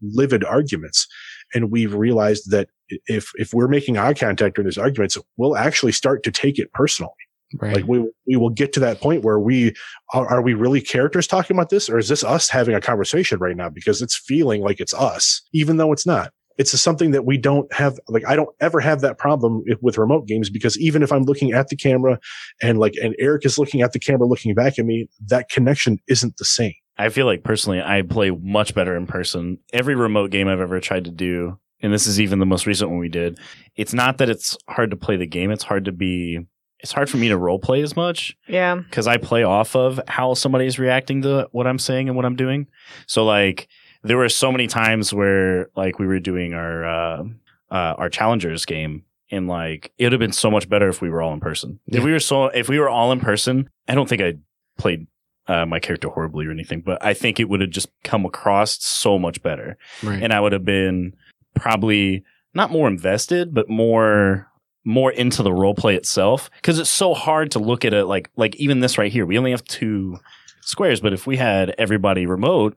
livid 0.00 0.44
arguments, 0.44 1.06
and 1.54 1.70
we've 1.70 1.94
realized 1.94 2.50
that 2.52 2.68
if 3.08 3.32
if 3.34 3.52
we're 3.52 3.68
making 3.68 3.98
eye 3.98 4.14
contact 4.14 4.54
during 4.54 4.66
these 4.66 4.78
arguments, 4.78 5.18
we'll 5.36 5.56
actually 5.56 5.92
start 5.92 6.22
to 6.22 6.30
take 6.30 6.58
it 6.58 6.72
personally. 6.72 7.12
Right. 7.54 7.76
Like 7.76 7.86
we 7.86 8.10
we 8.26 8.36
will 8.36 8.50
get 8.50 8.72
to 8.74 8.80
that 8.80 9.00
point 9.00 9.22
where 9.22 9.38
we 9.38 9.74
are, 10.12 10.26
are 10.26 10.42
we 10.42 10.54
really 10.54 10.80
characters 10.80 11.26
talking 11.26 11.56
about 11.56 11.70
this, 11.70 11.88
or 11.88 11.98
is 11.98 12.08
this 12.08 12.24
us 12.24 12.48
having 12.48 12.74
a 12.74 12.80
conversation 12.80 13.38
right 13.38 13.56
now? 13.56 13.68
Because 13.68 14.02
it's 14.02 14.16
feeling 14.16 14.62
like 14.62 14.80
it's 14.80 14.94
us, 14.94 15.42
even 15.52 15.76
though 15.76 15.92
it's 15.92 16.06
not. 16.06 16.32
It's 16.58 16.78
something 16.80 17.10
that 17.10 17.24
we 17.24 17.36
don't 17.36 17.72
have. 17.72 17.98
Like 18.08 18.26
I 18.26 18.34
don't 18.34 18.48
ever 18.60 18.80
have 18.80 19.00
that 19.02 19.18
problem 19.18 19.62
with 19.80 19.98
remote 19.98 20.26
games 20.26 20.50
because 20.50 20.78
even 20.78 21.02
if 21.02 21.12
I'm 21.12 21.22
looking 21.22 21.52
at 21.52 21.68
the 21.68 21.76
camera 21.76 22.18
and 22.62 22.78
like 22.78 22.94
and 23.02 23.14
Eric 23.18 23.44
is 23.44 23.58
looking 23.58 23.82
at 23.82 23.92
the 23.92 24.00
camera, 24.00 24.26
looking 24.26 24.54
back 24.54 24.78
at 24.78 24.86
me, 24.86 25.08
that 25.26 25.48
connection 25.48 25.98
isn't 26.08 26.38
the 26.38 26.44
same. 26.44 26.74
I 26.98 27.10
feel 27.10 27.26
like 27.26 27.44
personally, 27.44 27.82
I 27.82 28.02
play 28.02 28.30
much 28.30 28.74
better 28.74 28.96
in 28.96 29.06
person. 29.06 29.58
Every 29.72 29.94
remote 29.94 30.30
game 30.30 30.48
I've 30.48 30.60
ever 30.60 30.80
tried 30.80 31.04
to 31.04 31.10
do, 31.10 31.58
and 31.82 31.92
this 31.92 32.06
is 32.06 32.20
even 32.20 32.38
the 32.38 32.46
most 32.46 32.66
recent 32.66 32.90
one 32.90 32.98
we 32.98 33.10
did. 33.10 33.38
It's 33.76 33.92
not 33.92 34.18
that 34.18 34.30
it's 34.30 34.56
hard 34.68 34.90
to 34.90 34.96
play 34.96 35.16
the 35.16 35.26
game; 35.26 35.50
it's 35.50 35.64
hard 35.64 35.84
to 35.84 35.92
be. 35.92 36.40
It's 36.80 36.92
hard 36.92 37.08
for 37.08 37.16
me 37.16 37.28
to 37.28 37.36
role 37.36 37.58
play 37.58 37.82
as 37.82 37.96
much 37.96 38.36
yeah. 38.46 38.74
because 38.74 39.06
I 39.06 39.16
play 39.16 39.42
off 39.42 39.74
of 39.74 40.00
how 40.08 40.34
somebody 40.34 40.66
is 40.66 40.78
reacting 40.78 41.22
to 41.22 41.48
what 41.52 41.66
I'm 41.66 41.78
saying 41.78 42.08
and 42.08 42.16
what 42.16 42.26
I'm 42.26 42.36
doing. 42.36 42.66
So 43.06 43.24
like 43.24 43.68
there 44.02 44.16
were 44.16 44.28
so 44.28 44.52
many 44.52 44.66
times 44.66 45.12
where 45.12 45.70
like 45.74 45.98
we 45.98 46.06
were 46.06 46.20
doing 46.20 46.54
our 46.54 46.84
uh, 46.84 47.24
uh, 47.70 47.94
our 47.98 48.08
challengers 48.08 48.64
game 48.64 49.04
and 49.30 49.48
like 49.48 49.92
it 49.98 50.04
would 50.04 50.12
have 50.12 50.20
been 50.20 50.32
so 50.32 50.50
much 50.50 50.68
better 50.68 50.88
if 50.88 51.00
we 51.00 51.10
were 51.10 51.22
all 51.22 51.32
in 51.32 51.40
person. 51.40 51.80
Yeah. 51.86 51.98
If 51.98 52.04
we 52.04 52.12
were 52.12 52.20
so 52.20 52.46
if 52.46 52.68
we 52.68 52.78
were 52.78 52.88
all 52.88 53.12
in 53.12 53.20
person, 53.20 53.68
I 53.88 53.94
don't 53.94 54.08
think 54.08 54.22
I 54.22 54.34
played 54.78 55.06
uh, 55.48 55.66
my 55.66 55.80
character 55.80 56.08
horribly 56.08 56.46
or 56.46 56.50
anything, 56.50 56.80
but 56.80 57.04
I 57.04 57.14
think 57.14 57.40
it 57.40 57.48
would 57.48 57.60
have 57.60 57.70
just 57.70 57.88
come 58.04 58.24
across 58.24 58.82
so 58.82 59.18
much 59.18 59.42
better, 59.42 59.78
right. 60.02 60.22
and 60.22 60.32
I 60.32 60.40
would 60.40 60.52
have 60.52 60.64
been 60.64 61.14
probably 61.54 62.24
not 62.54 62.70
more 62.70 62.88
invested, 62.88 63.54
but 63.54 63.68
more 63.68 64.50
more 64.86 65.10
into 65.12 65.42
the 65.42 65.52
role 65.52 65.74
play 65.74 65.96
itself 65.96 66.48
because 66.56 66.78
it's 66.78 66.88
so 66.88 67.12
hard 67.12 67.50
to 67.50 67.58
look 67.58 67.84
at 67.84 67.92
it 67.92 68.04
like 68.06 68.30
like 68.36 68.54
even 68.56 68.80
this 68.80 68.96
right 68.96 69.12
here 69.12 69.26
we 69.26 69.36
only 69.36 69.50
have 69.50 69.64
two 69.64 70.16
squares 70.62 71.00
but 71.00 71.12
if 71.12 71.26
we 71.26 71.36
had 71.36 71.74
everybody 71.76 72.24
remote 72.24 72.74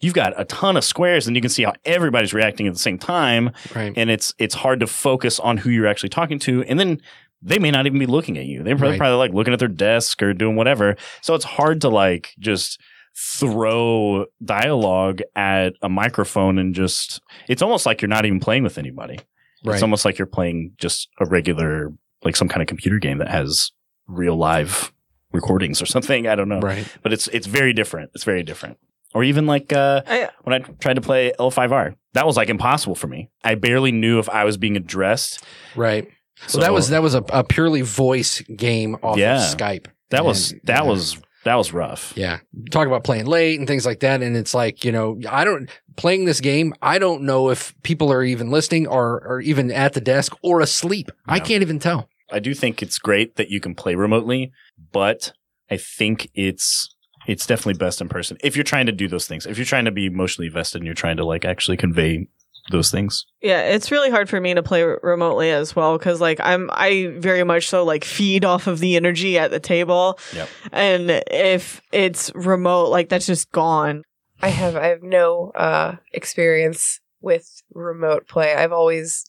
you've 0.00 0.12
got 0.12 0.38
a 0.38 0.44
ton 0.44 0.76
of 0.76 0.84
squares 0.84 1.26
and 1.28 1.36
you 1.36 1.40
can 1.40 1.48
see 1.48 1.62
how 1.62 1.72
everybody's 1.84 2.34
reacting 2.34 2.66
at 2.66 2.72
the 2.72 2.78
same 2.78 2.98
time 2.98 3.50
right. 3.76 3.92
and 3.96 4.10
it's 4.10 4.34
it's 4.38 4.56
hard 4.56 4.80
to 4.80 4.86
focus 4.86 5.38
on 5.38 5.56
who 5.56 5.70
you're 5.70 5.86
actually 5.86 6.08
talking 6.08 6.38
to 6.38 6.62
and 6.64 6.78
then 6.80 7.00
they 7.40 7.58
may 7.58 7.70
not 7.70 7.86
even 7.86 7.98
be 7.98 8.06
looking 8.06 8.36
at 8.36 8.44
you 8.44 8.62
they're 8.64 8.76
probably, 8.76 8.90
Right. 8.90 8.98
probably 8.98 9.18
like 9.18 9.32
looking 9.32 9.52
at 9.52 9.60
their 9.60 9.68
desk 9.68 10.20
or 10.22 10.34
doing 10.34 10.56
whatever 10.56 10.96
so 11.20 11.34
it's 11.34 11.44
hard 11.44 11.80
to 11.82 11.88
like 11.88 12.34
just 12.40 12.80
throw 13.14 14.24
dialogue 14.44 15.20
at 15.36 15.74
a 15.82 15.88
microphone 15.88 16.58
and 16.58 16.74
just 16.74 17.20
it's 17.48 17.62
almost 17.62 17.86
like 17.86 18.00
you're 18.00 18.08
not 18.08 18.24
even 18.24 18.40
playing 18.40 18.62
with 18.62 18.78
anybody. 18.78 19.18
Right. 19.64 19.74
It's 19.74 19.82
almost 19.82 20.04
like 20.04 20.18
you're 20.18 20.26
playing 20.26 20.72
just 20.78 21.08
a 21.20 21.26
regular 21.26 21.92
like 22.24 22.36
some 22.36 22.48
kind 22.48 22.62
of 22.62 22.68
computer 22.68 22.98
game 22.98 23.18
that 23.18 23.28
has 23.28 23.72
real 24.06 24.36
live 24.36 24.92
recordings 25.32 25.80
or 25.80 25.86
something. 25.86 26.26
I 26.26 26.34
don't 26.34 26.48
know. 26.48 26.60
right. 26.60 26.86
But 27.02 27.12
it's 27.12 27.28
it's 27.28 27.46
very 27.46 27.72
different. 27.72 28.10
It's 28.14 28.24
very 28.24 28.42
different. 28.42 28.78
Or 29.14 29.22
even 29.24 29.46
like 29.46 29.72
uh 29.72 30.02
I, 30.06 30.28
when 30.44 30.54
I 30.54 30.58
tried 30.80 30.94
to 30.94 31.00
play 31.00 31.32
L5R, 31.38 31.94
that 32.14 32.26
was 32.26 32.36
like 32.36 32.48
impossible 32.48 32.94
for 32.94 33.06
me. 33.06 33.30
I 33.44 33.54
barely 33.54 33.92
knew 33.92 34.18
if 34.18 34.28
I 34.28 34.44
was 34.44 34.56
being 34.56 34.76
addressed. 34.76 35.44
Right. 35.76 36.08
So 36.46 36.58
Well, 36.58 36.66
that 36.66 36.72
was 36.72 36.88
that 36.90 37.02
was 37.02 37.14
a, 37.14 37.22
a 37.32 37.44
purely 37.44 37.82
voice 37.82 38.40
game 38.40 38.96
off 39.02 39.16
Yeah. 39.16 39.36
of 39.36 39.56
Skype. 39.56 39.86
that 40.10 40.24
was 40.24 40.50
that 40.64 40.82
yeah. 40.82 40.88
was 40.90 41.18
that 41.44 41.54
was 41.56 41.72
rough. 41.72 42.12
Yeah. 42.16 42.38
Talk 42.70 42.86
about 42.86 43.02
playing 43.04 43.26
late 43.26 43.58
and 43.58 43.66
things 43.66 43.84
like 43.84 44.00
that. 44.00 44.22
And 44.22 44.36
it's 44.36 44.54
like, 44.54 44.84
you 44.84 44.92
know, 44.92 45.18
I 45.28 45.42
don't, 45.42 45.68
playing 45.96 46.24
this 46.24 46.40
game, 46.40 46.74
I 46.82 46.98
don't 46.98 47.22
know 47.22 47.50
if 47.50 47.74
people 47.82 48.12
are 48.12 48.22
even 48.22 48.50
listening 48.50 48.86
or, 48.86 49.22
or 49.26 49.40
even 49.40 49.70
at 49.70 49.92
the 49.92 50.00
desk 50.00 50.34
or 50.42 50.60
asleep. 50.60 51.10
I 51.26 51.40
can't 51.40 51.62
even 51.62 51.78
tell. 51.78 52.08
I 52.30 52.38
do 52.38 52.54
think 52.54 52.82
it's 52.82 52.98
great 52.98 53.36
that 53.36 53.50
you 53.50 53.60
can 53.60 53.74
play 53.74 53.94
remotely, 53.94 54.52
but 54.92 55.32
I 55.70 55.76
think 55.76 56.30
it's 56.34 56.88
it's 57.28 57.46
definitely 57.46 57.74
best 57.74 58.00
in 58.00 58.08
person 58.08 58.36
if 58.42 58.56
you're 58.56 58.64
trying 58.64 58.86
to 58.86 58.92
do 58.92 59.06
those 59.06 59.26
things. 59.28 59.46
If 59.46 59.56
you're 59.58 59.64
trying 59.64 59.84
to 59.84 59.90
be 59.92 60.06
emotionally 60.06 60.46
invested 60.48 60.78
and 60.78 60.86
you're 60.86 60.94
trying 60.94 61.18
to 61.18 61.24
like 61.24 61.44
actually 61.44 61.76
convey 61.76 62.26
those 62.70 62.90
things. 62.92 63.26
yeah, 63.42 63.60
it's 63.62 63.90
really 63.90 64.08
hard 64.10 64.28
for 64.28 64.40
me 64.40 64.54
to 64.54 64.62
play 64.62 64.82
r- 64.84 65.00
remotely 65.02 65.50
as 65.50 65.74
well 65.74 65.98
because 65.98 66.20
like 66.20 66.38
I'm 66.40 66.70
I 66.72 67.12
very 67.18 67.42
much 67.44 67.68
so 67.68 67.84
like 67.84 68.04
feed 68.04 68.44
off 68.44 68.66
of 68.68 68.78
the 68.78 68.94
energy 68.96 69.36
at 69.38 69.50
the 69.50 69.58
table, 69.60 70.18
Yep. 70.34 70.48
and 70.72 71.10
if 71.30 71.82
it's 71.92 72.32
remote, 72.34 72.88
like 72.90 73.08
that's 73.08 73.26
just 73.26 73.50
gone. 73.50 74.04
I 74.42 74.48
have 74.48 74.76
I 74.76 74.88
have 74.88 75.02
no 75.02 75.52
uh 75.54 75.96
experience 76.12 77.00
with 77.20 77.62
remote 77.72 78.26
play. 78.26 78.54
I've 78.54 78.72
always 78.72 79.24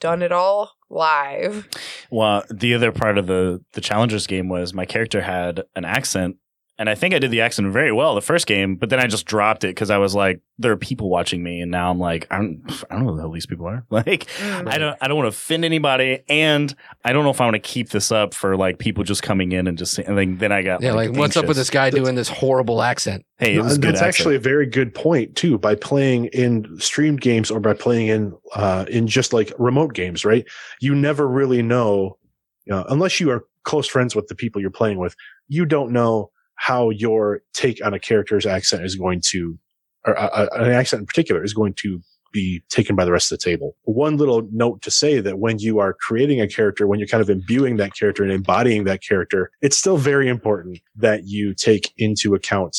done 0.00 0.22
it 0.22 0.32
all 0.32 0.72
live. 0.90 1.68
Well, 2.10 2.44
the 2.50 2.74
other 2.74 2.92
part 2.92 3.18
of 3.18 3.26
the 3.26 3.64
the 3.72 3.80
challengers 3.80 4.26
game 4.26 4.48
was 4.48 4.74
my 4.74 4.84
character 4.84 5.22
had 5.22 5.62
an 5.74 5.84
accent, 5.84 6.36
and 6.80 6.88
I 6.88 6.94
think 6.94 7.12
I 7.12 7.18
did 7.18 7.30
the 7.30 7.42
accent 7.42 7.70
very 7.70 7.92
well 7.92 8.14
the 8.14 8.22
first 8.22 8.46
game, 8.46 8.74
but 8.74 8.88
then 8.88 8.98
I 8.98 9.06
just 9.06 9.26
dropped 9.26 9.64
it 9.64 9.68
because 9.68 9.90
I 9.90 9.98
was 9.98 10.14
like, 10.14 10.40
there 10.58 10.72
are 10.72 10.78
people 10.78 11.10
watching 11.10 11.42
me, 11.42 11.60
and 11.60 11.70
now 11.70 11.90
I'm 11.90 11.98
like, 11.98 12.26
I 12.30 12.38
don't, 12.38 12.62
I 12.90 12.94
don't 12.94 13.04
know 13.04 13.10
who 13.10 13.16
the 13.16 13.22
hell 13.22 13.32
these 13.32 13.44
people 13.44 13.66
are. 13.66 13.84
Like, 13.90 14.28
I 14.40 14.78
don't, 14.78 14.96
I 14.98 15.08
don't 15.08 15.18
want 15.18 15.26
to 15.26 15.36
offend 15.36 15.66
anybody, 15.66 16.20
and 16.30 16.74
I 17.04 17.12
don't 17.12 17.24
know 17.24 17.30
if 17.30 17.40
I 17.42 17.44
want 17.44 17.56
to 17.56 17.60
keep 17.60 17.90
this 17.90 18.10
up 18.10 18.32
for 18.32 18.56
like 18.56 18.78
people 18.78 19.04
just 19.04 19.22
coming 19.22 19.52
in 19.52 19.66
and 19.66 19.76
just, 19.76 19.98
and 19.98 20.16
then, 20.16 20.38
then 20.38 20.52
I 20.52 20.62
got 20.62 20.80
Yeah. 20.80 20.94
Like, 20.94 21.12
what's 21.12 21.36
up 21.36 21.44
with 21.44 21.58
this 21.58 21.68
anxious. 21.68 21.74
guy 21.74 21.90
doing 21.90 22.14
this 22.14 22.30
horrible 22.30 22.80
accent? 22.82 23.26
Hey, 23.36 23.56
it 23.56 23.62
was 23.62 23.74
And 23.74 23.82
good. 23.82 23.94
That's 23.96 24.00
actually 24.00 24.36
a 24.36 24.40
very 24.40 24.64
good 24.64 24.94
point 24.94 25.36
too. 25.36 25.58
By 25.58 25.74
playing 25.74 26.26
in 26.26 26.80
streamed 26.80 27.20
games 27.20 27.50
or 27.50 27.60
by 27.60 27.74
playing 27.74 28.06
in 28.06 28.34
uh, 28.54 28.86
in 28.88 29.06
just 29.06 29.34
like 29.34 29.52
remote 29.58 29.92
games, 29.92 30.24
right? 30.24 30.48
You 30.80 30.94
never 30.94 31.28
really 31.28 31.60
know, 31.60 32.16
you 32.64 32.72
know, 32.72 32.86
unless 32.88 33.20
you 33.20 33.30
are 33.32 33.44
close 33.64 33.86
friends 33.86 34.16
with 34.16 34.28
the 34.28 34.34
people 34.34 34.62
you're 34.62 34.70
playing 34.70 34.98
with. 34.98 35.14
You 35.48 35.66
don't 35.66 35.92
know 35.92 36.30
how 36.60 36.90
your 36.90 37.40
take 37.54 37.82
on 37.82 37.94
a 37.94 37.98
character's 37.98 38.44
accent 38.44 38.84
is 38.84 38.94
going 38.94 39.22
to, 39.30 39.58
or 40.06 40.18
uh, 40.18 40.46
an 40.52 40.70
accent 40.70 41.00
in 41.00 41.06
particular, 41.06 41.42
is 41.42 41.54
going 41.54 41.72
to 41.72 42.02
be 42.32 42.62
taken 42.68 42.94
by 42.94 43.06
the 43.06 43.10
rest 43.10 43.32
of 43.32 43.38
the 43.38 43.42
table. 43.42 43.76
One 43.84 44.18
little 44.18 44.46
note 44.52 44.82
to 44.82 44.90
say 44.90 45.20
that 45.20 45.38
when 45.38 45.58
you 45.58 45.78
are 45.78 45.94
creating 45.94 46.38
a 46.38 46.46
character, 46.46 46.86
when 46.86 46.98
you're 46.98 47.08
kind 47.08 47.22
of 47.22 47.30
imbuing 47.30 47.78
that 47.78 47.94
character 47.94 48.22
and 48.22 48.30
embodying 48.30 48.84
that 48.84 49.02
character, 49.02 49.50
it's 49.62 49.78
still 49.78 49.96
very 49.96 50.28
important 50.28 50.80
that 50.96 51.26
you 51.26 51.54
take 51.54 51.94
into 51.96 52.34
account 52.34 52.76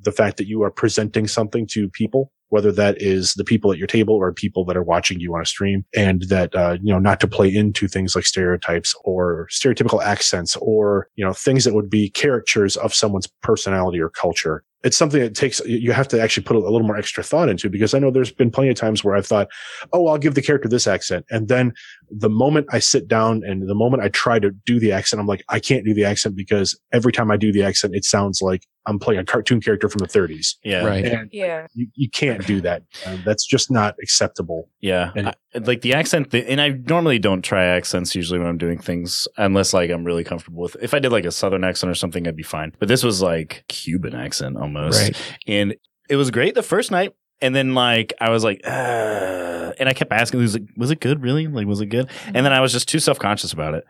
the 0.00 0.10
fact 0.10 0.36
that 0.38 0.48
you 0.48 0.64
are 0.64 0.70
presenting 0.70 1.28
something 1.28 1.68
to 1.68 1.88
people, 1.88 2.32
whether 2.50 2.70
that 2.72 3.00
is 3.00 3.34
the 3.34 3.44
people 3.44 3.72
at 3.72 3.78
your 3.78 3.86
table 3.86 4.14
or 4.14 4.32
people 4.32 4.64
that 4.66 4.76
are 4.76 4.82
watching 4.82 5.18
you 5.18 5.34
on 5.34 5.40
a 5.40 5.46
stream, 5.46 5.84
and 5.96 6.22
that 6.22 6.54
uh, 6.54 6.76
you 6.82 6.92
know 6.92 6.98
not 6.98 7.20
to 7.20 7.28
play 7.28 7.52
into 7.52 7.88
things 7.88 8.14
like 8.14 8.26
stereotypes 8.26 8.94
or 9.04 9.48
stereotypical 9.50 10.02
accents 10.02 10.56
or 10.56 11.08
you 11.16 11.24
know 11.24 11.32
things 11.32 11.64
that 11.64 11.74
would 11.74 11.88
be 11.88 12.10
caricatures 12.10 12.76
of 12.76 12.94
someone's 12.94 13.26
personality 13.42 14.00
or 14.00 14.10
culture. 14.10 14.62
It's 14.82 14.96
something 14.96 15.20
that 15.20 15.34
takes 15.34 15.60
you 15.66 15.92
have 15.92 16.08
to 16.08 16.20
actually 16.20 16.44
put 16.44 16.56
a, 16.56 16.60
a 16.60 16.70
little 16.70 16.86
more 16.86 16.96
extra 16.96 17.22
thought 17.22 17.48
into 17.50 17.68
because 17.68 17.92
I 17.92 17.98
know 17.98 18.10
there's 18.10 18.32
been 18.32 18.50
plenty 18.50 18.70
of 18.70 18.76
times 18.76 19.04
where 19.04 19.14
I've 19.14 19.26
thought, 19.26 19.48
oh, 19.92 20.06
I'll 20.06 20.18
give 20.18 20.34
the 20.34 20.42
character 20.42 20.68
this 20.68 20.86
accent, 20.86 21.26
and 21.30 21.48
then 21.48 21.72
the 22.10 22.30
moment 22.30 22.66
I 22.72 22.78
sit 22.78 23.06
down 23.06 23.42
and 23.44 23.68
the 23.68 23.74
moment 23.74 24.02
I 24.02 24.08
try 24.08 24.38
to 24.38 24.50
do 24.50 24.80
the 24.80 24.92
accent, 24.92 25.20
I'm 25.20 25.26
like, 25.26 25.44
I 25.48 25.60
can't 25.60 25.84
do 25.84 25.94
the 25.94 26.04
accent 26.04 26.34
because 26.34 26.78
every 26.92 27.12
time 27.12 27.30
I 27.30 27.36
do 27.36 27.52
the 27.52 27.62
accent, 27.62 27.94
it 27.94 28.04
sounds 28.04 28.42
like 28.42 28.66
I'm 28.86 28.98
playing 28.98 29.20
a 29.20 29.24
cartoon 29.24 29.60
character 29.60 29.88
from 29.88 29.98
the 29.98 30.06
30s. 30.08 30.56
yeah, 30.64 30.84
Right. 30.84 31.04
And 31.04 31.28
Yeah. 31.32 31.66
you, 31.74 31.86
you 31.94 32.08
can't 32.10 32.46
do 32.46 32.60
that. 32.62 32.82
Uh, 33.06 33.18
that's 33.24 33.46
just 33.46 33.70
not 33.70 33.94
acceptable. 34.02 34.68
Yeah, 34.80 35.12
And- 35.14 35.28
I- 35.28 35.34
like 35.64 35.82
the 35.82 35.92
accent, 35.94 36.30
the, 36.30 36.48
and 36.48 36.60
I 36.60 36.70
normally 36.88 37.18
don't 37.18 37.42
try 37.42 37.64
accents 37.64 38.14
usually 38.14 38.38
when 38.38 38.48
I'm 38.48 38.56
doing 38.58 38.78
things 38.78 39.26
unless 39.36 39.74
like 39.74 39.90
I'm 39.90 40.04
really 40.04 40.24
comfortable 40.24 40.62
with. 40.62 40.76
If 40.80 40.94
I 40.94 40.98
did 40.98 41.10
like 41.12 41.24
a 41.24 41.30
southern 41.32 41.64
accent 41.64 41.90
or 41.90 41.94
something, 41.94 42.26
I'd 42.26 42.36
be 42.36 42.42
fine. 42.42 42.72
But 42.78 42.88
this 42.88 43.02
was 43.04 43.20
like 43.20 43.64
Cuban 43.68 44.14
accent 44.14 44.56
almost, 44.56 45.02
Right. 45.02 45.16
and 45.46 45.74
it 46.08 46.16
was 46.16 46.30
great 46.30 46.54
the 46.54 46.62
first 46.62 46.90
night. 46.90 47.14
And 47.42 47.54
then 47.54 47.74
like 47.74 48.12
I 48.20 48.30
was 48.30 48.44
like, 48.44 48.60
uh, 48.66 49.72
and 49.78 49.88
I 49.88 49.92
kept 49.94 50.12
asking, 50.12 50.40
was 50.40 50.54
it 50.56 50.62
was 50.76 50.90
it 50.90 51.00
good 51.00 51.22
really? 51.22 51.46
Like 51.46 51.66
was 51.66 51.80
it 51.80 51.86
good? 51.86 52.08
And 52.26 52.44
then 52.46 52.52
I 52.52 52.60
was 52.60 52.72
just 52.72 52.88
too 52.88 52.98
self 52.98 53.18
conscious 53.18 53.52
about 53.52 53.74
it, 53.74 53.84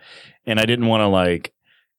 and 0.47 0.59
I 0.61 0.64
didn't 0.66 0.86
want 0.86 1.01
to 1.03 1.07
like 1.09 1.53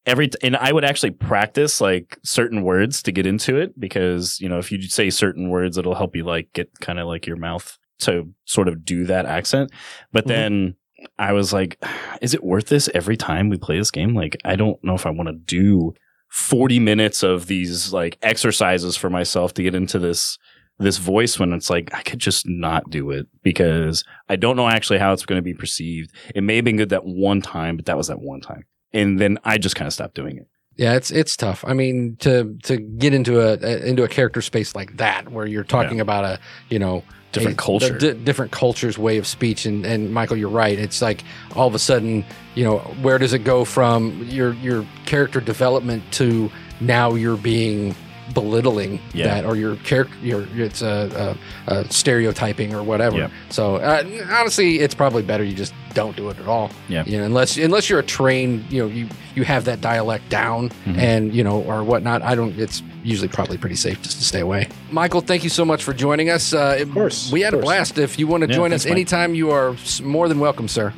every 0.05 0.27
t- 0.29 0.37
and 0.41 0.55
I 0.57 0.71
would 0.71 0.83
actually 0.85 1.11
practice 1.11 1.79
like 1.81 2.17
certain 2.23 2.63
words 2.63 3.03
to 3.03 3.11
get 3.11 3.25
into 3.25 3.57
it 3.57 3.79
because 3.79 4.39
you 4.39 4.49
know 4.49 4.57
if 4.57 4.71
you 4.71 4.81
say 4.83 5.09
certain 5.09 5.49
words, 5.49 5.77
it'll 5.77 5.95
help 5.95 6.15
you 6.15 6.23
like 6.23 6.51
get 6.53 6.69
kind 6.79 6.99
of 6.99 7.07
like 7.07 7.27
your 7.27 7.37
mouth 7.37 7.77
to 7.99 8.29
sort 8.45 8.67
of 8.67 8.83
do 8.83 9.05
that 9.05 9.25
accent. 9.25 9.71
But 10.11 10.25
Mhm. 10.25 10.27
then 10.27 10.75
I 11.19 11.33
was 11.33 11.53
like, 11.53 11.77
is 12.21 12.33
it 12.33 12.43
worth 12.43 12.67
this 12.67 12.89
every 12.93 13.17
time 13.17 13.49
we 13.49 13.57
play 13.57 13.77
this 13.77 13.91
game? 13.91 14.13
Like 14.15 14.37
I 14.45 14.55
don't 14.55 14.83
know 14.83 14.95
if 14.95 15.05
I 15.05 15.11
want 15.11 15.29
to 15.29 15.35
do 15.35 15.93
40 16.29 16.79
minutes 16.79 17.23
of 17.23 17.47
these 17.47 17.91
like 17.91 18.17
exercises 18.21 18.95
for 18.95 19.09
myself 19.09 19.53
to 19.55 19.63
get 19.63 19.75
into 19.75 19.99
this 19.99 20.37
this 20.79 20.97
voice 20.97 21.37
when 21.37 21.53
it's 21.53 21.69
like 21.69 21.93
I 21.93 22.01
could 22.01 22.17
just 22.17 22.47
not 22.47 22.89
do 22.89 23.11
it 23.11 23.27
because 23.43 24.03
I 24.29 24.35
don't 24.35 24.55
know 24.55 24.67
actually 24.67 24.97
how 24.97 25.13
it's 25.13 25.25
going 25.25 25.37
to 25.37 25.43
be 25.43 25.53
perceived. 25.53 26.09
It 26.33 26.41
may 26.43 26.55
have 26.55 26.65
been 26.65 26.77
good 26.77 26.89
that 26.89 27.05
one 27.05 27.41
time, 27.41 27.75
but 27.75 27.85
that 27.85 27.97
was 27.97 28.07
that 28.07 28.19
one 28.19 28.41
time. 28.41 28.63
And 28.93 29.19
then 29.19 29.37
I 29.43 29.57
just 29.57 29.75
kind 29.75 29.87
of 29.87 29.93
stopped 29.93 30.15
doing 30.15 30.37
it. 30.37 30.47
Yeah, 30.77 30.93
it's 30.95 31.11
it's 31.11 31.35
tough. 31.35 31.63
I 31.67 31.73
mean, 31.73 32.15
to 32.21 32.57
to 32.63 32.77
get 32.77 33.13
into 33.13 33.39
a, 33.41 33.53
a 33.61 33.85
into 33.85 34.03
a 34.03 34.07
character 34.07 34.41
space 34.41 34.73
like 34.75 34.97
that, 34.97 35.29
where 35.31 35.45
you're 35.45 35.63
talking 35.63 35.99
about 35.99 36.23
a 36.23 36.39
you 36.69 36.79
know 36.79 37.03
Different 37.33 37.57
a- 37.57 37.61
culture. 37.63 37.97
different 38.13 38.51
culture's 38.51 38.97
way 38.97 39.17
of 39.17 39.25
speech, 39.27 39.65
and 39.65 39.85
and 39.85 40.13
Michael, 40.13 40.37
you're 40.37 40.49
right. 40.49 40.77
It's 40.77 41.01
like 41.01 41.23
all 41.55 41.67
of 41.67 41.75
a 41.75 41.79
sudden, 41.79 42.25
you 42.55 42.63
know, 42.63 42.79
where 43.01 43.17
does 43.17 43.31
it 43.33 43.39
go 43.45 43.63
from 43.63 44.23
your 44.29 44.53
your 44.55 44.85
character 45.05 45.39
development 45.39 46.03
to 46.13 46.51
now 46.79 47.13
you're 47.13 47.37
being 47.37 47.95
belittling 48.33 48.99
Yeah. 49.13 49.25
that, 49.27 49.45
or 49.45 49.55
your 49.55 49.75
character, 49.77 50.15
your 50.21 50.45
it's 50.55 50.81
a, 50.81 51.37
a, 51.67 51.73
a 51.73 51.91
stereotyping 51.91 52.73
or 52.73 52.83
whatever. 52.83 53.17
Yeah. 53.17 53.29
So 53.49 53.75
uh, 53.77 54.03
honestly, 54.31 54.79
it's 54.79 54.95
probably 54.95 55.23
better 55.23 55.43
you 55.43 55.53
just 55.55 55.73
don't 55.93 56.15
do 56.15 56.29
it 56.29 56.39
at 56.39 56.47
all. 56.47 56.71
Yeah. 56.87 57.03
You 57.05 57.17
know, 57.19 57.25
unless 57.25 57.57
unless 57.57 57.89
you're 57.89 57.99
a 57.99 58.03
trained, 58.03 58.71
you 58.71 58.81
know, 58.81 58.87
you 58.87 59.07
you 59.35 59.43
have 59.43 59.65
that 59.65 59.81
dialect 59.81 60.29
down 60.29 60.69
Mhm. 60.85 60.97
and 60.97 61.33
you 61.35 61.43
know 61.43 61.61
or 61.61 61.83
whatnot. 61.83 62.21
I 62.21 62.35
don't. 62.35 62.57
It's 62.59 62.81
usually 63.03 63.27
probably 63.27 63.57
pretty 63.57 63.75
safe 63.75 64.01
just 64.01 64.17
to 64.19 64.23
stay 64.23 64.41
away. 64.41 64.67
Michael, 64.91 65.21
thank 65.21 65.43
you 65.43 65.49
so 65.49 65.65
much 65.65 65.83
for 65.83 65.91
joining 65.93 66.29
us. 66.29 66.53
Uh, 66.53 66.77
of 66.79 66.91
course, 66.91 67.31
we 67.31 67.41
had 67.41 67.53
a 67.53 67.57
blast. 67.57 67.97
If 67.97 68.19
you 68.19 68.27
want 68.27 68.43
to 68.43 68.49
Yeah, 68.49 68.55
join 68.55 68.69
thanks, 68.69 68.85
us 68.85 68.89
Mike. 68.89 68.91
anytime, 68.91 69.33
you 69.35 69.49
are 69.51 69.75
more 70.03 70.27
than 70.27 70.39
welcome, 70.39 70.67
sir. 70.67 70.93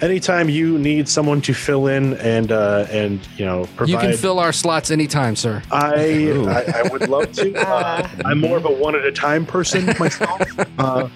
Anytime 0.00 0.48
you 0.48 0.78
need 0.78 1.08
someone 1.08 1.40
to 1.42 1.54
fill 1.54 1.86
in 1.86 2.14
and 2.14 2.50
uh, 2.52 2.86
and 2.90 3.20
you 3.38 3.44
know 3.46 3.66
provide, 3.76 3.90
You 3.92 3.98
can 3.98 4.16
fill 4.16 4.38
our 4.38 4.52
slots 4.52 4.90
anytime, 4.90 5.34
sir. 5.36 5.62
I, 5.70 6.30
I 6.32 6.80
I 6.80 6.88
would 6.92 7.08
love 7.08 7.32
to. 7.32 7.54
Uh, 7.64 8.08
I'm 8.24 8.40
more 8.40 8.56
of 8.56 8.64
a 8.66 8.70
one 8.70 8.94
at 8.94 9.04
a 9.04 9.12
time 9.12 9.46
person 9.46 9.86
myself. 9.98 10.40
uh, 10.78 11.08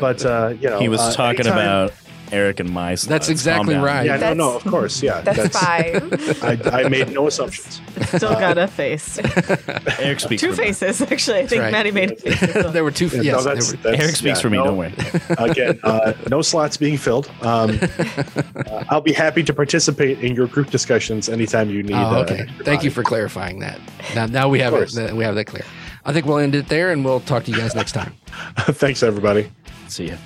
but 0.00 0.24
uh, 0.26 0.54
you 0.60 0.68
know, 0.68 0.78
He 0.80 0.88
was 0.88 1.00
uh, 1.00 1.12
talking 1.12 1.46
anytime- 1.46 1.58
about 1.58 1.92
Eric 2.32 2.60
and 2.60 2.70
my. 2.70 2.94
slots. 2.94 3.28
exactly 3.28 3.74
right. 3.74 4.06
Yeah, 4.06 4.14
no, 4.14 4.18
That's- 4.20 4.36
no, 4.36 4.56
of 4.56 4.64
course, 4.64 5.02
yeah. 5.02 5.20
that's, 5.20 5.58
fine. 5.58 6.12
I, 6.72 6.82
I 6.84 6.88
made 6.88 7.10
no 7.12 7.26
assumptions. 7.26 7.80
Still 8.06 8.34
got 8.34 8.58
a 8.58 8.66
face. 8.66 9.18
Eric 9.98 10.20
speaks 10.20 10.40
Two 10.42 10.52
for 10.52 10.60
me. 10.60 10.68
faces, 10.68 11.00
actually. 11.02 11.40
I 11.40 11.46
think 11.46 11.62
right. 11.62 11.72
Maddie 11.72 11.90
made 11.90 12.12
a 12.12 12.16
face. 12.16 12.40
there 12.72 12.84
were 12.84 12.90
two. 12.90 13.08
Yeah, 13.08 13.22
yes, 13.22 13.44
no, 13.44 13.54
that's, 13.54 13.72
were- 13.72 13.90
Eric 13.90 14.16
speaks 14.16 14.38
yeah, 14.38 14.42
for 14.42 14.50
me. 14.50 14.58
no, 14.58 14.64
Don't 14.64 14.76
worry. 14.76 14.94
Again, 15.38 15.80
uh, 15.82 16.12
no 16.30 16.42
slots 16.42 16.76
being 16.76 16.96
filled. 16.96 17.30
Um, 17.42 17.78
uh, 17.80 18.84
I'll 18.88 19.00
be 19.00 19.12
happy 19.12 19.42
to 19.42 19.52
participate 19.54 20.20
in 20.20 20.34
your 20.34 20.46
group 20.46 20.70
discussions 20.70 21.28
anytime 21.28 21.70
you 21.70 21.82
need. 21.82 21.94
Oh, 21.94 22.16
uh, 22.16 22.22
okay. 22.22 22.40
extra 22.40 22.64
Thank 22.64 22.84
you 22.84 22.90
for 22.90 23.02
clarifying 23.02 23.58
that. 23.60 23.80
Now, 24.14 24.26
now 24.26 24.48
we 24.48 24.60
have 24.60 24.74
it. 24.74 25.14
We 25.14 25.24
have 25.24 25.34
that 25.34 25.46
clear. 25.46 25.64
I 26.04 26.12
think 26.12 26.26
we'll 26.26 26.38
end 26.38 26.54
it 26.54 26.68
there, 26.68 26.90
and 26.92 27.04
we'll 27.04 27.20
talk 27.20 27.44
to 27.44 27.50
you 27.50 27.56
guys 27.58 27.74
next 27.74 27.92
time. 27.92 28.14
Thanks, 28.56 29.02
everybody. 29.02 29.50
See 29.88 30.08
ya. 30.08 30.16